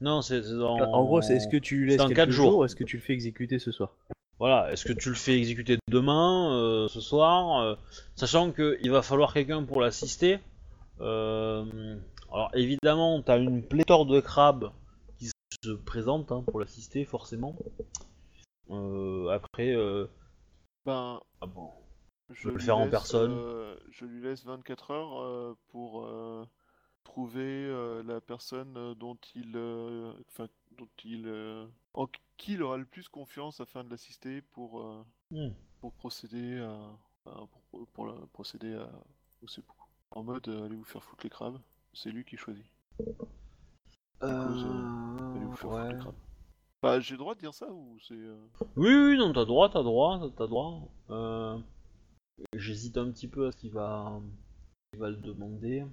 Non, 0.00 0.22
c'est 0.22 0.42
c'est 0.42 0.56
dans. 0.56 0.78
En 0.78 1.04
gros, 1.04 1.20
c'est 1.20 1.36
est-ce 1.36 1.48
que 1.48 1.56
tu 1.56 1.84
laisses 1.84 1.98
dans 1.98 2.06
quelques 2.06 2.16
quatre 2.16 2.30
jours. 2.30 2.50
jours 2.50 2.60
ou 2.60 2.64
est-ce 2.64 2.76
que 2.76 2.84
tu 2.84 2.96
le 2.96 3.02
fais 3.02 3.12
exécuter 3.12 3.58
ce 3.58 3.72
soir? 3.72 3.90
Voilà, 4.38 4.72
est-ce 4.72 4.86
que 4.86 4.94
tu 4.94 5.10
le 5.10 5.14
fais 5.14 5.36
exécuter 5.36 5.76
demain, 5.88 6.54
euh, 6.54 6.88
ce 6.88 7.00
soir, 7.02 7.60
euh, 7.60 7.74
sachant 8.16 8.52
qu'il 8.52 8.90
va 8.90 9.02
falloir 9.02 9.34
quelqu'un 9.34 9.62
pour 9.64 9.82
l'assister. 9.82 10.38
Euh, 11.02 11.96
alors 12.32 12.50
évidemment, 12.54 13.22
t'as 13.22 13.38
une 13.38 13.62
pléthore 13.66 14.06
de 14.06 14.20
crabes 14.20 14.72
qui 15.18 15.30
se 15.64 15.70
présentent 15.72 16.32
hein, 16.32 16.42
pour 16.46 16.60
l'assister, 16.60 17.04
forcément. 17.04 17.56
Euh, 18.70 19.28
après, 19.28 19.74
euh, 19.74 20.06
Ben, 20.86 21.20
ah 21.40 21.46
bon. 21.46 21.70
je 22.30 22.44
peux 22.44 22.48
le 22.50 22.56
lui 22.58 22.64
faire 22.64 22.76
en 22.78 22.82
laisse, 22.84 22.90
personne. 22.90 23.32
euh, 23.32 23.76
je 23.90 24.04
lui 24.04 24.22
laisse 24.22 24.44
24 24.44 24.90
heures 24.92 25.56
pour 25.68 26.08
trouver 27.04 28.02
la 28.04 28.20
personne 28.20 28.94
dont 28.94 29.16
il, 29.34 29.56
enfin, 30.28 30.46
dont 30.78 30.88
il, 31.04 31.28
en 31.94 32.06
qui 32.36 32.54
il 32.54 32.62
aura 32.62 32.76
le 32.78 32.86
plus 32.86 33.08
confiance 33.08 33.60
afin 33.60 33.84
de 33.84 33.90
l'assister 33.90 34.40
pour, 34.42 34.84
Hmm. 35.32 35.50
pour 35.80 35.92
procéder 35.92 36.58
à, 36.58 37.36
pour, 37.70 37.86
pour 37.92 38.28
procéder 38.32 38.74
à, 38.74 38.88
au. 39.42 39.46
En 40.12 40.24
mode, 40.24 40.48
allez 40.48 40.74
vous 40.74 40.84
faire 40.84 41.04
foutre 41.04 41.22
les 41.24 41.30
crabes. 41.30 41.58
C'est 41.92 42.10
lui 42.10 42.24
qui 42.24 42.36
choisit. 42.36 42.64
Les 45.90 45.96
crabes. 45.98 46.14
Bah, 46.82 46.98
j'ai 47.00 47.14
le 47.14 47.18
droit 47.18 47.34
de 47.34 47.40
dire 47.40 47.52
ça 47.54 47.70
ou 47.70 47.98
c'est. 48.00 48.14
euh, 48.14 48.36
Oui, 48.76 48.88
oui, 48.94 49.18
non, 49.18 49.32
t'as 49.32 49.44
droit, 49.44 49.68
t'as 49.68 49.82
droit, 49.82 50.30
t'as 50.36 50.46
droit. 50.46 50.88
Euh, 51.10 51.58
J'hésite 52.54 52.96
un 52.96 53.10
petit 53.10 53.28
peu 53.28 53.46
à 53.46 53.52
ce 53.52 53.56
qu'il 53.58 53.70
va, 53.72 54.18
il 54.94 54.98
va 54.98 55.10
le 55.10 55.16
demander. 55.16 55.84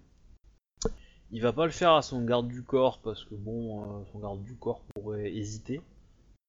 Il 1.31 1.41
va 1.41 1.51
pas 1.51 1.65
le 1.65 1.71
faire 1.71 1.91
à 1.91 2.01
son 2.01 2.23
garde 2.23 2.47
du 2.47 2.63
corps 2.63 2.99
parce 3.01 3.25
que 3.25 3.35
bon, 3.35 3.83
euh, 3.99 4.05
son 4.13 4.19
garde 4.19 4.43
du 4.43 4.55
corps 4.55 4.81
pourrait 4.95 5.33
hésiter. 5.33 5.81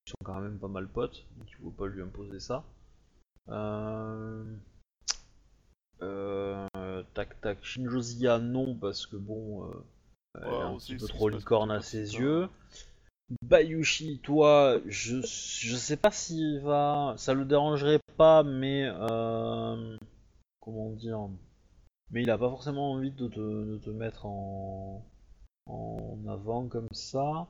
Ils 0.06 0.10
sont 0.10 0.24
quand 0.24 0.40
même 0.40 0.58
pas 0.58 0.68
mal 0.68 0.86
potes, 0.88 1.26
donc 1.36 1.48
il 1.50 1.56
faut 1.56 1.70
pas 1.70 1.86
lui 1.88 2.00
imposer 2.00 2.38
ça. 2.38 2.64
Euh... 3.48 4.44
Euh... 6.02 6.66
Tac 7.14 7.40
tac, 7.40 7.58
Shinjozia 7.62 8.38
non 8.38 8.74
parce 8.74 9.06
que 9.06 9.16
bon, 9.16 9.64
euh, 9.64 9.84
elle 10.36 10.48
Ouais, 10.48 10.54
est 10.58 10.62
un 10.62 10.76
petit 10.76 10.96
peu 10.96 11.06
trop 11.06 11.28
licorne 11.28 11.70
à 11.70 11.80
ses 11.80 12.14
yeux. 12.14 12.48
Bayushi, 13.42 14.20
toi, 14.20 14.78
je, 14.86 15.20
je 15.20 15.76
sais 15.76 15.96
pas 15.96 16.10
s'il 16.10 16.60
va. 16.60 17.14
Ça 17.18 17.34
le 17.34 17.44
dérangerait 17.44 18.00
pas, 18.16 18.42
mais. 18.42 18.84
Euh, 18.86 19.96
comment 20.60 20.90
dire 20.92 21.28
Mais 22.10 22.22
il 22.22 22.30
a 22.30 22.38
pas 22.38 22.48
forcément 22.48 22.92
envie 22.92 23.10
de 23.10 23.28
te, 23.28 23.38
de 23.38 23.78
te 23.78 23.90
mettre 23.90 24.26
en, 24.26 25.04
en 25.66 26.18
avant 26.28 26.68
comme 26.68 26.88
ça. 26.92 27.46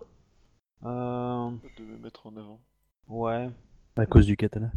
Euh, 0.84 1.50
de 1.78 1.84
me 1.84 1.98
mettre 1.98 2.26
en 2.26 2.36
avant. 2.36 2.60
ouais. 3.08 3.48
À 3.96 4.06
cause 4.06 4.26
du 4.26 4.36
katana. 4.36 4.70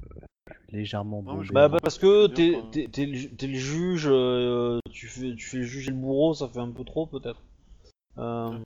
Légèrement 0.70 1.22
bombé. 1.22 1.48
Bah, 1.52 1.70
parce 1.70 1.96
ce 1.96 2.00
que 2.00 2.28
t'es 2.28 3.06
le, 3.06 3.54
juge, 3.54 4.08
euh, 4.10 4.80
tu, 4.92 5.08
fais, 5.08 5.36
tu 5.36 5.46
fais 5.48 5.58
le 5.58 5.64
juge 5.64 5.88
et 5.88 5.92
le 5.92 5.98
bourreau, 5.98 6.34
ça 6.34 6.48
fait 6.48 6.60
un 6.60 6.72
peu 6.72 6.84
trop 6.84 7.06
peut-être. 7.06 7.42
Euh, 8.18 8.58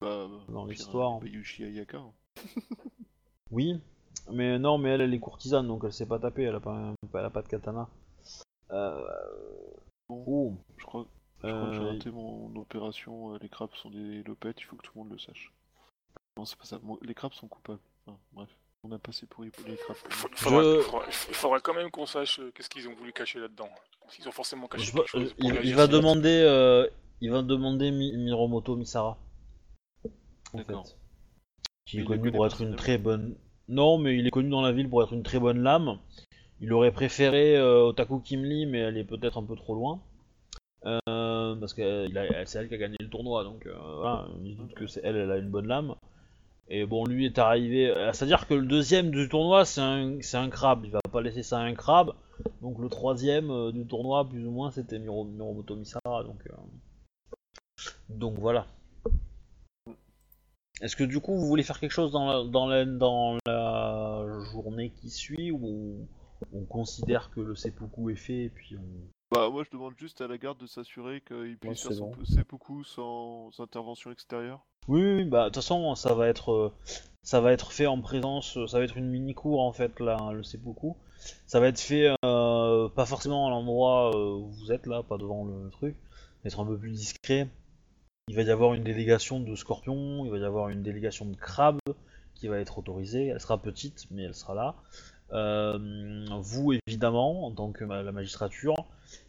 Bah, 0.00 0.28
Dans 0.48 0.66
l'histoire. 0.66 1.20
Ayaka. 1.60 1.98
hein. 1.98 2.12
Oui, 3.50 3.80
mais 4.32 4.58
non, 4.58 4.78
mais 4.78 4.90
elle, 4.90 5.00
elle 5.02 5.14
est 5.14 5.20
courtisane, 5.20 5.68
donc 5.68 5.82
elle 5.84 5.92
sait 5.92 6.06
pas 6.06 6.18
taper, 6.18 6.42
elle 6.44 6.56
a 6.56 6.60
pas, 6.60 6.92
elle 7.12 7.24
a 7.24 7.30
pas 7.30 7.42
de 7.42 7.48
katana. 7.48 7.88
Euh... 8.72 9.00
Bon. 10.08 10.24
Oh, 10.26 10.54
Je 10.76 10.84
crois, 10.84 11.06
je 11.42 11.48
crois 11.48 11.66
que 11.68 11.74
j'ai 11.74 11.80
raté 11.84 12.10
mon 12.10 12.54
opération. 12.56 13.34
les 13.36 13.48
crabes 13.48 13.74
sont 13.74 13.90
des 13.90 14.22
lopettes, 14.24 14.60
il 14.60 14.64
faut 14.64 14.76
que 14.76 14.82
tout 14.82 14.92
le 14.96 15.02
monde 15.04 15.12
le 15.12 15.18
sache. 15.18 15.52
Non, 16.36 16.44
c'est 16.44 16.58
pas 16.58 16.64
ça. 16.64 16.80
Les 17.02 17.14
crabes 17.14 17.32
sont 17.32 17.46
coupables. 17.48 17.78
Enfin, 18.06 18.18
bref, 18.32 18.48
on 18.84 18.92
a 18.92 18.98
passé 18.98 19.26
pour 19.26 19.44
les 19.44 19.50
moi. 19.66 19.66
Il 19.68 20.36
faudra, 20.36 20.62
Je- 20.62 21.28
il 21.30 21.34
faudra- 21.34 21.60
quand 21.60 21.74
même 21.74 21.90
qu'on 21.90 22.06
sache 22.06 22.38
euh, 22.40 22.50
qu'est-ce 22.54 22.68
qu'ils 22.68 22.86
ont 22.88 22.94
voulu 22.94 23.12
cacher 23.12 23.40
là-dedans. 23.40 23.68
Ils 24.18 24.28
ont 24.28 24.32
forcément 24.32 24.68
caché 24.68 24.92
quelque 24.92 25.06
chose. 25.08 25.30
euh, 25.30 25.34
pour 25.52 25.64
il, 25.64 25.74
va 25.74 25.86
demander, 25.86 26.42
euh, 26.46 26.86
il 27.20 27.30
va 27.30 27.42
demander 27.42 27.90
Mi- 27.90 28.16
Miromoto 28.16 28.76
Misara. 28.76 29.16
En 30.52 30.58
fait. 30.58 30.74
Qui 31.86 32.00
est 32.00 32.04
connu 32.04 32.30
pour 32.30 32.46
être 32.46 32.60
une 32.60 32.76
très 32.76 32.98
bonne. 32.98 33.36
Non, 33.68 33.98
mais 33.98 34.16
il 34.16 34.26
est 34.26 34.30
connu 34.30 34.50
dans 34.50 34.60
la 34.62 34.72
ville 34.72 34.88
pour 34.88 35.02
être 35.02 35.12
une 35.14 35.22
très 35.22 35.38
bonne 35.40 35.62
lame. 35.62 35.98
Il 36.60 36.72
aurait 36.72 36.92
préféré 36.92 37.56
euh, 37.56 37.86
Otaku 37.86 38.20
Kimli, 38.20 38.66
mais 38.66 38.78
elle 38.78 38.96
est 38.98 39.04
peut-être 39.04 39.38
un 39.38 39.44
peu 39.44 39.56
trop 39.56 39.74
loin. 39.74 40.00
Euh, 40.86 41.56
parce 41.56 41.72
que 41.72 42.08
c'est 42.44 42.58
elle 42.58 42.68
qui 42.68 42.74
a 42.74 42.78
gagné 42.78 42.96
le 43.00 43.08
tournoi, 43.08 43.42
donc 43.42 43.64
euh, 43.66 43.74
voilà, 43.96 44.28
il 44.42 44.52
se 44.54 44.58
doute 44.58 44.74
que 44.74 44.86
c'est 44.86 45.00
elle, 45.02 45.16
elle 45.16 45.30
a 45.30 45.38
une 45.38 45.48
bonne 45.48 45.66
lame. 45.66 45.94
Et 46.68 46.86
bon, 46.86 47.04
lui 47.04 47.26
est 47.26 47.38
arrivé. 47.38 47.90
euh, 47.90 48.12
C'est-à-dire 48.12 48.46
que 48.46 48.54
le 48.54 48.66
deuxième 48.66 49.10
du 49.10 49.28
tournoi, 49.28 49.64
c'est 49.64 49.80
un, 49.80 50.50
crabe. 50.50 50.84
Il 50.84 50.90
va 50.90 51.00
pas 51.12 51.20
laisser 51.20 51.42
ça 51.42 51.58
à 51.58 51.62
un 51.62 51.74
crabe. 51.74 52.14
Donc 52.62 52.78
le 52.78 52.88
troisième 52.88 53.50
euh, 53.50 53.72
du 53.72 53.86
tournoi, 53.86 54.28
plus 54.28 54.46
ou 54.46 54.50
moins, 54.50 54.70
c'était 54.70 54.98
Miro, 54.98 55.24
Miromoto 55.24 55.76
Misara. 55.76 56.24
Donc, 56.24 56.40
euh, 56.46 56.54
donc 58.08 58.38
voilà. 58.38 58.66
Est-ce 60.80 60.96
que 60.96 61.04
du 61.04 61.20
coup 61.20 61.34
vous 61.36 61.46
voulez 61.46 61.62
faire 61.62 61.78
quelque 61.78 61.92
chose 61.92 62.10
dans 62.10 62.66
la 62.66 62.84
journée 64.52 64.90
qui 64.90 65.08
suit 65.08 65.52
ou 65.52 66.08
on 66.52 66.64
considère 66.64 67.30
que 67.30 67.40
le 67.40 67.54
seppuku 67.54 68.10
est 68.10 68.16
fait 68.16 68.44
et 68.44 68.48
puis 68.48 68.76
on... 68.76 69.23
Bah, 69.34 69.50
moi, 69.50 69.64
je 69.64 69.70
demande 69.70 69.94
juste 69.98 70.20
à 70.20 70.28
la 70.28 70.38
garde 70.38 70.58
de 70.58 70.66
s'assurer 70.66 71.20
qu'il 71.20 71.58
puisse 71.58 71.82
faire 71.82 71.92
son 71.92 72.10
bon. 72.10 72.24
seppuku 72.24 72.84
sans 72.84 73.50
intervention 73.58 74.12
extérieure. 74.12 74.64
Oui, 74.86 75.24
bah 75.24 75.44
de 75.44 75.46
toute 75.46 75.56
façon 75.56 75.94
ça 75.94 76.12
va 76.14 76.28
être 76.28 76.52
euh, 76.52 76.72
ça 77.22 77.40
va 77.40 77.52
être 77.52 77.72
fait 77.72 77.86
en 77.86 78.00
présence, 78.02 78.58
euh, 78.58 78.66
ça 78.66 78.78
va 78.78 78.84
être 78.84 78.98
une 78.98 79.08
mini 79.08 79.32
cour 79.32 79.62
en 79.62 79.72
fait 79.72 79.98
là 79.98 80.30
le 80.32 80.42
seppuku. 80.42 80.94
Ça 81.46 81.58
va 81.58 81.68
être 81.68 81.80
fait 81.80 82.14
euh, 82.24 82.88
pas 82.90 83.06
forcément 83.06 83.46
à 83.46 83.50
l'endroit 83.50 84.14
où 84.14 84.50
vous 84.50 84.72
êtes 84.72 84.86
là, 84.86 85.02
pas 85.02 85.16
devant 85.16 85.44
le 85.44 85.70
truc, 85.70 85.96
être 86.44 86.60
un 86.60 86.66
peu 86.66 86.78
plus 86.78 86.92
discret. 86.92 87.48
Il 88.28 88.36
va 88.36 88.42
y 88.42 88.50
avoir 88.50 88.74
une 88.74 88.84
délégation 88.84 89.40
de 89.40 89.54
scorpions, 89.56 90.24
il 90.26 90.30
va 90.30 90.38
y 90.38 90.44
avoir 90.44 90.68
une 90.68 90.82
délégation 90.82 91.24
de 91.24 91.34
crabes 91.34 91.80
qui 92.34 92.48
va 92.48 92.58
être 92.58 92.78
autorisée. 92.78 93.28
Elle 93.28 93.40
sera 93.40 93.58
petite, 93.58 94.06
mais 94.10 94.24
elle 94.24 94.34
sera 94.34 94.54
là. 94.54 94.76
Euh, 95.32 96.24
vous 96.40 96.72
évidemment 96.86 97.46
en 97.46 97.50
tant 97.52 97.72
que 97.72 97.84
la 97.84 98.12
magistrature, 98.12 98.74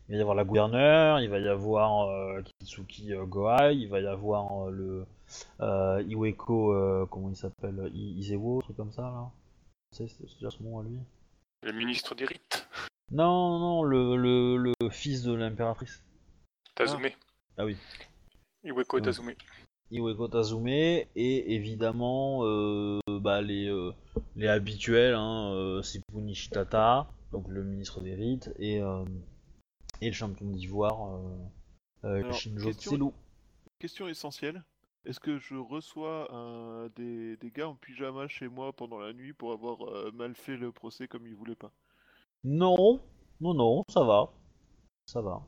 il 0.07 0.11
va 0.13 0.17
y 0.17 0.21
avoir 0.21 0.35
la 0.35 0.43
gouverneure, 0.43 1.19
il 1.19 1.29
va 1.29 1.39
y 1.39 1.47
avoir 1.47 2.09
euh, 2.09 2.41
Kitsuki 2.59 3.13
euh, 3.13 3.25
il 3.73 3.87
va 3.89 3.99
y 4.01 4.07
avoir 4.07 4.67
euh, 4.67 4.71
le 4.71 5.05
euh, 5.61 6.03
Iweko, 6.07 7.07
comment 7.09 7.29
il 7.29 7.35
s'appelle 7.35 7.89
I- 7.93 8.19
Isewo, 8.19 8.59
un 8.59 8.61
truc 8.61 8.77
comme 8.77 8.91
ça 8.91 9.01
là 9.03 9.31
C'est 9.91 10.07
déjà 10.35 10.51
son 10.51 10.63
nom 10.63 10.79
à 10.79 10.83
lui 10.83 10.99
Le 11.63 11.71
ministre 11.71 12.13
des 12.13 12.25
rites, 12.25 12.67
Non, 13.11 13.57
non, 13.59 13.83
le, 13.83 14.15
le, 14.15 14.73
le 14.79 14.89
fils 14.89 15.23
de 15.23 15.33
l'impératrice. 15.33 16.03
Tazume. 16.75 17.09
Ah 17.57 17.65
oui. 17.65 17.77
Iweko. 18.63 18.99
Tazume. 18.99 19.33
Iweko 19.91 20.27
Tazume, 20.27 20.67
et 20.67 21.53
évidemment 21.53 22.39
euh, 22.43 22.99
bah, 23.07 23.41
les, 23.41 23.67
euh, 23.67 23.91
les 24.35 24.47
habituels, 24.47 25.13
hein, 25.13 25.53
euh, 25.53 25.81
Sipu 25.81 26.17
Nishitata, 26.17 27.07
donc 27.31 27.47
le 27.47 27.63
ministre 27.63 28.01
des 28.01 28.15
rites, 28.15 28.51
et, 28.59 28.81
et 30.01 30.07
le 30.07 30.13
champion 30.13 30.49
d'ivoire, 30.49 31.19
Shinjo 32.33 32.65
question-. 32.69 33.13
Question 33.79 34.07
essentielle. 34.07 34.63
Est-ce 35.05 35.19
que 35.19 35.37
je 35.37 35.55
reçois 35.55 36.29
des, 36.95 37.37
des 37.37 37.51
gars 37.51 37.69
en 37.69 37.75
pyjama 37.75 38.27
chez 38.27 38.47
moi 38.47 38.73
pendant 38.73 38.99
la 38.99 39.13
nuit 39.13 39.33
pour 39.33 39.51
avoir 39.51 39.77
mal 40.13 40.33
fait 40.33 40.57
le 40.57 40.71
procès 40.71 41.07
comme 41.07 41.27
ils 41.27 41.35
voulaient 41.35 41.55
pas? 41.55 41.71
Non, 42.43 42.99
non, 43.39 43.53
non, 43.53 43.83
ça 43.89 44.03
va. 44.03 44.31
Ça 45.05 45.21
va. 45.21 45.43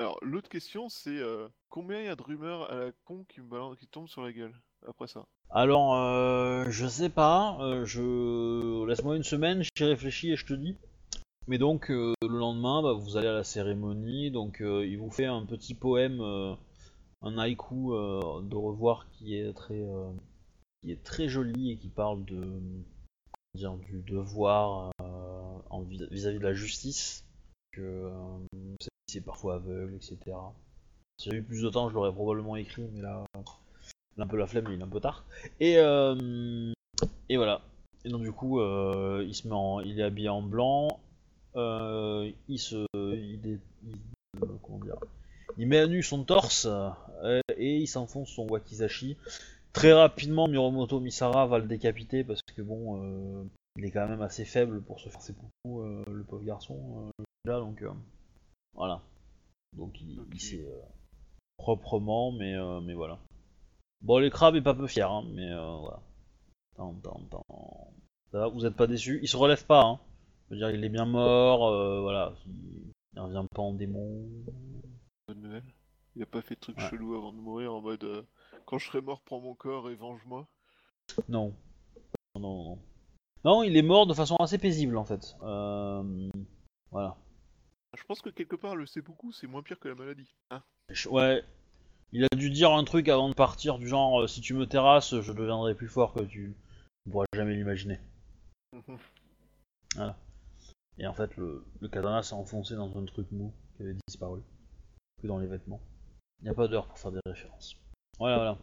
Alors, 0.00 0.18
l'autre 0.22 0.48
question, 0.48 0.88
c'est 0.88 1.18
euh, 1.18 1.46
combien 1.68 2.00
il 2.00 2.06
y 2.06 2.08
a 2.08 2.16
de 2.16 2.22
rumeurs 2.22 2.70
à 2.70 2.74
la 2.74 2.92
con 3.04 3.24
qui 3.28 3.40
me 3.40 3.46
balan- 3.46 3.76
qui 3.76 3.86
tombent 3.86 4.08
sur 4.08 4.22
la 4.22 4.32
gueule 4.32 4.54
après 4.88 5.06
ça? 5.06 5.24
Alors, 5.50 5.94
euh, 5.94 6.64
je 6.68 6.86
sais 6.88 7.10
pas. 7.10 7.56
euh, 7.60 7.84
je 7.84 8.84
laisse-moi 8.86 9.16
une 9.16 9.22
semaine, 9.22 9.62
j'y 9.62 9.84
réfléchis 9.84 10.32
et 10.32 10.36
je 10.36 10.46
te 10.46 10.54
dis. 10.54 10.76
Mais 11.46 11.58
donc 11.58 11.90
le 11.90 12.14
lendemain, 12.22 12.82
bah, 12.82 12.92
vous 12.92 13.16
allez 13.16 13.28
à 13.28 13.34
la 13.34 13.44
cérémonie. 13.44 14.30
Donc 14.32 14.56
il 14.60 14.96
vous 14.96 15.10
fait 15.10 15.26
un 15.26 15.44
petit 15.44 15.74
poème, 15.74 16.20
un 17.22 17.38
haïku 17.38 17.92
de 17.92 18.56
revoir 18.56 19.06
qui 19.12 19.36
est 19.36 19.52
très, 19.52 19.84
qui 20.82 20.90
est 20.90 21.04
très 21.04 21.28
joli 21.28 21.70
et 21.70 21.76
qui 21.76 21.88
parle 21.88 22.24
de 22.24 22.42
du 23.54 24.02
devoir 24.08 24.90
vis-à-vis 26.10 26.38
de 26.38 26.44
la 26.44 26.54
justice. 26.54 27.24
C'est 29.14 29.20
parfois 29.20 29.54
aveugle, 29.54 29.94
etc. 29.94 30.36
Si 31.18 31.28
j'avais 31.28 31.38
eu 31.38 31.42
plus 31.42 31.62
de 31.62 31.70
temps, 31.70 31.88
je 31.88 31.94
l'aurais 31.94 32.12
probablement 32.12 32.56
écrit, 32.56 32.82
mais 32.92 33.00
là, 33.00 33.24
il 34.16 34.20
a 34.20 34.24
un 34.24 34.26
peu 34.26 34.36
la 34.36 34.46
flemme, 34.48 34.66
il 34.70 34.80
est 34.80 34.82
un 34.82 34.88
peu 34.88 35.00
tard. 35.00 35.24
Et, 35.60 35.78
euh, 35.78 36.72
et 37.28 37.36
voilà. 37.36 37.60
Et 38.04 38.08
donc 38.08 38.22
du 38.22 38.32
coup, 38.32 38.60
euh, 38.60 39.24
il 39.26 39.34
se 39.34 39.46
met 39.46 39.54
en, 39.54 39.80
il 39.80 40.00
est 40.00 40.02
habillé 40.02 40.28
en 40.28 40.42
blanc. 40.42 40.88
euh, 41.56 42.28
il 42.48 42.58
se, 42.58 42.84
il 42.94 43.40
est, 43.46 43.60
il- 43.86 43.96
comment 44.62 44.78
dire, 44.80 44.96
il 45.56 45.68
met 45.68 45.78
à 45.78 45.86
nu 45.86 46.02
son 46.02 46.24
torse 46.24 46.66
et 47.56 47.76
il 47.76 47.86
s'enfonce 47.86 48.30
son 48.30 48.48
wakizashi. 48.48 49.16
Très 49.72 49.92
rapidement, 49.92 50.48
Miromoto 50.48 50.98
Misara 50.98 51.46
va 51.46 51.58
le 51.58 51.66
décapiter 51.66 52.24
parce 52.24 52.40
que 52.56 52.62
bon, 52.62 53.46
il 53.76 53.84
est 53.84 53.90
quand 53.92 54.08
même 54.08 54.22
assez 54.22 54.44
faible 54.44 54.82
pour 54.82 54.98
se 54.98 55.08
faire 55.08 55.22
ses 55.22 55.34
euh, 55.66 56.02
le 56.08 56.24
pauvre 56.24 56.44
garçon. 56.44 57.08
là, 57.44 57.60
donc 57.60 57.84
voilà. 58.74 59.00
Donc 59.76 60.00
il, 60.00 60.20
Ok. 60.20 60.26
il 60.32 60.40
s'est 60.40 60.66
euh, 60.66 60.80
proprement, 61.56 62.32
mais 62.32 62.54
euh, 62.54 62.80
mais 62.80 62.94
voilà. 62.94 63.18
Bon, 64.02 64.18
les 64.18 64.30
crabes 64.30 64.56
est 64.56 64.62
pas 64.62 64.74
peu 64.74 64.86
fier, 64.86 65.10
hein, 65.10 65.24
mais 65.32 65.50
euh, 65.50 65.76
voilà. 65.76 66.00
Tant, 66.76 66.94
tant, 67.02 67.20
tant. 67.30 67.44
Ça 68.30 68.38
va, 68.40 68.48
vous 68.48 68.66
êtes 68.66 68.76
pas 68.76 68.86
déçus? 68.86 69.20
Il 69.22 69.28
se 69.28 69.36
relève 69.36 69.64
pas, 69.66 69.82
hein. 69.84 70.00
Je 70.48 70.54
veux 70.54 70.58
dire, 70.58 70.70
il 70.70 70.84
est 70.84 70.88
bien 70.88 71.06
mort, 71.06 71.66
euh, 71.68 72.00
voilà. 72.00 72.34
Il, 72.46 73.20
revient 73.20 73.46
pas 73.54 73.62
en 73.62 73.72
démon. 73.72 74.28
Bonne 75.28 75.40
nouvelle. 75.40 75.64
Il 76.16 76.22
a 76.22 76.26
pas 76.26 76.42
fait 76.42 76.54
de 76.56 76.60
trucs 76.60 76.76
Ouais. 76.78 76.88
chelous 76.90 77.14
avant 77.16 77.32
de 77.32 77.38
mourir 77.38 77.74
en 77.74 77.80
mode 77.80 78.04
euh, 78.04 78.22
quand 78.66 78.78
je 78.78 78.86
serai 78.86 79.00
mort, 79.00 79.20
prends 79.22 79.40
mon 79.40 79.54
corps 79.54 79.88
et 79.90 79.94
venge-moi. 79.94 80.46
Non. 81.28 81.54
Non, 82.34 82.40
non, 82.40 82.64
non. 82.64 82.78
Non, 83.44 83.62
il 83.62 83.76
est 83.76 83.82
mort 83.82 84.06
de 84.06 84.14
façon 84.14 84.36
assez 84.36 84.58
paisible 84.58 84.96
en 84.96 85.04
fait. 85.04 85.36
Euh, 85.42 86.28
voilà. 86.90 87.16
Je 87.96 88.04
pense 88.04 88.20
que 88.20 88.30
quelque 88.30 88.56
part 88.56 88.76
le 88.76 88.86
beaucoup, 89.02 89.32
c'est 89.32 89.46
moins 89.46 89.62
pire 89.62 89.78
que 89.78 89.88
la 89.88 89.94
maladie. 89.94 90.34
Hein 90.50 90.62
Ouais. 91.10 91.42
Il 92.12 92.24
a 92.24 92.36
dû 92.36 92.50
dire 92.50 92.72
un 92.72 92.84
truc 92.84 93.08
avant 93.08 93.28
de 93.28 93.34
partir, 93.34 93.78
du 93.78 93.88
genre 93.88 94.22
euh, 94.22 94.26
si 94.26 94.40
tu 94.40 94.54
me 94.54 94.66
terrasses, 94.66 95.20
je 95.20 95.32
deviendrai 95.32 95.74
plus 95.74 95.88
fort 95.88 96.12
que 96.12 96.22
tu 96.22 96.54
ne 97.06 97.12
pourras 97.12 97.26
jamais 97.34 97.54
l'imaginer. 97.54 97.98
Mhm. 98.72 98.98
Et 100.98 101.06
en 101.06 101.12
fait, 101.12 101.36
le, 101.36 101.64
le 101.80 101.88
katana 101.88 102.22
s'est 102.22 102.34
enfoncé 102.34 102.76
dans 102.76 102.96
un 102.96 103.04
truc 103.04 103.30
mou 103.32 103.52
qui 103.76 103.82
avait 103.82 103.96
disparu. 104.06 104.40
Que 105.20 105.26
dans 105.26 105.38
les 105.38 105.46
vêtements. 105.46 105.80
Il 106.40 106.44
n'y 106.44 106.50
a 106.50 106.54
pas 106.54 106.68
d'heure 106.68 106.86
pour 106.86 106.98
faire 106.98 107.10
des 107.10 107.20
références. 107.26 107.76
Voilà, 108.18 108.36
voilà. 108.36 108.58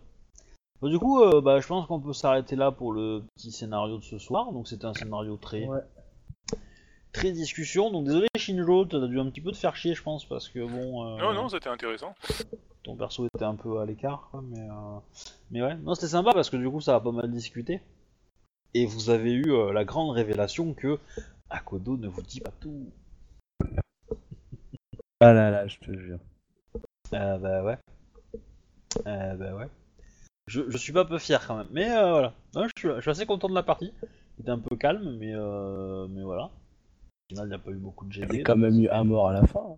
Bon, 0.80 0.90
du 0.90 0.98
coup, 0.98 1.22
euh, 1.22 1.42
bah, 1.42 1.60
je 1.60 1.68
pense 1.68 1.88
qu'on 1.88 2.00
peut 2.00 2.14
s'arrêter 2.14 2.56
là 2.56 2.72
pour 2.72 2.94
le 2.94 3.24
petit 3.36 3.52
scénario 3.52 3.98
de 3.98 4.04
ce 4.04 4.18
soir. 4.18 4.52
Donc, 4.54 4.68
c'était 4.68 4.86
un 4.86 4.94
scénario 4.94 5.38
très, 5.38 5.66
Ouais. 5.66 5.82
Très 7.12 7.32
discussion. 7.32 7.92
Donc, 7.92 8.06
désolé, 8.06 8.28
Shinjo, 8.38 8.86
t'as 8.86 9.06
dû 9.08 9.20
un 9.20 9.30
petit 9.30 9.42
peu 9.42 9.52
te 9.52 9.58
faire 9.58 9.76
chier, 9.76 9.94
je 9.96 10.02
pense, 10.04 10.26
parce 10.26 10.50
que 10.50 10.60
bon. 10.60 11.06
euh, 11.06 11.22
Non, 11.22 11.34
non, 11.34 11.50
c'était 11.50 11.70
intéressant. 11.70 12.14
ton 12.84 12.96
perso 12.96 13.26
était 13.28 13.46
un 13.46 13.56
peu 13.56 13.80
à 13.80 13.86
l'écart, 13.86 14.28
quoi, 14.32 14.42
mais, 14.44 14.60
euh, 14.62 15.00
mais 15.52 15.62
ouais, 15.62 15.76
non, 15.78 15.94
c'était 15.96 16.08
sympa 16.08 16.32
parce 16.34 16.50
que 16.50 16.58
du 16.58 16.70
coup, 16.70 16.82
ça 16.82 16.96
a 16.96 17.00
pas 17.00 17.12
mal 17.12 17.30
discuté. 17.32 17.82
Et 18.74 18.86
vous 18.86 19.10
avez 19.10 19.34
eu 19.34 19.52
euh, 19.52 19.74
la 19.74 19.84
grande 19.84 20.12
révélation 20.16 20.74
que 20.74 20.98
Akodo 21.50 21.98
ne 21.98 22.08
vous 22.08 22.22
dit 22.22 22.40
pas 22.40 22.52
tout. 22.62 22.90
Ah 25.20 25.34
là 25.34 25.52
là, 25.52 25.68
je 25.68 25.78
te 25.80 25.92
jure. 25.92 26.20
Euh, 27.14 27.38
bah 27.38 27.64
ouais. 27.64 27.78
Euh, 29.08 29.36
bah 29.36 29.54
ouais. 29.56 29.68
Je, 30.48 30.62
je 30.70 30.78
suis 30.78 30.94
pas 30.94 31.06
peu 31.06 31.20
fier 31.20 31.46
quand 31.46 31.58
même, 31.58 31.68
mais 31.72 31.92
euh, 31.92 32.10
voilà. 32.12 32.34
Non, 32.56 32.64
je, 32.64 32.72
suis, 32.80 32.90
je 32.96 33.02
suis 33.02 33.12
assez 33.12 33.26
content 33.26 33.48
de 33.50 33.54
la 33.54 33.64
partie. 33.64 33.94
C'était 34.38 34.50
un 34.50 34.60
peu 34.60 34.76
calme, 34.76 35.18
mais, 35.20 35.34
euh, 35.34 36.08
mais 36.10 36.24
voilà. 36.24 36.50
Final, 37.32 37.46
il 37.46 37.50
n'y 37.50 37.56
a 37.56 37.60
pas 37.60 37.72
eu 37.72 37.76
beaucoup 37.76 38.04
de 38.06 38.12
Il 38.12 38.18
y 38.18 38.22
GD. 38.24 38.42
a 38.42 38.44
quand 38.44 38.58
même 38.58 38.78
eu 38.82 38.90
un 38.90 39.06
mort 39.06 39.30
à 39.30 39.34
la 39.34 39.48
fin. 39.48 39.78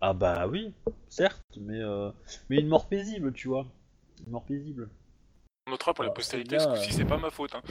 Ah 0.00 0.14
bah 0.14 0.46
oui, 0.48 0.72
certes, 1.10 1.42
mais, 1.60 1.80
euh, 1.80 2.10
mais 2.48 2.56
une 2.60 2.68
mort 2.68 2.88
paisible, 2.88 3.34
tu 3.34 3.48
vois. 3.48 3.66
Une 4.24 4.32
mort 4.32 4.44
paisible. 4.44 4.88
On 5.66 5.72
notera 5.72 5.92
pour 5.92 6.04
la 6.04 6.10
postérité, 6.10 6.58
c'est 6.58 6.64
ce 6.64 6.68
bien, 6.68 6.76
coup-ci, 6.78 6.92
euh. 6.92 6.96
c'est 6.96 7.04
pas 7.04 7.18
ma 7.18 7.28
faute. 7.30 7.54
Hein. 7.54 7.62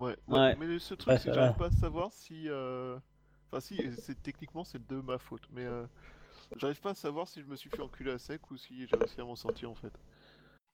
Ouais, 0.00 0.16
Ouais. 0.28 0.38
ouais, 0.38 0.56
mais 0.56 0.78
ce 0.78 0.94
truc, 0.94 1.12
Ouais, 1.12 1.18
c'est 1.18 1.28
que 1.28 1.34
j'arrive 1.34 1.56
pas 1.56 1.66
à 1.66 1.70
savoir 1.70 2.12
si. 2.12 2.48
euh, 2.48 2.98
Enfin, 3.50 3.60
si, 3.60 3.78
c'est 3.98 4.20
techniquement 4.22 4.64
c'est 4.64 4.84
de 4.88 4.96
ma 4.96 5.18
faute, 5.18 5.46
mais 5.52 5.64
euh, 5.64 5.86
j'arrive 6.56 6.80
pas 6.80 6.90
à 6.90 6.94
savoir 6.94 7.28
si 7.28 7.40
je 7.42 7.46
me 7.46 7.56
suis 7.56 7.70
fait 7.70 7.80
enculer 7.80 8.10
à 8.12 8.18
sec 8.18 8.50
ou 8.50 8.56
si 8.56 8.86
j'ai 8.88 8.96
réussi 8.96 9.20
à 9.20 9.24
m'en 9.24 9.36
sortir 9.36 9.70
en 9.70 9.74
fait. 9.74 9.92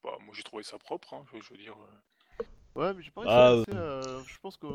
Bah, 0.04 0.12
moi 0.24 0.32
j'ai 0.34 0.42
trouvé 0.42 0.62
ça 0.62 0.78
propre, 0.78 1.12
hein, 1.14 1.24
je, 1.32 1.40
je 1.40 1.50
veux 1.50 1.58
dire. 1.58 1.74
Euh. 2.76 2.80
Ouais, 2.80 2.94
mais 2.96 3.02
j'ai 3.02 3.10
pas 3.10 3.20
réussi 3.22 3.34
Ah, 3.34 3.46
à 3.46 3.52
assez, 3.52 3.64
euh, 3.74 4.20
Je 4.26 4.38
pense 4.40 4.56
que. 4.56 4.66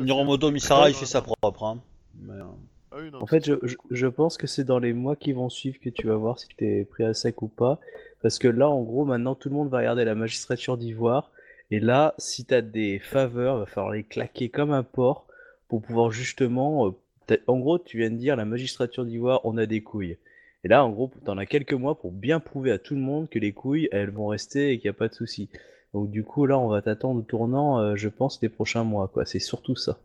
Miromoto 0.00 0.50
Misara, 0.50 0.88
il 0.88 0.94
fait 0.94 1.06
ça 1.06 1.22
propre. 1.22 1.64
Hein. 1.64 1.80
Mais, 2.20 2.34
euh, 2.34 2.44
Ah 2.90 2.96
oui, 3.00 3.10
non, 3.10 3.22
En 3.22 3.26
fait, 3.26 3.50
je, 3.90 4.06
pense 4.06 4.36
que 4.36 4.46
c'est 4.46 4.64
dans 4.64 4.78
les 4.78 4.92
mois 4.92 5.16
qui 5.16 5.32
vont 5.32 5.48
suivre 5.48 5.78
que 5.80 5.90
tu 5.90 6.06
vas 6.06 6.16
voir 6.16 6.38
si 6.38 6.48
t'es 6.56 6.84
pris 6.84 7.04
à 7.04 7.14
sec 7.14 7.42
ou 7.42 7.48
pas. 7.48 7.78
Parce 8.22 8.38
que 8.38 8.48
là, 8.48 8.68
en 8.68 8.82
gros, 8.82 9.04
maintenant, 9.04 9.34
tout 9.34 9.48
le 9.48 9.54
monde 9.54 9.68
va 9.68 9.78
regarder 9.78 10.04
la 10.04 10.14
magistrature 10.14 10.76
d'Ivoire. 10.76 11.30
Et 11.70 11.80
là, 11.80 12.14
si 12.18 12.44
t'as 12.44 12.62
des 12.62 12.98
faveurs, 12.98 13.58
va 13.58 13.66
falloir 13.66 13.92
les 13.92 14.02
claquer 14.02 14.48
comme 14.48 14.72
un 14.72 14.82
porc 14.82 15.26
pour 15.68 15.82
pouvoir 15.82 16.10
justement. 16.10 16.88
euh, 16.88 17.36
en 17.46 17.58
gros, 17.58 17.78
tu 17.78 17.98
viens 17.98 18.10
de 18.10 18.16
dire 18.16 18.34
la 18.36 18.44
magistrature 18.44 19.04
d'Ivoire, 19.04 19.40
on 19.44 19.56
a 19.56 19.66
des 19.66 19.82
couilles. 19.82 20.18
Et 20.64 20.68
là, 20.68 20.84
en 20.84 20.90
gros, 20.90 21.10
t'en 21.24 21.38
as 21.38 21.46
quelques 21.46 21.72
mois 21.72 21.98
pour 21.98 22.12
bien 22.12 22.40
prouver 22.40 22.72
à 22.72 22.78
tout 22.78 22.94
le 22.94 23.00
monde 23.00 23.28
que 23.28 23.38
les 23.38 23.52
couilles, 23.52 23.88
elles 23.92 24.10
vont 24.10 24.26
rester 24.26 24.72
et 24.72 24.78
qu'il 24.78 24.88
n'y 24.90 24.94
a 24.94 24.98
pas 24.98 25.08
de 25.08 25.14
souci. 25.14 25.48
Donc, 25.94 26.10
du 26.10 26.24
coup, 26.24 26.46
là, 26.46 26.58
on 26.58 26.68
va 26.68 26.82
t'attendre 26.82 27.20
au 27.20 27.22
tournant, 27.22 27.78
euh, 27.80 27.96
je 27.96 28.08
pense, 28.08 28.40
les 28.42 28.48
prochains 28.48 28.84
mois, 28.84 29.08
quoi. 29.08 29.24
C'est 29.26 29.38
surtout 29.40 29.76
ça. 29.76 29.98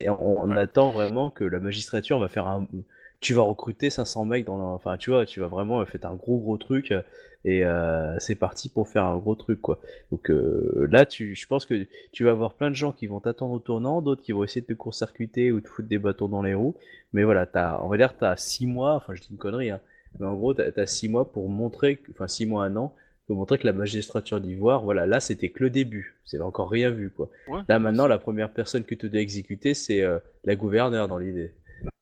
Et 0.00 0.10
on, 0.10 0.42
on 0.44 0.50
attend 0.56 0.92
vraiment 0.92 1.30
que 1.30 1.44
la 1.44 1.60
magistrature 1.60 2.18
va 2.18 2.28
faire 2.28 2.46
un. 2.48 2.66
Tu 3.20 3.34
vas 3.34 3.42
recruter 3.42 3.90
500 3.90 4.24
mecs 4.24 4.44
dans. 4.46 4.58
la- 4.58 4.64
Enfin, 4.64 4.96
tu 4.98 5.10
vois, 5.10 5.26
tu 5.26 5.40
vas 5.40 5.48
vraiment 5.48 5.84
faire 5.86 6.06
un 6.06 6.14
gros 6.16 6.38
gros 6.38 6.58
truc 6.58 6.92
euh, 6.92 7.02
et 7.44 7.64
euh, 7.64 8.18
c'est 8.20 8.34
parti 8.34 8.68
pour 8.68 8.88
faire 8.88 9.04
un 9.04 9.16
gros 9.18 9.34
truc, 9.34 9.60
quoi. 9.60 9.80
Donc 10.12 10.30
euh, 10.30 10.88
là, 10.90 11.06
tu, 11.06 11.34
je 11.34 11.46
pense 11.46 11.66
que 11.66 11.86
tu 12.12 12.24
vas 12.24 12.30
avoir 12.32 12.54
plein 12.54 12.70
de 12.70 12.74
gens 12.76 12.92
qui 12.92 13.06
vont 13.06 13.20
t'attendre 13.20 13.54
au 13.54 13.58
tournant, 13.58 14.02
d'autres 14.02 14.22
qui 14.22 14.32
vont 14.32 14.44
essayer 14.44 14.60
de 14.62 14.66
te 14.66 14.72
court-circuiter 14.74 15.52
ou 15.52 15.60
de 15.60 15.68
foutre 15.68 15.88
des 15.88 15.98
bâtons 15.98 16.28
dans 16.28 16.42
les 16.42 16.54
roues. 16.54 16.74
Mais 17.12 17.24
voilà, 17.24 17.46
t'as, 17.46 17.80
on 17.82 17.88
va 17.88 17.96
dire, 17.96 18.14
t'as 18.18 18.36
6 18.36 18.66
mois. 18.66 18.94
Enfin, 18.96 19.14
je 19.14 19.20
dis 19.22 19.28
une 19.30 19.38
connerie, 19.38 19.70
hein. 19.70 19.80
Mais 20.18 20.26
en 20.26 20.34
gros, 20.34 20.54
t'as, 20.54 20.70
t'as 20.72 20.86
6 20.86 21.08
mois 21.08 21.30
pour 21.32 21.48
montrer. 21.48 22.00
Enfin, 22.10 22.28
6 22.28 22.46
mois, 22.46 22.64
un 22.64 22.76
an. 22.76 22.94
Pour 23.26 23.36
montrer 23.36 23.58
que 23.58 23.66
la 23.66 23.72
magistrature 23.72 24.40
d'Ivoire, 24.40 24.82
voilà, 24.82 25.06
là 25.06 25.20
c'était 25.20 25.50
que 25.50 25.62
le 25.62 25.70
début, 25.70 26.16
c'est 26.24 26.40
encore 26.40 26.70
rien 26.70 26.90
vu 26.90 27.10
quoi. 27.10 27.30
Ouais, 27.46 27.62
Là 27.68 27.78
maintenant, 27.78 28.06
la 28.06 28.18
première 28.18 28.52
personne 28.52 28.84
que 28.84 28.94
tu 28.94 29.08
dois 29.08 29.20
exécuter, 29.20 29.74
c'est 29.74 30.02
euh, 30.02 30.18
la 30.44 30.56
gouverneure 30.56 31.08
dans 31.08 31.18
l'idée. 31.18 31.52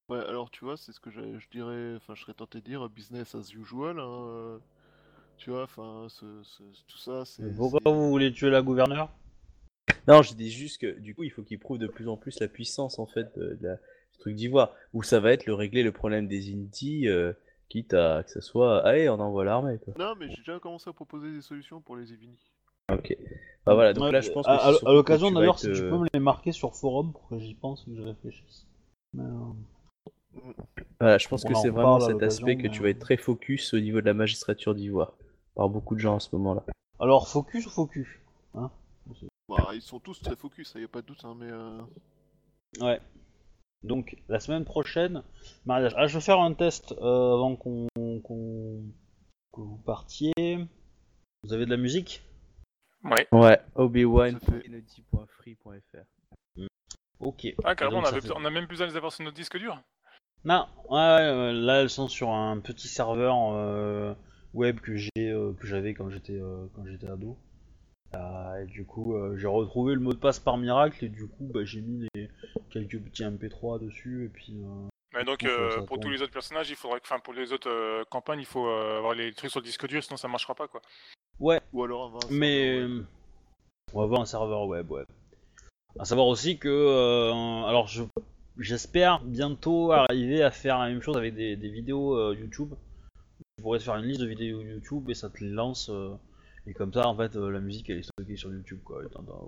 Ouais, 0.09 0.19
alors 0.19 0.51
tu 0.51 0.65
vois, 0.65 0.77
c'est 0.77 0.93
ce 0.93 1.01
que 1.01 1.11
je 1.11 1.20
dirais. 1.51 1.94
Enfin, 1.97 2.15
je 2.15 2.23
serais 2.23 2.35
tenté 2.35 2.59
de 2.61 2.65
dire 2.65 2.89
business 2.89 3.35
as 3.35 3.53
usual. 3.55 3.99
Hein, 3.99 4.27
euh, 4.28 4.59
Tu 5.39 5.51
vois, 5.51 5.65
enfin, 5.65 6.09
tout 6.89 6.99
ça, 6.99 7.24
c'est. 7.24 7.44
pourquoi 7.57 7.81
vous 7.93 8.11
voulez 8.11 8.32
tuer 8.32 8.51
la 8.51 8.62
gouverneure? 8.62 9.11
Non, 10.09 10.23
je 10.23 10.35
dis 10.35 10.51
juste 10.51 10.81
que 10.81 10.99
du 10.99 11.15
coup, 11.15 11.24
il 11.24 11.31
faut 11.31 11.43
qu'il 11.43 11.59
prouve 11.59 11.78
de 11.78 11.86
plus 11.86 12.09
en 12.09 12.16
plus 12.16 12.39
la 12.40 12.49
puissance 12.49 12.99
en 12.99 13.07
fait 13.07 13.36
de, 13.36 13.55
de 13.55 13.66
la- 13.69 13.77
du 13.77 14.19
truc 14.20 14.35
d'Ivoire, 14.36 14.74
où 14.93 15.03
ça 15.03 15.20
va 15.20 15.32
être 15.32 15.47
le 15.47 15.55
régler 15.55 15.82
le 15.82 15.93
problème 15.93 16.28
des 16.28 16.53
Indies, 16.53 17.09
euh, 17.09 17.32
quitte 17.73 17.94
à 17.94 18.23
que 18.23 18.31
ce 18.31 18.43
soit, 18.43 18.86
allez, 18.86 19.09
on 19.09 19.19
envoie 19.19 19.44
l'armée 19.44 19.78
quoi. 19.78 19.94
Non, 19.99 20.15
mais 20.19 20.28
j'ai 20.28 20.36
déjà 20.36 20.61
commencé 20.61 20.90
à 20.90 20.93
proposer 20.93 21.32
des 21.32 21.40
solutions 21.40 21.81
pour 21.81 21.97
les 21.97 22.12
Evini. 22.12 22.39
Ok. 22.93 23.16
Bah 23.65 23.74
voilà, 23.74 23.94
donc 23.94 24.05
Ouais, 24.05 24.12
là, 24.12 24.20
je 24.20 24.31
pense 24.31 24.47
que 24.47 24.51
à, 24.51 24.93
l'occasion 24.93 25.31
d'ailleurs, 25.31 25.55
être, 25.55 25.61
si 25.61 25.73
tu 25.73 25.81
euh, 25.81 25.90
peux 25.90 25.99
me 25.99 26.09
les 26.12 26.20
marquer 26.20 26.53
sur 26.53 26.77
forum 26.77 27.12
pour 27.12 27.27
que 27.28 27.39
j'y 27.39 27.55
pense 27.55 27.82
et 27.86 27.90
que 27.90 27.97
je 27.97 28.03
réfléchisse. 28.03 28.66
Mais, 29.15 29.23
euh, 29.24 30.43
Voilà, 31.01 31.16
je 31.16 31.28
pense 31.28 31.44
On 31.44 31.49
que 31.49 31.55
en 31.55 31.62
c'est 31.62 31.70
vraiment 31.70 32.01
cet 32.01 32.23
aspect 32.23 32.57
que 32.57 32.65
mais- 32.65 32.70
tu 32.70 32.82
vas 32.82 32.90
être 32.90 32.99
très 32.99 33.16
focus 33.16 33.73
au 33.73 33.81
niveau 33.81 34.01
de 34.03 34.07
la 34.07 34.15
magistrature 34.15 34.74
d'Ivoire, 34.74 35.15
par 35.55 35.70
beaucoup 35.70 35.94
de 35.94 36.01
gens 36.01 36.16
à 36.16 36.20
ce 36.20 36.28
moment-là. 36.36 36.65
Alors, 37.01 37.27
focus 37.28 37.66
ou 37.66 37.70
focus 37.70 38.09
Bah, 39.49 39.70
ils 39.74 39.82
sont 39.82 39.99
tous 39.99 40.20
très 40.20 40.36
focus, 40.36 40.73
ça 40.73 40.78
y 40.78 40.85
a 40.85 40.89
pas 40.89 41.01
de 41.01 41.07
doute, 41.07 41.24
hein, 41.24 41.35
mais. 41.39 41.51
euh, 41.51 41.81
Ouais. 42.81 43.01
Donc, 43.84 44.16
la 44.28 44.38
semaine 44.40 44.64
prochaine, 44.64 45.22
mariage. 45.66 45.92
Ah, 45.96 46.06
je 46.06 46.14
vais 46.14 46.20
faire 46.24 46.40
un 46.40 46.54
test 46.54 46.92
euh, 46.92 47.34
avant 47.34 47.56
qu'on 47.56 47.86
qu'on- 48.22 48.82
que 49.52 49.60
vous 49.60 49.78
partiez. 49.84 50.32
Vous 51.42 51.52
avez 51.52 51.64
de 51.66 51.70
la 51.70 51.76
musique? 51.76 52.22
Ouais. 53.04 53.26
Ouais, 53.32 53.59
obi-wan. 53.74 54.38
Fait- 54.38 54.62
Ok. 57.20 57.46
Ah, 57.64 57.74
carrément, 57.74 58.00
on, 58.00 58.04
avait, 58.04 58.20
fait- 58.20 58.32
on 58.36 58.44
a 58.44 58.50
même 58.50 58.66
besoin 58.66 58.86
de 58.86 58.92
les 58.92 58.96
avoir 58.96 59.12
sur 59.12 59.24
notre 59.24 59.36
disque 59.36 59.59
dur. 59.59 59.80
Non, 60.44 60.66
ouais, 60.90 60.98
ouais, 60.98 61.36
ouais, 61.36 61.52
là 61.52 61.82
elles 61.82 61.90
sont 61.90 62.09
sur 62.09 62.30
un 62.30 62.59
petit 62.59 62.88
serveur 62.88 63.36
euh, 63.52 64.12
web 64.54 64.80
que 64.80 64.96
j'ai, 64.96 65.10
euh, 65.30 65.52
que 65.52 65.66
j'avais 65.68 65.94
quand 65.94 66.10
j'étais 66.10 66.36
euh, 66.40 66.66
quand 66.74 66.84
j'étais 66.84 67.06
ado. 67.09 67.36
Euh, 68.14 68.62
et 68.62 68.66
du 68.66 68.84
coup, 68.84 69.14
euh, 69.16 69.36
j'ai 69.39 69.47
retrouvé 69.47 69.94
le 69.94 70.01
mot 70.01 70.12
de 70.12 70.18
passe 70.18 70.39
par 70.39 70.59
miracle 70.59 71.05
et 71.05 71.09
du 71.09 71.26
coup, 71.26 71.48
bah, 71.52 71.60
j'ai 71.64 71.80
mis 71.80 72.06
les, 72.14 72.28
quelques 72.70 72.98
petits 73.01 73.24
MP3 73.24 73.80
dessus 73.80 74.26
et 74.26 74.28
puis. 74.28 74.55
euh, 74.62 74.89
Mais 75.14 75.24
donc, 75.24 75.44
euh, 75.44 75.80
pour 75.82 75.98
tous 75.98 76.10
les 76.10 76.20
autres 76.22 76.32
personnages, 76.32 76.68
il 76.70 76.76
faudrait 76.76 77.01
que, 77.01 77.06
enfin, 77.06 77.20
pour 77.20 77.32
les 77.32 77.52
autres 77.52 77.70
euh, 77.70 78.05
campagnes, 78.10 78.40
il 78.40 78.47
faut 78.47 78.66
euh, 78.68 78.98
avoir 78.98 79.14
les 79.14 79.32
trucs 79.32 79.51
sur 79.51 79.60
le 79.60 79.64
disque 79.64 79.86
dur, 79.86 80.02
sinon 80.02 80.16
ça 80.16 80.28
marchera 80.28 80.55
pas, 80.55 80.68
quoi. 80.68 80.82
Ouais, 81.40 81.60
Ou 81.72 81.82
alors 81.84 82.06
un 82.06 82.10
Vincent, 82.10 82.28
mais 82.30 82.82
on 83.94 84.01
va 84.01 84.06
voir 84.06 84.20
un 84.20 84.26
serveur 84.26 84.66
web, 84.66 84.90
ouais. 84.90 85.05
À 85.98 86.05
savoir 86.05 86.26
aussi 86.26 86.59
que, 86.59 86.68
euh, 86.68 87.64
alors 87.66 87.86
je 87.86 88.02
j'espère 88.59 89.20
bientôt 89.24 89.93
arriver 89.93 90.43
à 90.43 90.51
faire 90.51 90.78
la 90.78 90.89
même 90.89 91.01
chose 91.01 91.16
avec 91.16 91.34
des, 91.34 91.56
des 91.56 91.68
vidéos 91.70 92.14
euh, 92.16 92.34
YouTube. 92.39 92.74
Tu 93.56 93.62
pourrais 93.62 93.78
te 93.78 93.84
faire 93.84 93.97
une 93.97 94.05
liste 94.06 94.20
de 94.20 94.26
vidéos 94.26 94.60
YouTube 94.60 95.09
et 95.10 95.14
ça 95.14 95.28
te 95.30 95.43
les 95.43 95.51
lance. 95.51 95.90
Et 96.66 96.74
comme 96.74 96.93
ça, 96.93 97.09
en 97.09 97.16
fait, 97.16 97.36
euh, 97.36 97.51
la 97.51 97.60
musique 97.60 97.90
elle 97.90 97.98
est 97.98 98.02
stockée 98.02 98.36
sur 98.36 98.52
YouTube, 98.52 98.78
quoi, 98.84 99.02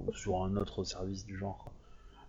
ou 0.07 0.13
sur 0.13 0.43
un 0.43 0.57
autre 0.57 0.85
service 0.85 1.25
du 1.25 1.39
genre. 1.39 1.73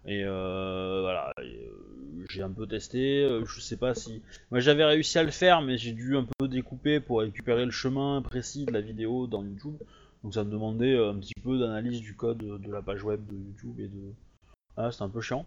Et 0.07 0.23
euh, 0.23 1.01
voilà, 1.01 1.31
euh, 1.39 2.25
j'ai 2.29 2.43
un 2.43 2.51
peu 2.51 2.67
testé. 2.67 3.27
je 3.43 3.59
sais 3.59 3.77
pas 3.77 3.95
si, 3.95 4.21
moi 4.51 4.59
j'avais 4.59 4.85
réussi 4.85 5.17
à 5.17 5.23
le 5.23 5.31
faire, 5.31 5.61
mais 5.63 5.77
j'ai 5.77 5.93
dû 5.93 6.15
un 6.15 6.27
peu 6.37 6.47
découper 6.47 6.99
pour 6.99 7.21
récupérer 7.21 7.65
le 7.65 7.71
chemin 7.71 8.21
précis 8.21 8.65
de 8.65 8.71
la 8.71 8.81
vidéo 8.81 9.25
dans 9.25 9.43
YouTube. 9.43 9.77
Donc 10.23 10.35
ça 10.35 10.43
me 10.43 10.51
demandait 10.51 10.95
un 10.95 11.15
petit 11.15 11.33
peu 11.41 11.57
d'analyse 11.57 12.01
du 12.01 12.15
code 12.15 12.37
de 12.37 12.71
la 12.71 12.83
page 12.83 13.03
web 13.03 13.25
de 13.25 13.35
YouTube 13.35 13.79
et 13.79 13.87
de. 13.87 14.13
Ah, 14.77 14.91
c'était 14.91 15.03
un 15.03 15.09
peu 15.09 15.21
chiant. 15.21 15.45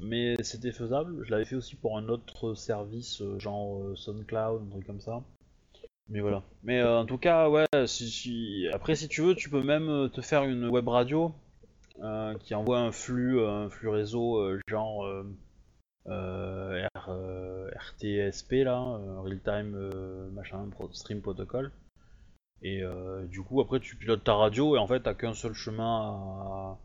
Mais 0.00 0.36
c'était 0.42 0.72
faisable. 0.72 1.24
Je 1.24 1.30
l'avais 1.30 1.44
fait 1.44 1.56
aussi 1.56 1.76
pour 1.76 1.98
un 1.98 2.08
autre 2.08 2.54
service, 2.54 3.22
genre 3.38 3.82
SoundCloud, 3.96 4.62
un 4.62 4.70
truc 4.70 4.86
comme 4.86 5.00
ça. 5.00 5.22
Mais 6.08 6.20
voilà. 6.20 6.42
Mais 6.62 6.80
euh, 6.80 6.98
en 7.00 7.06
tout 7.06 7.18
cas, 7.18 7.48
ouais, 7.48 7.66
si, 7.86 8.10
si- 8.10 8.68
après 8.72 8.94
si 8.96 9.08
tu 9.08 9.22
veux, 9.22 9.34
tu 9.34 9.50
peux 9.50 9.62
même 9.62 9.88
euh, 9.88 10.08
te 10.08 10.20
faire 10.20 10.44
une 10.44 10.68
web 10.68 10.88
radio 10.88 11.34
euh, 12.02 12.34
qui 12.38 12.54
envoie 12.54 12.80
un 12.80 12.92
flux, 12.92 13.44
un 13.44 13.70
flux 13.70 13.88
réseau 13.88 14.58
genre 14.68 15.06
R- 16.06 17.70
RTSP 17.76 18.64
là, 18.64 18.80
Real 19.22 19.40
Time 19.40 20.30
machin 20.32 20.68
Stream 20.92 21.20
Protocol. 21.20 21.72
Et 22.62 22.82
du 23.30 23.42
coup, 23.42 23.60
après, 23.60 23.80
tu 23.80 23.96
pilotes 23.96 24.24
ta 24.24 24.34
radio 24.34 24.76
et 24.76 24.78
en 24.78 24.86
fait, 24.86 25.00
t'as 25.00 25.14
qu'un 25.14 25.34
seul 25.34 25.54
chemin 25.54 26.78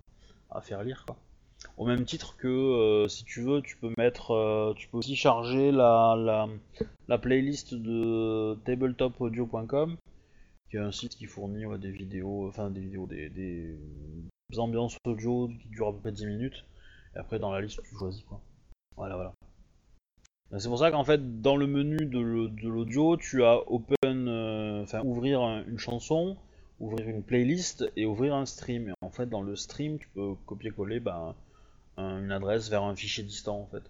à, 0.51 0.57
à 0.57 0.61
faire 0.61 0.83
lire, 0.83 1.03
quoi. 1.05 1.17
Au 1.77 1.85
même 1.85 2.05
titre 2.05 2.35
que, 2.37 2.47
euh, 2.47 3.07
si 3.07 3.23
tu 3.25 3.41
veux, 3.41 3.61
tu 3.61 3.77
peux 3.77 3.91
mettre, 3.97 4.31
euh, 4.31 4.73
tu 4.75 4.87
peux 4.89 4.97
aussi 4.97 5.15
charger 5.15 5.71
la, 5.71 6.15
la, 6.17 6.47
la 7.07 7.17
playlist 7.17 7.73
de 7.73 8.55
tabletopaudio.com, 8.65 9.95
qui 10.69 10.77
est 10.77 10.79
un 10.79 10.91
site 10.91 11.15
qui 11.15 11.25
fournit 11.25 11.63
des 11.79 11.91
vidéos, 11.91 12.47
enfin 12.47 12.69
des 12.69 12.81
vidéos, 12.81 13.05
des, 13.07 13.29
des 13.29 13.77
ambiances 14.57 14.97
audio 15.05 15.47
qui 15.47 15.67
durent 15.69 15.87
à 15.89 15.93
peu 15.93 15.99
près 15.99 16.11
10 16.11 16.25
minutes. 16.27 16.65
Et 17.15 17.19
après, 17.19 17.39
dans 17.39 17.51
la 17.51 17.61
liste, 17.61 17.81
tu 17.83 17.95
choisis, 17.95 18.23
quoi. 18.23 18.41
Voilà, 18.97 19.15
voilà. 19.15 19.33
Ben, 20.51 20.59
C'est 20.59 20.67
pour 20.69 20.79
ça 20.79 20.91
qu'en 20.91 21.03
fait, 21.03 21.41
dans 21.41 21.55
le 21.55 21.67
menu 21.67 21.97
de 22.05 22.19
l'audio, 22.67 23.17
tu 23.17 23.43
as 23.43 23.59
open, 23.71 24.27
euh, 24.27 24.83
enfin 24.83 25.01
ouvrir 25.03 25.41
un- 25.41 25.63
une 25.65 25.79
chanson, 25.79 26.37
ouvrir 26.79 27.07
une 27.09 27.23
playlist 27.23 27.85
et 27.95 28.05
ouvrir 28.05 28.35
un 28.35 28.45
stream. 28.45 28.89
Et 28.89 28.93
en 29.01 29.09
fait, 29.09 29.27
dans 29.27 29.41
le 29.41 29.55
stream, 29.55 29.97
tu 29.99 30.07
peux 30.09 30.35
copier-coller 30.45 30.99
ben, 30.99 31.35
un- 31.97 32.19
une 32.23 32.31
adresse 32.31 32.69
vers 32.69 32.83
un 32.83 32.95
fichier 32.95 33.23
distant 33.23 33.59
en 33.61 33.65
fait, 33.67 33.83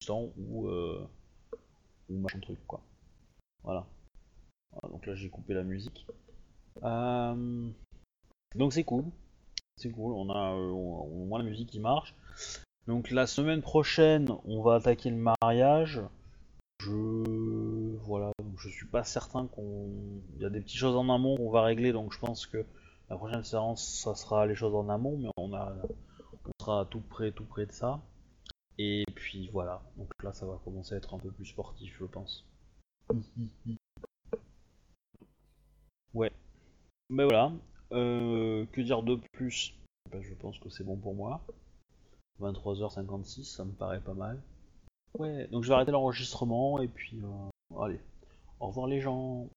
distant 0.00 0.30
ou 0.38 0.68
euh, 0.68 1.06
ou 2.08 2.18
machin 2.18 2.40
truc 2.40 2.58
quoi. 2.66 2.80
Voilà. 3.64 3.86
Donc 4.90 5.06
là, 5.06 5.14
j'ai 5.14 5.28
coupé 5.30 5.54
la 5.54 5.62
musique. 5.64 6.06
Euh, 6.84 7.68
Donc 8.54 8.72
c'est 8.72 8.84
cool, 8.84 9.04
c'est 9.76 9.90
cool. 9.90 10.12
On 10.14 10.30
a 10.30 10.52
euh, 10.54 10.70
au 10.70 11.24
moins 11.26 11.38
la 11.38 11.44
musique 11.44 11.70
qui 11.70 11.80
marche. 11.80 12.14
Donc 12.86 13.10
la 13.10 13.26
semaine 13.26 13.62
prochaine, 13.62 14.28
on 14.46 14.62
va 14.62 14.76
attaquer 14.76 15.10
le 15.10 15.16
mariage. 15.42 16.00
Je 16.82 16.92
voilà, 18.04 18.32
donc 18.42 18.58
je 18.58 18.68
suis 18.68 18.86
pas 18.86 19.04
certain 19.04 19.46
qu'on. 19.48 19.88
Il 20.36 20.42
y 20.42 20.46
a 20.46 20.50
des 20.50 20.60
petites 20.60 20.78
choses 20.78 20.96
en 20.96 21.08
amont 21.14 21.36
qu'on 21.36 21.50
va 21.50 21.62
régler, 21.62 21.92
donc 21.92 22.12
je 22.12 22.18
pense 22.18 22.46
que 22.46 22.64
la 23.10 23.16
prochaine 23.16 23.44
séance, 23.44 23.86
ça 24.02 24.14
sera 24.14 24.46
les 24.46 24.54
choses 24.54 24.74
en 24.74 24.88
amont, 24.88 25.16
mais 25.18 25.28
on 25.36 25.52
a, 25.54 25.74
on 26.48 26.64
sera 26.64 26.84
tout 26.86 27.00
près, 27.00 27.32
tout 27.32 27.44
près 27.44 27.66
de 27.66 27.72
ça. 27.72 28.00
Et 28.78 29.04
puis 29.14 29.48
voilà, 29.52 29.82
donc 29.96 30.10
là, 30.22 30.32
ça 30.32 30.46
va 30.46 30.60
commencer 30.64 30.94
à 30.94 30.98
être 30.98 31.14
un 31.14 31.18
peu 31.18 31.30
plus 31.30 31.46
sportif, 31.46 31.96
je 31.98 32.04
pense. 32.04 32.44
Ouais. 36.14 36.32
Mais 37.10 37.24
voilà. 37.24 37.52
Euh, 37.92 38.66
que 38.66 38.80
dire 38.80 39.02
de 39.02 39.16
plus? 39.32 39.74
Ben, 40.10 40.22
Je 40.22 40.34
pense 40.34 40.58
que 40.58 40.68
c'est 40.68 40.84
bon 40.84 40.96
pour 40.96 41.14
moi. 41.14 41.40
23h56, 42.40 43.44
ça 43.44 43.64
me 43.64 43.72
paraît 43.72 44.00
pas 44.00 44.14
mal. 44.14 44.40
Ouais, 45.18 45.48
donc 45.48 45.64
je 45.64 45.68
vais 45.68 45.74
arrêter 45.74 45.90
l'enregistrement 45.90 46.80
et 46.80 46.88
puis 46.88 47.20
euh, 47.22 47.82
allez. 47.82 48.00
Au 48.60 48.68
revoir 48.68 48.86
les 48.86 49.00
gens. 49.00 49.48